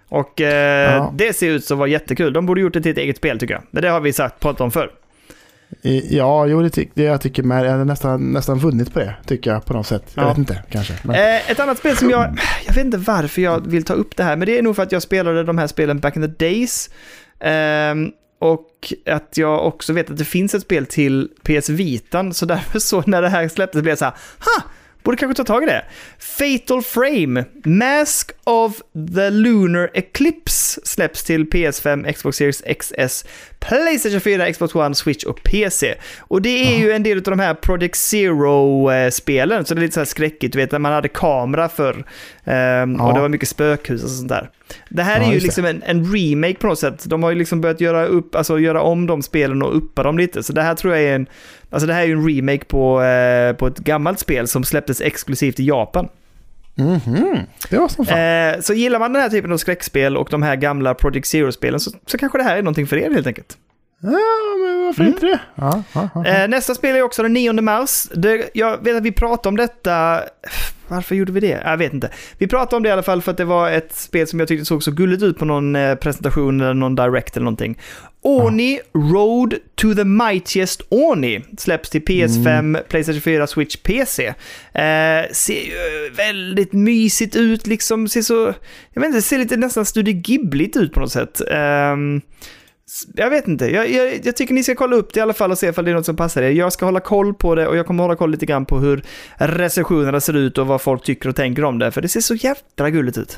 Och 0.08 0.40
eh, 0.40 0.94
Ja. 0.94 1.12
det 1.14 1.36
ser 1.36 1.48
ut 1.50 1.70
att 1.70 1.78
vara 1.78 1.88
jättekul. 1.88 2.32
De 2.32 2.46
borde 2.46 2.60
gjort 2.60 2.72
det 2.72 2.80
till 2.82 2.92
ett 2.92 2.98
eget 2.98 3.16
spel 3.16 3.38
tycker 3.38 3.54
jag. 3.54 3.62
Men 3.70 3.82
det 3.82 3.88
har 3.88 4.00
vi 4.00 4.12
sagt, 4.12 4.40
pratat 4.40 4.60
om 4.60 4.70
förr. 4.70 4.90
Ja, 6.10 6.46
jo, 6.46 6.62
det, 6.62 6.70
ty- 6.70 6.88
det 6.94 7.02
jag 7.02 7.20
tycker 7.20 7.42
med. 7.42 7.66
Jag 7.66 7.70
har 7.78 7.84
nästan, 7.84 8.32
nästan 8.32 8.58
vunnit 8.58 8.92
på 8.92 8.98
det, 8.98 9.14
tycker 9.26 9.50
jag 9.52 9.64
på 9.64 9.72
något 9.72 9.86
sätt. 9.86 10.04
Jag 10.14 10.24
Ja. 10.24 10.28
vet 10.28 10.38
inte, 10.38 10.62
kanske. 10.70 10.92
Eh, 10.92 11.50
ett 11.50 11.60
annat 11.60 11.78
spel 11.78 11.96
som 11.96 12.10
jag... 12.10 12.38
Jag 12.66 12.74
vet 12.74 12.84
inte 12.84 12.98
varför 12.98 13.42
jag 13.42 13.66
vill 13.66 13.84
ta 13.84 13.94
upp 13.94 14.16
det 14.16 14.22
här, 14.24 14.36
men 14.36 14.46
det 14.46 14.58
är 14.58 14.62
nog 14.62 14.76
för 14.76 14.82
att 14.82 14.92
jag 14.92 15.02
spelade 15.02 15.44
de 15.44 15.58
här 15.58 15.66
spelen 15.66 16.00
back 16.00 16.16
in 16.16 16.22
the 16.22 16.44
days. 16.46 16.90
Ehm, 17.40 18.10
och 18.38 18.68
att 19.06 19.36
jag 19.36 19.66
också 19.66 19.92
vet 19.92 20.10
att 20.10 20.18
det 20.18 20.24
finns 20.24 20.54
ett 20.54 20.62
spel 20.62 20.86
till 20.86 21.28
PS 21.42 21.68
Vitan, 21.68 22.34
så 22.34 22.46
därför 22.46 22.78
så 22.78 23.02
när 23.06 23.22
det 23.22 23.28
här 23.28 23.48
släpptes 23.48 23.82
blev 23.82 23.90
jag 23.92 23.98
så 23.98 24.04
här, 24.04 24.14
ha! 24.38 24.70
Borde 25.06 25.16
kanske 25.16 25.44
ta 25.44 25.44
tag 25.54 25.62
i 25.62 25.66
det. 25.66 25.84
Fatal 26.18 26.82
Frame, 26.82 27.44
Mask 27.64 28.30
of 28.44 28.80
the 29.16 29.30
Lunar 29.30 29.90
Eclipse 29.94 30.80
släpps 30.84 31.24
till 31.24 31.44
PS5, 31.44 32.12
Xbox 32.12 32.36
Series 32.36 32.62
XS, 32.80 33.24
Playstation 33.58 34.20
4, 34.20 34.52
Xbox 34.52 34.74
One, 34.74 34.94
Switch 34.94 35.24
och 35.24 35.42
PC. 35.42 35.94
Och 36.18 36.42
det 36.42 36.74
är 36.74 36.78
ju 36.78 36.92
en 36.92 37.02
del 37.02 37.18
av 37.18 37.22
de 37.22 37.38
här 37.38 37.54
Project 37.54 37.96
Zero-spelen, 37.96 39.64
så 39.64 39.74
det 39.74 39.80
är 39.80 39.82
lite 39.82 39.94
så 39.94 40.00
här 40.00 40.04
skräckigt, 40.04 40.52
du 40.52 40.58
vet, 40.58 40.72
när 40.72 40.78
man 40.78 40.92
hade 40.92 41.08
kamera 41.08 41.68
förr. 41.68 42.04
ehm. 42.44 43.00
Och 43.00 43.14
det 43.14 43.20
var 43.20 43.28
mycket 43.28 43.48
spökhus 43.48 44.04
och 44.04 44.10
sånt 44.10 44.28
där. 44.28 44.50
Det 44.88 45.02
här 45.02 45.20
Ja, 45.20 45.26
är 45.26 45.32
ju 45.32 45.40
liksom 45.40 45.64
en, 45.64 45.82
en 45.86 46.12
remake 46.14 46.54
på 46.54 46.66
något 46.66 46.78
sätt. 46.78 47.04
De 47.04 47.22
har 47.22 47.30
ju 47.30 47.36
liksom 47.36 47.60
börjat 47.60 47.80
göra, 47.80 48.06
upp, 48.06 48.34
alltså 48.34 48.58
göra 48.58 48.82
om 48.82 49.06
de 49.06 49.22
spelen 49.22 49.62
och 49.62 49.76
uppa 49.76 50.02
dem 50.02 50.18
lite. 50.18 50.42
Så 50.42 50.52
det 50.52 50.62
här 50.62 50.74
tror 50.74 50.94
jag 50.94 51.04
är 51.04 51.14
en, 51.14 51.26
alltså 51.70 51.86
det 51.86 51.92
här 51.94 52.02
är 52.02 52.06
ju 52.06 52.12
en 52.12 52.28
remake 52.28 52.64
på, 52.64 53.02
eh, 53.02 53.52
på 53.56 53.66
ett 53.66 53.78
gammalt 53.78 54.18
spel 54.18 54.48
som 54.48 54.64
släpptes 54.64 55.00
exklusivt 55.00 55.60
i 55.60 55.64
Japan. 55.66 56.08
Mhm, 56.78 57.38
Det 57.70 57.78
var 57.78 57.88
som 57.88 58.06
fan. 58.06 58.18
Eh, 58.54 58.60
så 58.60 58.74
gillar 58.74 58.98
man 58.98 59.12
den 59.12 59.22
här 59.22 59.28
typen 59.28 59.52
av 59.52 59.56
skräckspel 59.56 60.16
och 60.16 60.28
de 60.30 60.42
här 60.42 60.56
gamla 60.56 60.94
Project 60.94 61.26
Zero-spelen 61.26 61.80
så, 61.80 61.90
så 62.06 62.18
kanske 62.18 62.38
det 62.38 62.44
här 62.44 62.56
är 62.56 62.62
någonting 62.62 62.86
för 62.86 62.96
er 62.96 63.10
helt 63.10 63.26
enkelt. 63.26 63.56
Ja, 64.00 64.10
men 64.64 64.84
varför 64.84 65.04
inte 65.04 65.26
det? 65.26 65.40
Ja, 65.54 65.82
ja, 65.92 66.08
ja. 66.14 66.26
Eh, 66.26 66.48
nästa 66.48 66.74
spel 66.74 66.96
är 66.96 67.02
också 67.02 67.22
den 67.22 67.32
9 67.32 67.52
mars. 67.52 68.08
Det, 68.14 68.50
jag 68.54 68.84
vet 68.84 68.96
att 68.96 69.02
vi 69.02 69.12
pratade 69.12 69.48
om 69.48 69.56
detta... 69.56 70.20
Varför 70.88 71.14
gjorde 71.14 71.32
vi 71.32 71.40
det? 71.40 71.62
Jag 71.64 71.76
vet 71.76 71.92
inte. 71.92 72.10
Vi 72.38 72.46
pratade 72.46 72.76
om 72.76 72.82
det 72.82 72.88
i 72.88 72.92
alla 72.92 73.02
fall 73.02 73.22
för 73.22 73.30
att 73.30 73.36
det 73.36 73.44
var 73.44 73.70
ett 73.70 73.96
spel 73.96 74.26
som 74.26 74.38
jag 74.38 74.48
tyckte 74.48 74.64
såg 74.64 74.82
så 74.82 74.90
gulligt 74.90 75.22
ut 75.22 75.38
på 75.38 75.44
någon 75.44 75.76
eh, 75.76 75.94
presentation 75.94 76.60
eller 76.60 76.74
någon 76.74 76.94
direct 76.94 77.36
eller 77.36 77.44
någonting. 77.44 77.78
Oni 78.22 78.80
Road 78.94 79.54
to 79.74 79.94
the 79.94 80.04
Mightiest 80.04 80.82
Oni 80.88 81.44
släpps 81.58 81.90
till 81.90 82.02
PS5, 82.02 82.82
Playstation 82.88 83.20
4, 83.20 83.46
Switch, 83.46 83.76
PC. 83.76 84.26
Eh, 84.26 84.34
ser 85.32 85.62
ju 85.62 86.10
väldigt 86.16 86.72
mysigt 86.72 87.36
ut 87.36 87.66
liksom. 87.66 88.08
Ser 88.08 88.22
så... 88.22 88.54
Jag 88.92 89.00
vet 89.00 89.06
inte, 89.06 89.18
det 89.18 89.22
ser 89.22 89.38
lite 89.38 89.56
nästan 89.56 89.84
Studio 89.84 90.14
Ghibligt 90.14 90.76
ut 90.76 90.92
på 90.92 91.00
något 91.00 91.12
sätt. 91.12 91.40
Ehm, 91.50 92.20
jag 93.14 93.30
vet 93.30 93.48
inte. 93.48 93.66
Jag, 93.70 93.90
jag, 93.90 94.20
jag 94.26 94.36
tycker 94.36 94.54
ni 94.54 94.62
ska 94.62 94.74
kolla 94.74 94.96
upp 94.96 95.12
det 95.12 95.18
i 95.18 95.22
alla 95.22 95.32
fall 95.32 95.50
och 95.50 95.58
se 95.58 95.68
ifall 95.68 95.84
det 95.84 95.90
är 95.90 95.94
något 95.94 96.06
som 96.06 96.16
passar 96.16 96.42
er. 96.42 96.50
Jag 96.50 96.72
ska 96.72 96.84
hålla 96.84 97.00
koll 97.00 97.34
på 97.34 97.54
det 97.54 97.66
och 97.66 97.76
jag 97.76 97.86
kommer 97.86 98.02
hålla 98.02 98.16
koll 98.16 98.30
lite 98.30 98.46
grann 98.46 98.66
på 98.66 98.78
hur 98.78 99.02
recensionerna 99.38 100.20
ser 100.20 100.36
ut 100.36 100.58
och 100.58 100.66
vad 100.66 100.80
folk 100.80 101.04
tycker 101.04 101.28
och 101.28 101.36
tänker 101.36 101.64
om 101.64 101.78
det. 101.78 101.90
För 101.90 102.02
det 102.02 102.08
ser 102.08 102.20
så 102.20 102.34
jävla 102.34 102.90
gulligt 102.90 103.18
ut. 103.18 103.36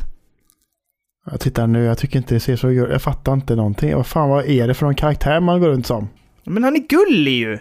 Jag 1.30 1.40
tittar 1.40 1.66
nu, 1.66 1.84
jag 1.84 1.98
tycker 1.98 2.18
inte 2.18 2.34
det 2.34 2.40
ser 2.40 2.56
så 2.56 2.68
gulligt 2.68 2.92
Jag 2.92 3.02
fattar 3.02 3.32
inte 3.32 3.56
någonting. 3.56 3.94
Vad 3.96 4.06
fan, 4.06 4.28
vad 4.28 4.44
är 4.46 4.68
det 4.68 4.74
för 4.74 4.86
någon 4.86 4.94
karaktär 4.94 5.40
man 5.40 5.60
går 5.60 5.68
runt 5.68 5.86
som? 5.86 6.08
Men 6.44 6.64
han 6.64 6.76
är 6.76 6.80
gullig 6.88 7.32
ju! 7.38 7.58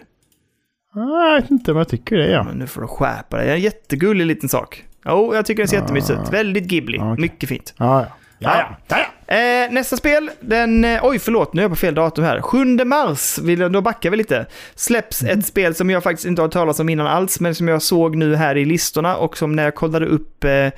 Ah, 0.94 1.32
Jag 1.34 1.40
vet 1.42 1.50
inte, 1.50 1.70
men 1.72 1.78
jag 1.78 1.88
tycker 1.88 2.16
det 2.16 2.28
ja. 2.30 2.42
Men 2.44 2.56
nu 2.58 2.66
får 2.66 2.80
du 2.80 2.86
skärpa 2.86 3.36
dig. 3.36 3.46
Det 3.46 3.52
är 3.52 3.56
en 3.56 3.62
jättegullig 3.62 4.26
liten 4.26 4.48
sak. 4.48 4.84
Jo, 5.04 5.34
jag 5.34 5.46
tycker 5.46 5.62
den 5.62 5.68
ser 5.68 5.76
Ah. 5.76 5.80
jättemysigt 5.80 6.18
ut. 6.20 6.32
Väldigt 6.32 6.64
Ghibli. 6.64 6.98
Okej. 6.98 7.14
Mycket 7.18 7.48
fint. 7.48 7.74
Ja, 7.76 8.00
ja. 8.02 8.06
Ja, 8.38 8.76
ja. 8.88 8.96
ja, 8.96 9.06
Eh, 9.34 9.72
nästa 9.72 9.96
spel, 9.96 10.30
den... 10.40 10.84
Eh, 10.84 11.00
oj, 11.02 11.18
förlåt, 11.18 11.54
nu 11.54 11.60
är 11.60 11.64
jag 11.64 11.70
på 11.70 11.76
fel 11.76 11.94
datum 11.94 12.24
här. 12.24 12.40
7 12.40 12.64
mars, 12.84 13.38
vill 13.38 13.60
jag, 13.60 13.72
då 13.72 13.80
backar 13.80 14.10
vi 14.10 14.16
lite. 14.16 14.46
Släpps 14.74 15.22
ett 15.22 15.46
spel 15.46 15.74
som 15.74 15.90
jag 15.90 16.02
faktiskt 16.02 16.26
inte 16.26 16.42
har 16.42 16.48
talat 16.48 16.80
om 16.80 16.88
innan 16.88 17.06
alls, 17.06 17.40
men 17.40 17.54
som 17.54 17.68
jag 17.68 17.82
såg 17.82 18.16
nu 18.16 18.36
här 18.36 18.56
i 18.56 18.64
listorna 18.64 19.16
och 19.16 19.38
som 19.38 19.56
när 19.56 19.64
jag 19.64 19.74
kollade 19.74 20.06
upp 20.06 20.44
eh, 20.44 20.68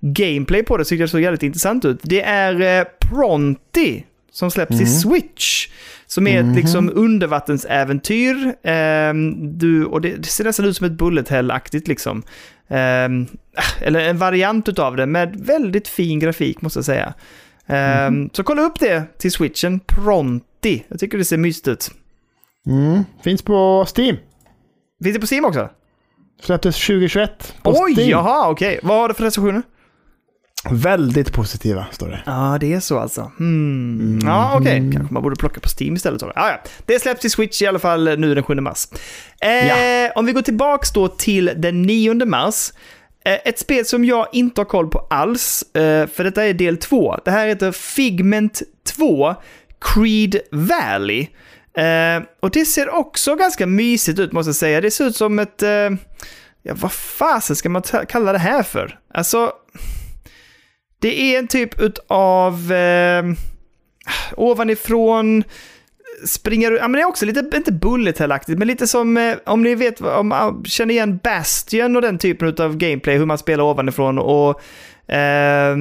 gameplay 0.00 0.62
på 0.62 0.76
det 0.76 0.84
tyckte 0.84 1.02
jag 1.02 1.10
såg 1.10 1.20
jävligt 1.20 1.42
intressant 1.42 1.84
ut. 1.84 2.00
Det 2.02 2.22
är 2.22 2.78
eh, 2.80 2.84
Pronti 3.10 4.04
som 4.32 4.50
släpps 4.50 4.80
i 4.80 4.86
Switch. 4.86 5.68
Som 6.06 6.26
är 6.26 6.40
ett 6.40 6.56
liksom 6.56 6.90
undervattensäventyr. 6.94 8.54
Ehm, 8.62 9.58
du, 9.58 9.84
och 9.84 10.00
det, 10.00 10.16
det 10.16 10.28
ser 10.28 10.44
nästan 10.44 10.66
ut 10.66 10.76
som 10.76 10.86
ett 10.86 10.92
bullet 10.92 11.28
hell-aktigt 11.28 11.88
liksom. 11.88 12.22
Ehm, 12.70 13.26
eller 13.80 14.00
en 14.00 14.18
variant 14.18 14.68
utav 14.68 14.96
det 14.96 15.06
med 15.06 15.36
väldigt 15.36 15.88
fin 15.88 16.18
grafik 16.18 16.62
måste 16.62 16.78
jag 16.78 16.84
säga. 16.84 17.14
Ehm, 17.66 18.30
Så 18.32 18.42
kolla 18.42 18.62
upp 18.62 18.80
det 18.80 19.18
till 19.18 19.32
switchen 19.32 19.80
pronti. 19.80 20.84
Jag 20.88 21.00
tycker 21.00 21.18
det 21.18 21.24
ser 21.24 21.36
mysigt 21.36 21.68
ut. 21.68 21.90
Mm. 22.66 23.04
Finns 23.24 23.42
på 23.42 23.86
Steam. 23.96 24.16
Finns 25.04 25.14
det 25.14 25.20
på 25.20 25.26
Steam 25.34 25.44
också? 25.44 25.68
Släpptes 26.42 26.76
2021 26.86 27.54
på 27.62 27.70
Oj, 27.70 27.92
Steam. 27.94 28.10
jaha, 28.10 28.48
okej. 28.50 28.80
Vad 28.82 28.96
har 29.00 29.08
du 29.08 29.14
för 29.14 29.24
recensioner? 29.24 29.62
Väldigt 30.70 31.32
positiva, 31.32 31.86
står 31.90 32.08
det. 32.08 32.22
Ja, 32.26 32.56
det 32.60 32.72
är 32.72 32.80
så 32.80 32.98
alltså. 32.98 33.32
Hmm. 33.38 34.18
Ja, 34.24 34.56
okej. 34.60 34.90
Kanske 34.92 35.14
man 35.14 35.22
borde 35.22 35.36
plocka 35.36 35.60
på 35.60 35.68
Steam 35.80 35.94
istället. 35.94 36.20
då. 36.20 36.32
Ja. 36.34 36.60
Det 36.86 36.98
släpps 37.02 37.20
till 37.20 37.30
Switch 37.30 37.62
i 37.62 37.66
alla 37.66 37.78
fall 37.78 38.18
nu 38.18 38.34
den 38.34 38.44
7 38.44 38.54
mars. 38.54 38.86
Eh, 39.40 39.66
Ja. 39.68 40.12
Om 40.14 40.26
vi 40.26 40.32
går 40.32 40.42
tillbaks 40.42 40.92
då 40.92 41.08
till 41.08 41.52
den 41.56 41.82
9 41.82 42.24
mars. 42.26 42.72
Eh, 43.24 43.38
ett 43.44 43.58
spel 43.58 43.84
som 43.86 44.04
jag 44.04 44.26
inte 44.32 44.60
har 44.60 44.66
koll 44.66 44.88
på 44.88 44.98
alls, 45.10 45.62
eh, 45.74 46.06
för 46.06 46.24
detta 46.24 46.44
är 46.44 46.54
del 46.54 46.76
2. 46.76 47.16
Det 47.24 47.30
här 47.30 47.46
heter 47.46 47.72
Figment 47.72 48.62
2 48.96 49.34
Creed 49.80 50.36
Valley. 50.50 51.20
Eh, 51.76 52.22
och 52.40 52.50
det 52.50 52.64
ser 52.64 52.94
också 52.94 53.34
ganska 53.36 53.66
mysigt 53.66 54.18
ut 54.18 54.32
måste 54.32 54.48
jag 54.48 54.56
säga. 54.56 54.80
Det 54.80 54.90
ser 54.90 55.04
ut 55.06 55.16
som 55.16 55.38
ett... 55.38 55.62
Eh, 55.62 55.68
ja, 56.62 56.74
vad 56.74 56.92
fasen 56.92 57.56
ska 57.56 57.68
man 57.68 57.82
kalla 58.08 58.32
det 58.32 58.38
här 58.38 58.62
för? 58.62 58.98
Alltså... 59.14 59.52
Det 61.00 61.34
är 61.34 61.38
en 61.38 61.48
typ 61.48 61.74
av 62.08 62.72
eh, 62.72 63.24
ovanifrån 64.36 65.44
springer 66.24 66.72
ja 66.72 66.88
men 66.88 66.92
det 66.92 67.00
är 67.00 67.08
också 67.08 67.26
lite, 67.26 67.50
inte 67.56 67.72
bullet 67.72 68.18
hellaktigt, 68.18 68.58
men 68.58 68.68
lite 68.68 68.86
som, 68.86 69.16
eh, 69.16 69.36
om 69.46 69.62
ni 69.62 69.74
vet, 69.74 70.00
om 70.00 70.62
känner 70.66 70.94
igen 70.94 71.20
Bastion 71.22 71.96
och 71.96 72.02
den 72.02 72.18
typen 72.18 72.54
av 72.58 72.76
gameplay, 72.76 73.18
hur 73.18 73.26
man 73.26 73.38
spelar 73.38 73.64
ovanifrån 73.64 74.18
och 74.18 74.60
eh, 75.12 75.76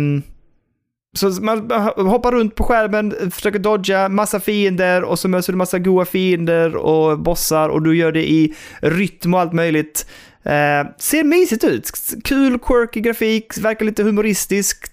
så 1.18 1.30
man 1.30 1.72
hoppar 1.96 2.32
runt 2.32 2.56
på 2.56 2.64
skärmen, 2.64 3.32
försöker 3.32 3.60
dodga 3.60 4.10
massa 4.10 4.40
fiender 4.40 5.04
och 5.04 5.20
så 5.20 5.28
möter 5.28 5.52
du 5.54 5.58
massa 5.58 5.80
goa 5.80 6.06
fiender 6.06 6.76
och 6.76 7.20
bossar 7.20 7.70
och 7.70 7.82
du 7.82 7.98
gör 7.98 8.12
det 8.12 8.32
i 8.32 8.56
rytm 8.82 9.34
och 9.34 9.40
allt 9.40 9.54
möjligt. 9.54 10.06
Eh, 10.44 10.88
ser 10.98 11.24
mysigt 11.24 11.64
ut. 11.64 11.92
Kul, 12.24 12.60
quirky 12.60 13.00
grafik, 13.00 13.58
verkar 13.58 13.86
lite 13.86 14.04
humoristisk. 14.04 14.92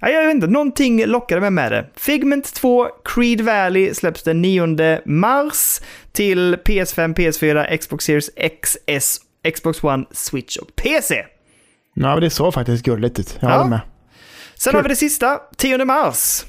Ja, 0.00 0.08
jag 0.08 0.26
vet 0.26 0.34
inte, 0.34 0.46
någonting 0.46 1.06
lockade 1.06 1.40
mig 1.40 1.50
med 1.50 1.72
det. 1.72 1.86
Figment 1.96 2.54
2 2.54 2.88
Creed 3.04 3.40
Valley 3.40 3.94
släpps 3.94 4.22
den 4.22 4.42
9 4.42 5.00
mars 5.04 5.80
till 6.12 6.56
PS5, 6.56 7.14
PS4, 7.14 7.76
Xbox 7.76 8.04
Series 8.04 8.30
XS, 8.62 9.20
Xbox 9.54 9.84
One, 9.84 10.04
Switch 10.10 10.56
och 10.56 10.76
PC. 10.76 11.24
Ja, 11.94 12.20
det 12.20 12.30
såg 12.30 12.54
faktiskt 12.54 12.84
gulligt 12.84 13.18
ut. 13.18 13.36
Jag 13.40 13.50
Ja. 13.50 13.54
håller 13.56 13.70
med. 13.70 13.80
Sen 14.54 14.70
Kul. 14.70 14.76
har 14.76 14.82
vi 14.82 14.88
det 14.88 14.96
sista, 14.96 15.40
10 15.56 15.84
mars. 15.84 16.44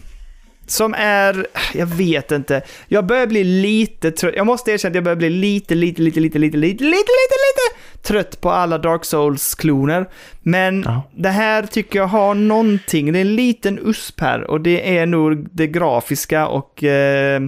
Som 0.67 0.93
är, 0.97 1.47
jag 1.73 1.85
vet 1.85 2.31
inte, 2.31 2.61
jag 2.87 3.05
börjar 3.05 3.27
bli 3.27 3.43
lite 3.43 4.11
trött. 4.11 4.33
Jag 4.37 4.45
måste 4.45 4.71
erkänna 4.71 4.89
att 4.89 4.95
jag 4.95 5.03
börjar 5.03 5.15
bli 5.15 5.29
lite, 5.29 5.75
lite, 5.75 6.01
lite, 6.01 6.19
lite, 6.19 6.39
lite, 6.39 6.57
lite, 6.57 6.83
lite, 6.83 6.83
lite, 6.83 7.35
lite 7.45 7.68
trött 8.03 8.41
på 8.41 8.49
alla 8.51 8.77
Dark 8.77 9.05
Souls-kloner. 9.05 10.09
Men 10.41 10.83
Ja. 10.85 11.01
det 11.15 11.29
här 11.29 11.63
tycker 11.63 11.99
jag 11.99 12.07
har 12.07 12.33
någonting, 12.35 13.13
det 13.13 13.19
är 13.19 13.21
en 13.21 13.35
liten 13.35 13.79
USP 13.79 14.21
här 14.21 14.41
och 14.51 14.61
det 14.61 14.97
är 14.97 15.05
nog 15.05 15.47
det 15.51 15.67
grafiska 15.67 16.47
och 16.47 16.83
eh, 16.83 17.41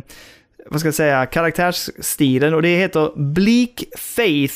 vad 0.70 0.80
ska 0.80 0.88
jag 0.88 0.96
säga, 0.96 1.26
karaktärsstilen 1.26 2.54
och 2.54 2.62
det 2.62 2.76
heter 2.78 3.12
Bleak 3.16 3.84
Faith 3.98 4.56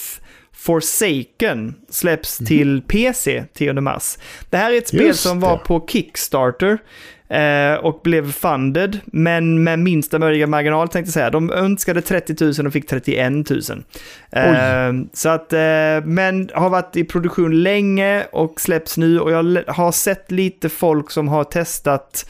Forsaken 0.53 1.75
släpps 1.89 2.37
till 2.37 2.81
PC 2.81 3.43
10 3.53 3.73
mars. 3.73 4.17
Det 4.49 4.57
här 4.57 4.73
är 4.73 4.77
ett 4.77 4.87
spel 4.87 5.01
Just 5.05 5.19
som 5.23 5.39
var 5.39 5.57
det. 5.57 5.63
på 5.63 5.87
Kickstarter 5.87 6.77
och 7.81 8.01
blev 8.03 8.31
funded, 8.31 8.99
men 9.05 9.63
med 9.63 9.79
minsta 9.79 10.19
möjliga 10.19 10.47
marginal 10.47 10.87
tänkte 10.87 11.07
jag 11.07 11.13
säga. 11.13 11.29
De 11.29 11.51
önskade 11.51 12.01
30 12.01 12.43
000 12.59 12.67
och 12.67 12.73
fick 12.73 12.87
31 12.87 13.49
000. 13.49 13.61
Eh, 14.31 14.93
så 15.13 15.29
att, 15.29 15.53
eh, 15.53 15.59
men 16.05 16.49
har 16.53 16.69
varit 16.69 16.95
i 16.95 17.03
produktion 17.03 17.63
länge 17.63 18.23
och 18.31 18.61
släpps 18.61 18.97
nu 18.97 19.19
och 19.19 19.31
jag 19.31 19.63
har 19.67 19.91
sett 19.91 20.31
lite 20.31 20.69
folk 20.69 21.11
som 21.11 21.27
har 21.27 21.43
testat 21.43 22.29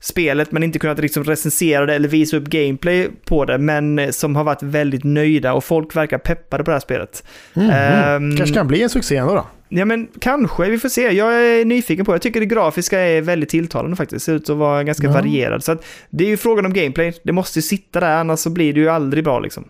spelet 0.00 0.52
men 0.52 0.62
inte 0.62 0.78
kunnat 0.78 0.98
liksom 0.98 1.24
recensera 1.24 1.86
det 1.86 1.94
eller 1.94 2.08
visa 2.08 2.36
upp 2.36 2.44
gameplay 2.44 3.08
på 3.24 3.44
det, 3.44 3.58
men 3.58 3.98
eh, 3.98 4.10
som 4.10 4.36
har 4.36 4.44
varit 4.44 4.62
väldigt 4.62 5.04
nöjda 5.04 5.52
och 5.52 5.64
folk 5.64 5.96
verkar 5.96 6.18
peppade 6.18 6.64
på 6.64 6.70
det 6.70 6.74
här 6.74 6.80
spelet. 6.80 7.24
Mm. 7.56 7.70
Ehm, 7.70 8.36
Kanske 8.36 8.54
kan 8.54 8.66
bli 8.68 8.82
en 8.82 8.88
succé 8.88 9.16
ändå 9.16 9.34
då. 9.34 9.46
Ja 9.70 9.84
men 9.84 10.08
kanske, 10.20 10.70
vi 10.70 10.78
får 10.78 10.88
se. 10.88 11.02
Jag 11.10 11.34
är 11.34 11.64
nyfiken 11.64 12.04
på 12.04 12.12
det. 12.12 12.14
Jag 12.14 12.22
tycker 12.22 12.40
det 12.40 12.46
grafiska 12.46 12.98
är 13.00 13.20
väldigt 13.22 13.48
tilltalande 13.48 13.96
faktiskt. 13.96 14.26
Det 14.26 14.32
ser 14.32 14.36
ut 14.36 14.50
att 14.50 14.56
vara 14.56 14.84
ganska 14.84 15.06
Ja. 15.06 15.12
varierad. 15.12 15.64
Så 15.64 15.72
att 15.72 15.84
det 16.10 16.24
är 16.24 16.28
ju 16.28 16.36
frågan 16.36 16.66
om 16.66 16.72
gameplay. 16.72 17.12
Det 17.22 17.32
måste 17.32 17.58
ju 17.58 17.62
sitta 17.62 18.00
där, 18.00 18.16
annars 18.16 18.38
så 18.38 18.50
blir 18.50 18.72
det 18.74 18.80
ju 18.80 18.88
aldrig 18.88 19.24
bra 19.24 19.40
liksom. 19.40 19.64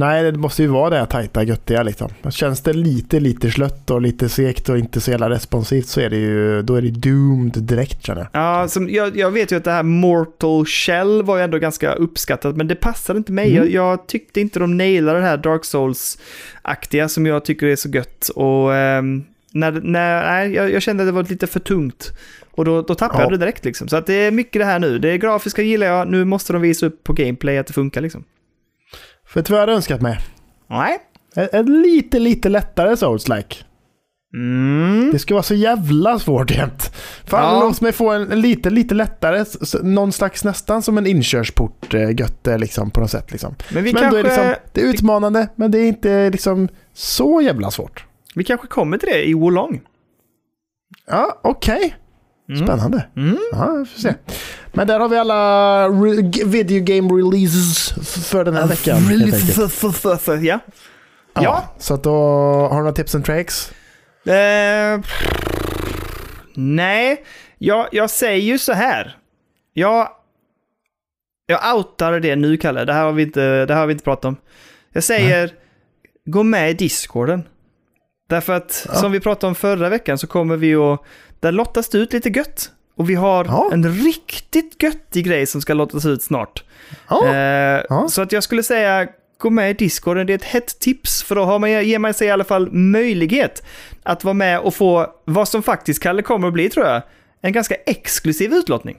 Nej, 0.00 0.32
det 0.32 0.38
måste 0.38 0.62
ju 0.62 0.68
vara 0.68 0.90
det 0.90 0.98
här 0.98 1.06
tajta, 1.06 1.42
göttiga 1.42 1.82
liksom. 1.82 2.08
Känns 2.30 2.60
det 2.60 2.72
lite, 2.72 3.20
lite 3.20 3.50
slött 3.50 3.90
och 3.90 4.02
lite 4.02 4.28
segt 4.28 4.68
och 4.68 4.78
inte 4.78 5.00
så 5.00 5.10
jävla 5.10 5.30
responsivt 5.30 5.86
så 5.86 6.00
är 6.00 6.10
det 6.10 6.16
ju, 6.16 6.62
då 6.62 6.74
är 6.74 6.82
det 6.82 6.90
doomed 6.90 7.52
direkt 7.52 8.06
känner 8.06 8.20
jag. 8.20 8.28
Ja, 8.42 8.68
som, 8.68 8.88
jag, 8.90 9.16
jag 9.16 9.30
vet 9.30 9.52
ju 9.52 9.56
att 9.56 9.64
det 9.64 9.70
här 9.70 9.82
Mortal 9.82 10.66
Shell 10.66 11.22
var 11.22 11.36
ju 11.36 11.42
ändå 11.42 11.58
ganska 11.58 11.92
uppskattat, 11.92 12.56
men 12.56 12.68
det 12.68 12.74
passade 12.74 13.16
inte 13.16 13.32
mig. 13.32 13.50
Mm. 13.50 13.56
Jag, 13.56 13.72
jag 13.72 14.06
tyckte 14.06 14.40
inte 14.40 14.58
de 14.58 14.76
nailade 14.76 15.18
det 15.18 15.24
här 15.24 15.36
Dark 15.36 15.64
Souls-aktiga 15.64 17.08
som 17.08 17.26
jag 17.26 17.44
tycker 17.44 17.66
är 17.66 17.76
så 17.76 17.88
gött. 17.88 18.28
Och 18.28 18.74
ehm, 18.74 19.24
när, 19.52 19.72
när, 19.72 20.32
nej, 20.32 20.54
jag, 20.54 20.72
jag 20.72 20.82
kände 20.82 21.02
att 21.02 21.08
det 21.08 21.12
var 21.12 21.22
lite 21.22 21.46
för 21.46 21.60
tungt. 21.60 22.10
Och 22.50 22.64
då, 22.64 22.82
då 22.82 22.94
tappade 22.94 23.22
Ja. 23.22 23.24
jag 23.24 23.32
det 23.32 23.38
direkt 23.38 23.64
liksom. 23.64 23.88
Så 23.88 23.96
att 23.96 24.06
det 24.06 24.14
är 24.14 24.30
mycket 24.30 24.60
det 24.60 24.66
här 24.66 24.78
nu. 24.78 24.98
Det 24.98 25.18
grafiska 25.18 25.62
gillar 25.62 25.86
jag, 25.86 26.08
nu 26.08 26.24
måste 26.24 26.52
de 26.52 26.62
visa 26.62 26.86
upp 26.86 27.04
på 27.04 27.12
gameplay 27.12 27.58
att 27.58 27.66
det 27.66 27.72
funkar 27.72 28.00
liksom. 28.00 28.24
För 29.32 29.40
vad 29.42 29.50
jag 29.50 29.60
hade 29.60 29.72
önskat 29.72 30.00
mig? 30.00 30.18
Nej. 30.70 30.98
En 31.52 31.82
lite, 31.82 32.18
lite 32.18 32.48
lättare 32.48 32.94
Souls-like. 32.96 33.56
Mm. 34.34 35.10
Det 35.12 35.18
ska 35.18 35.34
vara 35.34 35.42
så 35.42 35.54
jävla 35.54 36.18
svårt 36.18 36.50
jämt. 36.50 36.82
Fan, 37.26 37.54
Ja. 37.54 37.60
låt 37.60 37.80
mig 37.80 37.92
få 37.92 38.10
en, 38.10 38.24
lite, 38.40 38.70
lite 38.70 38.94
lättare, 38.94 39.44
någon 39.82 40.12
slags 40.12 40.44
nästan 40.44 40.82
som 40.82 40.98
en 40.98 41.06
inkörsport 41.06 41.94
eh, 41.94 42.10
götte 42.10 42.58
liksom 42.58 42.90
på 42.90 43.00
något 43.00 43.10
sätt 43.10 43.30
liksom. 43.32 43.54
Men 43.72 43.84
vi 43.84 43.92
men 43.92 44.02
kanske, 44.02 44.18
är 44.18 44.24
liksom, 44.24 44.54
det 44.72 44.80
är 44.80 44.84
utmanande, 44.84 45.48
men 45.56 45.70
det 45.70 45.78
är 45.78 45.88
inte 45.88 46.30
liksom 46.30 46.68
så 46.92 47.40
jävla 47.40 47.70
svårt. 47.70 48.04
vi 48.34 48.44
kanske 48.44 48.66
kommer 48.66 48.98
till 48.98 49.08
det 49.08 49.28
i 49.28 49.34
Wolong. 49.34 49.80
Ja, 51.06 51.40
okej. 51.42 51.96
Mm. 52.48 52.66
Spännande. 52.66 53.06
Mm. 53.16 53.38
Ja, 53.52 53.72
vi 53.74 53.84
får 53.86 54.00
se. 54.00 54.14
Men 54.72 54.86
där 54.86 55.00
har 55.00 55.08
vi 55.08 55.16
alla 55.16 55.88
re- 55.88 56.44
video 56.44 56.84
game 56.84 57.14
releases 57.14 57.92
för 58.30 58.44
den 58.44 58.54
här 58.54 58.66
veckan. 58.66 58.96
Ja. 61.34 61.40
Ja. 61.42 61.74
Så 61.78 61.94
att 61.94 62.02
då 62.02 62.12
har 62.70 62.76
du 62.76 62.76
några 62.76 62.92
tips 62.92 63.14
and 63.14 63.24
tricks? 63.24 63.72
Eh, 64.26 65.00
nej, 66.54 67.24
jag, 67.58 67.88
jag 67.92 68.10
säger 68.10 68.42
ju 68.42 68.58
så 68.58 68.72
här. 68.72 69.16
Jag, 69.72 70.08
jag 71.46 71.76
outar 71.76 72.20
det 72.20 72.36
nu, 72.36 72.56
Kalle. 72.56 72.84
Det 72.84 72.92
här 72.92 73.04
har 73.04 73.12
vi 73.12 73.22
inte, 73.22 73.66
det 73.66 73.74
här 73.74 73.80
har 73.80 73.86
vi 73.86 73.92
inte 73.92 74.04
pratat 74.04 74.24
om. 74.24 74.36
Jag 74.92 75.04
säger, 75.04 75.50
gå 76.24 76.42
med 76.42 76.70
i 76.70 76.74
discorden. 76.74 77.42
Därför 78.28 78.52
att, 78.52 78.86
Ja. 78.88 78.94
som 78.94 79.12
vi 79.12 79.20
pratade 79.20 79.48
om 79.48 79.54
förra 79.54 79.88
veckan, 79.88 80.18
så 80.18 80.26
kommer 80.26 80.56
vi 80.56 80.74
att... 80.74 81.00
Där 81.40 81.52
lottas 81.52 81.88
det 81.88 81.98
ut 81.98 82.12
lite 82.12 82.28
gött. 82.28 82.70
Och 83.00 83.10
vi 83.10 83.14
har 83.14 83.44
Ja. 83.44 83.70
en 83.72 83.88
riktigt 84.04 84.82
göttig 84.82 85.24
grej 85.26 85.46
som 85.46 85.60
ska 85.60 85.74
lottas 85.74 86.06
ut 86.06 86.22
snart. 86.22 86.64
Ja. 87.08 87.26
Eh, 87.26 87.82
Ja. 87.88 88.06
Så 88.08 88.22
att 88.22 88.32
jag 88.32 88.42
skulle 88.42 88.62
säga, 88.62 89.06
gå 89.38 89.50
med 89.50 89.70
i 89.70 89.74
discorden. 89.74 90.26
Det 90.26 90.32
är 90.32 90.34
ett 90.34 90.44
hett 90.44 90.78
tips, 90.80 91.22
för 91.22 91.34
då 91.34 91.44
har 91.44 91.58
man, 91.58 91.70
ger 91.70 91.98
man 91.98 92.14
sig 92.14 92.26
i 92.28 92.30
alla 92.30 92.44
fall 92.44 92.72
möjlighet 92.72 93.62
att 94.02 94.24
vara 94.24 94.34
med 94.34 94.60
och 94.60 94.74
få 94.74 95.06
vad 95.24 95.48
som 95.48 95.62
faktiskt 95.62 96.02
Kalle 96.02 96.22
kommer 96.22 96.48
att 96.48 96.54
bli, 96.54 96.68
tror 96.70 96.86
jag, 96.86 97.02
en 97.42 97.52
ganska 97.52 97.74
exklusiv 97.86 98.52
utlottning. 98.52 98.96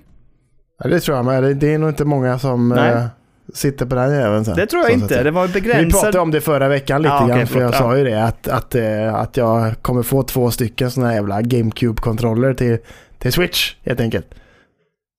Ja, 0.83 0.89
det 0.89 0.99
tror 0.99 1.17
jag 1.17 1.25
med. 1.25 1.57
Det- 1.57 1.73
är 1.73 1.77
nog 1.77 1.89
inte 1.89 2.05
många 2.05 2.39
som 2.39 2.71
eh, 2.71 3.05
sitter 3.53 3.85
på 3.85 3.95
den 3.95 4.13
jäveln 4.15 4.45
sen. 4.45 4.55
Det 4.55 4.65
tror 4.65 4.83
jag 4.83 4.91
inte. 4.91 5.23
Det 5.23 5.31
var 5.31 5.47
Vi 5.47 5.53
begränsad... 5.53 5.91
pratade 6.01 6.19
om 6.19 6.31
det 6.31 6.41
förra 6.41 6.67
veckan 6.67 7.01
lite 7.01 7.13
Ja, 7.13 7.27
grann, 7.27 7.47
för 7.47 7.61
jag 7.61 7.73
förlåt, 7.73 7.91
sa 7.91 7.97
ju 7.97 8.03
det 8.03 8.23
att, 8.23 8.47
att, 8.47 8.75
eh, 8.75 9.15
att 9.15 9.37
jag 9.37 9.81
kommer 9.81 10.03
få 10.03 10.23
två 10.23 10.51
stycken 10.51 10.91
sådana 10.91 11.09
här 11.09 11.15
jävla 11.15 11.41
GameCube-kontroller 11.41 12.53
till, 12.53 12.77
till 13.21 13.33
Switch 13.33 13.75
helt 13.85 13.99
enkelt. 13.99 14.27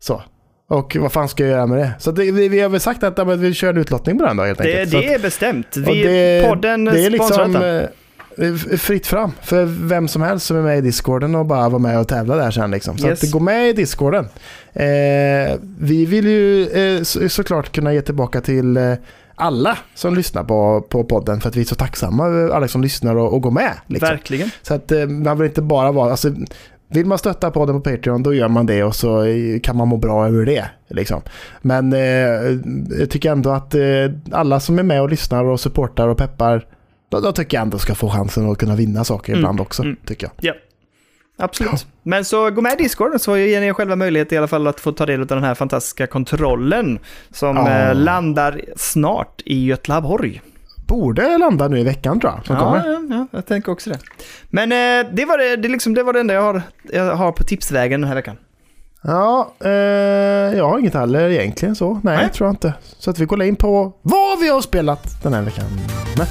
Så. 0.03 0.22
Och 0.68 0.96
vad 1.00 1.12
fan 1.12 1.28
ska 1.28 1.42
jag 1.42 1.50
göra 1.53 1.66
med 1.66 1.78
det? 1.78 1.92
Så 1.98 2.11
det, 2.12 2.30
vi, 2.32 2.48
vi 2.48 2.61
har 2.61 2.68
väl 2.68 2.80
sagt 2.80 3.03
att 3.03 3.18
ja, 3.18 3.24
vi 3.24 3.55
kör 3.55 3.70
en 3.70 3.76
utlottning 3.76 4.18
på 4.18 4.24
den 4.24 4.36
då 4.36 4.42
helt 4.44 4.59
Det, 4.59 4.64
enkelt. 4.80 4.90
Det 4.92 4.98
att- 4.98 5.05
är 5.05 5.18
bestämt. 5.18 5.76
Vi, 5.76 6.03
det- 6.03 6.48
podden 6.48 6.84
det 6.84 7.05
är 7.07 7.11
liksom 7.11 7.57
eh, 7.57 8.55
fritt 8.78 9.07
fram 9.07 9.32
för 9.42 9.64
vem 9.64 10.09
som 10.09 10.22
helst 10.22 10.46
som 10.46 10.57
är 10.57 10.62
med 10.62 10.78
i 10.78 10.80
discorden 10.80 11.34
och 11.34 11.46
bara 11.46 11.68
vara 11.68 11.78
med 11.82 11.98
och 12.00 12.09
tävla 12.09 12.36
där 12.36 12.50
sen 12.50 12.70
liksom. 12.70 12.98
Så 12.98 13.09
Yes. 13.09 13.24
att 13.24 13.30
gå 13.30 13.40
med 13.40 13.68
i 13.68 13.72
discorden. 13.72 14.24
Eh, 14.72 15.57
vi 15.78 16.07
vill 16.07 16.26
ju 16.26 16.68
eh, 16.68 17.03
så, 17.03 17.28
såklart 17.28 17.72
kunna 17.72 17.92
ge 17.94 18.03
tillbaka 18.03 18.40
till 18.40 18.76
eh, 18.76 18.94
alla 19.34 19.78
som 19.94 20.14
lyssnar 20.14 20.44
på, 20.44 20.80
på 20.88 21.05
podden 21.05 21.40
för 21.40 21.48
att 21.48 21.57
vi 21.57 21.61
är 21.61 21.64
så 21.64 21.74
tacksamma 21.74 22.26
över 22.26 22.50
alla 22.55 22.68
som 22.68 22.82
lyssnar 22.82 23.16
och, 23.16 23.32
och 23.34 23.42
går 23.42 23.50
med. 23.50 23.72
Liksom. 23.86 24.09
Verkligen. 24.09 24.50
Så 24.62 24.74
att 24.74 24.92
eh, 24.92 25.07
man 25.07 25.38
vill 25.38 25.48
inte 25.48 25.62
bara 25.62 25.92
vara, 25.92 26.11
alltså 26.11 26.34
Vill 26.95 27.07
man 27.07 27.18
stötta 27.18 27.51
podden 27.51 27.82
på 27.82 27.90
Patreon, 27.90 28.22
då 28.22 28.34
gör 28.34 28.49
man 28.49 28.66
det 28.66 28.84
och 28.84 28.95
så 28.97 29.24
kan 29.62 29.76
man 29.76 29.88
må 29.88 29.97
bra 29.97 30.26
över 30.26 30.45
det. 30.47 30.64
Liksom. 30.88 31.20
Men 31.62 31.93
eh, 31.93 32.01
jag 33.01 33.11
tycker 33.11 33.30
ändå 33.32 33.51
att 33.51 33.74
eh, 33.74 33.82
alla 34.32 34.61
som 34.61 34.78
är 34.78 34.82
med 34.82 35.03
och 35.03 35.11
lyssnar 35.11 35.45
och 35.45 35.61
supportar 35.61 36.09
och 36.09 36.18
peppar, 36.18 36.66
då, 37.11 37.20
då 37.20 37.32
tycker 37.32 37.57
jag 37.57 37.62
ändå 37.62 37.78
ska 37.78 37.95
få 37.95 38.09
chansen 38.11 38.51
att 38.51 38.59
kunna 38.59 38.74
vinna 38.76 39.05
saker 39.05 39.32
Mm, 39.32 39.40
ibland 39.40 39.61
också. 39.61 39.82
mm. 39.82 39.97
Tycker 40.07 40.26
jag. 40.40 40.55
Ja, 40.55 41.45
absolut. 41.45 41.86
Men 42.03 42.24
så 42.24 42.51
gå 42.51 42.61
med 42.61 42.80
i 42.80 42.82
Discord 42.82 43.20
så 43.20 43.36
ger 43.36 43.61
ni 43.61 43.66
er 43.66 43.72
själva 43.72 43.97
möjlighet 43.97 44.32
i 44.32 44.36
alla 44.36 44.49
fall 44.49 44.66
att 44.66 44.80
få 44.80 44.93
ta 44.93 45.07
del 45.07 45.20
av 45.20 45.26
den 45.26 45.45
här 45.45 45.55
fantastiska 45.55 46.07
kontrollen 46.07 46.99
som 47.30 47.57
Ja. 47.57 47.68
eh, 47.70 47.95
landar 47.95 48.61
snart 48.76 49.43
i 49.45 49.64
Göteborg. 49.66 50.40
Borde 50.93 51.38
landa 51.38 51.68
nu 51.68 51.78
i 51.78 51.84
veckan 51.84 52.20
tror 52.20 52.32
jag. 52.32 52.47
Som 52.47 52.57
Ja, 52.57 52.62
kommer. 52.62 52.78
ja, 52.93 53.01
ja, 53.11 53.26
jag 53.30 53.47
tänker 53.47 53.72
också 53.72 53.90
det. 53.90 53.99
Men 54.51 54.72
eh, 54.72 55.12
det, 55.12 55.24
var 55.24 55.38
det, 55.38 55.57
det, 55.57 55.68
liksom, 55.68 55.95
det 55.95 56.03
var 56.03 56.12
det 56.12 56.20
enda 56.20 56.34
jag 56.34 56.43
har, 56.43 56.62
jag 56.93 57.16
har 57.16 57.32
på 57.32 57.45
tipsvägen 57.45 58.01
den 58.01 58.09
här 58.09 58.14
veckan. 58.14 58.36
Ja, 59.03 59.53
eh, 59.64 59.70
jag 60.59 60.68
har 60.68 60.78
inget 60.78 60.95
heller 60.95 61.28
egentligen 61.30 61.76
så. 61.76 62.01
Nej, 62.03 62.16
Nej. 62.16 62.28
tror 62.32 62.47
jag 62.49 62.53
inte. 62.53 62.74
Så 62.99 63.11
att 63.11 63.18
vi 63.18 63.26
kollar 63.26 63.45
in 63.45 63.57
på 63.57 63.93
vad 64.03 64.38
vi 64.40 64.49
har 64.49 64.61
spelat 64.61 65.22
den 65.22 65.34
här 65.34 65.43
veckan. 65.43 65.64
Men, 66.18 66.26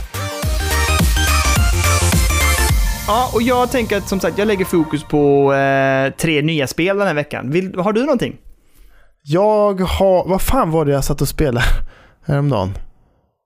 Ja, 3.08 3.30
och 3.34 3.42
jag 3.42 3.72
tänker 3.72 3.98
att 3.98 4.08
som 4.10 4.20
sagt, 4.20 4.38
jag 4.38 4.48
lägger 4.48 4.66
fokus 4.66 5.04
på 5.04 5.54
eh, 5.54 6.12
tre 6.18 6.42
nya 6.42 6.68
spel 6.68 6.98
den 6.98 7.08
här 7.08 7.14
veckan. 7.14 7.52
Vill, 7.52 7.76
har 7.80 7.94
du 7.94 8.02
någonting? 8.04 8.38
jag 9.24 9.80
har... 9.82 10.30
Vad 10.30 10.42
fan 10.42 10.72
var 10.72 10.86
det 10.86 10.92
jag 10.92 11.04
satt 11.04 11.22
och 11.22 11.28
spelade 11.28 11.66
häromdagen? 12.26 12.74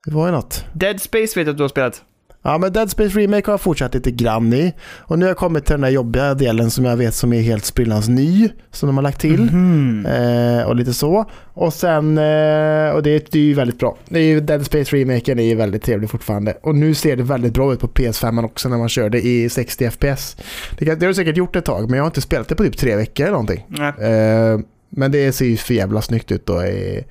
Det 0.06 0.16
var 0.16 0.26
ju 0.26 0.32
något. 0.32 0.66
Dead 0.74 1.02
Space 1.02 1.40
vet 1.40 1.48
jag 1.48 1.50
att 1.50 1.58
du 1.58 1.64
har 1.64 1.70
spelat. 1.70 2.04
Ja, 2.48 2.58
men 2.58 2.74
Dead 2.74 2.90
Space 2.90 3.20
Remake 3.20 3.48
har 3.48 3.54
jag 3.54 3.62
fortsatt 3.62 3.94
lite 3.94 4.12
grann 4.12 4.54
i. 4.54 4.74
Och 4.98 5.20
nu 5.20 5.26
har 5.26 5.30
jag 5.30 5.38
kommit 5.38 5.66
till 5.66 5.74
den 5.74 5.82
där 5.82 5.90
jobbiga 5.90 6.34
delen 6.34 6.72
som 6.72 6.86
jag 6.86 6.98
vet 6.98 7.14
som 7.14 7.34
är 7.34 7.42
helt 7.42 7.66
sprillans 7.66 8.08
ny. 8.08 8.50
Som 8.72 8.88
de 8.88 8.98
har 8.98 9.04
lagt 9.04 9.22
till. 9.22 9.42
Mhm. 9.42 10.06
Eh, 10.06 10.64
och 10.64 10.76
lite 10.76 10.94
så. 10.94 11.26
Och 11.54 11.74
sen, 11.74 12.18
eh, 12.18 12.90
och 12.90 13.04
det, 13.04 13.32
det 13.32 13.40
är 13.40 13.44
ju 13.44 13.54
väldigt 13.54 13.80
bra. 13.80 13.98
Det 14.10 14.20
är 14.20 14.24
ju, 14.24 14.40
Dead 14.40 14.66
Space 14.66 14.96
Remaken 14.96 15.40
är 15.40 15.44
ju 15.44 15.56
väldigt 15.56 15.84
trevlig 15.84 16.10
fortfarande. 16.10 16.58
Och 16.62 16.76
nu 16.76 16.94
ser 16.94 17.16
det 17.16 17.24
väldigt 17.24 17.54
bra 17.54 17.74
ut 17.74 17.80
på 17.80 17.88
PS5 17.88 18.46
också 18.46 18.70
när 18.70 18.78
man 18.78 18.90
kör 18.90 19.10
det 19.10 19.22
i 19.22 19.50
60 19.50 19.90
FPS. 19.90 20.38
Det, 20.78 20.86
det 20.86 20.92
har 20.92 21.08
du 21.08 21.14
säkert 21.14 21.38
gjort 21.38 21.56
ett 21.56 21.66
tag, 21.66 21.90
men 21.90 21.98
jag 21.98 22.04
har 22.04 22.10
inte 22.10 22.22
spelat 22.22 22.48
det 22.48 22.56
på 22.56 22.64
typ 22.64 22.78
tre 22.78 22.96
veckor 22.96 23.24
eller 23.24 23.32
någonting. 23.32 23.66
Eh, 23.80 24.60
men 24.90 25.12
det 25.12 25.32
ser 25.32 25.46
ju 25.46 25.58
för 25.58 25.74
jävla 25.74 26.02
snyggt 26.02 26.32
ut 26.32 26.50
och 26.50 26.64
är, 26.64 27.04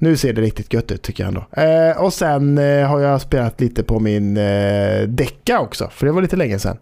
nu 0.00 0.16
ser 0.16 0.32
det 0.32 0.40
riktigt 0.40 0.72
gött 0.72 0.92
ut 0.92 1.02
tycker 1.02 1.22
jag 1.24 1.28
ändå. 1.28 1.44
Eh, 1.62 2.02
och 2.02 2.12
sen 2.12 2.58
eh, 2.58 2.86
har 2.88 3.00
jag 3.00 3.20
spelat 3.20 3.60
lite 3.60 3.82
på 3.82 4.00
min 4.00 4.36
eh, 4.36 5.02
Decca 5.08 5.60
också, 5.60 5.88
för 5.92 6.06
det 6.06 6.12
var 6.12 6.22
lite 6.22 6.36
länge 6.36 6.58
sedan. 6.58 6.76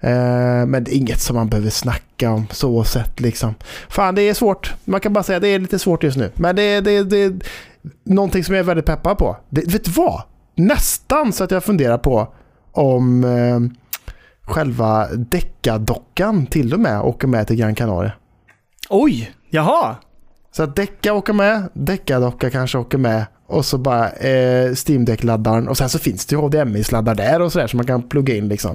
Eh, 0.00 0.66
men 0.66 0.84
det 0.84 0.94
är 0.94 0.96
inget 0.96 1.20
som 1.20 1.36
man 1.36 1.48
behöver 1.48 1.70
snacka 1.70 2.30
om 2.30 2.46
så 2.50 2.84
sett 2.84 3.20
liksom. 3.20 3.54
Fan 3.88 4.14
det 4.14 4.22
är 4.22 4.34
svårt, 4.34 4.74
man 4.84 5.00
kan 5.00 5.12
bara 5.12 5.24
säga 5.24 5.36
att 5.36 5.42
det 5.42 5.48
är 5.48 5.58
lite 5.58 5.78
svårt 5.78 6.02
just 6.04 6.16
nu. 6.16 6.30
Men 6.34 6.56
det, 6.56 6.62
är- 6.62 6.82
det, 6.82 7.02
det 7.02 7.44
någonting 8.04 8.44
som 8.44 8.54
jag 8.54 8.60
är 8.60 8.66
väldigt 8.66 8.86
peppad 8.86 9.18
på. 9.18 9.36
Det, 9.48 9.72
vet 9.72 9.84
du 9.84 9.90
vad? 9.90 10.22
Nästan 10.54 11.32
så 11.32 11.44
att 11.44 11.50
jag 11.50 11.64
funderar 11.64 11.98
på 11.98 12.34
om 12.72 13.24
eh, 13.24 13.60
själva 14.42 15.06
deckardockan 15.14 16.46
till 16.46 16.74
och 16.74 16.80
med 16.80 17.00
åker 17.00 17.28
med 17.28 17.46
till 17.46 17.56
Gran 17.56 17.74
Canaria. 17.74 18.12
Oj, 18.90 19.32
jaha. 19.50 19.96
Så 20.58 20.64
att 20.64 20.76
Decca 20.76 21.12
åker 21.12 21.32
med, 21.32 21.68
Decca-docka 21.74 22.50
kanske 22.50 22.78
åker 22.78 22.98
med 22.98 23.26
och 23.46 23.64
så 23.64 23.78
bara 23.78 24.08
eh, 24.10 24.72
Steam 24.88 25.04
Deck-laddaren 25.04 25.68
och 25.68 25.76
sen 25.76 25.88
så 25.88 25.98
finns 25.98 26.26
det 26.26 26.34
ju 26.36 26.40
HDMI-sladdar 26.40 27.14
där 27.14 27.42
och 27.42 27.52
sådär 27.52 27.66
som 27.66 27.76
man 27.76 27.86
kan 27.86 28.02
plugga 28.02 28.34
in 28.36 28.48
liksom. 28.48 28.74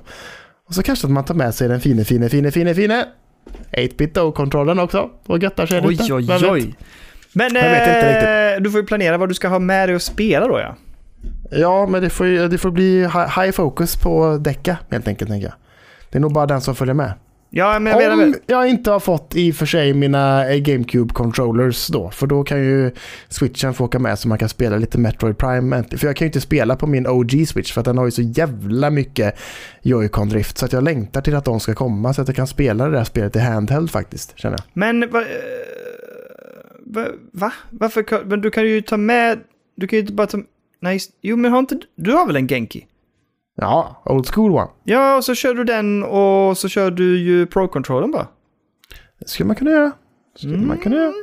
Och 0.68 0.74
så 0.76 0.84
kanske 0.84 1.08
att 1.08 1.12
man 1.14 1.26
tar 1.26 1.36
med 1.36 1.56
sig 1.56 1.68
den 1.68 1.80
fine, 1.82 2.06
fine, 2.06 2.30
fine, 2.30 2.52
fine, 2.52 2.76
fine 2.76 3.04
8-bit 3.72 4.18
O-kontrollen 4.18 4.80
också 4.80 5.10
och 5.28 5.38
göttar 5.40 5.66
sig 5.66 5.82
Oj, 5.84 5.88
lite. 5.92 6.14
oj, 6.14 6.26
vet? 6.28 6.44
oj. 6.44 6.76
Men 7.34 7.56
eh, 7.56 8.62
du 8.62 8.72
får 8.72 8.80
ju 8.82 8.86
planera 8.88 9.18
vad 9.18 9.30
du 9.30 9.34
ska 9.34 9.48
ha 9.48 9.60
med 9.60 9.90
dig 9.90 9.96
och 9.96 10.02
spela 10.02 10.48
då 10.48 10.60
ja. 10.60 10.76
Ja, 11.52 11.88
men 11.88 12.02
det 12.02 12.10
får, 12.10 12.26
ju- 12.28 12.48
det 12.48 12.58
får 12.58 12.72
bli 12.72 13.06
hi- 13.06 13.42
high 13.44 13.52
focus 13.52 13.96
på 13.96 14.38
Decca 14.38 14.78
helt 14.92 15.08
enkelt 15.08 15.30
tänker 15.32 15.48
jag. 15.48 15.56
Det 16.10 16.18
är 16.18 16.22
nog 16.22 16.34
bara 16.34 16.46
den 16.46 16.62
som 16.62 16.76
följer 16.76 16.94
med. 16.96 17.14
Ja, 17.56 17.80
men 17.80 17.92
jag 17.92 18.02
menar 18.02 18.14
Om 18.14 18.32
väl... 18.32 18.40
jag 18.46 18.70
inte 18.70 18.92
har 18.92 19.00
fått 19.00 19.36
i 19.36 19.52
och 19.52 19.56
för 19.56 19.66
sig 19.66 19.94
mina 19.94 20.50
eh, 20.50 20.58
GameCube 20.58 21.14
controllers 21.14 21.88
då, 21.88 22.10
för 22.10 22.28
då 22.28 22.44
kan 22.44 22.64
ju 22.64 22.92
switchen 23.30 23.74
få 23.74 23.86
åka 23.86 24.00
med 24.00 24.20
så 24.20 24.28
man 24.28 24.38
kan 24.38 24.50
spela 24.50 24.78
lite 24.78 24.98
Metroid 24.98 25.38
Prime. 25.38 25.84
För 25.84 26.08
jag 26.08 26.16
kan 26.16 26.26
ju 26.26 26.30
inte 26.30 26.42
spela 26.42 26.76
på 26.76 26.88
min 26.88 27.08
OG 27.08 27.48
switch 27.48 27.74
för 27.74 27.82
att 27.82 27.86
den 27.86 27.98
har 27.98 28.06
ju 28.06 28.12
så 28.12 28.22
jävla 28.22 28.90
mycket 28.90 29.40
Joy-Con 29.82 30.30
drift 30.30 30.58
så 30.58 30.66
att 30.66 30.74
jag 30.74 30.84
längtar 30.84 31.22
till 31.22 31.36
att 31.36 31.46
de 31.46 31.60
ska 31.60 31.74
komma 31.74 32.14
så 32.14 32.22
att 32.22 32.28
jag 32.28 32.36
kan 32.36 32.48
spela 32.48 32.86
det 32.86 32.92
där 32.92 33.04
spelet 33.04 33.36
i 33.36 33.40
handheld 33.40 33.92
faktiskt, 33.92 34.40
känner 34.40 34.58
jag. 34.58 34.66
Men 34.74 35.10
va, 35.12 35.22
eh, 35.22 35.28
va, 36.86 37.08
va? 37.32 37.54
Varför 37.70 38.26
men 38.26 38.42
du 38.42 38.52
kan 38.52 38.64
ju 38.64 38.82
ta 38.82 38.98
med... 38.98 39.40
Du 39.76 39.88
kan 39.88 39.98
ju 39.98 40.02
inte 40.02 40.14
bara 40.14 40.28
ta... 40.28 40.38
Nej, 40.80 41.00
jo 41.22 41.38
men 41.38 41.52
har 41.52 41.60
inte... 41.60 41.80
Du 41.96 42.12
har 42.12 42.28
väl 42.28 42.36
en 42.36 42.48
Genki? 42.48 42.88
Ja, 43.56 44.02
old 44.06 44.28
school 44.28 44.52
one. 44.52 44.68
Ja, 44.84 45.16
och 45.18 45.24
så 45.26 45.36
kör 45.36 45.54
du 45.54 45.64
den 45.64 46.04
och 46.04 46.58
så 46.58 46.68
kör 46.70 46.92
du 46.92 47.20
ju 47.20 47.46
Pro-controllern 47.46 48.12
bara. 48.12 48.28
Det 49.20 49.30
skulle 49.30 49.48
man 49.48 49.56
kunna 49.56 49.72
göra. 49.72 49.92
Skulle 50.38 50.58
man 50.58 50.78
kunna 50.78 50.96
göra. 50.96 51.14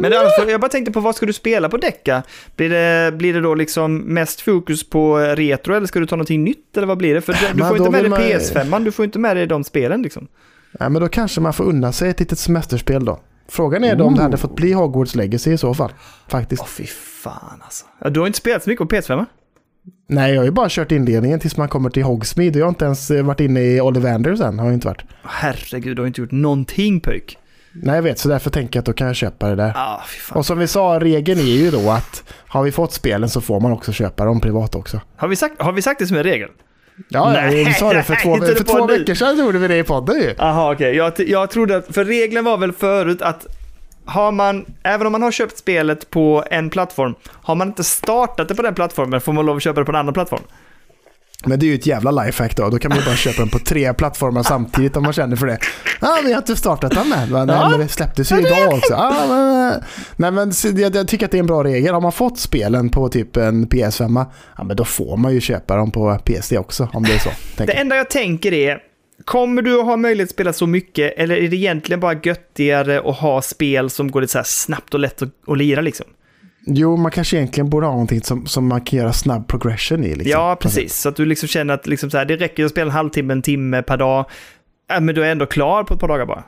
Men 0.00 0.10
det 0.10 0.16
är 0.16 0.24
alltså, 0.24 0.50
jag 0.50 0.60
bara 0.60 0.68
tänkte 0.68 0.92
på 0.92 1.00
vad 1.00 1.16
ska 1.16 1.26
du 1.26 1.32
spela 1.32 1.68
på 1.68 1.76
Decca? 1.76 2.22
Blir 2.56 2.70
det, 2.70 3.12
blir 3.12 3.34
det 3.34 3.40
då 3.40 3.54
liksom 3.54 3.96
mest 3.98 4.40
fokus 4.40 4.90
på 4.90 5.18
retro 5.18 5.74
eller 5.74 5.86
ska 5.86 6.00
du 6.00 6.06
ta 6.06 6.16
någonting 6.16 6.44
nytt 6.44 6.76
eller 6.76 6.86
vad 6.86 6.98
blir 6.98 7.14
det? 7.14 7.20
För 7.20 7.32
du, 7.32 7.38
du 7.52 7.58
Men 7.58 7.68
får 7.68 7.76
inte 7.76 7.90
med 7.90 7.92
dig 7.92 8.02
vill 8.02 8.10
man- 8.10 8.20
PS5, 8.20 8.84
du 8.84 8.92
får 8.92 9.04
inte 9.04 9.18
med 9.18 9.36
dig 9.36 9.46
de 9.46 9.64
spelen 9.64 10.02
liksom. 10.02 10.28
Nej, 10.80 10.90
men 10.90 11.02
då 11.02 11.08
kanske 11.08 11.40
man 11.40 11.52
får 11.52 11.64
unna 11.64 11.92
sig 11.92 12.10
ett 12.10 12.20
litet 12.20 12.38
semesterspel 12.38 13.04
då. 13.04 13.20
Frågan 13.48 13.84
är 13.84 13.96
då 13.96 14.04
om 14.04 14.14
det 14.14 14.22
hade 14.22 14.36
fått 14.36 14.54
bli 14.56 14.72
Hogwarts 14.72 15.14
Legacy 15.14 15.52
i 15.52 15.58
så 15.58 15.74
fall. 15.74 15.92
Faktiskt. 16.28 16.62
Åh 16.62 16.68
fy 16.68 16.86
fan 17.22 17.60
alltså. 17.64 17.86
Ja, 18.00 18.10
du 18.10 18.20
har 18.20 18.26
inte 18.26 18.38
spelat 18.38 18.62
så 18.64 18.70
mycket 18.70 18.88
på 18.88 18.94
PS5 18.96 19.16
va? 19.16 19.26
Nej, 20.08 20.32
jag 20.32 20.40
har 20.40 20.44
ju 20.44 20.50
bara 20.50 20.68
kört 20.70 20.92
inledningen 20.92 21.40
tills 21.40 21.56
man 21.56 21.68
kommer 21.68 21.90
till 21.90 22.02
Hogsmeade. 22.02 22.58
Jag 22.58 22.66
har 22.66 22.70
inte 22.70 22.84
ens 22.84 23.10
eh, 23.10 23.22
varit 23.22 23.40
inne 23.40 23.60
i 23.60 23.80
Ollivander 23.80 24.36
sen. 24.36 24.58
Har 24.58 24.66
jag 24.66 24.74
inte 24.74 24.86
varit. 24.86 25.02
Herregud, 25.22 25.96
du 25.96 26.02
har 26.02 26.06
inte 26.06 26.20
gjort 26.20 26.30
någonting 26.32 27.00
pöjk. 27.00 27.38
Nej, 27.72 27.94
jag 27.94 28.02
vet. 28.02 28.18
Så 28.18 28.28
därför 28.28 28.50
tänker 28.50 28.76
jag 28.76 28.80
att 28.82 28.86
då 28.86 28.92
kan 28.92 29.06
jag 29.06 29.16
köpa 29.16 29.48
det 29.48 29.54
där. 29.54 29.72
Ah. 29.76 30.00
Och 30.32 30.46
som 30.46 30.58
vi 30.58 30.66
sa, 30.66 30.98
regeln 31.00 31.40
är 31.40 31.44
ju 31.44 31.70
då 31.70 31.90
att 31.90 32.22
har 32.48 32.62
vi 32.62 32.72
fått 32.72 32.92
spelen 32.92 33.28
så 33.28 33.40
får 33.40 33.60
man 33.60 33.72
också 33.72 33.92
köpa 33.92 34.24
dem 34.24 34.40
privat 34.40 34.74
också. 34.74 35.00
Har 35.16 35.28
vi, 35.28 35.36
sagt, 35.36 35.62
har 35.62 35.72
vi 35.72 35.82
sagt 35.82 35.98
det 35.98 36.06
som 36.06 36.16
en 36.16 36.22
regel? 36.22 36.48
Ja, 37.08 37.30
Nej, 37.32 37.64
vi 37.64 37.72
sa 37.72 37.92
det 37.92 38.02
för 38.02 38.14
två, 38.14 38.36
för 38.56 38.64
två 38.64 38.86
veckor 38.86 39.14
sedan 39.14 39.38
gjorde 39.38 39.58
vi 39.58 39.68
det 39.68 39.78
i 39.78 39.82
podden 39.84 40.16
ju. 40.16 40.34
Jaha, 40.38 40.72
okej. 40.72 40.96
Jag, 40.96 41.16
t- 41.16 41.30
jag 41.30 41.50
trodde 41.50 41.76
att, 41.76 41.94
för 41.94 42.04
regeln 42.04 42.44
var 42.44 42.58
väl 42.58 42.72
förut 42.72 43.22
att 43.22 43.46
har 44.10 44.32
man, 44.32 44.64
även 44.82 45.06
om 45.06 45.12
man 45.12 45.22
har 45.22 45.32
köpt 45.32 45.58
spelet 45.58 46.10
på 46.10 46.44
en 46.50 46.70
plattform, 46.70 47.14
har 47.26 47.54
man 47.54 47.68
inte 47.68 47.84
startat 47.84 48.48
det 48.48 48.54
på 48.54 48.62
den 48.62 48.74
plattformen 48.74 49.20
får 49.20 49.32
man 49.32 49.46
lov 49.46 49.56
att 49.56 49.62
köpa 49.62 49.80
det 49.80 49.84
på 49.84 49.92
en 49.92 49.96
annan 49.96 50.14
plattform. 50.14 50.42
Men 51.44 51.58
det 51.58 51.66
är 51.66 51.68
ju 51.68 51.74
ett 51.74 51.86
jävla 51.86 52.10
lifehack 52.10 52.56
då. 52.56 52.68
Då 52.70 52.78
kan 52.78 52.88
man 52.88 52.98
ju 52.98 53.04
bara 53.04 53.16
köpa 53.16 53.38
den 53.42 53.48
på 53.48 53.58
tre 53.58 53.94
plattformar 53.94 54.42
samtidigt 54.42 54.96
om 54.96 55.02
man 55.02 55.12
känner 55.12 55.36
för 55.36 55.46
det. 55.46 55.58
Ja, 56.00 56.08
ah, 56.08 56.22
men 56.22 56.30
jag 56.30 56.36
har 56.36 56.42
inte 56.42 56.56
startat 56.56 56.94
den 56.94 57.08
med. 57.08 57.30
Men, 57.30 57.48
Ja. 57.48 57.60
nej, 57.60 57.70
men 57.70 57.80
det 57.80 57.88
släpptes 57.88 58.32
ju 58.32 58.38
idag 58.40 58.68
också. 58.74 58.94
Ah, 58.94 59.26
men, 59.28 59.82
nej, 60.16 60.30
men 60.30 60.52
jag, 60.80 60.96
jag 60.96 61.08
tycker 61.08 61.26
att 61.26 61.32
det 61.32 61.38
är 61.38 61.40
en 61.40 61.46
bra 61.46 61.64
regel. 61.64 61.94
Har 61.94 62.00
man 62.00 62.12
fått 62.12 62.38
spelen 62.38 62.88
på 62.88 63.08
typ 63.08 63.36
en 63.36 63.66
PS5, 63.66 64.26
ja, 64.56 64.64
men 64.64 64.76
då 64.76 64.84
får 64.84 65.16
man 65.16 65.34
ju 65.34 65.40
köpa 65.40 65.76
dem 65.76 65.90
på 65.90 66.18
PS 66.24 66.52
också 66.52 66.88
om 66.92 67.02
det 67.02 67.14
är 67.14 67.18
så. 67.18 67.30
Det 67.56 67.72
enda 67.72 67.96
jag 67.96 68.10
tänker 68.10 68.52
är, 68.52 68.78
kommer 69.24 69.62
du 69.62 69.80
att 69.80 69.84
ha 69.86 69.96
möjlighet 69.96 70.28
att 70.28 70.34
spela 70.34 70.52
så 70.52 70.66
mycket 70.66 71.14
eller 71.16 71.36
är 71.36 71.48
det 71.48 71.56
egentligen 71.56 72.00
bara 72.00 72.14
göttigare 72.22 72.98
att 73.10 73.16
ha 73.16 73.42
spel 73.42 73.90
som 73.90 74.10
går 74.10 74.20
lite 74.20 74.32
så 74.32 74.38
här 74.38 74.44
snabbt 74.44 74.94
och 74.94 75.00
lätt 75.00 75.22
att, 75.22 75.28
att 75.46 75.58
lira 75.58 75.80
liksom? 75.80 76.06
Jo, 76.66 76.96
man 76.96 77.10
kanske 77.10 77.36
egentligen 77.36 77.70
borde 77.70 77.86
ha 77.86 77.92
någonting 77.92 78.22
som, 78.22 78.46
som 78.46 78.66
man 78.68 78.80
kan 78.80 78.98
göra 78.98 79.12
snabb 79.12 79.48
progression 79.48 80.04
i. 80.04 80.08
Liksom. 80.14 80.30
Ja, 80.30 80.56
precis. 80.60 81.00
Så 81.00 81.08
att 81.08 81.16
du 81.16 81.26
liksom 81.26 81.48
känner 81.48 81.74
att 81.74 81.86
liksom 81.86 82.10
så 82.10 82.18
här, 82.18 82.24
det 82.24 82.36
räcker 82.36 82.64
att 82.64 82.70
spela 82.70 82.86
en 82.86 82.92
halvtimme, 82.92 83.32
en 83.32 83.42
timme 83.42 83.82
per 83.82 83.96
dag. 83.96 84.24
Ja, 84.88 85.00
men 85.00 85.14
du 85.14 85.24
är 85.24 85.32
ändå 85.32 85.46
klar 85.46 85.84
på 85.84 85.94
ett 85.94 86.00
par 86.00 86.08
dagar 86.08 86.26
bara. 86.26 86.44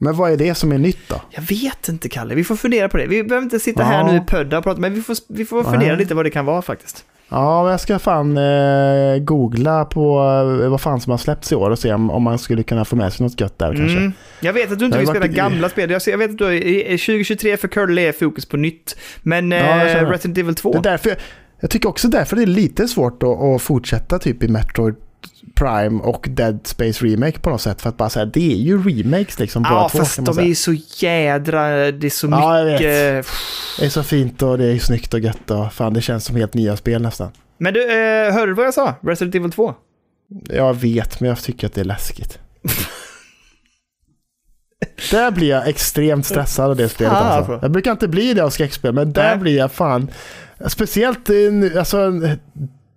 Men 0.00 0.16
vad 0.16 0.32
är 0.32 0.36
det 0.36 0.54
som 0.54 0.72
är 0.72 0.78
nytt 0.78 1.08
då? 1.08 1.20
Jag 1.30 1.42
vet 1.42 1.88
inte, 1.88 2.08
Kalle. 2.08 2.34
Vi 2.34 2.44
får 2.44 2.56
fundera 2.56 2.88
på 2.88 2.96
det. 2.96 3.06
Vi 3.06 3.24
behöver 3.24 3.44
inte 3.44 3.60
sitta 3.60 3.82
här 3.82 3.98
Ja. 4.06 4.12
nu 4.12 4.18
i 4.18 4.20
pödda 4.20 4.58
och 4.58 4.64
prata, 4.64 4.80
men 4.80 4.94
vi 4.94 5.02
får, 5.02 5.16
vi 5.28 5.44
får 5.44 5.62
Nej. 5.62 5.72
fundera 5.72 5.96
lite 5.96 6.14
vad 6.14 6.24
det 6.26 6.30
kan 6.30 6.44
vara 6.44 6.62
faktiskt. 6.62 7.04
Ja, 7.30 7.62
men 7.62 7.70
jag 7.70 7.80
ska 7.80 7.98
fan 7.98 8.36
eh, 8.38 9.18
googla 9.18 9.84
på 9.84 10.18
eh, 10.62 10.68
vad 10.68 10.80
fan 10.80 11.00
som 11.00 11.10
har 11.10 11.18
släppts 11.18 11.52
i 11.52 11.54
år 11.54 11.70
och 11.70 11.78
se 11.78 11.92
om, 11.92 12.10
om 12.10 12.22
man 12.22 12.38
skulle 12.38 12.62
kunna 12.62 12.84
få 12.84 12.96
med 12.96 13.12
sig 13.12 13.24
något 13.26 13.40
gött 13.40 13.58
där 13.58 13.74
kanske. 13.76 13.98
Mm. 13.98 14.12
Jag 14.40 14.52
vet 14.52 14.72
att 14.72 14.78
du 14.78 14.84
inte 14.84 14.98
vill 14.98 15.06
spela 15.06 15.20
varit- 15.26 15.36
gamla 15.36 15.68
spel. 15.68 15.90
Jag, 15.90 16.02
ser- 16.02 16.10
jag 16.10 16.18
vet 16.18 16.30
att 16.30 16.38
du, 16.38 16.54
i 16.54 16.82
2023 16.98 17.56
för 17.56 17.68
Curly 17.68 18.02
är 18.02 18.12
fokus 18.12 18.46
på 18.46 18.56
nytt. 18.56 18.96
Men 19.22 19.50
Ja, 19.50 19.58
jag 19.58 19.90
eh, 19.90 20.04
det. 20.04 20.10
Resident 20.12 20.38
Evil 20.38 20.54
2. 20.54 20.72
Det 20.72 20.78
är 20.78 20.82
därför, 20.82 21.16
jag 21.60 21.70
tycker 21.70 21.88
också 21.88 22.08
därför 22.08 22.36
det 22.36 22.42
är 22.42 22.46
lite 22.46 22.88
svårt 22.88 23.22
att, 23.22 23.28
att 23.28 23.62
fortsätta 23.62 24.18
typ 24.18 24.42
i 24.42 24.48
Metroid 24.48 24.94
Prime 25.54 26.02
och 26.02 26.26
Dead 26.30 26.58
Space 26.64 27.04
Remake 27.04 27.38
på 27.38 27.50
något 27.50 27.60
sätt. 27.60 27.82
För 27.82 27.88
att 27.88 27.96
bara 27.96 28.10
säga, 28.10 28.24
det 28.24 28.52
är 28.52 28.56
ju 28.56 28.82
remakes 28.82 29.38
liksom 29.38 29.66
Ja, 29.68 29.88
två. 29.92 29.98
fast 29.98 30.24
de 30.24 30.38
är 30.38 30.42
ju 30.42 30.54
så 30.54 30.72
jädra... 30.98 31.68
Det 31.92 32.06
är 32.06 32.10
så 32.10 32.26
Ja, 32.30 32.58
jag 32.58 32.64
vet. 32.64 32.72
mycket... 32.72 33.26
Det 33.78 33.84
är 33.86 33.88
så 33.90 34.02
fint 34.02 34.42
och 34.42 34.58
det 34.58 34.64
är 34.64 34.78
snyggt 34.78 35.14
och 35.14 35.20
gött 35.20 35.50
och 35.50 35.72
fan 35.72 35.92
det 35.94 36.00
känns 36.00 36.24
som 36.24 36.36
helt 36.36 36.54
nya 36.54 36.76
spel 36.76 37.02
nästan. 37.02 37.30
Men 37.58 37.74
du, 37.74 37.82
eh, 37.82 38.32
hörde 38.34 38.46
du 38.46 38.54
vad 38.54 38.66
jag 38.66 38.74
sa? 38.74 38.94
Resident 39.02 39.34
Evil 39.34 39.52
2? 39.52 39.74
Jag 40.48 40.74
vet, 40.74 41.20
men 41.20 41.28
jag 41.28 41.38
tycker 41.42 41.66
att 41.66 41.74
det 41.74 41.80
är 41.80 41.84
läskigt. 41.84 42.38
Där 45.10 45.30
blir 45.30 45.48
jag 45.48 45.68
extremt 45.68 46.26
stressad 46.26 46.70
av 46.70 46.76
det 46.76 46.88
spelet 46.88 47.12
Fan, 47.12 47.26
alltså. 47.38 47.58
Jag 47.62 47.70
brukar 47.70 47.90
inte 47.92 48.08
bli 48.08 48.34
det 48.34 48.44
av 48.44 48.50
skräckspel, 48.50 48.92
men 48.92 49.12
där 49.12 49.28
Nej. 49.30 49.38
blir 49.38 49.56
jag 49.56 49.72
fan... 49.72 50.10
Speciellt 50.66 51.28
nu, 51.28 51.78
alltså... 51.78 52.12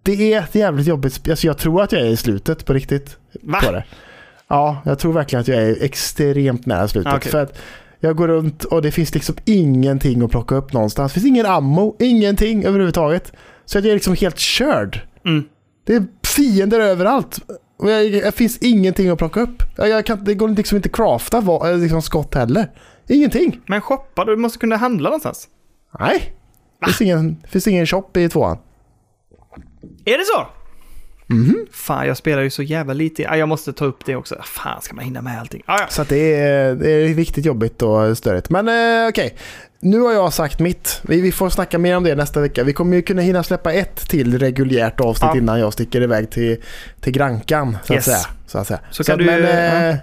Det 0.04 0.34
är 0.34 0.40
ett 0.40 0.56
jävligt 0.56 0.88
jobbigt 0.88 1.14
spel. 1.14 1.32
Alltså 1.32 1.48
jag 1.48 1.58
tror 1.58 1.82
att 1.82 1.92
jag 1.92 2.02
är 2.02 2.06
i 2.06 2.18
slutet 2.18 2.66
på 2.66 2.74
riktigt. 2.74 3.18
Va? 3.42 3.60
På 3.62 3.72
det. 3.72 3.84
Ja, 4.48 4.82
jag 4.86 5.00
tror 5.00 5.14
verkligen 5.14 5.42
att 5.42 5.48
jag 5.48 5.62
är 5.62 5.84
extremt 5.84 6.66
nära 6.66 6.88
slutet. 6.88 7.14
Okej. 7.14 7.32
För 7.32 7.44
att 7.44 7.58
jag 8.00 8.16
går 8.16 8.28
runt 8.28 8.64
och 8.64 8.82
det 8.82 8.92
finns 8.92 9.14
liksom 9.14 9.36
ingenting 9.46 10.22
att 10.22 10.32
plocka 10.32 10.56
upp 10.56 10.74
någonstans. 10.74 11.14
Det 11.14 11.20
finns 11.20 11.30
ingen 11.30 11.46
ammo, 11.46 11.96
ingenting 12.00 12.66
överhuvudtaget. 12.66 13.34
Så 13.66 13.78
att 13.78 13.84
jag 13.84 13.90
är 13.90 13.96
liksom 13.96 14.16
helt 14.16 14.40
körd. 14.40 15.02
Mm. 15.26 15.44
Det 15.86 15.96
är 15.96 16.06
fiender 16.36 16.80
överallt. 16.80 17.40
Och 17.78 17.88
det 17.88 18.36
finns 18.36 18.58
ingenting 18.58 19.10
att 19.10 19.18
plocka 19.18 19.42
upp. 19.42 19.64
Jag, 19.78 20.06
kan, 20.06 20.24
det 20.24 20.34
går 20.34 20.50
liksom 20.50 20.76
inte 20.76 20.90
crafta 20.90 21.42
va, 21.42 21.70
eh, 21.70 21.78
liksom 21.78 22.02
skott 22.02 22.36
heller. 22.36 22.72
Ingenting. 23.08 23.60
Men 23.68 23.82
shoppa, 23.82 24.26
du 24.26 24.36
måste 24.36 24.60
kunna 24.60 24.76
handla 24.76 25.10
någonstans. 25.10 25.48
Nej. 26.00 26.34
Det 26.80 26.86
finns 26.86 27.02
ingen, 27.02 27.38
det 27.42 27.48
finns 27.48 27.68
ingen 27.68 27.86
shop 27.86 28.10
i 28.14 28.30
tvåan. 28.30 28.58
Är 30.06 30.18
det 30.18 30.24
så? 30.26 30.48
Mhm. 31.34 31.66
Fan, 31.72 32.08
jag 32.08 32.18
spelar 32.18 32.42
ju 32.42 32.50
så 32.50 32.64
jävla 32.64 32.94
lite. 32.94 33.22
Ja, 33.22 33.38
jag 33.38 33.50
måste 33.50 33.74
ta 33.74 33.86
upp 33.86 34.06
det 34.06 34.16
också. 34.16 34.36
Fan, 34.44 34.82
ska 34.82 34.96
man 34.96 35.06
hinna 35.06 35.22
med 35.22 35.40
allting? 35.40 35.64
Ah, 35.66 35.80
ja. 35.80 35.86
Så 35.90 36.04
det, 36.04 36.34
är, 36.36 36.76
det 36.76 36.92
är 36.92 37.14
riktigt 37.16 37.46
jobbigt 37.46 37.82
och 37.82 38.18
störigt. 38.18 38.50
Men 38.50 38.68
eh, 38.68 39.10
okej. 39.10 39.36
Nu 39.80 40.00
har 40.00 40.14
jag 40.14 40.34
sagt 40.34 40.60
mitt. 40.60 41.02
Vi, 41.04 41.22
vi 41.22 41.32
får 41.32 41.50
snacka 41.50 41.78
mer 41.80 41.98
om 41.98 42.04
det 42.04 42.16
nästa 42.16 42.42
vecka. 42.42 42.64
Vi 42.64 42.74
kommer 42.74 42.96
ju 42.96 43.02
kunna 43.02 43.22
hinna 43.22 43.44
släppa 43.44 43.74
ett 43.74 44.10
till 44.10 44.40
reguljärt 44.40 45.00
avsnitt 45.00 45.30
Ja. 45.34 45.38
innan 45.38 45.60
jag 45.60 45.74
sticker 45.74 46.02
iväg 46.02 46.30
till, 46.32 46.58
till 47.02 47.14
Grankan. 47.14 47.78
Så 47.84 47.94
Yes. 47.94 48.08
att 48.08 48.14
säga. 48.14 48.34
Så, 48.48 48.58
att 48.58 48.68
säga. 48.68 48.80
Så 48.92 49.12
att, 49.14 49.20
du- 49.20 49.26
men, 49.26 49.42
ja. 49.44 49.90
eh, 49.90 49.96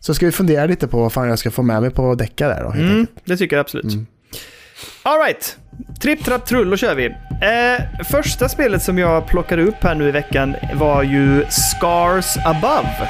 så 0.00 0.14
ska 0.14 0.26
vi 0.26 0.32
fundera 0.32 0.66
lite 0.66 0.88
på 0.88 1.00
vad 1.00 1.12
fan 1.12 1.28
jag 1.28 1.38
ska 1.38 1.50
få 1.50 1.62
med 1.62 1.82
mig 1.82 1.90
på 1.90 2.14
däcka 2.14 2.48
där 2.48 2.62
då. 2.64 2.70
Mm, 2.70 3.06
det 3.24 3.36
tycker 3.36 3.56
jag 3.56 3.60
absolut. 3.64 3.92
Mm. 3.92 4.06
Alright, 5.02 5.56
tripp, 6.00 6.24
trapp, 6.24 6.46
trull, 6.46 6.70
då 6.70 6.76
kör 6.76 6.94
vi. 6.94 7.06
Eh, 7.06 8.04
första 8.10 8.48
spelet 8.48 8.82
som 8.82 8.98
jag 8.98 9.26
plockade 9.26 9.62
upp 9.62 9.82
här 9.82 9.94
nu 9.94 10.08
i 10.08 10.10
veckan 10.10 10.56
var 10.74 11.02
ju 11.02 11.44
Scars 11.48 12.36
Above. 12.44 13.08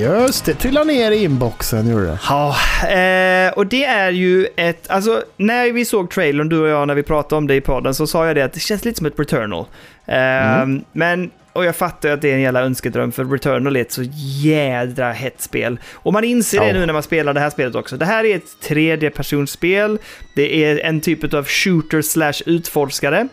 Just 0.00 0.44
det, 0.44 0.54
trilla 0.54 0.84
ner 0.84 1.10
i 1.10 1.24
inboxen 1.24 1.90
gjorde 1.90 2.06
det. 2.06 2.18
Ja, 2.28 2.56
eh, 2.88 3.52
och 3.52 3.66
det 3.66 3.84
är 3.84 4.10
ju 4.10 4.46
ett, 4.56 4.90
alltså 4.90 5.22
när 5.36 5.72
vi 5.72 5.84
såg 5.84 6.10
trailern, 6.10 6.48
du 6.48 6.58
och 6.60 6.68
jag, 6.68 6.86
när 6.88 6.94
vi 6.94 7.02
pratade 7.02 7.36
om 7.36 7.46
det 7.46 7.54
i 7.54 7.60
podden, 7.60 7.94
så 7.94 8.06
sa 8.06 8.26
jag 8.26 8.36
det 8.36 8.42
att 8.42 8.52
det 8.52 8.60
känns 8.60 8.84
lite 8.84 8.98
som 8.98 9.06
ett 9.06 9.18
Returnal. 9.18 9.64
Eh, 10.06 10.66
Men, 10.92 11.30
och 11.52 11.64
jag 11.64 11.76
fattar 11.76 12.08
att 12.10 12.22
det 12.22 12.30
är 12.30 12.34
en 12.34 12.40
jävla 12.40 12.60
önskedröm, 12.62 13.12
för 13.12 13.24
Returnal 13.24 13.76
är 13.76 13.80
ett 13.80 13.92
så 13.92 14.02
jädra 14.42 15.12
hett 15.12 15.40
spel. 15.40 15.78
Och 15.92 16.12
man 16.12 16.24
inser 16.24 16.60
det 16.60 16.66
Ja. 16.66 16.72
nu 16.72 16.86
när 16.86 16.92
man 16.92 17.02
spelar 17.02 17.34
det 17.34 17.40
här 17.40 17.50
spelet 17.50 17.74
också. 17.74 17.96
Det 17.96 18.04
här 18.04 18.24
är 18.24 18.36
ett 18.36 18.60
tredjepersonsspel, 18.68 19.98
det 20.36 20.64
är 20.64 20.78
en 20.84 21.00
typ 21.00 21.34
av 21.34 21.46
shooter 21.46 22.02
slash 22.02 22.32
utforskare. 22.46 23.28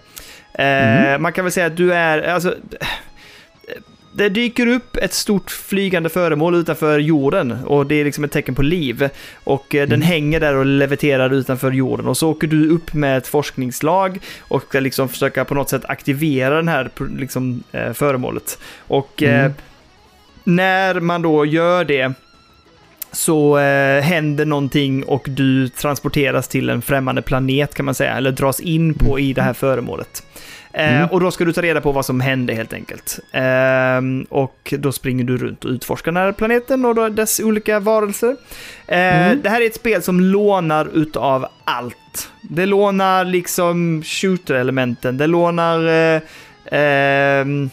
Eh, 0.53 1.19
Man 1.19 1.33
kan 1.33 1.45
väl 1.45 1.51
säga 1.51 1.65
att 1.65 1.77
du 1.77 1.93
är, 1.93 2.21
alltså, 2.33 2.55
det 4.17 4.29
dyker 4.29 4.67
upp 4.67 4.97
ett 4.97 5.13
stort 5.13 5.51
flygande 5.51 6.09
föremål 6.09 6.55
utanför 6.55 6.99
jorden 6.99 7.51
och 7.51 7.85
det 7.85 7.95
är 7.95 8.05
liksom 8.05 8.23
ett 8.23 8.31
tecken 8.31 8.55
på 8.55 8.61
liv. 8.61 9.09
Och 9.43 9.75
eh, 9.75 9.87
den 9.87 10.01
hänger 10.01 10.39
där 10.39 10.55
och 10.55 10.65
leviterar 10.65 11.33
utanför 11.33 11.71
jorden 11.71 12.07
och 12.07 12.17
så 12.17 12.29
åker 12.29 12.47
du 12.47 12.69
upp 12.69 12.93
med 12.93 13.17
ett 13.17 13.27
forskningslag 13.27 14.19
och 14.39 14.63
ska 14.63 14.79
liksom 14.79 15.09
försöka 15.09 15.45
på 15.45 15.55
något 15.55 15.69
sätt 15.69 15.85
aktivera 15.85 16.55
den 16.55 16.67
här 16.67 16.89
liksom, 17.17 17.63
eh, 17.71 17.93
föremålet. 17.93 18.59
Och 18.79 19.23
eh, 19.23 19.39
Mm. 19.45 19.53
när 20.43 20.99
man 20.99 21.21
då 21.21 21.45
gör 21.45 21.83
det 21.85 22.13
så 23.11 23.57
eh, 23.57 24.01
händer 24.01 24.45
någonting 24.45 25.03
och 25.03 25.25
du 25.29 25.69
transporteras 25.69 26.47
till 26.47 26.69
en 26.69 26.81
främmande 26.81 27.21
planet 27.21 27.73
kan 27.73 27.85
man 27.85 27.95
säga, 27.95 28.17
eller 28.17 28.31
dras 28.31 28.59
in 28.59 28.93
på 28.93 29.19
i 29.19 29.33
det 29.33 29.41
här 29.41 29.53
föremålet. 29.53 30.23
Eh, 30.77 30.95
Mm. 30.97 31.09
Och 31.09 31.19
då 31.19 31.31
ska 31.31 31.45
du 31.45 31.53
ta 31.53 31.61
reda 31.61 31.81
på 31.81 31.91
vad 31.91 32.05
som 32.05 32.21
hände 32.21 32.53
helt 32.53 32.73
enkelt. 32.73 33.19
Ehm, 33.31 34.25
och 34.29 34.73
då 34.77 34.91
springer 34.91 35.23
du 35.23 35.37
runt 35.37 35.65
och 35.65 35.71
utforskar 35.71 36.11
den 36.11 36.23
här 36.23 36.31
planeten 36.31 36.85
och 36.85 36.95
då 36.95 37.09
dess 37.09 37.39
olika 37.39 37.79
varelser. 37.79 38.35
Eh, 38.87 38.97
Mm. 39.27 39.41
Det 39.41 39.49
här 39.49 39.61
är 39.61 39.65
ett 39.65 39.75
spel 39.75 40.01
som 40.03 40.19
lånar 40.21 40.89
utav 40.93 41.45
allt. 41.63 42.29
Det 42.41 42.65
lånar 42.65 43.25
liksom 43.25 44.01
shooter-elementen, 44.05 45.17
det 45.17 45.27
lånar 45.27 45.87
eh, 45.87 46.21
ehm, 46.71 47.69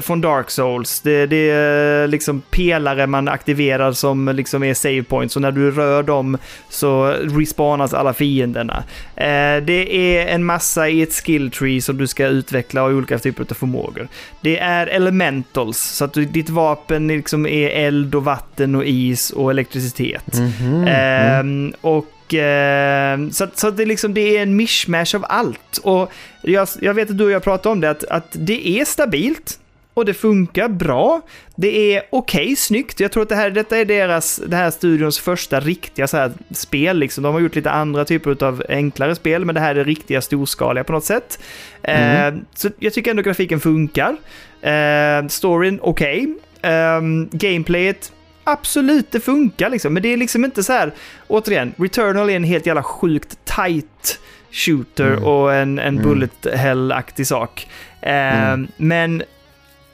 från 0.00 0.20
Dark 0.20 0.50
Souls. 0.50 1.00
Det, 1.00 1.26
det 1.26 1.50
är 1.50 2.06
liksom 2.06 2.40
pelare 2.40 3.06
man 3.06 3.28
aktiverar 3.28 3.92
som 3.92 4.28
liksom 4.28 4.62
är 4.62 4.74
save 4.74 5.02
points 5.02 5.36
och 5.36 5.42
när 5.42 5.52
du 5.52 5.70
rör 5.70 6.02
dem 6.02 6.38
så 6.68 7.06
respawnas 7.06 7.94
alla 7.94 8.12
fienderna. 8.12 8.84
Eh, 9.16 9.64
det 9.64 9.96
är 9.96 10.26
en 10.26 10.44
massa 10.44 10.88
i 10.88 11.02
ett 11.02 11.12
skill 11.12 11.50
tree 11.50 11.80
som 11.80 11.96
du 11.96 12.06
ska 12.06 12.26
utveckla 12.26 12.82
och 12.82 12.90
olika 12.90 13.18
typer 13.18 13.46
av 13.50 13.54
förmågor. 13.54 14.08
Det 14.40 14.58
är 14.58 14.86
elementals, 14.86 15.78
så 15.78 16.04
att 16.04 16.12
du, 16.12 16.24
ditt 16.24 16.50
vapen 16.50 17.08
liksom 17.08 17.46
är 17.46 17.68
eld 17.68 18.14
och 18.14 18.24
vatten 18.24 18.74
och 18.74 18.84
is 18.84 19.30
och 19.30 19.50
elektricitet. 19.50 20.38
Mhm. 20.38 20.84
Ehm, 20.88 21.72
och 21.80 22.34
ehm, 22.34 23.30
så, 23.30 23.46
så 23.54 23.70
det, 23.70 23.84
liksom, 23.84 24.14
det 24.14 24.36
är 24.36 24.42
en 24.42 24.56
mishmash 24.56 25.16
av 25.16 25.24
allt. 25.28 25.78
Och 25.82 26.12
jag, 26.42 26.68
jag 26.80 26.94
vet 26.94 27.10
att 27.10 27.18
du 27.18 27.24
och 27.24 27.30
jag 27.30 27.42
pratade 27.42 27.72
om 27.72 27.80
det, 27.80 27.90
att, 27.90 28.04
att 28.04 28.28
det 28.32 28.68
är 28.68 28.84
stabilt. 28.84 29.58
Och 29.94 30.04
det 30.04 30.14
funkar 30.14 30.68
bra. 30.68 31.20
Det 31.56 31.94
är 31.96 32.02
okej 32.10 32.56
snyggt. 32.56 33.00
Jag 33.00 33.12
tror 33.12 33.22
att 33.22 33.28
det 33.28 33.34
här, 33.34 33.50
detta 33.50 33.78
är 33.78 33.84
deras, 33.84 34.36
det 34.46 34.56
här 34.56 34.70
studions 34.70 35.18
första 35.18 35.60
riktiga 35.60 36.06
så 36.06 36.16
här 36.16 36.32
spel. 36.50 36.98
Liksom. 36.98 37.24
De 37.24 37.34
har 37.34 37.40
gjort 37.40 37.54
lite 37.54 37.70
andra 37.70 38.04
typer 38.04 38.44
av 38.44 38.62
enklare 38.68 39.14
spel, 39.14 39.44
men 39.44 39.54
det 39.54 39.60
här 39.60 39.70
är 39.70 39.74
det 39.74 39.84
riktiga 39.84 40.20
storskaliga 40.20 40.84
på 40.84 40.92
något 40.92 41.04
sätt. 41.04 41.38
Eh, 41.82 42.34
så 42.54 42.70
jag 42.78 42.92
tycker 42.92 43.10
ändå 43.10 43.22
grafiken 43.22 43.60
funkar. 43.60 44.16
Eh, 44.62 45.26
storyn, 45.28 45.78
okej. 45.82 46.34
Ehm, 46.62 47.28
gameplayet, 47.32 48.12
absolut, 48.44 49.10
det 49.10 49.20
funkar 49.20 49.70
liksom. 49.70 49.94
Men 49.94 50.02
det 50.02 50.12
är 50.12 50.16
liksom 50.16 50.44
inte 50.44 50.62
så 50.62 50.72
här, 50.72 50.92
återigen, 51.28 51.72
Returnal 51.76 52.30
är 52.30 52.36
en 52.36 52.44
helt 52.44 52.66
jävla 52.66 52.82
sjukt 52.82 53.38
tight 53.44 54.18
shooter 54.50 55.06
Mm. 55.12 55.24
och 55.24 55.54
en, 55.54 55.78
en 55.78 55.98
Mm. 55.98 56.02
bullet 56.02 56.46
hell-aktig 56.54 57.26
sak. 57.26 57.68
Ehm, 58.02 58.36
Mm. 58.52 58.66
Men 58.76 59.22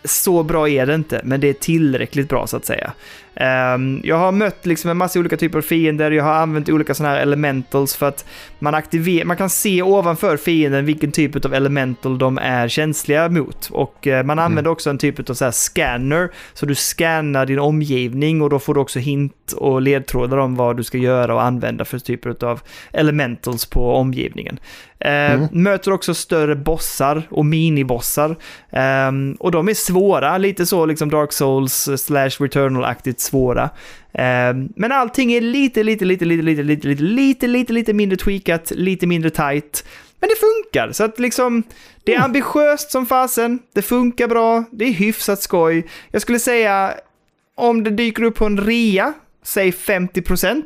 så 0.05 0.43
bra 0.43 0.68
är 0.68 0.86
det 0.86 0.94
inte, 0.94 1.20
men 1.24 1.40
det 1.40 1.48
är 1.48 1.52
tillräckligt 1.52 2.28
bra 2.28 2.47
så 2.47 2.56
att 2.56 2.64
säga. 2.64 2.93
Ehm, 3.35 4.01
jag 4.05 4.16
har 4.16 4.32
mött 4.32 4.66
liksom 4.66 4.90
en 4.90 4.97
massa 4.97 5.19
olika 5.19 5.36
typer 5.36 5.59
av 5.59 5.62
fiender, 5.62 6.11
jag 6.11 6.24
har 6.24 6.35
använt 6.35 6.69
olika 6.69 6.94
sådana 6.94 7.15
här 7.15 7.23
elementals 7.23 7.97
för 7.97 8.09
att 8.09 8.24
man, 8.59 8.74
aktiver- 8.74 9.24
man 9.24 9.36
kan 9.36 9.51
se 9.51 9.82
ovanför 9.82 10.36
fienden 10.36 10.85
vilken 10.85 11.12
typ 11.12 11.44
av 11.44 11.55
elemental 11.55 12.19
de 12.19 12.39
är 12.39 12.69
känsliga 12.69 13.28
mot. 13.28 13.69
Och 13.73 14.07
eh, 14.07 14.24
man 14.24 14.39
använder 14.39 14.70
också 14.70 14.90
en 14.90 14.98
typ 14.98 15.31
av 15.31 15.35
så 15.35 15.52
scanner, 15.52 16.31
så 16.55 16.66
du 16.66 16.74
scannar 16.74 17.47
din 17.47 17.59
omgivning 17.59 18.43
och 18.43 18.51
då 18.51 18.59
får 18.59 18.74
du 18.74 18.81
också 18.81 18.98
hint 18.98 19.52
och 19.57 19.82
ledtrådar 19.82 20.36
om 20.36 20.57
vad 20.57 20.77
du 20.77 20.82
ska 20.85 20.98
göra 20.98 21.35
och 21.35 21.43
använda 21.43 21.85
för 21.85 21.98
typer 21.98 22.44
av 22.44 22.61
elementals 22.93 23.66
på 23.66 23.94
omgivningen. 23.94 24.59
Eh, 24.98 25.11
Mm. 25.11 25.48
Möter 25.52 25.93
också 25.93 26.15
större 26.15 26.57
bossar 26.57 27.23
och 27.31 27.47
minibossar. 27.47 28.36
Ehm, 28.73 29.36
och 29.40 29.51
de 29.52 29.69
är 29.69 29.74
svåra, 29.74 30.39
lite 30.39 30.66
så 30.66 30.86
liksom 30.86 31.11
Dark 31.11 31.32
Souls 31.32 31.89
slash 31.97 32.28
Returnal-aktigt 32.39 33.20
svåra. 33.21 33.71
Ehm, 34.13 34.69
men 34.77 34.93
allting 34.93 35.33
är 35.33 35.41
lite, 35.41 35.83
lite, 35.83 36.05
lite, 36.05 36.25
lite, 36.25 36.43
lite, 36.43 36.63
lite, 36.63 36.87
lite, 36.87 37.03
lite, 37.03 37.47
lite, 37.47 37.73
lite 37.73 37.93
mindre 37.93 38.17
tweakat, 38.17 38.71
lite 38.71 39.07
mindre 39.07 39.31
tight. 39.31 39.85
Men 40.21 40.29
det 40.29 40.37
funkar, 40.37 40.93
så 40.93 41.05
att 41.05 41.19
liksom 41.19 41.63
det 42.05 42.15
är 42.15 42.21
ambitiöst 42.21 42.91
som 42.91 43.07
fasen, 43.07 43.59
det 43.73 43.83
funkar 43.83 44.29
bra, 44.29 44.65
det 44.71 44.85
är 44.85 44.93
hyfsat 44.93 45.43
skoj. 45.43 45.89
Jag 46.11 46.23
skulle 46.23 46.39
säga 46.39 46.95
om 47.55 47.85
det 47.85 47.91
dyker 47.91 48.23
upp 48.23 48.35
på 48.35 48.47
en 48.47 48.59
rea, 48.61 49.13
säg 49.43 49.71
50%, 49.71 50.63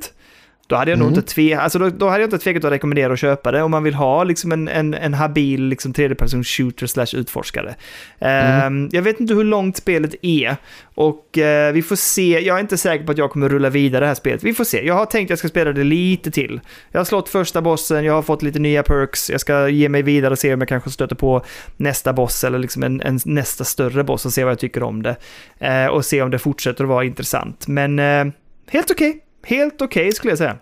då 0.66 0.76
hade 0.76 0.90
jag 0.90 0.98
nog 0.98 1.08
Mm. 1.08 1.18
inte 1.18 1.34
tve, 1.34 1.58
alltså 1.58 1.78
då, 1.78 1.88
då 1.90 2.08
hade 2.08 2.20
jag 2.20 2.26
inte 2.26 2.38
tvekat 2.38 2.64
att 2.64 2.72
rekommendera 2.72 3.12
att 3.12 3.18
köpa 3.18 3.52
det 3.52 3.62
om 3.62 3.70
man 3.70 3.82
vill 3.82 3.94
ha 3.94 4.24
liksom 4.24 4.52
en, 4.52 4.68
en, 4.68 4.94
en 4.94 5.14
habil 5.14 5.62
liksom 5.64 5.92
tredjepersons 5.92 6.48
shooter 6.48 6.86
slash 6.86 7.06
utforskare. 7.16 7.74
Ehm, 8.18 8.88
jag 8.92 9.02
vet 9.02 9.20
inte 9.20 9.34
hur 9.34 9.44
långt 9.44 9.76
spelet 9.76 10.14
är 10.22 10.56
och 10.94 11.38
eh, 11.38 11.72
vi 11.72 11.82
får 11.82 11.96
se, 11.96 12.40
jag 12.40 12.56
är 12.56 12.60
inte 12.60 12.76
säker 12.78 13.04
på 13.04 13.12
att 13.12 13.18
jag 13.18 13.30
kommer 13.30 13.48
rulla 13.48 13.70
vidare 13.70 14.00
det 14.00 14.06
här 14.06 14.14
spelet. 14.14 14.44
Vi 14.44 14.54
får 14.54 14.64
se, 14.64 14.86
jag 14.86 14.94
har 14.94 15.06
tänkt 15.06 15.26
att 15.26 15.30
jag 15.30 15.38
ska 15.38 15.48
spela 15.48 15.72
det 15.72 15.84
lite 15.84 16.30
till. 16.30 16.60
Jag 16.90 17.00
har 17.00 17.04
slått 17.04 17.28
första 17.28 17.62
bossen, 17.62 18.04
jag 18.04 18.12
har 18.14 18.22
fått 18.22 18.42
lite 18.42 18.58
nya 18.58 18.82
perks, 18.82 19.30
jag 19.30 19.40
ska 19.40 19.68
ge 19.68 19.88
mig 19.88 20.02
vidare 20.02 20.32
och 20.32 20.38
se 20.38 20.54
om 20.54 20.60
jag 20.60 20.68
kanske 20.68 20.90
stöter 20.90 21.16
på 21.16 21.44
nästa 21.76 22.12
boss 22.12 22.44
eller 22.44 22.58
liksom 22.58 22.82
en, 22.82 23.00
en 23.00 23.18
nästa 23.24 23.64
större 23.64 24.04
boss 24.04 24.26
och 24.26 24.32
se 24.32 24.44
vad 24.44 24.50
jag 24.50 24.58
tycker 24.58 24.82
om 24.82 25.02
det. 25.02 25.16
Eh, 25.58 25.86
och 25.86 26.04
se 26.04 26.22
om 26.22 26.30
det 26.30 26.38
fortsätter 26.38 26.84
att 26.84 26.88
vara 26.90 27.04
intressant. 27.04 27.66
Men 27.68 27.98
eh, 27.98 28.24
helt 28.70 28.90
okej. 28.90 29.20
Helt 29.46 29.82
okej 29.82 30.12
skulle 30.12 30.30
jag 30.30 30.38
säga. 30.38 30.56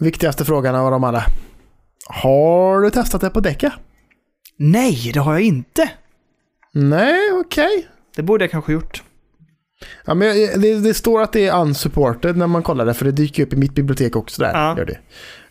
Viktigaste 0.00 0.44
frågan 0.44 0.74
av 0.74 0.90
dem 0.90 1.04
alla. 1.04 1.24
Har 2.06 2.80
du 2.80 2.90
testat 2.90 3.20
det 3.20 3.30
på 3.30 3.40
däcka? 3.40 3.72
Nej, 4.56 5.10
det 5.14 5.20
har 5.20 5.32
jag 5.32 5.42
inte. 5.42 5.90
Nej, 6.72 7.18
okej. 7.32 7.88
Det 8.16 8.22
borde 8.22 8.44
jag 8.44 8.50
kanske 8.50 8.72
gjort. 8.72 9.02
Ja, 10.04 10.14
men 10.14 10.36
det, 10.60 10.74
det 10.80 10.94
står 10.94 11.22
att 11.22 11.32
det 11.32 11.46
är 11.46 11.60
unsupported 11.62 12.36
när 12.36 12.46
man 12.46 12.62
kollar 12.62 12.86
det, 12.86 12.94
för 12.94 13.04
det 13.04 13.12
dyker 13.12 13.42
upp 13.42 13.52
i 13.52 13.56
mitt 13.56 13.74
bibliotek 13.74 14.16
också 14.16 14.42
där. 14.42 14.50
Ja. 14.54 14.78
Gör 14.78 14.84
det. 14.84 14.98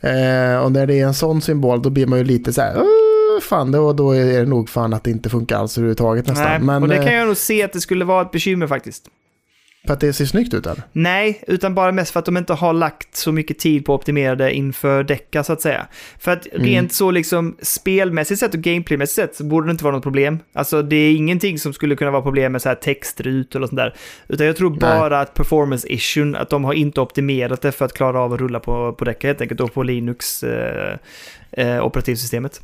Eh, 0.09 0.63
och 0.63 0.71
när 0.71 0.87
det 0.87 0.99
är 0.99 1.05
en 1.05 1.13
sån 1.13 1.41
symbol, 1.41 1.81
då 1.81 1.89
blir 1.89 2.07
man 2.07 2.19
ju 2.19 2.25
lite 2.25 2.53
så 2.53 2.61
här, 2.61 2.77
"Åh, 2.77 3.41
fan, 3.41 3.71
då, 3.71 3.93
då 3.93 4.11
är 4.11 4.25
det 4.39 4.45
nog 4.45 4.69
fan 4.69 4.93
att 4.93 5.03
det 5.03 5.11
inte 5.11 5.29
funkar 5.29 5.57
alls 5.57 5.77
överhuvudtaget 5.77 6.27
nästan. 6.27 6.45
Nej, 6.47 6.59
Men 6.59 6.83
och 6.83 6.89
det 6.89 6.95
eh, 6.95 7.03
kan 7.05 7.13
jag 7.13 7.27
nog 7.27 7.37
se 7.37 7.63
att 7.63 7.73
det 7.73 7.81
skulle 7.81 8.05
vara 8.05 8.21
ett 8.21 8.31
bekymmer 8.31 8.67
faktiskt. 8.67 9.05
För 9.87 9.93
att 9.93 9.99
det 9.99 10.13
ser 10.13 10.25
snyggt 10.25 10.53
ut 10.53 10.65
eller? 10.65 10.83
Nej, 10.91 11.43
utan 11.47 11.75
bara 11.75 11.91
mest 11.91 12.11
för 12.11 12.19
att 12.19 12.25
de 12.25 12.37
inte 12.37 12.53
har 12.53 12.73
lagt 12.73 13.15
så 13.15 13.31
mycket 13.31 13.59
tid 13.59 13.85
på 13.85 13.93
att 13.95 13.99
optimera 13.99 14.35
det 14.35 14.53
inför 14.53 15.03
däcka 15.03 15.43
så 15.43 15.53
att 15.53 15.61
säga. 15.61 15.87
För 16.19 16.31
att 16.31 16.47
Mm. 16.53 16.65
rent 16.67 16.93
så 16.93 17.11
liksom 17.11 17.55
spelmässigt 17.61 18.39
sett 18.39 18.53
och 18.53 18.59
gameplaymässigt 18.61 19.15
sett 19.15 19.35
så 19.35 19.43
borde 19.43 19.67
det 19.67 19.71
inte 19.71 19.83
vara 19.83 19.95
något 19.95 20.03
problem. 20.03 20.39
Alltså 20.53 20.81
det 20.81 20.95
är 20.95 21.15
ingenting 21.15 21.59
som 21.59 21.73
skulle 21.73 21.95
kunna 21.95 22.11
vara 22.11 22.21
problem 22.21 22.51
med 22.51 22.61
så 22.61 22.69
här 22.69 22.75
textrutor 22.75 23.59
eller 23.59 23.67
sånt 23.67 23.77
där. 23.77 23.95
Utan 24.27 24.47
jag 24.47 24.55
tror 24.57 24.69
bara 24.69 25.19
att 25.21 25.33
performance 25.33 25.87
issuen, 25.87 26.35
att 26.35 26.49
de 26.49 26.63
har 26.63 26.73
inte 26.73 27.01
optimerat 27.01 27.61
det 27.61 27.71
för 27.71 27.85
att 27.85 27.93
klara 27.93 28.19
av 28.19 28.33
att 28.33 28.39
rulla 28.39 28.59
på, 28.59 28.93
på 28.93 29.05
däcka 29.05 29.27
helt 29.27 29.41
enkelt 29.41 29.59
och 29.61 29.73
på 29.73 29.83
Linux 29.83 30.43
eh, 30.43 30.97
eh, 31.51 31.85
operativsystemet. 31.85 32.61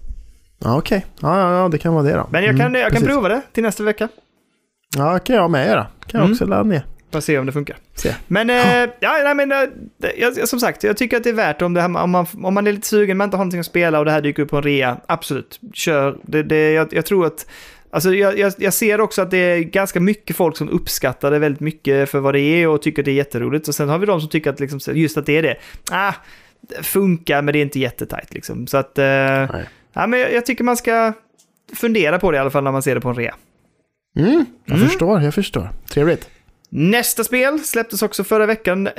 Ja, 0.59 0.77
okej. 0.77 1.05
Ja, 1.21 1.39
ja, 1.39 1.57
ja, 1.61 1.69
det 1.69 1.77
kan 1.77 1.93
vara 1.93 2.03
det 2.03 2.13
då. 2.13 2.27
Men 2.31 2.43
jag 2.43 2.57
kan, 2.57 2.65
Mm, 2.67 2.81
jag 2.81 2.91
kan 2.91 3.01
precis. 3.01 3.07
prova 3.15 3.29
det 3.29 3.41
till 3.53 3.63
nästa 3.63 3.83
vecka. 3.83 4.07
Ja, 4.97 5.19
kan 5.19 5.35
jag 5.35 5.51
med 5.51 5.67
göra. 5.67 5.83
Kan 5.83 6.19
jag 6.19 6.21
Mm. 6.21 6.31
också 6.31 6.45
ladda 6.45 6.63
ner. 6.63 6.85
Bara 7.11 7.21
se 7.21 7.39
om 7.39 7.45
det 7.45 7.51
funkar. 7.51 7.77
Se. 7.95 8.15
Men, 8.27 8.49
eh, 8.49 8.89
ja, 8.99 9.19
nej, 9.23 9.35
men 9.35 9.51
eh, 9.51 9.59
jag, 10.17 10.47
som 10.49 10.59
sagt, 10.59 10.83
jag 10.83 10.97
tycker 10.97 11.17
att 11.17 11.23
det 11.23 11.29
är 11.29 11.33
värt 11.33 11.61
om, 11.61 11.73
det 11.73 11.81
här, 11.81 11.97
om, 12.03 12.11
man, 12.11 12.25
om 12.43 12.53
man 12.53 12.67
är 12.67 12.71
lite 12.71 12.87
sugen, 12.87 13.17
man 13.17 13.25
inte 13.25 13.37
har 13.37 13.43
någonting 13.43 13.59
att 13.59 13.65
spela 13.65 13.99
och 13.99 14.05
det 14.05 14.11
här 14.11 14.21
dyker 14.21 14.43
upp 14.43 14.49
på 14.49 14.57
en 14.57 14.63
rea. 14.63 14.97
Absolut, 15.07 15.59
kör. 15.73 16.17
Det, 16.23 16.43
det, 16.43 16.71
jag, 16.71 16.87
jag 16.93 17.05
tror 17.05 17.25
att, 17.25 17.47
alltså 17.91 18.13
jag, 18.13 18.39
jag, 18.39 18.53
jag 18.57 18.73
ser 18.73 19.01
också 19.01 19.21
att 19.21 19.31
det 19.31 19.37
är 19.37 19.59
ganska 19.59 19.99
mycket 19.99 20.35
folk 20.35 20.57
som 20.57 20.69
uppskattar 20.69 21.31
det 21.31 21.39
väldigt 21.39 21.59
mycket 21.61 22.09
för 22.09 22.19
vad 22.19 22.33
det 22.33 22.39
är 22.39 22.67
och 22.67 22.81
tycker 22.81 23.01
att 23.01 23.05
det 23.05 23.11
är 23.11 23.15
jätteroligt. 23.15 23.67
Och 23.67 23.75
sen 23.75 23.89
har 23.89 23.97
vi 23.99 24.05
de 24.05 24.21
som 24.21 24.29
tycker 24.29 24.49
att 24.49 24.59
liksom, 24.59 24.79
just 24.97 25.17
att 25.17 25.25
det 25.25 25.37
är 25.37 25.43
det. 25.43 25.55
Ah, 25.91 26.13
det 26.61 26.83
funkar, 26.85 27.41
men 27.41 27.51
det 27.53 27.59
är 27.59 27.61
inte 27.63 27.79
jättetajt 27.79 28.33
liksom. 28.33 28.67
Så 28.67 28.77
att, 28.77 28.97
eh, 28.97 29.05
ja, 29.05 30.07
men 30.07 30.19
jag, 30.19 30.33
jag 30.33 30.45
tycker 30.45 30.63
man 30.63 30.77
ska 30.77 31.13
fundera 31.75 32.19
på 32.19 32.31
det 32.31 32.35
i 32.35 32.39
alla 32.39 32.49
fall 32.49 32.63
när 32.63 32.71
man 32.71 32.83
ser 32.83 32.95
det 32.95 33.01
på 33.01 33.09
en 33.09 33.15
rea. 33.15 33.35
Mm, 34.19 34.45
jag 34.65 34.75
Mm. 34.77 34.87
förstår, 34.89 35.21
jag 35.21 35.33
förstår. 35.33 35.69
Trevligt. 35.89 36.29
Nästa 36.69 37.23
spel 37.23 37.59
släpptes 37.59 38.01
också 38.01 38.23
förra 38.23 38.45
veckan, 38.45 38.87
eh, 38.87 38.93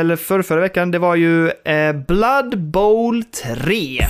eller 0.00 0.16
förra, 0.16 0.42
förra 0.42 0.60
veckan. 0.60 0.90
Det 0.90 0.98
var 0.98 1.14
ju 1.14 1.50
eh, 1.50 1.92
Blood 1.92 2.58
Bowl 2.58 3.24
3. 3.24 4.06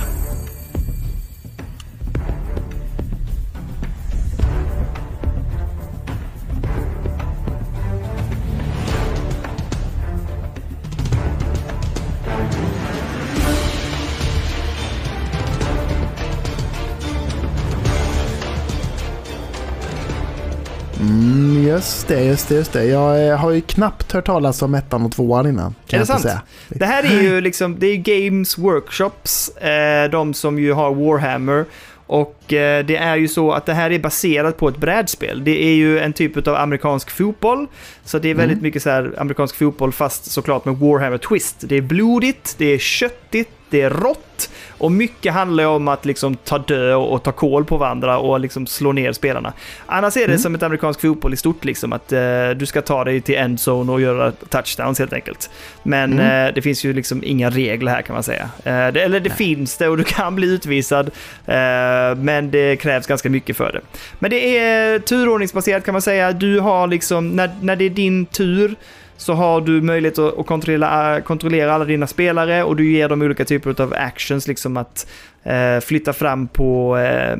Mm, 21.05 21.63
just 21.63 22.07
det, 22.07 22.23
just 22.23 22.49
det, 22.49 22.55
just 22.55 22.73
det. 22.73 22.85
Jag 22.85 23.27
eh, 23.27 23.37
har 23.37 23.51
ju 23.51 23.61
knappt 23.61 24.11
hört 24.11 24.25
talas 24.25 24.61
om 24.61 24.75
ettan 24.75 25.05
och 25.05 25.11
tvåan 25.11 25.47
innan. 25.47 25.75
Är 25.89 25.99
det 25.99 26.05
sant? 26.05 26.21
Säga. 26.21 26.41
Det 26.69 26.85
här 26.85 27.03
är 27.03 27.21
ju 27.21 27.41
liksom, 27.41 27.79
det 27.79 27.87
är 27.87 27.95
Games 27.95 28.57
Workshops, 28.57 29.49
eh, 29.49 30.09
de 30.09 30.33
som 30.33 30.59
ju 30.59 30.73
har 30.73 30.93
Warhammer. 30.95 31.65
Och 32.07 32.53
eh, 32.53 32.85
det 32.85 32.97
är 32.97 33.15
ju 33.15 33.27
så 33.27 33.51
att 33.51 33.65
det 33.65 33.73
här 33.73 33.91
är 33.91 33.99
baserat 33.99 34.57
på 34.57 34.67
ett 34.67 34.77
brädspel. 34.77 35.43
Det 35.43 35.63
är 35.63 35.75
ju 35.75 35.99
en 35.99 36.13
typ 36.13 36.47
av 36.47 36.55
amerikansk 36.55 37.11
fotboll. 37.11 37.67
Så 38.03 38.19
det 38.19 38.29
är 38.29 38.33
väldigt 38.33 38.61
mycket 38.61 38.83
så 38.83 38.89
här 38.89 39.13
amerikansk 39.17 39.55
fotboll 39.55 39.91
fast 39.91 40.31
såklart 40.31 40.65
med 40.65 40.77
Warhammer 40.77 41.17
Twist. 41.17 41.55
Det 41.59 41.75
är 41.75 41.81
blodigt, 41.81 42.55
det 42.57 42.65
är 42.65 42.77
köttigt, 42.77 43.54
det 43.69 43.81
är 43.81 43.89
rått. 43.89 44.49
Och 44.77 44.91
mycket 44.91 45.33
handlar 45.33 45.65
om 45.65 45.87
att 45.87 46.05
liksom 46.05 46.35
ta 46.35 46.57
död 46.57 46.95
och 46.95 47.23
ta 47.23 47.31
koll 47.31 47.65
på 47.65 47.77
varandra 47.77 48.17
och 48.17 48.39
liksom 48.39 48.67
slå 48.67 48.91
ner 48.91 49.13
spelarna. 49.13 49.53
Annars 49.85 50.17
är 50.17 50.27
det 50.27 50.37
som 50.37 50.55
ett 50.55 50.63
amerikansk 50.63 51.01
fotboll 51.01 51.33
i 51.33 51.37
stort, 51.37 51.65
liksom 51.65 51.93
att 51.93 52.11
eh, 52.11 52.49
du 52.55 52.65
ska 52.65 52.81
ta 52.81 53.03
dig 53.03 53.21
till 53.21 53.35
endzone 53.35 53.91
och 53.91 54.01
göra 54.01 54.31
touchdowns 54.31 54.99
helt 54.99 55.13
enkelt. 55.13 55.49
Men 55.83 56.19
eh, 56.19 56.53
det 56.53 56.61
finns 56.61 56.83
ju 56.83 56.93
liksom 56.93 57.23
inga 57.23 57.49
regler 57.49 57.91
här 57.91 58.01
kan 58.01 58.13
man 58.13 58.23
säga. 58.23 58.49
Eh, 58.63 58.87
det, 58.87 59.01
eller 59.01 59.19
det 59.19 59.29
finns 59.29 59.77
det 59.77 59.87
och 59.87 59.97
du 59.97 60.03
kan 60.03 60.35
bli 60.35 60.47
utvisad, 60.47 61.07
eh, 61.45 62.15
men 62.17 62.51
det 62.51 62.75
krävs 62.75 63.07
ganska 63.07 63.29
mycket 63.29 63.57
för 63.57 63.71
det. 63.71 63.81
Men 64.19 64.31
det 64.31 64.57
är 64.57 64.99
turordningsbaserat 64.99 65.85
kan 65.85 65.93
man 65.93 66.01
säga. 66.01 66.31
Du 66.31 66.59
har 66.59 66.87
liksom, 66.87 67.29
när, 67.29 67.49
när 67.61 67.75
det 67.75 67.85
är 67.85 67.89
din 67.89 68.25
tur, 68.25 68.75
så 69.17 69.33
har 69.33 69.61
du 69.61 69.81
möjlighet 69.81 70.19
att, 70.19 70.45
kontrollera, 70.45 71.21
kontrollera 71.21 71.73
alla 71.73 71.85
dina 71.85 72.07
spelare 72.07 72.63
och 72.63 72.75
du 72.75 72.91
ger 72.91 73.09
dem 73.09 73.21
olika 73.21 73.45
typer 73.45 73.81
av 73.81 73.93
actions, 73.97 74.47
liksom 74.47 74.77
att 74.77 75.07
eh, 75.43 75.79
flytta 75.81 76.13
fram 76.13 76.47
på, 76.47 76.97
eh, 76.97 77.37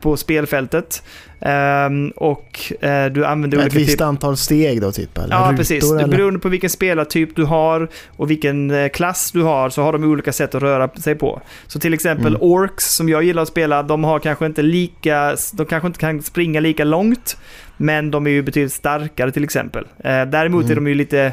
på 0.00 0.16
spelfältet. 0.16 1.02
Ehm, 1.40 2.10
och 2.16 2.72
eh, 2.80 3.06
du 3.06 3.26
använder 3.26 3.58
Ett 3.58 3.64
olika 3.64 3.78
visst 3.78 3.90
typer... 3.90 4.04
antal 4.04 4.36
steg 4.36 4.80
då 4.80 4.92
typ? 4.92 5.18
Eller 5.18 5.36
Ja, 5.36 5.42
rutor, 5.44 5.56
precis. 5.56 5.92
Eller? 5.92 6.06
beroende 6.08 6.40
på 6.40 6.48
vilken 6.48 6.70
spelartyp 6.70 7.36
du 7.36 7.44
har 7.44 7.88
och 8.16 8.30
vilken 8.30 8.70
eh, 8.70 8.88
klass 8.88 9.32
du 9.32 9.42
har 9.42 9.70
så 9.70 9.82
har 9.82 9.92
de 9.92 10.04
olika 10.04 10.32
sätt 10.32 10.54
att 10.54 10.62
röra 10.62 10.88
sig 10.88 11.14
på. 11.14 11.40
Så 11.66 11.78
till 11.80 11.94
exempel 11.94 12.26
Mm. 12.26 12.42
Orks, 12.42 12.94
som 12.94 13.08
jag 13.08 13.22
gillar 13.22 13.42
att 13.42 13.48
spela, 13.48 13.82
de 13.82 14.04
har 14.04 14.18
kanske 14.18 14.46
inte 14.46 14.62
lika, 14.62 15.36
de 15.52 15.66
kanske 15.66 15.86
inte 15.86 15.98
kan 15.98 16.22
springa 16.22 16.60
lika 16.60 16.84
långt, 16.84 17.36
men 17.76 18.10
de 18.10 18.26
är 18.26 18.30
ju 18.30 18.42
betydligt 18.42 18.72
starkare 18.72 19.30
till 19.32 19.44
exempel. 19.44 19.84
Eh, 19.98 20.22
däremot 20.24 20.64
Mm. 20.64 20.70
är 20.72 20.74
de 20.74 20.86
ju 20.88 20.94
lite 20.94 21.32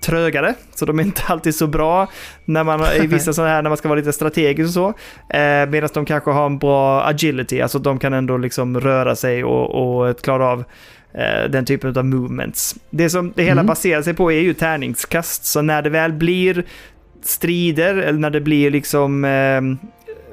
trögare, 0.00 0.54
så 0.74 0.84
de 0.86 0.98
är 0.98 1.02
inte 1.02 1.22
alltid 1.26 1.54
så 1.54 1.66
bra 1.66 2.08
när 2.44 2.64
man, 2.64 2.80
i 3.02 3.06
vissa 3.06 3.32
sådana 3.32 3.52
här, 3.52 3.62
när 3.62 3.70
man 3.70 3.76
ska 3.76 3.88
vara 3.88 3.98
lite 3.98 4.12
strategisk 4.12 4.68
och 4.68 4.74
så. 4.74 4.88
Eh, 5.36 5.68
Medan 5.68 5.88
de 5.94 6.04
kanske 6.04 6.30
har 6.30 6.46
en 6.46 6.58
bra 6.58 7.02
agility, 7.04 7.60
alltså 7.60 7.78
de 7.78 7.98
kan 7.98 8.12
ändå 8.12 8.36
liksom 8.36 8.80
röra 8.80 9.16
sig 9.16 9.44
och, 9.44 10.06
och 10.08 10.20
klara 10.20 10.46
av 10.46 10.64
eh, 11.14 11.50
den 11.50 11.64
typen 11.64 11.96
av 11.98 12.04
movements. 12.04 12.74
Det 12.90 13.10
som 13.10 13.32
det 13.36 13.42
hela 13.42 13.52
Mm. 13.60 13.66
baserar 13.66 14.02
sig 14.02 14.14
på 14.14 14.32
är 14.32 14.40
ju 14.40 14.54
tärningskast, 14.54 15.44
så 15.44 15.62
när 15.62 15.82
det 15.82 15.90
väl 15.90 16.12
blir 16.12 16.64
strider, 17.22 17.94
eller 17.96 18.18
när 18.18 18.30
det 18.30 18.40
blir 18.40 18.70
liksom 18.70 19.24
eh, 19.24 19.60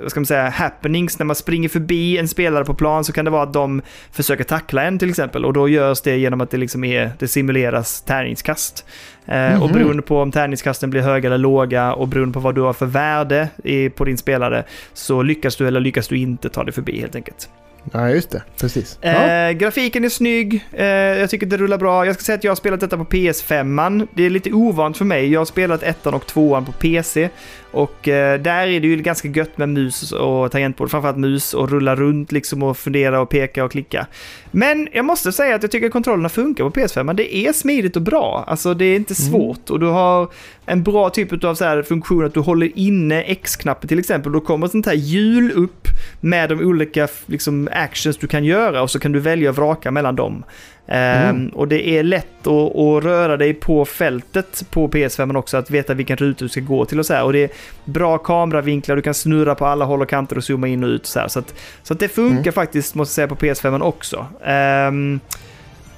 vad 0.03 0.11
ska 0.11 0.19
man 0.19 0.25
säga, 0.25 0.49
happenings, 0.49 1.19
när 1.19 1.25
man 1.25 1.35
springer 1.35 1.69
förbi 1.69 2.17
en 2.17 2.27
spelare 2.27 2.65
på 2.65 2.73
plan 2.73 3.03
så 3.03 3.13
kan 3.13 3.25
det 3.25 3.31
vara 3.31 3.43
att 3.43 3.53
de 3.53 3.81
försöker 4.11 4.43
tackla 4.43 4.84
en 4.84 4.99
till 4.99 5.09
exempel 5.09 5.45
och 5.45 5.53
då 5.53 5.69
görs 5.69 6.01
det 6.01 6.17
genom 6.17 6.41
att 6.41 6.49
det 6.51 6.57
liksom 6.57 6.84
är, 6.84 7.11
det 7.19 7.27
simuleras 7.27 8.01
tärningskast. 8.01 8.85
Eh, 9.25 9.61
Och 9.61 9.69
Mhm. 9.69 9.73
beroende 9.80 10.01
på 10.03 10.21
om 10.21 10.31
tärningskasten 10.31 10.89
blir 10.89 11.01
höga 11.01 11.27
eller 11.27 11.38
låga 11.38 11.93
och 11.93 12.07
beroende 12.07 12.34
på 12.34 12.39
vad 12.39 12.55
du 12.55 12.61
har 12.61 12.73
för 12.73 12.85
värde 12.85 13.49
på 13.95 14.05
din 14.05 14.17
spelare 14.17 14.63
så 14.93 15.21
lyckas 15.21 15.55
du 15.55 15.67
eller 15.67 15.80
lyckas 15.80 16.07
du 16.07 16.17
inte 16.17 16.49
ta 16.49 16.63
dig 16.63 16.73
förbi 16.73 16.99
helt 16.99 17.15
enkelt. 17.15 17.49
Ja, 17.91 18.10
just 18.10 18.30
det. 18.30 18.43
Precis. 18.57 19.03
Eh, 19.03 19.51
grafiken 19.51 20.05
är 20.05 20.10
snygg, 20.10 20.65
eh, 20.72 20.85
jag 20.85 21.30
tycker 21.30 21.45
det 21.45 21.57
rullar 21.57 21.77
bra. 21.77 22.05
Jag 22.05 22.15
ska 22.15 22.23
säga 22.23 22.35
att 22.35 22.43
jag 22.43 22.51
har 22.51 22.55
spelat 22.55 22.80
detta 22.80 22.97
på 22.97 23.05
PS5. 23.05 24.07
Det 24.14 24.23
är 24.23 24.30
lite 24.30 24.51
ovant 24.51 24.97
för 24.97 25.05
mig. 25.05 25.31
Jag 25.31 25.39
har 25.39 25.45
spelat 25.45 25.84
ettan 25.84 26.14
och 26.14 26.27
tvåan 26.27 26.65
på 26.65 26.72
PC. 26.72 27.30
Och 27.72 28.07
eh, 28.07 28.39
där 28.39 28.68
är 28.68 28.80
det 28.80 28.88
ju 28.88 28.95
ganska 28.95 29.27
gött 29.27 29.57
med 29.57 29.69
mus 29.69 30.11
och 30.11 30.51
tangentbord, 30.51 30.91
framförallt 30.91 31.18
mus 31.18 31.53
och 31.53 31.69
rulla 31.69 31.95
runt 31.95 32.31
liksom 32.31 32.64
och 32.64 32.77
fundera 32.77 33.22
och 33.22 33.30
peka 33.30 33.64
och 33.64 33.72
klicka. 33.72 34.07
Men 34.51 34.88
jag 34.91 35.05
måste 35.05 35.31
säga 35.31 35.55
att 35.55 35.61
jag 35.61 35.72
tycker 35.72 35.88
att 35.88 35.93
kontrollerna 35.93 36.30
funkar 36.30 36.64
på 36.64 36.69
PS5. 36.69 37.14
Det 37.14 37.35
är 37.35 37.53
smidigt 37.53 37.95
och 37.95 38.01
bra. 38.01 38.43
Alltså 38.47 38.73
det 38.73 38.85
är 38.85 38.95
inte 38.95 39.15
svårt 39.15 39.69
och 39.69 39.80
du 39.80 39.85
har 39.85 40.27
en 40.65 40.84
bra 40.84 41.10
typ 41.10 41.43
av 41.43 41.55
så 41.55 41.65
här 41.65 41.84
funktion 41.84 42.26
att 42.26 42.34
du 42.34 42.39
håller 42.39 42.72
inne 42.76 43.23
X-knappen 43.23 43.88
till 43.88 43.99
exempel. 43.99 44.31
Då 44.31 44.39
kommer 44.39 44.68
sånt 44.68 44.85
här 44.85 44.93
hjul 44.93 45.51
upp 45.51 45.82
med 46.20 46.49
de 46.49 46.60
olika 46.60 47.07
liksom, 47.26 47.70
actions 47.72 48.18
du 48.18 48.28
kan 48.28 48.44
göra 48.44 48.82
och 48.82 48.91
så 48.91 48.99
kan 48.99 49.11
du 49.11 49.20
välja 49.20 49.49
och 49.49 49.56
vraka 49.56 49.91
mellan 49.91 50.15
dem. 50.15 50.44
Ehm, 50.88 51.48
och 51.48 51.68
det 51.68 51.90
är 51.90 52.03
lätt 52.03 52.48
att, 52.48 52.76
att 52.76 53.03
röra 53.03 53.38
dig 53.38 53.53
på 53.53 53.86
fältet 53.86 54.65
på 54.72 54.88
PS5 54.88 55.26
men 55.26 55.36
också 55.36 55.57
att 55.57 55.72
veta 55.72 55.94
vilken 55.94 56.18
ruta 56.18 56.45
du 56.45 56.49
ska 56.49 56.61
gå 56.61 56.86
till 56.86 56.99
och 56.99 57.06
så 57.06 57.14
här. 57.14 57.24
Och 57.24 57.34
det 57.34 57.44
är 57.44 57.49
bra 57.86 58.18
kameravinklar, 58.18 58.95
du 58.95 59.02
kan 59.02 59.14
snurra 59.14 59.56
på 59.56 59.65
alla 59.65 59.86
håll 59.86 60.02
och 60.02 60.10
kanter 60.10 60.38
och 60.38 60.44
zooma 60.44 60.68
in 60.68 60.84
och 60.84 60.88
ut 60.88 61.06
så 61.06 61.20
här. 61.20 61.28
Så 61.28 61.40
att, 61.40 61.56
så 61.84 61.94
att 61.94 61.99
det 61.99 62.07
funkar 62.07 62.52
faktiskt, 62.52 62.95
måste 62.95 63.22
jag 63.22 63.30
säga, 63.30 63.36
på 63.36 63.45
PS5 63.45 63.82
också. 63.82 64.26
Ehm, 64.45 65.20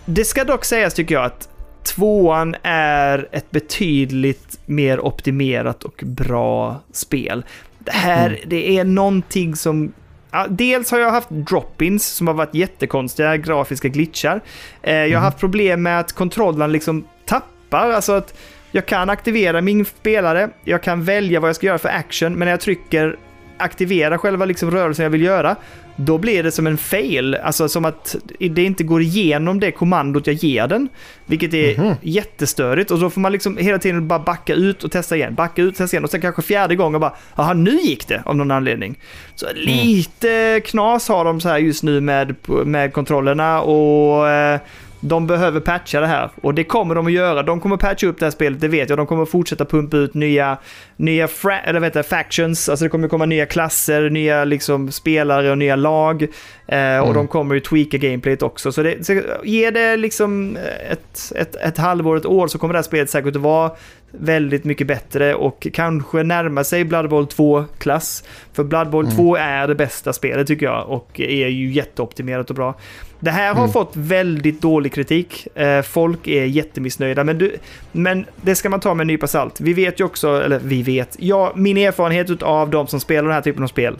det 0.05 0.25
ska 0.25 0.43
dock 0.43 0.65
sägas 0.65 0.93
tycker 0.93 1.15
jag 1.15 1.25
att 1.25 1.49
tvåan 1.83 2.55
är 2.63 3.27
ett 3.31 3.51
betydligt 3.51 4.59
mer 4.65 4.99
optimerat 4.99 5.83
och 5.83 6.03
bra 6.05 6.81
spel. 6.91 7.45
Det 7.85 7.91
här, 7.91 8.39
det 8.45 8.77
är 8.77 8.83
någonting 8.83 9.55
som... 9.55 9.93
Ja, 10.31 10.45
dels 10.49 10.91
har 10.91 10.99
jag 10.99 11.11
haft 11.11 11.29
drop-ins 11.29 12.03
som 12.03 12.27
har 12.27 12.33
varit 12.33 12.53
jättekonstiga 12.55 13.37
grafiska 13.37 13.87
glitchar. 13.87 14.41
Eh, 14.81 14.95
jag 14.95 15.19
har 15.19 15.23
haft 15.23 15.39
problem 15.39 15.83
med 15.83 15.99
att 15.99 16.13
kontrollen 16.13 16.71
liksom 16.71 17.07
tappar, 17.25 17.89
alltså 17.89 18.13
att 18.13 18.37
jag 18.71 18.85
kan 18.85 19.09
aktivera 19.09 19.61
min 19.61 19.85
spelare, 19.85 20.49
jag 20.63 20.83
kan 20.83 21.03
välja 21.03 21.39
vad 21.39 21.49
jag 21.49 21.55
ska 21.55 21.67
göra 21.67 21.77
för 21.77 21.89
action, 21.89 22.33
men 22.33 22.39
när 22.39 22.51
jag 22.51 22.61
trycker 22.61 23.17
aktivera 23.57 24.17
själva 24.17 24.45
liksom 24.45 24.71
rörelsen 24.71 25.03
jag 25.03 25.09
vill 25.09 25.21
göra, 25.21 25.55
då 25.95 26.17
blir 26.17 26.43
det 26.43 26.51
som 26.51 26.67
en 26.67 26.77
fail. 26.77 27.35
Alltså 27.35 27.69
som 27.69 27.85
att 27.85 28.15
det 28.39 28.63
inte 28.63 28.83
går 28.83 29.01
igenom 29.01 29.59
det 29.59 29.71
kommandot 29.71 30.27
jag 30.27 30.35
ger 30.35 30.67
den. 30.67 30.89
Vilket 31.25 31.53
är 31.53 31.95
jättestörigt. 32.01 32.91
Och 32.91 32.99
så 32.99 33.09
får 33.09 33.21
man 33.21 33.31
liksom 33.31 33.57
hela 33.57 33.79
tiden 33.79 34.07
bara 34.07 34.19
backa 34.19 34.53
ut 34.53 34.83
och 34.83 34.91
testa 34.91 35.15
igen. 35.15 35.35
Backa 35.35 35.61
ut 35.61 35.75
testa 35.75 35.95
igen. 35.95 36.03
Och 36.03 36.09
sen 36.09 36.21
kanske 36.21 36.41
fjärde 36.41 36.75
gången 36.75 37.01
bara, 37.01 37.15
jaha 37.35 37.53
nu 37.53 37.71
gick 37.71 38.07
det 38.07 38.21
av 38.25 38.35
någon 38.35 38.51
anledning. 38.51 38.99
Så 39.35 39.45
lite 39.55 40.61
knas 40.65 41.07
har 41.07 41.25
de 41.25 41.41
så 41.41 41.49
här 41.49 41.57
just 41.57 41.83
nu 41.83 42.01
med, 42.01 42.35
med 42.65 42.93
kontrollerna 42.93 43.61
och 43.61 44.29
eh, 44.29 44.59
de 45.07 45.27
behöver 45.27 45.59
patcha 45.59 45.99
det 45.99 46.07
här 46.07 46.29
och 46.41 46.53
det 46.53 46.63
kommer 46.63 46.95
de 46.95 47.05
att 47.05 47.11
göra. 47.11 47.43
De 47.43 47.59
kommer 47.59 47.77
patcha 47.77 48.07
upp 48.07 48.19
det 48.19 48.25
här 48.25 48.31
spelet, 48.31 48.61
det 48.61 48.67
vet 48.67 48.89
jag. 48.89 48.99
De 48.99 49.07
kommer 49.07 49.25
fortsätta 49.25 49.65
pumpa 49.65 49.97
ut 49.97 50.13
nya, 50.13 50.57
nya 50.95 51.27
eller 51.63 51.79
vet 51.79 51.95
jag, 51.95 52.05
factions, 52.05 52.69
alltså 52.69 52.85
det 52.85 52.89
kommer 52.89 53.07
komma 53.07 53.25
nya 53.25 53.45
klasser, 53.45 54.09
nya 54.09 54.43
liksom 54.45 54.91
spelare 54.91 55.51
och 55.51 55.57
nya 55.57 55.75
lag. 55.75 56.27
Eh, 56.67 56.99
Och 56.99 57.13
de 57.13 57.27
kommer 57.27 57.55
ju 57.55 57.61
tweaka 57.61 57.97
gameplayet 57.97 58.41
också. 58.41 58.71
Så, 58.71 58.83
det, 58.83 59.05
så 59.05 59.21
ge 59.43 59.71
det 59.71 59.97
liksom 59.97 60.57
ett, 60.89 61.31
ett, 61.35 61.55
ett 61.55 61.77
halvår, 61.77 62.17
ett 62.17 62.25
år 62.25 62.47
så 62.47 62.57
kommer 62.57 62.73
det 62.73 62.77
här 62.77 62.83
spelet 62.83 63.09
säkert 63.09 63.35
att 63.35 63.41
vara 63.41 63.71
väldigt 64.19 64.63
mycket 64.63 64.87
bättre 64.87 65.35
och 65.35 65.67
kanske 65.73 66.23
närma 66.23 66.63
sig 66.63 66.85
Blood 66.85 67.09
Bowl 67.09 67.25
2-klass. 67.25 68.23
För 68.53 68.63
Blood 68.63 68.89
Bowl 68.89 69.11
2 69.11 69.35
är 69.35 69.67
det 69.67 69.75
bästa 69.75 70.13
spelet 70.13 70.47
tycker 70.47 70.65
jag 70.65 70.89
och 70.89 71.19
är 71.19 71.47
ju 71.47 71.71
jätteoptimerat 71.71 72.49
och 72.49 72.55
bra. 72.55 72.75
Det 73.19 73.31
här 73.31 73.53
har 73.53 73.67
fått 73.67 73.91
väldigt 73.93 74.61
dålig 74.61 74.93
kritik. 74.93 75.47
Eh, 75.55 75.81
folk 75.81 76.27
är 76.27 76.45
jättemissnöjda, 76.45 77.23
men, 77.23 77.37
du, 77.37 77.55
men 77.91 78.25
det 78.41 78.55
ska 78.55 78.69
man 78.69 78.79
ta 78.79 78.93
med 78.93 79.03
en 79.03 79.07
nypa 79.07 79.27
salt. 79.27 79.61
Vi 79.61 79.73
vet 79.73 79.99
ju 79.99 80.03
också, 80.03 80.41
eller 80.43 80.59
vi 80.59 80.83
vet, 80.83 81.15
ja, 81.19 81.51
min 81.55 81.77
erfarenhet 81.77 82.41
av 82.41 82.69
de 82.69 82.87
som 82.87 82.99
spelar 82.99 83.23
den 83.23 83.33
här 83.33 83.41
typen 83.41 83.63
av 83.63 83.67
spel, 83.67 83.95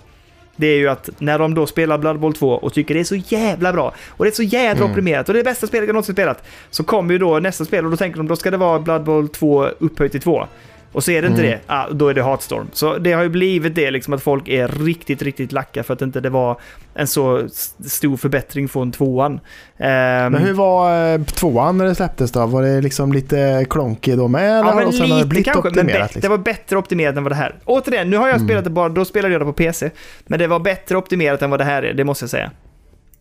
det 0.56 0.68
är 0.68 0.78
ju 0.78 0.88
att 0.90 1.10
när 1.18 1.40
de 1.40 1.54
då 1.54 1.68
spelar 1.68 1.98
Blood 1.98 2.20
Bowl 2.20 2.34
2 2.34 2.50
och 2.50 2.74
tycker 2.74 2.94
det 2.94 3.00
är 3.00 3.04
så 3.04 3.16
jävla 3.16 3.74
bra 3.74 3.94
och 4.10 4.26
det 4.26 4.30
är 4.30 4.36
så 4.36 4.44
jävla 4.44 4.86
optimerat 4.86 5.30
och 5.30 5.34
det 5.34 5.40
är 5.40 5.44
det 5.44 5.50
bästa 5.50 5.68
spelet 5.68 5.88
jag 5.88 5.94
någonsin 5.94 6.16
spelat, 6.16 6.44
så 6.70 6.84
kommer 6.84 7.14
ju 7.14 7.18
då 7.18 7.40
nästa 7.40 7.66
spel 7.66 7.86
och 7.86 7.92
då 7.92 7.98
tänker 7.98 8.18
de 8.18 8.28
då 8.28 8.36
ska 8.36 8.52
det 8.52 8.58
vara 8.58 8.80
Blood 8.80 9.04
Bowl 9.04 9.30
2 9.30 9.66
upphöjt 9.80 10.12
till 10.12 10.22
2. 10.22 10.48
Och 10.96 11.04
så 11.04 11.12
är 11.12 11.22
det 11.22 11.28
inte 11.28 11.42
det, 11.42 11.60
ah, 11.68 11.90
då 11.92 12.08
är 12.08 12.14
det 12.14 12.24
Heartstorm. 12.24 12.68
Så 12.74 12.98
det 12.98 13.12
har 13.12 13.24
ju 13.24 13.30
blivit 13.30 13.76
det 13.76 13.92
liksom 13.92 14.14
att 14.14 14.24
folk 14.24 14.48
är 14.48 14.68
riktigt, 14.68 15.22
riktigt 15.22 15.52
lacka 15.52 15.84
för 15.84 15.94
att 15.94 16.02
inte 16.02 16.20
det 16.20 16.30
var 16.30 16.60
en 16.94 17.08
så 17.08 17.48
stor 17.86 18.18
förbättring 18.18 18.70
från 18.70 18.92
tvåan. 18.92 19.40
Ehm, 19.78 20.32
Men 20.32 20.36
hur 20.36 20.54
var 20.54 21.14
eh, 21.14 21.24
tvåan 21.24 21.78
när 21.78 21.86
det 21.86 21.96
släpptes 21.96 22.32
då? 22.32 22.46
Var 22.46 22.64
det 22.64 22.82
liksom 22.82 23.14
lite 23.14 23.66
klonkig 23.70 24.18
då 24.18 24.28
med? 24.28 24.60
Ja, 24.60 24.76
men 24.76 24.88
och 24.88 24.94
sen 24.94 25.10
det 25.10 25.16
lite 25.16 25.28
blivit 25.28 25.46
kanske, 25.46 25.72
men 25.76 25.86
liksom? 25.86 26.22
det 26.22 26.28
var 26.28 26.38
bättre 26.38 26.78
optimerat 26.78 27.18
än 27.18 27.24
vad 27.24 27.32
det 27.32 27.36
här. 27.36 27.56
Återigen, 27.66 28.10
nu 28.10 28.18
har 28.18 28.28
jag 28.28 28.42
spelat 28.42 28.64
det 28.64 28.70
bara, 28.70 28.90
då 28.90 29.06
spelade 29.06 29.34
jag 29.34 29.42
det 29.42 29.46
på 29.46 29.54
PC. 29.54 29.92
Men 30.28 30.40
det 30.40 30.48
var 30.48 30.60
bättre 30.60 30.98
optimerat 30.98 31.42
än 31.42 31.50
vad 31.50 31.60
det 31.60 31.64
här 31.64 31.84
är, 31.84 31.94
det 31.94 32.04
måste 32.04 32.24
jag 32.24 32.30
säga. 32.30 32.52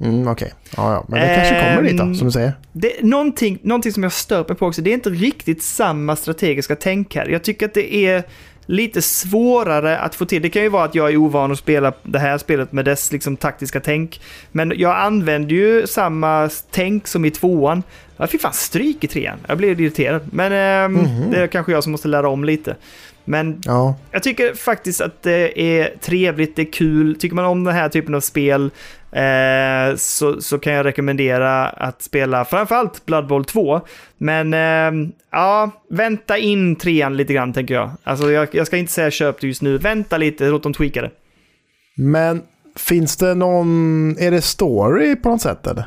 Mm, 0.01 0.29
Okej, 0.29 0.53
ja, 0.77 0.93
ja. 0.93 1.05
men 1.09 1.21
det 1.21 1.35
kanske 1.35 1.61
kommer 1.77 1.83
dit 1.91 1.97
då, 1.99 2.03
Ehm, 2.05 2.15
som 2.15 2.27
du 2.27 2.33
säger. 2.33 2.53
Det, 2.73 2.93
någonting, 3.03 3.59
någonting 3.63 3.93
som 3.93 4.03
jag 4.03 4.13
stör 4.13 4.45
mig 4.49 4.57
på 4.57 4.67
också, 4.67 4.83
det 4.83 4.91
är 4.91 4.95
inte 4.95 5.11
riktigt 5.11 5.63
samma 5.63 6.17
strategiska 6.17 6.77
tänk 6.77 7.15
här. 7.17 7.27
Jag 7.29 7.43
tycker 7.45 7.67
att 7.67 7.75
det 7.75 7.95
är 7.95 8.23
lite 8.67 9.03
svårare 9.03 9.99
att 9.99 10.15
få 10.15 10.25
till. 10.25 10.43
Det 10.43 10.49
kan 10.51 10.63
ju 10.63 10.69
vara 10.69 10.85
att 10.85 10.95
jag 10.95 11.11
är 11.13 11.17
ovan 11.17 11.53
att 11.53 11.59
spela 11.59 11.93
det 12.03 12.19
här 12.19 12.39
spelet 12.39 12.73
med 12.73 12.85
dess 12.85 13.13
liksom, 13.13 13.37
taktiska 13.37 13.81
tänk. 13.81 14.21
Men 14.53 14.73
jag 14.77 14.97
använder 14.97 15.55
ju 15.55 15.87
samma 15.87 16.51
tänk 16.71 17.07
som 17.07 17.25
i 17.25 17.31
tvåan. 17.31 17.83
Jag 18.17 18.31
fick 18.31 18.41
fan 18.41 18.53
stryk 18.53 19.05
i 19.05 19.07
trean. 19.07 19.39
Jag 19.49 19.59
blev 19.59 19.81
irriterad. 19.81 20.23
Men 20.33 20.53
ehm, 20.53 21.31
det 21.31 21.39
är 21.43 21.47
kanske 21.47 21.73
jag 21.73 21.83
som 21.83 21.93
måste 21.93 22.09
lära 22.09 22.29
om 22.29 22.45
lite. 22.45 22.77
Men 23.25 23.63
Ja. 23.65 23.95
jag 24.11 24.23
tycker 24.23 24.55
faktiskt 24.55 25.01
att 25.01 25.23
det 25.23 25.61
är 25.61 25.95
trevligt, 26.01 26.57
det 26.57 26.63
är 26.63 26.73
kul. 26.73 27.17
Tycker 27.19 27.35
man 27.37 27.45
om 27.45 27.65
den 27.65 27.75
här 27.75 27.89
typen 27.89 28.15
av 28.15 28.21
spel 28.21 28.71
eh, 29.15 29.97
så, 29.97 30.41
så 30.41 30.59
kan 30.59 30.73
jag 30.73 30.87
rekommendera 30.87 31.69
att 31.69 32.03
spela 32.03 32.45
framförallt 32.45 33.07
Blood 33.07 33.27
Bowl 33.27 33.45
2. 33.45 33.81
Men 34.19 34.55
eh, 34.55 35.09
ja, 35.31 35.71
vänta 35.91 36.39
in 36.39 36.77
trean 36.77 37.17
lite 37.17 37.33
grann 37.33 37.53
tänker 37.53 37.75
jag. 37.75 37.91
Alltså 38.05 38.31
jag, 38.31 38.49
jag 38.53 38.67
ska 38.67 38.77
inte 38.77 38.93
säga 38.93 39.11
köp 39.11 39.41
det 39.41 39.47
just 39.47 39.63
nu. 39.63 39.79
Vänta 39.79 40.19
lite, 40.19 40.49
låt 40.49 40.63
dem 40.63 40.73
tweaka 40.73 41.03
det. 41.03 41.11
Men 41.97 42.43
finns 42.77 43.17
det 43.17 43.35
någon... 43.35 44.17
Är 44.19 44.31
det 44.31 44.41
story 44.41 45.17
på 45.17 45.29
något 45.29 45.43
sätt 45.43 45.67
eller? 45.67 45.85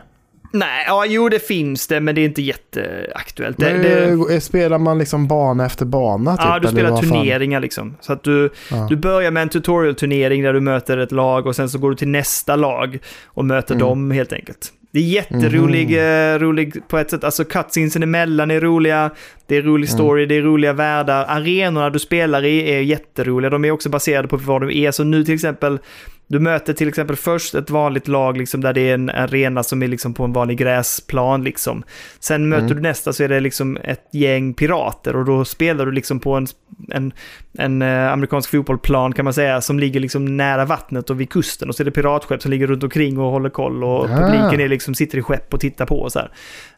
Nej, 0.51 0.83
ja, 0.87 1.05
jo 1.07 1.29
det 1.29 1.39
finns 1.47 1.87
det, 1.87 1.99
men 2.01 2.15
det 2.15 2.21
är 2.21 2.25
inte 2.25 2.41
jätteaktuellt. 2.41 3.57
Det, 3.57 4.17
det, 4.29 4.41
Spelar 4.41 4.77
man 4.77 4.97
liksom 4.97 5.27
bana 5.27 5.65
efter 5.65 5.85
bana? 5.85 6.37
Typ, 6.37 6.45
Ja, 6.45 6.59
du 6.59 6.67
spelar 6.67 6.89
vad 6.91 6.99
fan? 7.07 7.09
turneringar 7.23 7.59
liksom. 7.59 7.95
Så 8.01 8.13
att 8.13 8.23
du, 8.23 8.49
Ja. 8.71 8.87
du 8.89 8.95
börjar 8.95 9.31
med 9.31 9.43
en 9.43 9.49
tutorial-turnering 9.49 10.43
där 10.43 10.53
du 10.53 10.59
möter 10.59 10.97
ett 10.97 11.11
lag 11.11 11.45
och 11.47 11.55
sen 11.55 11.69
så 11.69 11.77
går 11.77 11.89
du 11.89 11.95
till 11.95 12.07
nästa 12.07 12.55
lag 12.55 12.97
och 13.25 13.45
möter 13.45 13.75
Mm. 13.75 13.87
dem 13.87 14.11
helt 14.11 14.33
enkelt. 14.33 14.73
Det 14.91 14.99
är 14.99 15.03
jätterolig, 15.03 15.87
Mhm. 15.89 15.99
eh, 15.99 16.39
rolig 16.39 16.87
på 16.87 16.97
ett 16.97 17.09
sätt. 17.09 17.23
Alltså 17.23 17.43
cutscenesen 17.43 18.03
emellan 18.03 18.51
är 18.51 18.59
roliga, 18.61 19.09
det 19.47 19.55
är 19.55 19.59
Mm. 19.59 19.71
rolig 19.73 19.89
story, 19.89 20.25
det 20.25 20.35
är 20.35 20.41
roliga 20.41 20.73
världar. 20.73 21.25
Arenorna 21.27 21.89
du 21.89 21.99
spelar 21.99 22.45
i 22.45 22.71
är 22.71 22.79
jätteroliga, 22.81 23.49
de 23.49 23.65
är 23.65 23.71
också 23.71 23.89
baserade 23.89 24.27
på 24.27 24.37
vad 24.37 24.61
du 24.61 24.77
är. 24.79 24.91
Så 24.91 25.03
nu 25.03 25.23
till 25.23 25.33
exempel, 25.33 25.79
du 26.27 26.39
möter 26.39 26.73
till 26.73 26.87
exempel 26.87 27.15
först 27.15 27.55
ett 27.55 27.69
vanligt 27.69 28.07
lag 28.07 28.37
liksom 28.37 28.61
där 28.61 28.73
det 28.73 28.81
är 28.81 28.93
en 28.93 29.09
arena 29.09 29.63
som 29.63 29.83
är 29.83 29.87
liksom 29.87 30.13
på 30.13 30.23
en 30.23 30.33
vanlig 30.33 30.57
gräsplan 30.57 31.43
liksom. 31.43 31.83
Sen 32.19 32.49
möter 32.49 32.75
du 32.75 32.81
nästa 32.81 33.13
så 33.13 33.23
är 33.23 33.29
det 33.29 33.39
liksom 33.39 33.77
ett 33.83 34.09
gäng 34.11 34.53
pirater 34.53 35.15
och 35.15 35.25
då 35.25 35.45
spelar 35.45 35.85
du 35.85 35.91
liksom 35.91 36.19
på 36.19 36.33
en, 36.33 36.47
en, 36.91 37.13
en 37.57 37.81
eh, 37.81 38.13
amerikansk 38.13 38.51
fotbollsplan 38.51 39.13
kan 39.13 39.25
man 39.25 39.33
säga 39.33 39.61
som 39.61 39.79
ligger 39.79 39.99
liksom 39.99 40.37
nära 40.37 40.65
vattnet 40.65 41.09
och 41.09 41.21
vid 41.21 41.29
kusten 41.29 41.69
och 41.69 41.75
så 41.75 41.83
är 41.83 41.85
det 41.85 41.91
piratskepp 41.91 42.41
som 42.41 42.51
ligger 42.51 42.67
runt 42.67 42.83
omkring 42.83 43.19
och 43.19 43.31
håller 43.31 43.49
koll 43.49 43.83
och 43.83 44.07
Ah. 44.09 44.17
publiken 44.17 44.59
är 44.59 44.67
liksom, 44.67 44.95
sitter 44.95 45.17
i 45.17 45.21
skepp 45.21 45.53
och 45.53 45.59
tittar 45.59 45.85
på 45.85 45.99
och 45.99 46.11
så 46.11 46.19
just 46.19 46.31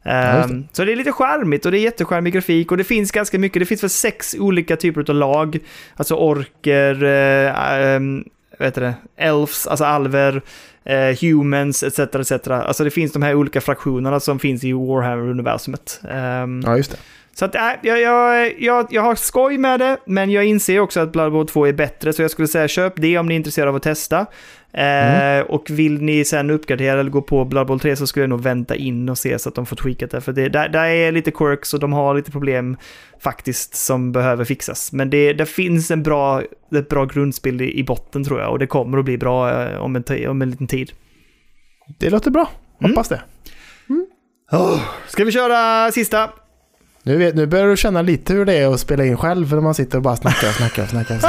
Ehm, 0.04 0.68
så 0.72 0.86
det 0.86 0.92
är 0.92 0.96
lite 0.96 1.12
charmigt 1.12 1.66
och 1.66 1.72
det 1.72 1.80
är 1.80 1.82
jättecharmig 1.82 2.34
grafik 2.34 2.72
och 2.72 2.78
det 2.78 2.84
finns 2.84 3.12
ganska 3.12 3.40
mycket, 3.40 3.60
det 3.60 3.66
finns 3.66 3.84
väl 3.84 3.90
sex 3.90 4.36
olika 4.40 4.76
typer 4.76 5.10
av 5.10 5.16
lag, 5.16 5.60
alltså 5.96 6.16
orker, 6.16 7.04
eh, 7.04 7.74
ehm, 7.74 8.24
vad 8.60 8.68
heter 8.68 8.82
det, 8.82 8.94
elves, 9.18 9.68
alltså 9.68 9.86
alver, 9.86 10.42
eh, 10.84 11.18
humans 11.22 11.84
etc. 11.84 12.00
etc. 12.00 12.48
Alltså 12.48 12.84
det 12.84 12.92
finns 12.92 13.12
de 13.14 13.22
här 13.22 13.36
olika 13.36 13.62
fraktionerna 13.62 14.20
som 14.20 14.40
finns 14.40 14.64
i 14.64 14.74
Warhammer-universumet. 14.74 16.00
Um, 16.44 16.62
Ja, 16.66 16.78
just 16.78 16.92
det 16.92 16.98
så 17.40 17.46
att, 17.46 17.56
äh, 17.56 17.62
jag, 17.82 18.02
jag, 18.02 18.54
jag, 18.62 18.88
jag 18.90 19.02
har 19.02 19.16
skoj 19.16 19.58
med 19.58 19.80
det, 19.80 19.98
men 20.06 20.32
jag 20.32 20.46
inser 20.46 20.80
också 20.80 21.00
att 21.00 21.12
Blood 21.12 21.32
Bowl 21.32 21.48
2 21.48 21.66
är 21.68 21.74
bättre, 21.74 22.14
så 22.14 22.22
jag 22.22 22.32
skulle 22.32 22.48
säga 22.48 22.68
köp 22.68 22.94
det 22.96 23.18
om 23.18 23.26
ni 23.26 23.34
är 23.34 23.36
intresserade 23.36 23.70
av 23.70 23.76
att 23.76 23.84
testa. 23.84 24.26
Eh, 24.74 25.40
Och 25.40 25.70
vill 25.70 26.02
ni 26.02 26.26
sen 26.26 26.50
uppgradera 26.50 27.00
eller 27.00 27.12
gå 27.12 27.22
på 27.22 27.46
Blood 27.46 27.68
Bowl 27.68 27.80
3 27.80 27.96
så 27.96 28.08
skulle 28.08 28.24
jag 28.24 28.30
nog 28.30 28.42
vänta 28.42 28.76
in 28.76 29.10
och 29.10 29.18
se 29.18 29.40
så 29.40 29.50
att 29.50 29.56
de 29.56 29.66
får 29.66 29.76
tweakat 29.76 30.12
det. 30.12 30.22
För 30.22 30.32
det, 30.34 30.50
där, 30.50 30.70
där 30.70 30.86
är 30.86 31.12
lite 31.12 31.32
quirks 31.32 31.74
och 31.74 31.80
de 31.80 31.94
har 31.94 32.14
lite 32.14 32.32
problem 32.32 32.78
faktiskt 33.24 33.76
som 33.76 34.12
behöver 34.12 34.46
fixas. 34.46 34.92
Men 34.94 35.10
det, 35.10 35.34
det 35.34 35.46
finns 35.46 35.92
en 35.92 36.04
bra, 36.04 36.42
ett 36.76 36.90
bra 36.90 37.06
grundspel 37.06 37.62
i, 37.62 37.80
i 37.80 37.84
botten 37.84 38.24
tror 38.24 38.40
jag 38.40 38.52
och 38.52 38.60
det 38.60 38.68
kommer 38.68 38.98
att 38.98 39.06
bli 39.06 39.18
bra 39.18 39.64
eh, 39.64 39.78
om 39.78 39.96
en, 39.96 40.04
om 40.30 40.42
en 40.42 40.50
liten 40.50 40.68
tid. 40.68 40.92
Det 42.00 42.10
låter 42.10 42.32
bra. 42.32 42.50
Mm. 42.80 42.92
Hoppas 42.92 43.10
det. 43.10 43.22
Ska 45.08 45.24
vi 45.24 45.32
köra 45.32 45.92
sista? 45.92 46.30
Nu, 47.04 47.18
vet, 47.18 47.36
nu 47.36 47.46
börjar 47.46 47.68
du 47.68 47.78
känna 47.78 48.02
lite 48.02 48.34
hur 48.34 48.46
det 48.46 48.54
är 48.54 48.74
att 48.74 48.80
spela 48.80 49.06
in 49.06 49.18
själv 49.18 49.54
när 49.54 49.62
man 49.62 49.76
sitter 49.76 49.98
och 49.98 50.04
bara 50.04 50.16
snackar 50.16 50.48
och 50.48 50.54
snackar 50.54 50.84
och 50.84 50.90
snackar. 50.90 51.20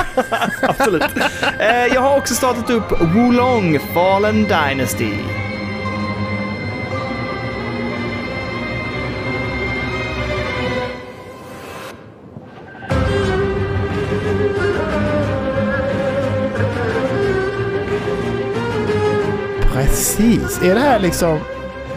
Absolut. 0.63 1.03
Eh, 1.59 1.95
jag 1.95 2.01
har 2.01 2.17
också 2.19 2.35
startat 2.35 2.71
upp 2.71 3.01
Wulong 3.01 3.79
Fallen 3.95 4.43
Dynasty. 4.43 5.13
Precis. 19.73 20.63
Är 20.63 20.75
det 20.75 20.81
här 20.81 20.99
liksom... 20.99 21.39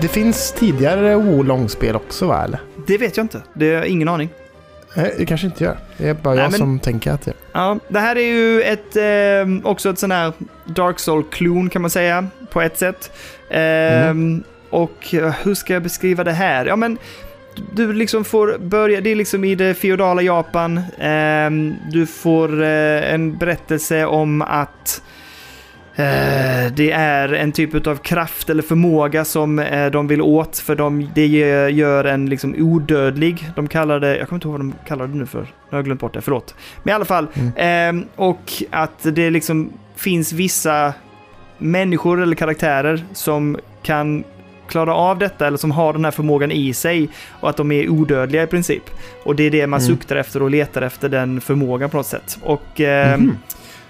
Det 0.02 0.08
finns 0.08 0.52
tidigare 0.52 1.16
Wolong-spel 1.16 1.96
också 1.96 2.28
va? 2.28 2.44
Eller? 2.44 2.60
Det 2.88 2.98
vet 2.98 3.18
jag 3.18 3.24
inte. 3.24 3.42
Det 3.54 3.76
har 3.76 3.84
ingen 3.84 4.08
aning. 4.08 4.30
Nej, 4.96 5.16
det 5.18 5.26
kanske 5.26 5.48
inte 5.48 5.64
gör. 5.64 5.78
Det 5.98 6.08
är 6.10 6.14
bara 6.14 6.34
Nej, 6.34 6.44
jag 6.44 6.52
men- 6.52 6.60
som 6.60 6.80
tänker 6.80 7.12
att 7.12 7.22
det... 7.22 7.34
Ja, 7.52 7.80
det 7.88 8.00
här 8.00 8.16
är 8.16 8.22
ju 8.28 8.62
ett, 8.62 8.96
eh, 8.96 9.70
också 9.72 9.90
ett 9.90 10.00
sån 10.00 10.12
här 10.12 10.34
Dark 10.66 11.00
Soul-klon 11.00 11.70
kan 11.70 11.82
man 11.82 11.92
säga, 11.92 12.28
på 12.50 12.62
ett 12.62 12.78
sätt. 12.78 13.12
Eh, 13.50 14.14
Och 14.70 15.14
eh, 15.14 15.34
hur 15.44 15.54
ska 15.56 15.74
jag 15.74 15.84
beskriva 15.84 16.24
det 16.24 16.32
här? 16.32 16.66
Ja, 16.66 16.76
men 16.76 16.98
du 17.76 17.94
liksom 17.94 18.24
får 18.26 18.58
börja, 18.60 19.02
det 19.02 19.10
är 19.10 19.16
liksom 19.16 19.44
i 19.44 19.56
det 19.56 19.74
feodala 19.74 20.22
Japan. 20.22 20.78
Eh, 20.78 21.50
du 21.92 22.06
får 22.06 22.64
eh, 22.64 23.14
en 23.14 23.38
berättelse 23.38 24.06
om 24.06 24.42
att 24.42 25.02
Det 26.76 26.92
är 26.92 27.34
en 27.34 27.52
typ 27.52 27.88
av 27.88 27.96
kraft 27.96 28.50
eller 28.50 28.64
förmåga 28.64 29.26
som 29.26 29.60
eh, 29.60 29.92
de 29.92 30.08
vill 30.08 30.22
åt 30.22 30.58
för 30.58 30.76
de, 30.76 31.10
det 31.16 31.28
gör- 31.28 32.04
en 32.06 32.30
liksom 32.30 32.56
odödlig. 32.58 33.50
De 33.56 33.68
kallar 33.68 34.00
det, 34.00 34.18
jag 34.18 34.28
kommer 34.28 34.38
inte 34.38 34.48
ihåg 34.48 34.52
vad 34.58 34.62
de 34.62 34.74
kallar 34.88 35.08
det 35.08 35.16
nu 35.16 35.26
för. 35.26 35.40
Nu 35.42 35.48
har 35.70 35.78
jag 35.78 35.86
glömt 35.86 36.02
bort 36.02 36.14
det, 36.14 36.22
förlåt. 36.22 36.56
Men 36.84 36.92
i 36.92 36.96
alla 36.96 37.06
fall, 37.06 37.28
ehm, 37.56 38.06
och 38.16 38.54
att 38.72 39.00
det 39.04 39.30
liksom 39.30 39.70
finns 39.96 40.34
vissa 40.34 40.94
människor 41.58 42.22
eller 42.22 42.36
karaktärer 42.36 43.04
som 43.14 43.58
kan 43.84 44.24
klara 44.68 44.96
av 44.96 45.18
detta 45.20 45.48
eller 45.48 45.58
som 45.58 45.72
har 45.72 45.94
den 45.94 46.06
här 46.06 46.12
förmågan 46.12 46.52
i 46.52 46.74
sig 46.74 47.10
och 47.40 47.50
att 47.50 47.58
de 47.58 47.72
är 47.72 47.90
odödliga 47.90 48.44
i 48.44 48.48
princip. 48.48 48.84
Och 49.24 49.36
det 49.36 49.44
är 49.44 49.52
det 49.52 49.68
man 49.68 49.80
Mm. 49.80 49.88
suktar 49.96 50.16
efter 50.16 50.42
och 50.44 50.50
letar 50.52 50.82
efter 50.82 51.10
den 51.10 51.42
förmågan 51.42 51.90
på 51.90 51.98
något 51.98 52.06
sätt. 52.06 52.38
Och 52.44 52.80
ehm, 52.82 53.38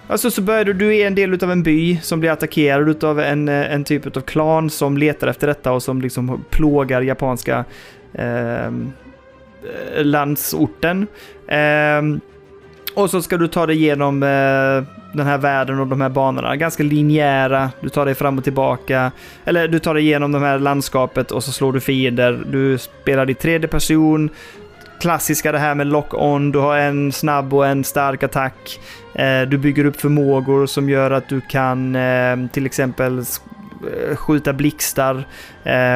Alltså 0.07 0.31
så 0.31 0.41
börjar 0.41 0.65
du, 0.65 0.73
du 0.73 0.95
är 0.95 1.07
en 1.07 1.15
del 1.15 1.43
av 1.43 1.51
en 1.51 1.63
by 1.63 1.99
som 2.01 2.19
blir 2.19 2.31
attackerad 2.31 3.03
av 3.03 3.19
en, 3.19 3.49
eh, 3.49 3.73
en 3.73 3.83
typ 3.83 4.17
av 4.17 4.21
klan 4.21 4.69
som 4.69 4.97
letar 4.97 5.27
efter 5.27 5.47
detta 5.47 5.71
och 5.71 5.83
som 5.83 6.01
liksom 6.01 6.45
plågar 6.49 7.01
japanska 7.01 7.65
ehm, 8.13 8.93
eh, 9.63 10.05
landsorten. 10.05 11.07
Eh, 11.47 12.01
och 12.95 13.09
så 13.09 13.21
ska 13.21 13.37
du 13.37 13.47
ta 13.47 13.65
dig 13.65 13.75
igenom 13.75 14.23
eh, 14.23 14.83
den 15.13 15.25
här 15.25 15.37
världen 15.37 15.79
och 15.79 15.87
de 15.87 16.01
här 16.01 16.09
banorna. 16.09 16.55
Ganska 16.55 16.83
linjära, 16.83 17.71
du 17.81 17.89
tar 17.89 18.05
dig 18.05 18.15
fram 18.15 18.37
och 18.37 18.43
tillbaka. 18.43 19.11
Eller 19.45 19.67
du 19.67 19.79
tar 19.79 19.93
dig 19.93 20.03
igenom 20.03 20.31
det 20.31 20.39
här 20.39 20.59
landskapet 20.59 21.31
och 21.31 21.43
så 21.43 21.51
slår 21.51 21.73
du 21.73 21.79
fiender. 21.79 22.43
Du 22.51 22.77
spelar 22.77 23.29
i 23.29 23.33
tredje 23.33 23.67
person. 23.67 24.29
Klassiska 25.03 25.51
det 25.51 25.59
här 25.59 25.75
med 25.75 25.87
lock-on, 25.87 26.51
du 26.51 26.59
har 26.59 26.77
en 26.77 27.11
snabb 27.11 27.53
och 27.53 27.67
en 27.67 27.83
stark 27.83 28.23
attack. 28.23 28.79
Eh, 29.15 29.41
du 29.41 29.57
bygger 29.57 29.85
upp 29.85 30.01
förmågor 30.01 30.65
som 30.65 30.89
gör 30.89 31.11
att 31.11 31.29
du 31.29 31.41
kan 31.41 31.95
eh, 31.95 32.37
till 32.51 32.65
exempel 32.65 33.19
eh, 33.19 34.15
skjuta 34.15 34.53
blixtar. 34.53 35.27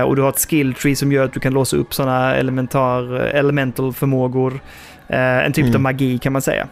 Och 0.05 0.15
du 0.15 0.21
har 0.21 0.29
ett 0.29 0.45
skill 0.49 0.73
tree 0.73 0.95
som 0.95 1.11
gör 1.11 1.25
att 1.25 1.34
du 1.34 1.39
kan 1.39 1.53
låsa 1.53 1.77
upp 1.77 1.93
sådana 1.93 2.35
elementar, 2.35 3.13
elemental 3.13 3.93
förmågor. 3.93 4.59
En 5.07 5.53
typ 5.53 5.63
Mm. 5.65 5.75
av 5.75 5.81
magi 5.81 6.17
kan 6.17 6.34
man 6.34 6.41
säga. 6.41 6.67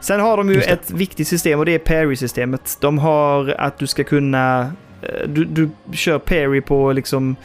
Sen 0.00 0.20
har 0.20 0.36
de 0.36 0.50
ju 0.50 0.60
ett 0.60 0.90
viktigt 0.90 1.28
system 1.28 1.58
och 1.58 1.66
det 1.66 1.74
är 1.74 1.78
parry-systemet. 1.78 2.78
De 2.80 2.98
har 2.98 3.54
att 3.58 3.78
du 3.78 3.86
ska 3.86 4.04
kunna... 4.04 4.72
Du, 5.26 5.44
du 5.44 5.70
kör 5.92 6.18
parry 6.18 6.60
på 6.60 6.92
liksom 6.92 7.36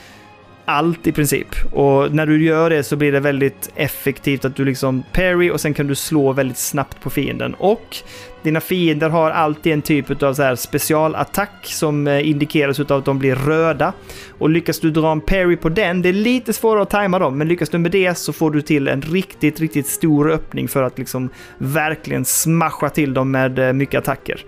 allt 0.69 1.07
i 1.07 1.11
princip. 1.11 1.47
Och 1.71 2.15
när 2.15 2.25
du 2.25 2.43
gör 2.43 2.69
det 2.69 2.83
så 2.83 2.95
blir 2.95 3.11
det 3.11 3.19
väldigt 3.19 3.71
effektivt 3.75 4.45
att 4.45 4.55
du 4.55 4.65
liksom 4.65 5.03
parry 5.13 5.49
och 5.51 5.61
sen 5.61 5.73
kan 5.73 5.87
du 5.87 5.95
slå 5.95 6.33
väldigt 6.33 6.57
snabbt 6.57 7.01
på 7.01 7.09
fienden. 7.09 7.53
Och 7.53 7.97
dina 8.43 8.61
fiender 8.61 9.09
har 9.09 9.31
alltid 9.31 9.73
en 9.73 9.81
typ 9.81 10.23
av 10.23 10.33
så 10.33 10.43
här 10.43 10.55
specialattack 10.55 11.65
som 11.65 12.07
eh, 12.07 12.29
indikeras 12.29 12.79
av 12.79 12.91
att 12.91 13.05
de 13.05 13.19
blir 13.19 13.35
röda. 13.35 13.93
Och 14.37 14.49
lyckas 14.49 14.79
du 14.79 14.91
dra 14.91 15.11
en 15.11 15.21
parry 15.21 15.57
på 15.57 15.69
den, 15.69 16.01
det 16.01 16.09
är 16.09 16.13
lite 16.13 16.53
svårare 16.53 16.81
att 16.81 16.89
tajma 16.89 17.19
dem, 17.19 17.37
men 17.37 17.47
lyckas 17.47 17.69
du 17.69 17.77
med 17.77 17.91
det 17.91 18.17
så 18.17 18.33
får 18.33 18.51
du 18.51 18.61
till 18.61 18.87
en 18.87 19.01
riktigt, 19.01 19.59
riktigt 19.59 19.87
stor 19.87 20.31
öppning 20.31 20.67
för 20.67 20.83
att 20.83 20.97
liksom 20.97 21.29
verkligen 21.57 22.25
smasha 22.25 22.89
till 22.89 23.13
dem 23.13 23.31
med 23.31 23.59
eh, 23.59 23.73
mycket 23.73 23.97
attacker. 23.97 24.45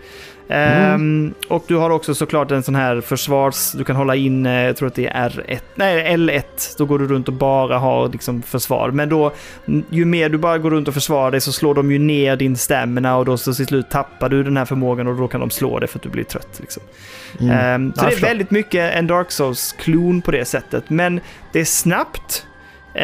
Ehm, 0.52 1.34
och 1.48 1.64
du 1.68 1.76
har 1.76 1.90
också 1.90 2.16
såklart 2.16 2.52
en 2.52 2.64
sån 2.64 2.76
här 2.76 3.02
försvars... 3.02 3.72
Du 3.72 3.84
kan 3.84 3.96
hålla 3.96 4.16
in, 4.16 4.46
eh, 4.46 4.52
jag 4.52 4.78
tror 4.78 4.88
att 4.88 4.96
det 4.96 5.08
är 5.08 5.30
R1, 5.30 5.60
nej 5.76 6.16
L1. 6.18 6.44
Då 6.78 6.86
går 6.86 7.00
du 7.00 7.08
runt 7.08 7.28
och 7.28 7.34
bara 7.34 7.78
har 7.78 8.10
liksom 8.10 8.42
försvar. 8.42 8.92
Men 8.92 9.10
då, 9.10 9.34
ju 9.90 10.06
mer 10.06 10.30
du 10.30 10.38
bara 10.38 10.58
går 10.58 10.70
runt 10.70 10.88
och 10.88 10.94
försvarar 10.94 11.32
dig 11.32 11.42
så 11.42 11.52
slår 11.52 11.74
de 11.74 11.92
ju 11.92 12.00
ner 12.00 12.36
din 12.36 12.58
stamina 12.58 13.18
och 13.18 13.26
då 13.26 13.38
så 13.38 13.54
till 13.54 13.66
slut 13.66 13.90
tappar 13.90 14.30
du 14.30 14.44
den 14.44 14.58
här 14.58 14.66
förmågan 14.66 15.08
och 15.08 15.16
då 15.16 15.28
kan 15.28 15.40
de 15.40 15.50
slå 15.50 15.80
dig 15.80 15.90
för 15.90 16.00
att 16.00 16.04
du 16.04 16.10
blir 16.10 16.24
trött. 16.24 16.60
Liksom. 16.60 16.84
Mm. 17.40 17.52
Ehm, 17.52 17.94
så 17.96 18.06
det 18.06 18.14
är 18.14 18.22
väldigt 18.22 18.52
mycket 18.52 18.96
en 18.96 19.08
Dark 19.08 19.32
Souls-klon 19.32 20.22
på 20.22 20.32
det 20.32 20.46
sättet. 20.46 20.90
Men 20.90 21.20
det 21.54 21.60
är 21.60 21.66
snabbt. 21.66 22.46
Eh, 22.94 23.02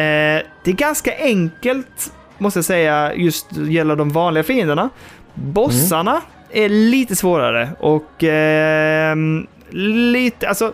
det 0.64 0.70
är 0.70 0.72
ganska 0.72 1.12
enkelt, 1.18 2.12
måste 2.38 2.58
jag 2.58 2.64
säga, 2.64 3.14
just 3.14 3.56
gäller 3.56 3.96
de 3.96 4.10
vanliga 4.10 4.44
fienderna. 4.44 4.90
Bossarna 5.34 6.22
är 6.52 6.68
lite 6.68 7.16
svårare 7.16 7.68
och 7.78 8.24
ehm, 8.24 9.46
lite, 9.70 10.48
alltså 10.48 10.72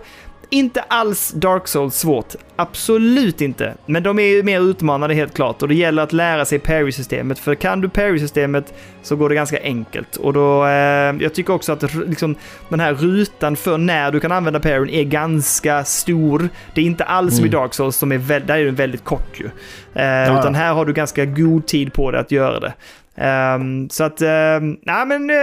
inte 0.51 0.81
alls 0.89 1.33
Dark 1.37 1.69
Souls 1.69 1.95
svårt. 1.95 2.35
Absolut 2.57 3.41
inte. 3.41 3.75
Men 3.87 4.03
de 4.03 4.19
är 4.19 4.23
ju 4.23 4.43
mer 4.43 4.61
utmanande 4.61 5.15
helt 5.15 5.35
klart 5.35 5.63
och 5.63 5.69
det 5.69 5.75
gäller 5.75 6.03
att 6.03 6.13
lära 6.13 6.45
sig 6.45 6.59
parry-systemet. 6.59 7.39
För 7.39 7.55
kan 7.55 7.81
du 7.81 7.89
parry-systemet 7.89 8.75
så 9.03 9.17
går 9.17 9.29
det 9.29 9.35
ganska 9.35 9.63
enkelt. 9.63 10.17
Och 10.17 10.33
då, 10.33 10.65
eh, 10.65 11.15
jag 11.21 11.35
tycker 11.35 11.53
också 11.53 11.73
att 11.73 11.95
liksom, 11.95 12.35
den 12.69 12.81
här 12.81 12.95
rutan 12.95 13.57
för 13.57 13.79
när 13.79 14.13
du 14.13 14.21
kan 14.21 14.33
använda 14.33 14.61
parryn 14.61 14.91
är 14.91 15.05
ganska 15.05 15.85
stor. 15.85 16.49
Det 16.75 16.81
är 16.81 16.85
inte 16.85 17.05
alls 17.05 17.37
som 17.37 17.45
i 17.45 17.49
Mm. 17.49 17.61
Dark 17.61 17.75
Souls, 17.75 17.97
som 17.97 18.13
är 18.13 18.41
där 18.41 18.59
är 18.59 18.65
den 18.65 18.75
väldigt 18.75 19.05
kort 19.05 19.41
ju. 19.41 19.47
Eh, 19.95 20.05
ja. 20.05 20.39
Utan 20.41 20.55
här 20.55 20.75
har 20.75 20.85
du 20.85 20.93
ganska 20.93 21.25
god 21.25 21.67
tid 21.67 21.93
på 21.93 22.11
dig 22.11 22.21
att 22.21 22.31
göra 22.31 22.61
det. 22.61 22.73
Ehm, 23.17 23.91
så 23.91 24.05
att, 24.05 24.23
um, 24.23 24.79
nej 24.83 25.07
men 25.07 25.31
eh, 25.31 25.37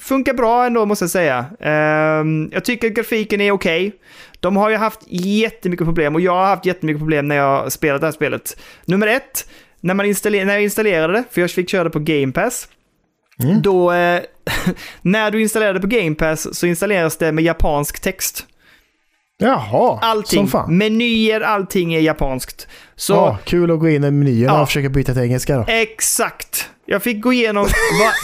funkar 0.00 0.34
bra 0.34 0.66
ändå 0.66 0.86
måste 0.86 1.02
jag 1.02 1.10
säga. 1.10 1.46
Ehm, 1.60 2.50
jag 2.52 2.64
tycker 2.64 2.88
grafiken 2.88 3.40
är 3.40 3.52
okej. 3.52 3.92
De 4.40 4.56
har 4.56 4.70
ju 4.70 4.76
haft 4.76 5.00
jättemycket 5.08 5.86
problem 5.86 6.14
och 6.14 6.20
jag 6.20 6.32
har 6.34 6.46
haft 6.46 6.66
jättemycket 6.66 7.00
problem 7.00 7.28
när 7.28 7.36
jag 7.36 7.72
spelat 7.72 8.00
det 8.00 8.06
här 8.06 8.12
spelet. 8.12 8.60
Nummer 8.84 9.06
ett, 9.06 9.48
när, 9.80 9.94
man 9.94 10.06
installer- 10.06 10.44
när 10.44 10.52
jag 10.54 10.62
installerade 10.62 11.12
det, 11.12 11.24
för 11.30 11.40
jag 11.40 11.50
fick 11.50 11.70
köra 11.70 11.84
det 11.84 11.90
på 11.90 11.98
Game 11.98 12.32
Pass, 12.32 12.68
Mm. 13.42 13.62
då, 13.62 13.92
eh, 13.92 14.20
när 15.02 15.30
du 15.30 15.42
installerade 15.42 15.80
på 15.80 15.86
Game 15.86 16.14
Pass 16.14 16.54
så 16.58 16.66
installeras 16.66 17.16
det 17.16 17.32
med 17.32 17.44
japansk 17.44 18.00
text. 18.00 18.46
Jaha, 19.40 19.98
Allting, 20.02 20.38
som 20.38 20.48
fan. 20.48 20.78
menyer, 20.78 21.40
allting 21.40 21.94
är 21.94 22.00
japanskt. 22.00 22.68
Så 22.96 23.12
Ja, 23.12 23.38
kul 23.44 23.70
att 23.70 23.78
gå 23.80 23.88
in 23.88 24.04
i 24.04 24.10
menyerna 24.10 24.60
och 24.62 24.68
försöka 24.68 24.88
byta 24.88 25.12
till 25.12 25.22
engelska 25.22 25.56
då. 25.56 25.64
Exakt! 25.68 26.70
Jag 26.90 27.02
fick 27.02 27.20
gå 27.20 27.32
igenom 27.32 27.66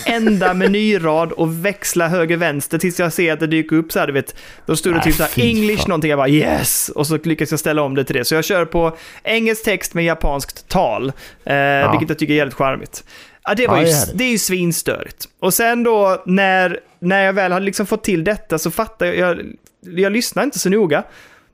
varenda 0.07 0.55
menyrad 0.55 1.33
och 1.33 1.65
växla 1.65 2.09
höger-vänster 2.09 2.79
tills 2.79 2.99
jag 2.99 3.13
ser 3.13 3.33
att 3.33 3.41
det 3.41 3.47
dyker 3.47 3.77
upp 3.77 3.93
så 3.93 3.99
här, 3.99 4.07
du 4.07 4.13
vet. 4.13 4.37
Då 4.67 4.77
stod 4.77 4.93
det 4.93 4.97
Nej, 4.97 5.05
typ 5.05 5.15
så 5.15 5.23
här 5.23 5.45
English 5.45 5.77
fan. 5.79 5.89
någonting, 5.89 6.11
jag 6.11 6.19
bara 6.19 6.29
yes! 6.29 6.89
Och 6.95 7.07
så 7.07 7.17
lyckas 7.25 7.51
jag 7.51 7.61
ställa 7.61 7.83
om 7.83 7.95
det 7.95 8.05
till 8.05 8.17
det. 8.17 8.25
Så 8.25 8.35
jag 8.35 8.45
kör 8.45 8.65
på 8.65 8.97
engelsk 9.25 9.65
text 9.65 9.95
med 9.95 10.05
japanskt 10.05 10.69
tal, 10.69 11.13
eh, 11.45 11.91
vilket 11.91 12.09
jag 12.09 12.19
tycker 12.19 12.33
är 12.33 12.37
jävligt 12.37 12.55
charmigt. 12.55 13.05
Ja, 13.43 13.55
det, 13.55 13.67
var 13.67 13.77
Ja, 13.83 13.87
ju, 13.87 13.93
det 14.15 14.25
är 14.25 14.31
ju 14.31 14.39
svinstörigt. 14.39 15.25
Och 15.41 15.55
sen 15.55 15.83
då 15.83 16.23
när, 16.27 16.81
när 16.99 17.23
jag 17.25 17.33
väl 17.33 17.53
har 17.53 17.61
liksom 17.61 17.87
fått 17.87 18.05
till 18.05 18.25
detta 18.25 18.59
så 18.59 18.71
fattar 18.71 19.07
jag, 19.07 19.17
jag, 19.17 19.41
jag 19.81 20.13
lyssnar 20.13 20.43
inte 20.43 20.59
så 20.59 20.69
noga, 20.71 21.05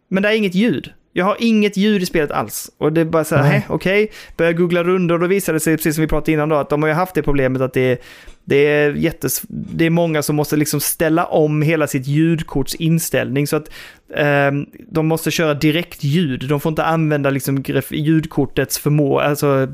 men 0.08 0.22
det 0.22 0.28
är 0.28 0.32
inget 0.32 0.54
ljud. 0.54 0.92
Jag 1.12 1.24
har 1.24 1.36
inget 1.38 1.76
ljud 1.76 2.02
i 2.02 2.06
spelet 2.06 2.30
alls. 2.30 2.70
Och 2.78 2.92
det 2.92 3.00
är 3.00 3.04
bara 3.04 3.24
så 3.24 3.36
här. 3.36 3.44
"Hä, 3.44 3.62
okej. 3.68 4.10
Börjar 4.36 4.52
googla 4.52 4.84
runder 4.84 5.14
och 5.14 5.20
då 5.20 5.26
visade 5.26 5.56
det 5.56 5.60
sig, 5.60 5.76
precis 5.76 5.94
som 5.94 6.02
vi 6.02 6.08
pratade 6.08 6.32
innan 6.32 6.48
då, 6.48 6.56
att 6.56 6.68
de 6.68 6.82
har 6.82 6.88
ju 6.88 6.94
haft 6.94 7.14
det 7.14 7.22
problemet 7.22 7.62
att 7.62 7.72
det 7.72 7.80
är, 7.92 7.98
det 8.44 8.56
är, 8.56 8.92
jättes, 8.92 9.42
det 9.48 9.86
är 9.86 9.90
många 9.90 10.22
som 10.22 10.36
måste 10.36 10.56
liksom 10.56 10.80
ställa 10.80 11.24
om 11.24 11.62
hela 11.62 11.86
sitt 11.86 12.06
ljudkorts 12.06 12.74
inställning 12.74 13.46
så 13.46 13.56
att 13.56 13.70
ehm, 14.16 14.66
de 14.88 15.06
måste 15.06 15.30
köra 15.30 15.54
direkt 15.54 16.04
ljud. 16.04 16.48
De 16.48 16.60
får 16.60 16.70
inte 16.70 16.84
använda 16.84 17.30
liksom 17.30 17.64
ljudkortets 17.90 18.78
förmåga, 18.78 19.24
alltså 19.24 19.68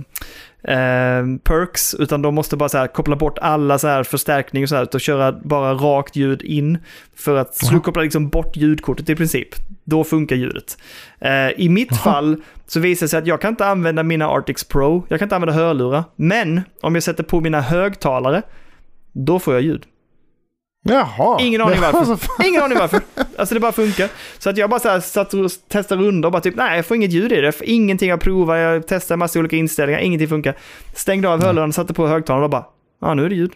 ehm, 0.67 1.39
perks, 1.39 1.95
utan 1.95 2.23
de 2.23 2.35
måste 2.35 2.57
bara 2.57 2.69
så 2.69 2.79
här 2.79 2.87
koppla 2.87 3.17
bort 3.17 3.39
alla 3.39 3.79
så 3.79 3.89
här 3.89 4.03
förstärkning 4.03 4.63
och 4.63 4.69
så 4.69 4.77
här 4.77 4.95
och 4.95 5.01
köra 5.01 5.33
bara 5.33 5.75
rakt 5.75 6.17
ljud 6.17 6.43
in 6.43 6.79
för 7.17 7.37
att 7.37 7.59
Jaha. 7.63 7.81
kopplar 7.81 8.03
liksom 8.03 8.29
bort 8.29 8.57
ljudkortet 8.57 9.09
i 9.09 9.17
princip. 9.17 9.49
Då 9.85 10.05
funkar 10.05 10.37
ljudet. 10.37 10.79
Eh, 11.19 11.51
I 11.57 11.69
mitt 11.69 11.97
fall 11.97 12.43
så 12.67 12.81
visar 12.81 13.05
det 13.07 13.09
sig 13.09 13.19
att 13.19 13.27
jag 13.27 13.41
kan 13.41 13.51
inte 13.51 13.67
använda 13.67 14.03
mina 14.03 14.29
Artix 14.29 14.65
Pro, 14.65 15.07
jag 15.09 15.19
kan 15.19 15.27
inte 15.27 15.35
använda 15.37 15.55
hörlurar, 15.55 16.05
men 16.17 16.61
om 16.81 16.95
jag 16.95 17.03
sätter 17.03 17.23
på 17.23 17.41
mina 17.41 17.61
högtalare, 17.61 18.43
då 19.13 19.39
får 19.39 19.55
jag 19.55 19.63
ljud. 19.63 19.87
Jaha. 20.89 21.39
Ingen 21.41 21.61
aning 21.61 21.81
varför. 21.81 22.19
Ingen 22.47 22.63
aning 22.63 22.79
varför. 22.79 23.01
Alltså 23.39 23.55
det 23.55 23.61
bara 23.61 23.73
funkar. 23.73 24.09
Så 24.39 24.51
att 24.51 24.57
jag 24.57 24.71
bara 24.71 24.81
så 24.81 24.89
här 24.89 25.01
satt 25.01 25.35
och 25.35 25.51
testade 25.69 26.03
runder 26.03 26.27
och 26.29 26.33
bara 26.33 26.41
typ, 26.43 26.57
nej 26.57 26.77
jag 26.77 26.87
får 26.87 26.97
inget 26.97 27.13
ljud 27.13 27.33
i 27.33 27.37
det. 27.37 27.45
Jag 27.45 27.55
får 27.55 27.67
Ingenting 27.67 28.09
jag 28.09 28.21
provar, 28.21 28.57
jag 28.57 28.87
testar 28.87 29.17
massa 29.17 29.39
olika 29.39 29.57
inställningar, 29.57 30.01
ingenting 30.01 30.29
funkar. 30.29 30.57
Stängde 30.95 31.29
av 31.29 31.43
hörlurarna, 31.43 31.73
satte 31.73 31.95
på 31.95 32.07
högtalarna 32.07 32.45
och 32.45 32.51
bara, 32.51 32.65
ja 33.01 33.15
nu 33.15 33.25
är 33.25 33.29
det 33.29 33.35
ljud. 33.35 33.53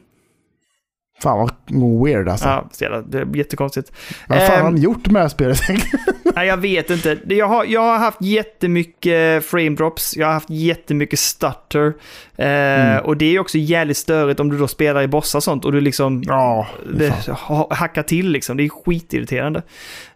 Fan 1.23 1.39
vad 1.39 2.05
weird 2.07 2.29
alltså. 2.29 2.49
Ja, 2.81 3.03
det 3.09 3.19
är 3.19 3.37
jättekonstigt. 3.37 3.93
Vad 4.29 4.39
fan 4.39 4.61
har 4.61 4.69
Ehm, 4.69 4.75
de 4.75 4.81
gjort 4.81 5.07
med 5.07 5.15
det 5.15 5.21
här 5.21 5.29
spelet? 5.29 5.61
Nej, 6.35 6.47
jag 6.49 6.57
vet 6.57 6.91
inte. 6.91 7.19
Jag 7.29 7.47
har, 7.47 7.65
jag 7.65 7.81
har 7.81 7.99
haft 7.99 8.23
jättemycket 8.23 9.45
frame 9.47 9.71
drops, 9.71 10.17
jag 10.17 10.27
har 10.27 10.33
haft 10.35 10.51
jättemycket 10.51 11.19
stutter. 11.19 11.87
Eh, 12.37 12.47
Mm. 12.81 13.05
Och 13.05 13.17
det 13.17 13.35
är 13.35 13.39
också 13.39 13.59
jävligt 13.59 13.97
störigt 13.97 14.41
om 14.41 14.49
du 14.51 14.59
då 14.59 14.69
spelar 14.69 15.03
i 15.03 15.09
bossar 15.09 15.39
och 15.39 15.43
sånt 15.45 15.65
och 15.65 15.73
du 15.73 15.81
liksom 15.81 16.23
Ja, 16.27 16.67
det 16.95 17.29
ha- 17.29 17.75
hackar 17.75 18.03
till 18.03 18.31
liksom. 18.31 18.57
Det 18.57 18.63
är 18.65 18.69
skitirriterande. 18.69 19.63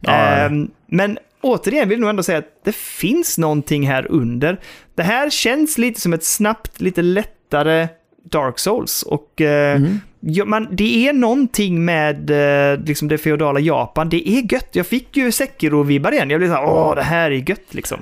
Ja. 0.00 0.12
Ehm, 0.12 0.70
men 0.86 1.18
återigen 1.40 1.88
vill 1.88 1.96
jag 1.98 2.00
nog 2.00 2.10
ändå 2.10 2.22
säga 2.22 2.38
att 2.38 2.60
det 2.64 2.74
finns 2.76 3.38
någonting 3.38 3.86
här 3.88 4.06
under. 4.10 4.60
Det 4.94 5.02
här 5.02 5.30
känns 5.30 5.78
lite 5.78 6.00
som 6.00 6.12
ett 6.12 6.24
snabbt, 6.24 6.80
lite 6.80 7.02
lättare 7.02 7.88
Dark 8.30 8.58
Souls. 8.58 9.02
Och 9.02 9.40
eh, 9.40 9.76
Mm. 9.76 10.00
Ja, 10.26 10.44
man, 10.44 10.68
det 10.70 11.08
är 11.08 11.12
någonting 11.12 11.84
med 11.84 12.30
eh, 12.30 12.80
liksom 12.84 13.08
det 13.08 13.18
feodala 13.18 13.60
Japan. 13.60 14.08
Det 14.08 14.28
är 14.28 14.52
gött. 14.52 14.68
Jag 14.72 14.86
fick 14.86 15.16
ju 15.16 15.30
Sekiro-vibbar 15.30 16.12
igen. 16.12 16.30
Jag 16.30 16.40
blev 16.40 16.48
så 16.48 16.54
här, 16.54 16.64
åh, 16.64 16.94
det 16.94 17.02
här 17.02 17.30
är 17.30 17.50
gött 17.50 17.74
liksom. 17.74 18.00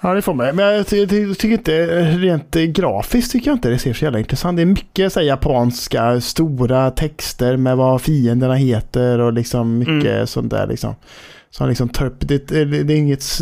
Ja, 0.00 0.14
det 0.14 0.22
får 0.22 0.34
man. 0.34 0.56
Men 0.56 0.74
jag 0.74 0.86
ty 0.86 1.06
ty 1.06 1.34
tycker 1.34 1.52
inte, 1.52 1.86
rent 2.02 2.54
grafiskt 2.54 3.32
tycker 3.32 3.50
jag 3.50 3.56
inte 3.56 3.68
det 3.70 3.78
ser 3.78 3.92
så 3.92 4.04
jävla 4.04 4.18
intressant. 4.18 4.56
Det 4.56 4.62
är 4.62 4.66
mycket 4.66 5.12
så 5.12 5.20
här, 5.20 5.26
japanska, 5.26 6.20
stora 6.20 6.90
texter 6.90 7.56
med 7.56 7.76
vad 7.76 8.02
fienderna 8.02 8.54
heter 8.54 9.18
och 9.18 9.32
liksom 9.32 9.78
mycket 9.78 10.14
Mm. 10.14 10.26
sånt 10.26 10.50
där 10.50 10.66
liksom. 10.66 10.94
Som 11.50 11.68
liksom 11.68 11.88
tar 11.88 12.06
upp, 12.06 12.28
det, 12.28 12.46
det 12.48 12.94
är 12.94 12.96
inget... 12.96 13.40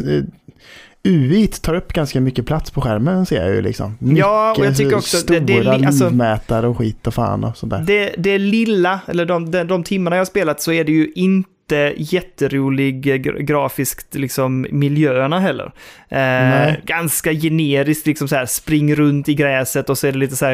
UI 1.04 1.46
tar 1.46 1.74
upp 1.74 1.92
ganska 1.92 2.20
mycket 2.20 2.46
plats 2.46 2.70
på 2.70 2.80
skärmen 2.80 3.26
ser 3.26 3.42
jag 3.46 3.54
ju 3.54 3.62
liksom. 3.62 3.98
Ja, 4.00 4.50
och 4.52 4.58
jag 4.58 4.62
Mycket 4.64 4.76
tycker 4.76 4.96
också 4.96 5.16
stora 5.16 5.40
det- 5.40 5.62
det 5.62 5.86
alltså- 5.86 6.04
livmätare 6.08 6.66
och 6.68 6.78
skit 6.78 7.06
och 7.06 7.14
fan 7.14 7.44
och 7.44 7.56
sånt 7.56 7.70
där. 7.70 7.80
Det, 7.86 8.14
det 8.18 8.38
lilla, 8.38 9.00
eller 9.06 9.24
de, 9.26 9.50
de, 9.50 9.64
de 9.64 9.82
timmarna 9.84 10.16
jag 10.16 10.20
har 10.20 10.26
spelat 10.26 10.60
så 10.62 10.72
är 10.72 10.84
det 10.84 10.92
ju 10.92 11.12
inte 11.14 11.92
jätterolig 11.96 13.06
eh, 13.06 13.14
gra- 13.14 13.40
grafiskt 13.42 14.14
liksom 14.14 14.66
miljöerna 14.70 15.40
heller. 15.40 15.72
Eh, 16.08 16.74
ganska 16.84 17.32
generiskt 17.32 18.06
liksom 18.06 18.28
så 18.28 18.36
här 18.36 18.46
spring 18.46 18.94
runt 18.94 19.28
i 19.28 19.34
gräset 19.34 19.90
och 19.90 19.98
så 19.98 20.06
är 20.06 20.12
det 20.12 20.18
lite 20.18 20.36
så 20.36 20.44
här 20.46 20.52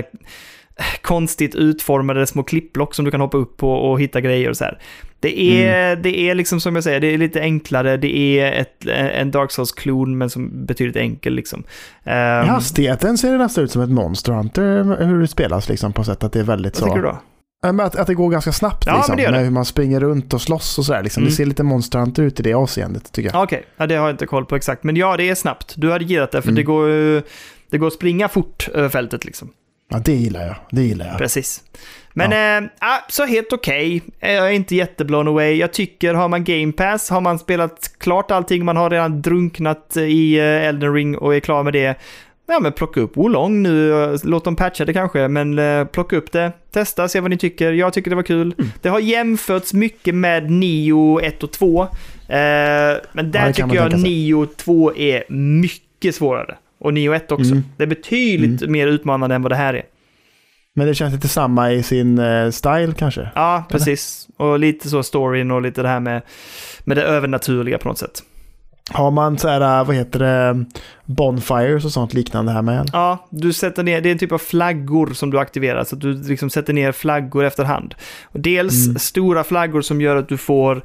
eh, 0.77 0.85
konstigt 1.03 1.55
utformade 1.55 2.27
små 2.27 2.43
klippblock 2.43 2.95
som 2.95 3.05
du 3.05 3.11
kan 3.11 3.21
hoppa 3.21 3.39
upp 3.39 3.57
på 3.57 3.73
och 3.73 4.01
hitta 4.01 4.21
grejer 4.21 4.51
och 4.51 4.57
så 4.57 4.65
här. 4.65 4.79
Det 5.21 5.41
är, 5.41 5.91
Mm. 5.93 6.03
det 6.03 6.19
är 6.19 6.35
liksom 6.35 6.61
som 6.61 6.75
jag 6.75 6.85
säger, 6.85 7.01
det 7.01 7.07
är 7.15 7.19
lite 7.19 7.41
enklare, 7.41 7.97
det 7.97 8.17
är 8.17 8.53
ett, 8.61 8.87
en 9.15 9.31
Dark 9.31 9.51
Souls-klon 9.51 10.19
men 10.19 10.31
som 10.31 10.67
betydligt 10.67 10.97
enkel 10.97 11.35
liksom. 11.35 11.61
I 11.61 12.11
Um, 12.11 12.49
hastigheten 12.49 13.19
ser 13.19 13.33
det 13.33 13.39
nästan 13.39 13.65
ut 13.65 13.71
som 13.73 13.83
ett 13.83 13.91
Monster 13.91 14.33
Hunter 14.33 15.05
hur 15.05 15.21
det 15.21 15.29
spelas 15.29 15.69
liksom 15.69 15.93
på 15.93 16.05
sätt 16.05 16.25
att 16.25 16.33
det 16.33 16.39
är 16.41 16.45
väldigt 16.45 16.81
vad 16.81 16.89
tycker 16.91 17.03
så. 17.03 17.07
du 17.07 17.73
då? 17.73 17.83
Att, 17.83 17.97
att 17.97 18.07
det 18.07 18.15
går 18.15 18.31
ganska 18.31 18.53
snabbt 18.53 18.87
Ja, 18.87 18.97
liksom. 18.97 19.17
det 19.17 19.23
det. 19.23 19.31
Med 19.31 19.41
hur 19.45 19.51
man 19.51 19.65
springer 19.65 20.01
runt 20.01 20.35
och 20.35 20.43
slåss 20.43 20.79
och 20.79 20.85
sådär. 20.85 21.03
Liksom. 21.03 21.21
Mm. 21.23 21.31
Det 21.31 21.37
ser 21.37 21.45
lite 21.47 21.63
Monster 21.63 21.99
Hunter 21.99 22.23
ut 22.23 22.41
i 22.41 22.43
det 22.43 22.55
avseendet 22.55 23.13
tycker 23.13 23.31
jag. 23.35 23.43
Okej, 23.43 23.65
ja, 23.77 23.87
det 23.87 23.95
har 23.95 24.07
jag 24.07 24.15
inte 24.15 24.27
koll 24.27 24.45
på 24.47 24.57
exakt. 24.57 24.85
Men 24.85 24.97
ja, 24.97 25.17
det 25.17 25.29
är 25.29 25.35
snabbt. 25.35 25.75
Du 25.77 25.91
hade 25.93 26.05
gillat 26.05 26.33
det, 26.33 26.43
för 26.43 26.49
Mm. 26.49 26.55
det, 26.57 26.63
går, 26.63 26.89
det 27.71 27.79
går 27.79 27.87
att 27.87 27.93
springa 27.93 28.29
fort 28.29 28.69
över 28.75 28.89
fältet 28.89 29.25
liksom. 29.25 29.51
Ja, 29.91 29.99
det 30.05 30.13
gillar 30.13 30.47
jag. 30.47 30.57
Det 30.71 30.83
gillar 30.83 31.07
jag. 31.07 31.19
Precis. 31.19 31.63
Men 32.13 32.33
ja. 32.33 32.69
ah, 32.79 32.99
så 33.09 33.25
helt 33.25 33.53
okej. 33.53 34.03
Jag 34.21 34.33
är 34.33 34.51
inte 34.51 34.77
jätteblown 34.77 35.29
away. 35.29 35.55
Jag 35.55 35.73
tycker, 35.73 36.15
har 36.15 36.29
man 36.29 36.45
Game 36.45 36.73
Pass, 36.73 37.11
har 37.11 37.21
man 37.21 37.39
spelat 37.39 37.91
klart 37.99 38.31
allting, 38.31 38.65
man 38.65 38.77
har 38.77 38.91
redan 38.91 39.23
drunknat 39.23 39.97
i 39.97 40.39
eh, 40.39 40.45
Elden 40.45 40.95
Ring 40.95 41.19
och 41.19 41.35
är 41.35 41.41
klar 41.41 41.63
med 41.63 41.73
det. 41.73 41.95
Ja, 42.47 42.61
men 42.61 42.73
plocka 42.73 43.01
upp 43.01 43.17
Wolong 43.17 43.63
nu. 43.63 44.03
eh, 44.05 44.17
Låt 44.25 44.45
dem 44.45 44.57
patcha 44.57 44.85
det 44.85 44.93
kanske, 44.93 45.29
men 45.29 45.59
eh, 45.59 45.85
plocka 45.85 46.17
upp 46.17 46.33
det. 46.33 46.53
Testa, 46.71 47.09
se 47.09 47.21
vad 47.21 47.31
ni 47.31 47.37
tycker. 47.39 47.73
Jag 47.73 47.93
tycker 47.93 48.11
det 48.11 48.17
var 48.17 48.23
kul. 48.23 48.55
Mm. 48.59 48.71
Det 48.83 48.89
har 48.89 49.01
jämförts 49.01 49.73
mycket 49.75 50.15
med 50.15 50.51
Nio 50.51 51.21
1 51.21 51.43
och 51.43 51.51
2. 51.53 51.83
Eh, 51.83 51.89
men 52.29 53.31
där 53.31 53.53
kan 53.53 53.71
tycker 53.71 53.75
jag. 53.83 54.01
Nio 54.01 54.47
2 54.47 54.95
är 54.95 55.25
mycket 55.33 56.15
svårare. 56.15 56.57
Och 56.79 56.95
Nio 56.95 57.15
1 57.15 57.33
också. 57.33 57.53
Mm. 57.53 57.65
Det 57.77 57.83
är 57.83 57.87
betydligt 57.89 58.71
mer 58.71 58.87
utmanande 58.87 59.35
än 59.35 59.43
vad 59.43 59.53
det 59.53 59.57
här 59.57 59.75
är. 59.75 59.83
Men 60.81 60.87
det 60.89 60.95
känns 60.95 61.15
lite 61.15 61.29
samma 61.29 61.73
i 61.73 61.83
sin 61.83 62.19
eh, 62.19 62.51
style 62.51 62.93
kanske. 62.99 63.29
Ja, 63.35 63.65
precis. 63.69 64.29
Och 64.37 64.59
lite 64.59 64.89
så 64.89 65.03
storyn 65.03 65.51
och 65.51 65.63
lite 65.63 65.83
det 65.83 65.89
här 65.89 66.01
med, 66.01 66.23
med 66.85 66.97
det 66.97 67.03
övernaturliga 67.03 67.79
på 67.79 67.89
något 67.89 67.99
sätt. 67.99 68.23
Har 68.91 69.11
man 69.11 69.39
så 69.39 69.49
här, 69.49 69.85
vad 69.85 69.97
heter 69.97 70.19
det, 70.19 70.65
bonfires 71.05 71.85
och 71.85 71.91
sånt 71.93 72.15
liknande 72.15 72.53
här 72.53 72.63
med? 72.63 72.91
Ja, 72.93 73.27
du 73.31 73.53
sätter 73.53 73.83
ner, 73.83 74.01
det 74.01 74.09
är 74.09 74.13
en 74.13 74.19
typ 74.19 74.33
av 74.33 74.39
flaggor 74.39 75.07
som 75.15 75.31
du 75.31 75.39
aktiverar, 75.39 75.85
så 75.85 75.95
att 75.97 76.01
du 76.01 76.15
liksom 76.23 76.51
sätter 76.51 76.73
ner 76.73 76.93
flaggor 76.93 77.45
efterhand. 77.45 77.95
Och 78.25 78.41
dels 78.41 78.87
Mm. 78.87 78.99
stora 78.99 79.45
flaggor 79.45 79.83
som 79.83 80.01
gör 80.01 80.17
att 80.17 80.29
du 80.29 80.37
får, 80.37 80.77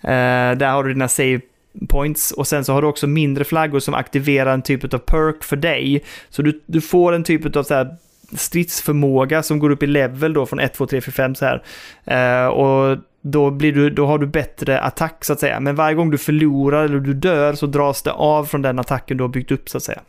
eh, 0.00 0.52
där 0.56 0.70
har 0.72 0.84
du 0.84 0.92
dina 0.92 1.08
save 1.08 1.40
points 1.88 2.30
och 2.32 2.46
sen 2.46 2.64
så 2.64 2.72
har 2.72 2.82
du 2.82 2.88
också 2.88 3.06
mindre 3.06 3.44
flaggor 3.44 3.80
som 3.80 3.94
aktiverar 3.94 4.52
en 4.54 4.62
typ 4.62 4.94
av 4.94 4.98
perk 4.98 5.44
för 5.44 5.56
dig. 5.56 6.02
Så 6.30 6.42
du, 6.42 6.62
du 6.66 6.80
får 6.80 7.12
en 7.12 7.24
typ 7.24 7.56
av 7.56 7.62
så 7.62 7.74
här 7.74 7.96
stridsförmåga 8.36 9.42
som 9.42 9.58
går 9.58 9.70
upp 9.70 9.82
i 9.82 9.86
level 9.86 10.32
då 10.32 10.46
från 10.46 10.60
1, 10.60 10.74
2, 10.74 10.86
3, 10.86 11.00
4, 11.00 11.12
5 11.12 11.34
så 11.34 11.44
här. 11.44 11.62
Eh, 12.04 12.46
och 12.48 12.98
då, 13.22 13.50
blir 13.50 13.72
du, 13.72 13.90
då 13.90 14.06
har 14.06 14.18
du 14.18 14.26
bättre 14.26 14.80
attack 14.80 15.24
så 15.24 15.32
att 15.32 15.40
säga. 15.40 15.60
Men 15.60 15.74
varje 15.74 15.94
gång 15.94 16.10
du 16.10 16.18
förlorar 16.18 16.84
eller 16.84 16.98
du 17.00 17.14
dör 17.14 17.52
så 17.54 17.66
dras 17.66 18.02
det 18.02 18.12
av 18.12 18.44
från 18.44 18.62
den 18.62 18.78
attacken 18.78 19.16
du 19.16 19.24
har 19.24 19.28
byggt 19.28 19.50
upp 19.50 19.68
så 19.68 19.76
att 19.76 19.82
säga. 19.82 20.00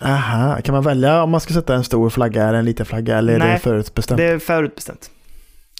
Aha, 0.00 0.56
kan 0.64 0.74
man 0.74 0.84
välja 0.84 1.22
om 1.22 1.30
man 1.30 1.40
ska 1.40 1.54
sätta 1.54 1.74
en 1.74 1.84
stor 1.84 2.10
flagga 2.10 2.48
eller 2.48 2.58
en 2.58 2.64
liten 2.64 2.86
flagga 2.86 3.18
eller 3.18 3.34
är 3.34 3.38
Nej, 3.38 3.52
det 3.52 3.58
förutbestämt? 3.58 4.18
Det 4.18 4.24
är 4.24 4.38
förutbestämt. 4.38 5.10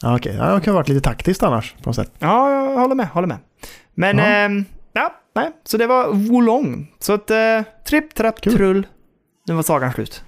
Ja, 0.03 0.17
okej. 0.17 0.37
Ja, 0.39 0.55
det 0.55 0.61
kan 0.61 0.75
ha 0.75 0.79
varit 0.81 0.89
lite 0.89 1.01
taktiskt 1.01 1.43
annars 1.43 1.75
på 1.83 1.89
något 1.89 1.97
sätt. 1.97 2.13
Ja, 2.19 2.51
jag 2.53 2.79
håller 2.81 2.95
med, 2.95 3.07
håller 3.09 3.29
med. 3.29 3.37
Men, 3.95 4.19
Ja. 4.19 4.25
ehm, 4.25 4.65
ja, 4.93 5.15
nej, 5.35 5.51
så 5.65 5.77
det 5.77 5.87
var 5.87 6.13
Wolong. 6.13 6.91
Så 6.99 7.13
att, 7.13 7.31
eh, 7.31 7.61
tripp, 7.89 8.15
trapp, 8.15 8.41
Kul. 8.41 8.53
trull. 8.57 8.87
Nu 9.49 9.55
var 9.55 9.63
sagan 9.63 9.93
slut. 9.93 10.25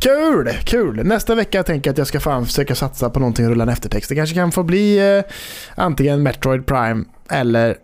Kul! 0.00 0.48
Kul! 0.64 1.06
Nästa 1.06 1.34
vecka 1.34 1.62
tänker 1.62 1.88
jag 1.88 1.92
att 1.92 1.98
jag 1.98 2.06
ska 2.06 2.20
fan 2.20 2.46
försöka 2.46 2.74
satsa 2.74 3.10
på 3.10 3.20
någonting 3.20 3.44
och 3.44 3.50
rulla 3.50 3.62
en 3.62 3.68
eftertext. 3.68 4.08
Det 4.08 4.14
kanske 4.14 4.34
kan 4.34 4.52
få 4.52 4.62
bli 4.62 5.16
eh, 5.18 5.24
antingen 5.74 6.22
Metroid 6.22 6.66
Prime 6.66 7.04
eller 7.30 7.76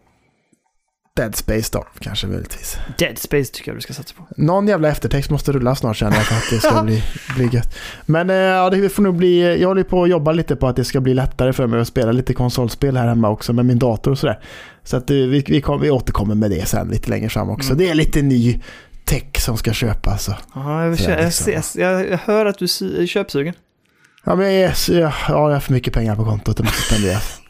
Dead 1.18 1.36
Space 1.36 1.70
då, 1.72 1.84
kanske 1.98 2.26
möjligtvis. 2.26 2.76
Dead 2.98 3.18
Space 3.18 3.52
tycker 3.52 3.70
jag 3.70 3.76
du 3.76 3.80
ska 3.80 3.92
satsa 3.92 4.14
på. 4.14 4.26
Någon 4.36 4.68
jävla 4.68 4.88
eftertext 4.88 5.30
måste 5.30 5.52
rulla 5.52 5.74
snart 5.74 5.96
känner 5.96 6.16
jag 6.16 6.26
för 6.26 6.34
att 6.34 6.50
det 6.50 6.68
ska 6.68 6.82
bli, 6.84 7.02
bli 7.36 7.48
gött. 7.52 7.78
Men 8.06 8.30
eh, 8.30 8.36
ja, 8.36 8.70
det 8.70 8.88
får 8.88 9.02
nog 9.02 9.16
bli, 9.16 9.60
jag 9.60 9.68
håller 9.68 9.82
på 9.82 10.02
att 10.02 10.10
jobba 10.10 10.32
lite 10.32 10.56
på 10.56 10.68
att 10.68 10.76
det 10.76 10.84
ska 10.84 11.00
bli 11.00 11.14
lättare 11.14 11.52
för 11.52 11.66
mig 11.66 11.80
att 11.80 11.88
spela 11.88 12.12
lite 12.12 12.34
konsolspel 12.34 12.96
här 12.96 13.08
hemma 13.08 13.30
också 13.30 13.52
med 13.52 13.66
min 13.66 13.78
dator 13.78 14.10
och 14.10 14.18
sådär. 14.18 14.40
Så 14.84 14.96
att 14.96 15.10
eh, 15.10 15.16
vi, 15.16 15.44
vi, 15.46 15.60
kom, 15.60 15.80
vi 15.80 15.90
återkommer 15.90 16.34
med 16.34 16.50
det 16.50 16.68
sen 16.68 16.88
lite 16.88 17.10
längre 17.10 17.28
fram 17.28 17.50
också. 17.50 17.72
Mm. 17.72 17.78
Det 17.78 17.90
är 17.90 17.94
lite 17.94 18.22
ny 18.22 18.60
tech 19.08 19.40
som 19.40 19.56
ska 19.56 19.72
köpas. 19.72 20.28
Och, 20.28 20.34
Ja, 20.54 20.84
jag, 20.86 20.98
Så 20.98 21.04
kö- 21.04 21.10
jag 21.10 21.20
jag, 21.20 21.26
liksom- 21.26 21.82
jag, 21.82 22.08
jag 22.10 22.18
hör 22.18 22.46
att 22.46 22.58
du 22.58 22.64
är 22.64 23.06
köpsugen. 23.06 23.54
ja, 24.24 24.34
men 24.34 24.46
jag, 24.54 24.70
är 24.70 24.72
så- 24.72 24.92
ja, 24.92 25.12
jag 25.28 25.34
har 25.50 25.60
för 25.60 25.72
mycket 25.72 25.94
pengar 25.94 26.16
på 26.16 26.24
kontot, 26.24 26.56
det 26.56 26.62
måste 26.62 26.80
spenderas. 26.82 27.40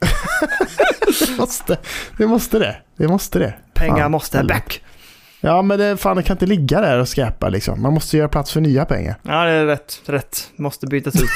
det, 1.26 1.36
måste, 1.38 1.78
det 2.18 2.26
måste 2.26 2.58
det. 2.58 2.76
Det 2.96 3.08
måste 3.08 3.38
det. 3.38 3.54
Pengar 3.74 3.96
Fan, 3.98 4.10
måste 4.10 4.44
back. 4.44 4.82
Ja, 5.40 5.62
men 5.62 5.78
det, 5.78 5.96
fan, 5.96 6.16
det 6.16 6.22
kan 6.22 6.34
inte 6.34 6.46
ligga 6.46 6.80
där 6.80 6.98
och 6.98 7.08
skräpa 7.08 7.48
liksom. 7.48 7.82
Man 7.82 7.92
måste 7.94 8.16
göra 8.16 8.28
plats 8.28 8.52
för 8.52 8.60
nya 8.60 8.84
pengar. 8.84 9.16
Ja, 9.22 9.44
det 9.44 9.50
är 9.50 9.66
rätt. 9.66 10.00
Rätt. 10.06 10.50
Måste 10.56 10.86
bytas 10.86 11.16
ut. 11.16 11.22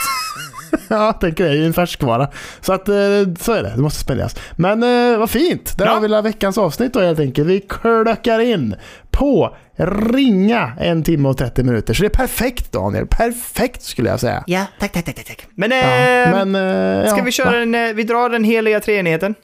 Ja, 0.88 1.12
tänker 1.12 1.44
det. 1.44 1.54
Ju 1.54 1.66
en 1.66 1.72
färskvara. 1.72 2.28
Så 2.60 2.72
att 2.72 2.88
eh, 2.88 2.94
så 3.40 3.52
är 3.52 3.62
det. 3.62 3.72
Det 3.76 3.82
måste 3.82 4.00
spenderas. 4.00 4.36
Men 4.56 4.82
eh, 5.12 5.18
vad 5.18 5.30
fint. 5.30 5.78
Där 5.78 5.86
Ja. 5.86 5.92
har 5.92 6.00
vi 6.00 6.08
la 6.08 6.20
veckans 6.22 6.58
avsnitt 6.58 6.92
då 6.92 7.00
helt 7.00 7.20
enkelt. 7.20 7.48
Vi 7.48 7.60
klöckar 7.60 8.38
in 8.40 8.74
på 9.10 9.56
ringa 9.76 10.72
en 10.80 11.02
timme 11.02 11.28
och 11.28 11.36
30 11.38 11.62
minuter. 11.62 11.94
Så 11.94 12.02
det 12.02 12.06
är 12.06 12.10
perfekt 12.10 12.72
Daniel. 12.72 13.06
Perfekt 13.06 13.82
skulle 13.82 14.08
jag 14.10 14.20
säga. 14.20 14.44
ja, 14.46 14.64
tack, 14.80 14.92
tack, 14.92 15.04
tack, 15.04 15.14
tack. 15.24 15.46
Men, 15.54 15.70
Ja, 15.70 15.76
eh, 15.78 16.44
men, 16.44 16.54
eh, 17.02 17.06
ska 17.08 17.18
ja, 17.18 17.24
vi 17.24 17.32
köra 17.32 17.50
va? 17.50 17.56
en, 17.56 17.74
eh, 17.74 17.92
vi 17.94 18.02
drar 18.02 18.28
den 18.30 18.44
heliga 18.44 18.80
treenigheten? 18.80 19.34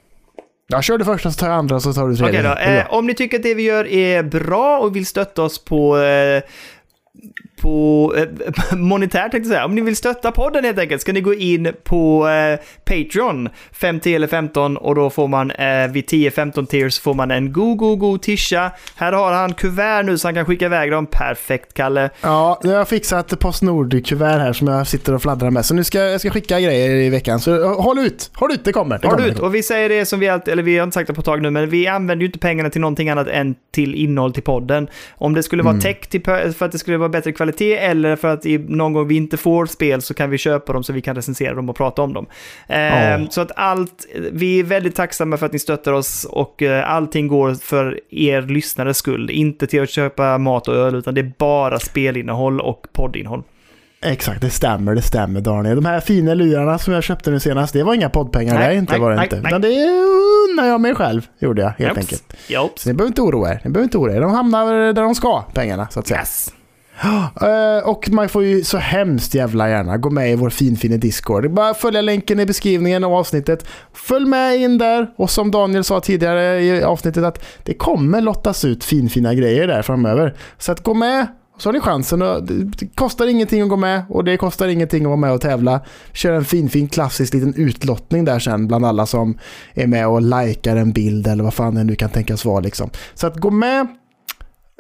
Jag 0.71 0.85
kör 0.85 0.99
det 0.99 1.05
första 1.05 1.31
så 1.31 1.39
tar 1.39 1.47
jag 1.49 1.57
andra 1.57 1.81
så 1.81 1.93
tar 1.93 2.09
du 2.09 2.17
tredje. 2.17 2.41
Okej 2.41 2.43
då. 2.51 2.55
Det 2.55 2.61
är 2.61 2.79
Eh, 2.87 2.95
om 2.95 3.07
ni 3.07 3.15
tycker 3.15 3.37
att 3.37 3.43
det 3.43 3.55
vi 3.55 3.63
gör 3.63 3.87
är 3.87 4.23
bra 4.23 4.79
och 4.79 4.97
vill 4.97 5.07
stötta 5.07 5.43
oss 5.43 5.65
på, 5.65 5.97
på 7.61 8.15
eh, 8.17 8.77
monetärt 8.77 9.21
tänkte 9.31 9.39
jag 9.39 9.47
säga. 9.47 9.65
Om 9.65 9.75
ni 9.75 9.81
vill 9.81 9.97
stötta 9.97 10.33
podden 10.33 10.65
helt 10.65 10.79
enkelt 10.79 11.03
ska 11.03 11.13
ni 11.13 11.21
gå 11.21 11.35
in 11.35 11.73
på 11.85 12.29
eh, 12.29 12.59
Patreon 12.85 13.49
5 13.73 14.01
eller 14.05 14.27
15 14.27 14.77
och 14.77 14.95
då 14.95 15.11
får 15.11 15.29
man 15.29 15.51
eh, 15.51 15.89
vid 15.91 16.05
10-15 16.05 16.67
tiers 16.67 17.01
får 17.01 17.15
man 17.15 17.31
en 17.31 17.53
god, 17.53 17.79
god, 17.79 17.99
god 17.99 18.23
tisha. 18.23 18.71
Här 18.97 19.13
har 19.13 19.33
han 19.33 19.55
kuvert 19.55 20.03
nu 20.03 20.19
så 20.19 20.29
han 20.29 20.35
kan 20.35 20.45
skicka 20.47 20.65
iväg 20.65 20.91
dem. 20.91 21.07
Perfekt 21.07 21.75
Kalle. 21.75 22.11
Ja, 22.21 22.61
jag 22.63 22.79
har 22.79 22.85
fixat 22.85 23.39
Postnord-kuvert 23.41 24.39
här 24.39 24.53
som 24.53 24.69
jag 24.69 24.87
sitter 24.87 25.15
och 25.15 25.23
fladdrar 25.23 25.51
med. 25.51 25.65
Så 25.65 25.75
nu 25.75 25.85
ska 25.85 25.99
jag 25.99 26.21
ska 26.21 26.31
skicka 26.31 26.61
grejer 26.61 26.91
i 26.91 27.09
veckan. 27.09 27.41
Så 27.41 27.63
eh, 27.63 27.83
håll 27.83 27.99
ut! 27.99 28.31
Håll 28.35 28.53
ut, 28.53 28.65
det 28.65 28.73
kommer. 28.73 28.99
Det 28.99 29.07
Har 29.09 29.17
kommer, 29.17 29.29
ut? 29.29 29.39
Och 29.39 29.55
vi 29.55 29.63
säger 29.63 29.89
det 29.89 30.07
som 30.07 30.21
vi 30.21 30.29
alltid, 30.29 30.53
eller 30.53 30.63
vi 30.63 30.79
har 30.79 30.85
inte 30.85 30.95
sagt 30.95 31.07
det 31.07 31.15
på 31.15 31.21
ett 31.21 31.25
tag 31.25 31.43
nu, 31.43 31.51
men 31.51 31.71
vi 31.71 31.87
använder 31.87 32.23
ju 32.23 32.27
inte 32.27 32.39
pengarna 32.39 32.71
till 32.71 32.81
någonting 32.81 33.09
annat 33.09 33.27
än 33.29 33.55
till 33.73 33.95
innehåll 33.95 34.33
till 34.33 34.43
podden. 34.43 34.89
Om 35.15 35.35
det 35.35 35.43
skulle 35.43 35.63
vara 35.63 35.73
Mm. 35.73 35.83
tech 35.83 36.01
till, 36.09 36.23
för 36.25 36.63
att 36.65 36.73
det 36.73 36.79
skulle 36.79 36.97
vara 36.97 37.09
bättre 37.09 37.33
kvalitet 37.33 37.48
eller 37.61 38.17
för 38.17 38.29
att 38.29 38.45
någon 38.69 38.93
gång 38.93 39.09
vi 39.09 39.17
inte 39.17 39.37
får 39.37 39.67
spel 39.67 40.03
så 40.03 40.15
kan 40.15 40.31
vi 40.31 40.39
köpa 40.39 40.73
dem 40.73 40.85
så 40.85 40.93
vi 40.93 41.01
kan 41.01 41.17
recensera 41.17 41.55
dem 41.55 41.69
och 41.69 41.77
prata 41.77 42.03
om 42.03 42.13
dem. 42.13 42.27
Ja. 42.67 43.27
Så 43.31 43.41
att 43.41 43.53
allt, 43.57 44.07
vi 44.33 44.61
är 44.61 44.65
väldigt 44.65 44.95
tacksamma 44.95 45.37
för 45.37 45.47
att 45.47 45.53
ni 45.53 45.59
stöttar 45.59 45.93
oss 45.93 46.25
och 46.25 46.63
eh, 46.63 46.91
allting 46.91 47.29
går 47.29 47.55
för 47.55 48.01
er 48.11 48.43
lyssnares 48.43 48.97
skull. 48.97 49.31
Inte 49.31 49.67
till 49.67 49.83
att 49.83 49.91
köpa 49.91 50.39
mat 50.39 50.69
och 50.69 50.75
öl 50.75 50.95
utan 50.95 51.15
det 51.15 51.21
är 51.21 51.33
bara 51.39 51.79
spelinnehåll 51.79 52.61
och 52.61 52.87
poddinnehåll. 52.93 53.43
Exakt, 54.03 54.41
det 54.41 54.51
stämmer, 54.51 54.95
det 54.95 55.03
stämmer 55.03 55.41
Daniel. 55.41 55.77
De 55.77 55.85
här 55.85 56.01
fina 56.01 56.35
lurarna 56.35 56.79
som 56.79 56.95
jag 56.95 57.03
köpte 57.03 57.31
nu 57.31 57.41
senast, 57.41 57.73
det 57.73 57.83
var 57.83 57.95
inga 57.95 58.11
poddpengar 58.11 58.55
Nej, 58.55 58.69
där, 58.69 58.75
inte 58.75 58.93
nej, 58.93 59.01
var 59.01 59.11
det 59.11 59.17
nej, 59.17 59.25
inte. 59.25 59.37
nej. 59.37 59.51
Utan 59.51 59.61
det 59.61 59.69
unnar 60.51 60.69
jag 60.69 60.81
mig 60.81 60.95
själv, 60.95 61.27
gjorde 61.39 61.63
jag 61.63 61.69
helt 61.69 61.89
Jops. 61.89 61.99
enkelt. 61.99 62.35
Jops. 62.49 62.83
Så 62.83 62.89
ni 62.89 62.95
behöver 62.95 63.09
inte 63.09 63.23
oroa 63.23 63.51
er, 63.51 63.61
ni 63.65 63.71
behöver 63.71 63.85
inte 63.85 63.99
oroa 63.99 64.17
er. 64.17 64.21
De 64.21 64.31
hamnar 64.31 64.93
där 64.93 65.03
de 65.03 65.15
ska, 65.15 65.43
pengarna, 65.55 65.89
så 65.91 66.01
att 66.01 66.07
säga. 66.07 66.21
Yes. 66.21 66.55
Eh, 67.03 67.89
och 67.89 68.11
man 68.11 68.29
får 68.29 68.45
ju 68.45 68.65
så 68.65 68.79
hemskt 68.79 69.35
jävla 69.35 69.69
gärna 69.69 69.97
gå 69.97 70.11
med 70.11 70.33
i 70.33 70.35
vår 70.35 70.51
finfina 70.51 70.97
Discord. 70.97 71.43
Det 71.43 71.47
är 71.47 71.51
Bara 71.51 71.75
följa 71.75 72.01
länken 72.01 72.41
i 72.41 72.47
beskrivningen 72.47 73.05
av 73.05 73.15
avsnittet. 73.15 73.67
Följ 73.93 74.27
med 74.27 74.57
in 74.57 74.79
där 74.79 75.11
och 75.17 75.31
som 75.31 75.51
Daniel 75.51 75.85
sa 75.85 76.01
tidigare 76.01 76.63
i 76.63 76.83
avsnittet 76.83 77.25
att 77.25 77.45
det 77.65 77.75
kommer 77.75 78.21
lottas 78.21 78.65
ut 78.65 78.85
finfina 78.85 79.35
grejer 79.35 79.67
där 79.67 79.83
framöver. 79.83 80.37
Så 80.59 80.73
att 80.73 80.83
gå 80.83 80.95
med 80.95 81.27
så 81.59 81.69
har 81.69 81.73
ni 81.73 81.81
chansen. 81.81 82.19
Det 82.19 82.87
kostar 82.95 83.27
ingenting 83.27 83.63
att 83.63 83.69
gå 83.69 83.77
med 83.77 84.03
och 84.09 84.25
det 84.25 84.37
kostar 84.37 84.69
ingenting 84.69 85.03
att 85.03 85.09
vara 85.09 85.17
med 85.17 85.33
och 85.33 85.41
tävla. 85.41 85.81
Kör 86.13 86.33
en 86.33 86.45
finfin 86.45 86.89
klassisk 86.89 87.35
liten 87.35 87.55
utlottning 87.55 88.25
där 88.25 88.39
sen 88.39 88.69
bland 88.69 88.87
alla 88.87 89.07
som 89.07 89.39
är 89.75 89.87
med 89.87 90.09
och 90.09 90.23
likar 90.23 90.77
en 90.77 90.93
bild 90.93 91.27
eller 91.27 91.45
vad 91.45 91.55
fan 91.55 91.75
det 91.75 91.85
nu 91.85 91.95
kan 91.95 92.11
tänkas 92.11 92.45
vara 92.45 92.61
liksom. 92.61 92.91
Så 93.15 93.27
att 93.27 93.37
gå 93.37 93.51
med 93.51 93.81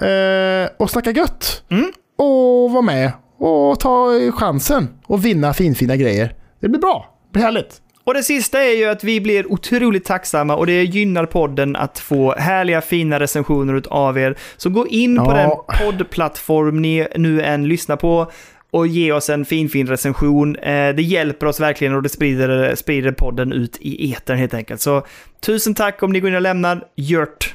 eh, 0.02 0.70
och 0.76 0.90
snacka 0.90 1.10
gött. 1.10 1.62
Mm. 1.70 1.92
Och 2.18 2.70
vara 2.70 2.82
med 2.82 3.12
och 3.38 3.80
ta 3.80 4.08
chansen 4.32 4.88
och 5.06 5.24
vinna 5.24 5.54
finfina 5.54 5.96
grejer. 5.96 6.34
Det 6.60 6.68
blir 6.68 6.80
bra. 6.80 7.14
Det 7.28 7.32
blir 7.32 7.42
härligt. 7.42 7.82
Och 8.04 8.14
det 8.14 8.22
sista 8.22 8.62
är 8.64 8.76
ju 8.76 8.84
att 8.84 9.04
vi 9.04 9.20
blir 9.20 9.52
otroligt 9.52 10.04
tacksamma 10.04 10.56
och 10.56 10.66
det 10.66 10.82
gynnar 10.84 11.26
podden 11.26 11.76
att 11.76 11.98
få 11.98 12.34
härliga 12.34 12.80
fina 12.80 13.20
recensioner 13.20 13.82
av 13.90 14.18
er. 14.18 14.38
Så 14.56 14.70
gå 14.70 14.86
in 14.86 15.16
på 15.16 15.24
Ja. 15.24 15.34
den 15.36 15.86
poddplattform 15.86 16.82
ni 16.82 17.06
nu 17.16 17.42
än 17.42 17.68
lyssnar 17.68 17.96
på 17.96 18.30
och 18.70 18.86
ge 18.86 19.12
oss 19.12 19.30
en 19.30 19.44
fin, 19.44 19.68
fin 19.68 19.86
recension. 19.86 20.56
Eh, 20.56 20.94
det 20.94 21.02
hjälper 21.02 21.46
oss 21.46 21.60
verkligen 21.60 21.94
och 21.94 22.02
det 22.02 22.08
sprider, 22.08 22.74
sprider 22.74 23.12
podden 23.12 23.52
ut 23.52 23.76
i 23.80 24.12
etern 24.12 24.38
helt 24.38 24.54
enkelt. 24.54 24.80
Så 24.80 25.02
tusen 25.46 25.74
tack 25.74 26.02
om 26.02 26.12
ni 26.12 26.20
går 26.20 26.30
in 26.30 26.36
och 26.36 26.42
lämnar 26.42 26.84
Gjört. 26.96 27.54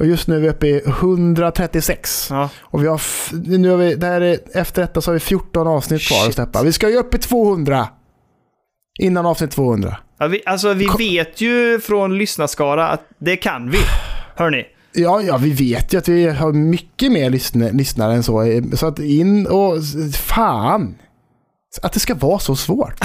Och 0.00 0.06
just 0.06 0.28
nu 0.28 0.36
är 0.36 0.40
vi 0.40 0.48
uppe 0.48 0.66
i 0.66 0.82
136. 0.86 2.26
Ja. 2.30 2.50
Och 2.60 2.82
vi 2.82 2.86
har, 2.86 3.00
nu 3.58 3.70
har 3.70 3.76
vi, 3.76 3.94
det 3.94 4.06
här 4.06 4.20
är, 4.20 4.38
efter 4.54 4.82
detta 4.82 5.00
så 5.00 5.10
har 5.10 5.14
vi 5.14 5.20
14 5.20 5.66
avsnitt 5.66 6.02
kvar 6.08 6.28
att 6.28 6.34
släppa. 6.34 6.62
Vi 6.62 6.72
ska 6.72 6.90
ju 6.90 6.96
upp 6.96 7.14
i 7.14 7.18
200. 7.18 7.88
Innan 9.00 9.26
avsnitt 9.26 9.50
200. 9.50 9.96
Ja, 10.18 10.26
vi, 10.26 10.42
alltså 10.46 10.74
vi 10.74 10.84
Kom- 10.86 10.98
vet 10.98 11.40
ju 11.40 11.80
från 11.80 12.18
lyssnarskara 12.18 12.88
att 12.88 13.02
det 13.18 13.36
kan 13.36 13.70
vi. 13.70 13.78
Hörni. 14.36 14.64
Ja, 14.92 15.22
ja, 15.22 15.36
vi 15.36 15.50
vet 15.52 15.94
ju 15.94 15.98
att 15.98 16.08
vi 16.08 16.26
har 16.28 16.52
mycket 16.52 17.12
mer 17.12 17.30
lyssn 17.30 17.76
lyssnare 17.76 18.14
än 18.14 18.22
så. 18.22 18.62
Så 18.74 18.86
att 18.86 18.98
in 18.98 19.46
och... 19.46 19.74
Fan! 20.14 20.94
Att 21.82 21.92
det 21.92 22.00
ska 22.00 22.14
vara 22.14 22.38
så 22.38 22.56
svårt. 22.56 22.94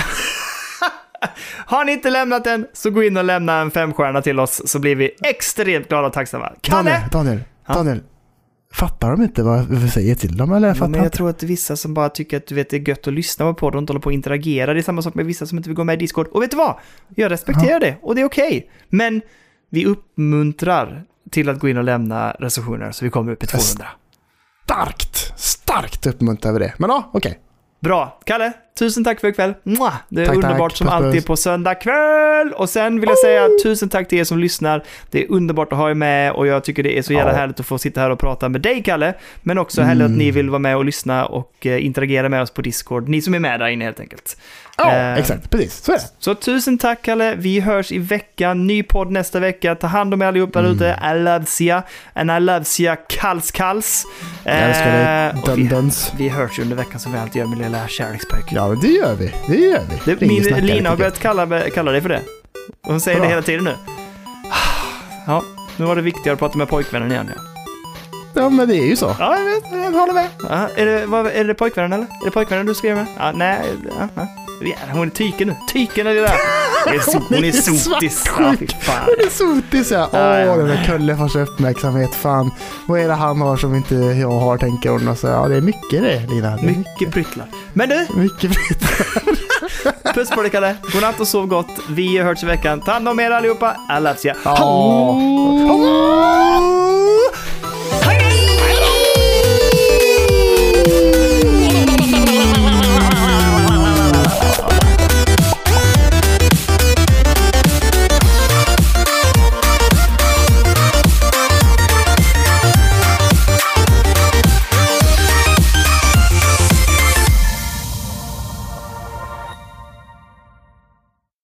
Har 1.65 1.85
ni 1.85 1.91
inte 1.91 2.10
lämnat 2.10 2.44
den 2.44 2.68
så 2.73 2.89
gå 2.89 3.03
in 3.03 3.18
och 3.18 3.23
lämna 3.23 3.53
en 3.61 3.72
femstjärna 3.72 4.22
till 4.22 4.39
oss 4.39 4.61
så 4.65 4.80
blir 4.80 4.95
vi 4.95 5.11
extremt 5.23 5.88
glada 5.89 6.07
och 6.07 6.14
tacksamma. 6.14 6.44
Daniel, 6.44 6.94
Kalle! 6.95 7.10
Daniel, 7.11 7.44
Ja? 7.68 7.73
Daniel. 7.73 8.03
Fattar 8.73 9.11
de 9.11 9.22
inte 9.23 9.44
vad 9.44 9.68
vi 9.69 9.89
säger 9.89 10.15
till 10.15 10.38
dem 10.38 10.53
eller? 10.53 10.68
Ja, 10.68 10.73
Fattar 10.73 10.88
men 10.88 10.98
jag 10.98 11.06
inte. 11.07 11.18
tror 11.18 11.30
att 11.30 11.44
vissa 11.44 11.76
som 11.76 11.94
bara 11.94 12.10
tycker 12.10 12.38
att 12.38 12.48
du 12.48 12.56
vet, 12.56 12.69
det 12.69 12.77
är 12.77 12.89
gött 12.89 13.07
att 13.07 13.14
lyssna 13.14 13.53
på 13.53 13.68
och 13.68 13.76
inte 13.76 13.91
hålla 13.94 13.99
på 13.99 14.06
och 14.06 14.14
interagera. 14.14 14.73
Det 14.73 14.80
är 14.80 14.84
samma 14.84 15.02
sak 15.02 15.14
med 15.14 15.26
vissa 15.26 15.45
som 15.45 15.57
inte 15.57 15.69
vill 15.69 15.76
gå 15.76 15.84
med 15.84 15.94
i 15.94 15.98
Discord. 15.98 16.27
Och 16.27 16.41
vet 16.41 16.52
du 16.52 16.57
vad? 16.57 16.76
Jag 17.15 17.31
respekterar 17.31 17.80
det 17.80 17.95
och 18.02 18.15
det 18.15 18.22
är 18.22 18.26
okej. 18.26 18.69
Men 18.89 19.22
vi 19.69 19.85
uppmuntrar 19.85 21.03
till 21.31 21.49
att 21.49 21.60
gå 21.60 21.69
in 21.69 21.77
och 21.77 21.84
lämna 21.84 22.31
recensioner 22.31 22.91
så 22.91 23.06
vi 23.06 23.11
kommer 23.11 23.31
upp 23.31 23.44
i 23.44 23.48
200. 23.48 23.85
Starkt! 24.64 25.39
Starkt 25.39 26.06
uppmuntrar 26.07 26.52
vi 26.53 26.60
det. 26.60 26.73
Men 26.77 26.89
ja, 26.89 27.10
okej. 27.14 27.39
Bra. 27.81 28.19
Kalle, 28.26 28.53
tusen 28.78 29.04
tack 29.04 29.20
för 29.20 29.28
ikväll. 29.28 29.54
Mwah! 29.64 29.94
Det 30.10 30.22
är 30.22 30.26
Tack, 30.26 30.36
underbart 30.36 30.72
tack. 30.72 30.78
som 30.78 30.88
Puss, 30.88 30.94
alltid 30.95 31.26
på 31.26 31.36
söndag 31.38 31.76
kväll. 31.76 32.52
Och 32.56 32.70
sen 32.70 32.99
vill 32.99 33.10
jag 33.10 33.18
säga 33.18 33.48
tusen 33.64 33.90
tack 33.90 34.08
till 34.08 34.18
er 34.20 34.24
som 34.24 34.40
lyssnar. 34.40 34.84
Det 35.12 35.24
är 35.24 35.32
underbart 35.32 35.72
att 35.74 35.78
ha 35.80 35.90
er 35.90 35.94
med 35.94 36.32
och 36.32 36.48
jag 36.48 36.64
tycker 36.64 36.84
det 36.84 36.98
är 36.98 37.02
så 37.02 37.14
jävla 37.14 37.32
Ja. 37.32 37.38
härligt 37.38 37.60
att 37.60 37.66
få 37.66 37.78
sitta 37.78 38.02
här 38.02 38.10
och 38.10 38.20
prata 38.20 38.49
med 38.49 38.62
dig, 38.62 38.84
Kalle. 38.84 39.14
Men 39.41 39.58
också 39.58 39.82
härligt 39.82 40.04
att 40.04 40.08
Mm. 40.08 40.18
ni 40.20 40.32
vill 40.32 40.49
vara 40.49 40.60
med 40.60 40.78
och 40.78 40.86
lyssna 40.86 41.26
och 41.26 41.66
eh, 41.66 41.86
interagera 41.86 42.30
med 42.30 42.41
oss 42.41 42.52
på 42.52 42.62
Discord. 42.62 43.08
Ni 43.10 43.22
som 43.22 43.34
är 43.34 43.40
med 43.40 43.60
där 43.60 43.68
inne 43.68 43.86
helt 43.86 43.99
enkelt. 43.99 44.38
Ja, 44.78 44.91
Eh, 44.94 45.14
exakt. 45.14 45.49
Precis. 45.49 45.84
Så 45.84 45.91
är 45.91 45.95
det. 45.95 46.04
Så 46.20 46.36
tusen 46.36 46.78
tack, 46.78 47.02
Kalle. 47.02 47.36
Vi 47.36 47.60
hörs 47.60 47.91
i 47.91 47.98
veckan. 47.99 48.68
Ny 48.68 48.84
podd 48.84 49.12
nästa 49.12 49.40
vecka. 49.40 49.76
Ta 49.76 49.88
hand 49.88 50.14
om 50.14 50.22
er 50.22 50.26
allihop 50.26 50.54
där 50.54 50.64
ute. 50.64 50.94
Mm. 50.94 51.18
I 51.18 51.24
loves 51.24 51.62
ya. 51.62 51.82
And 52.14 52.32
I 52.32 52.40
loves 52.40 52.80
ya 52.80 52.95
kals 53.10 53.52
kals. 53.52 54.04
Jag 54.44 54.56
älskar 54.60 54.91
dig. 54.91 55.30
Eh, 55.36 55.41
och 55.44 55.60
Dun, 55.70 55.90
vi, 56.18 56.24
vi 56.24 56.30
hörs 56.30 56.60
under 56.60 56.76
veckan 56.76 56.99
som 56.99 57.12
vi 57.14 57.18
alltid 57.20 57.40
gör 57.40 57.48
med 57.48 57.58
lilla 57.58 57.88
kärlekspöken. 57.88 58.48
Ja, 58.56 58.66
det 58.76 58.88
gör 58.88 59.15
vi. 59.15 59.34
Det 59.48 59.56
gör 59.57 59.81
vi. 60.06 60.15
Det, 60.15 60.22
min, 60.27 60.44
Lina 60.65 60.89
har 60.89 60.98
börjat 60.98 61.19
kalla, 61.19 61.69
kalla 61.69 61.91
dig 61.91 62.02
för 62.02 62.10
det. 62.10 62.22
Och 62.85 62.91
hon 62.91 62.99
säger 63.02 63.18
Bra. 63.18 63.26
det 63.26 63.30
hela 63.30 63.41
tiden 63.41 63.64
nu. 63.64 63.73
Ja, 65.27 65.44
nu 65.77 65.85
var 65.85 65.95
det 65.95 66.02
viktigare 66.02 66.34
att 66.34 66.39
prata 66.39 66.57
med 66.57 66.68
pojkvännen 66.69 67.11
igen. 67.11 67.31
Ja, 67.35 67.41
Ja, 68.34 68.49
men 68.49 68.68
det 68.68 68.76
är 68.76 68.85
ju 68.85 68.95
så. 68.95 69.15
ja 69.19 69.38
jag 69.38 69.45
vet. 69.45 69.64
Jag 69.72 69.91
håller 69.99 70.14
med. 70.14 70.27
Ja, 70.49 70.69
är, 70.76 70.85
det, 70.85 71.06
vad, 71.06 71.27
är 71.27 71.44
det 71.44 71.53
pojkvännen 71.53 71.94
eller? 71.94 72.03
Är 72.22 72.26
det 72.26 72.31
pojkvännen 72.31 72.65
du 72.65 72.76
skriver 72.76 72.95
med? 72.95 73.06
Ja, 73.18 73.31
nej. 73.31 73.61
Ja, 73.99 74.07
ja. 74.15 74.27
Ja, 74.61 74.75
hon 74.93 75.07
är 75.07 75.11
tyken 75.11 75.47
nu. 75.47 75.55
Tyken 75.73 76.07
är 76.07 76.13
det 76.13 76.21
där. 76.21 76.35
Det 76.85 76.95
är 76.95 76.99
so, 76.99 77.19
hon 77.29 77.43
är 77.43 77.51
sotis. 77.51 78.23
Ja. 78.38 78.53
Det 79.17 79.23
är 79.23 79.29
sotis 79.29 79.91
ja. 79.91 80.09
Åh, 80.13 80.19
Ja, 80.19 80.39
ja. 80.39 80.55
den 80.55 80.67
där 80.67 80.84
Kulle 80.85 81.17
får 81.17 81.27
så 81.27 81.39
uppmärksamhet. 81.39 82.15
Fan, 82.15 82.51
vad 82.88 82.99
är 82.99 83.07
det 83.07 83.13
han 83.13 83.41
har 83.41 83.57
som 83.57 83.75
inte 83.75 83.95
jag 83.95 84.31
har, 84.31 84.57
tänker 84.57 84.89
hon. 84.89 85.07
Och 85.07 85.17
så, 85.17 85.27
ja, 85.27 85.47
det 85.47 85.55
är 85.55 85.61
mycket 85.61 86.01
det, 86.01 86.19
Lina. 86.29 86.55
Det 86.55 86.61
Mycket 86.63 87.11
pryttlar. 87.13 87.45
Men 87.73 87.89
du, 87.89 88.07
mycket 88.15 88.51
fritt. 88.55 88.84
puss 90.15 90.29
på 90.29 90.41
dig 90.41 90.51
Kalle. 90.51 90.75
Godnatt 90.93 91.19
och 91.19 91.27
sov 91.27 91.47
gott. 91.47 91.69
Vi 91.89 92.17
har 92.17 92.25
hörts 92.25 92.43
i 92.43 92.45
veckan. 92.45 92.81
Ta 92.81 92.91
hand 92.91 93.07
om 93.09 93.19
er 93.19 93.31
allihopa. 93.31 93.75
Loves 93.99 94.25
ya. 94.25 94.34
Ja. 94.45 95.19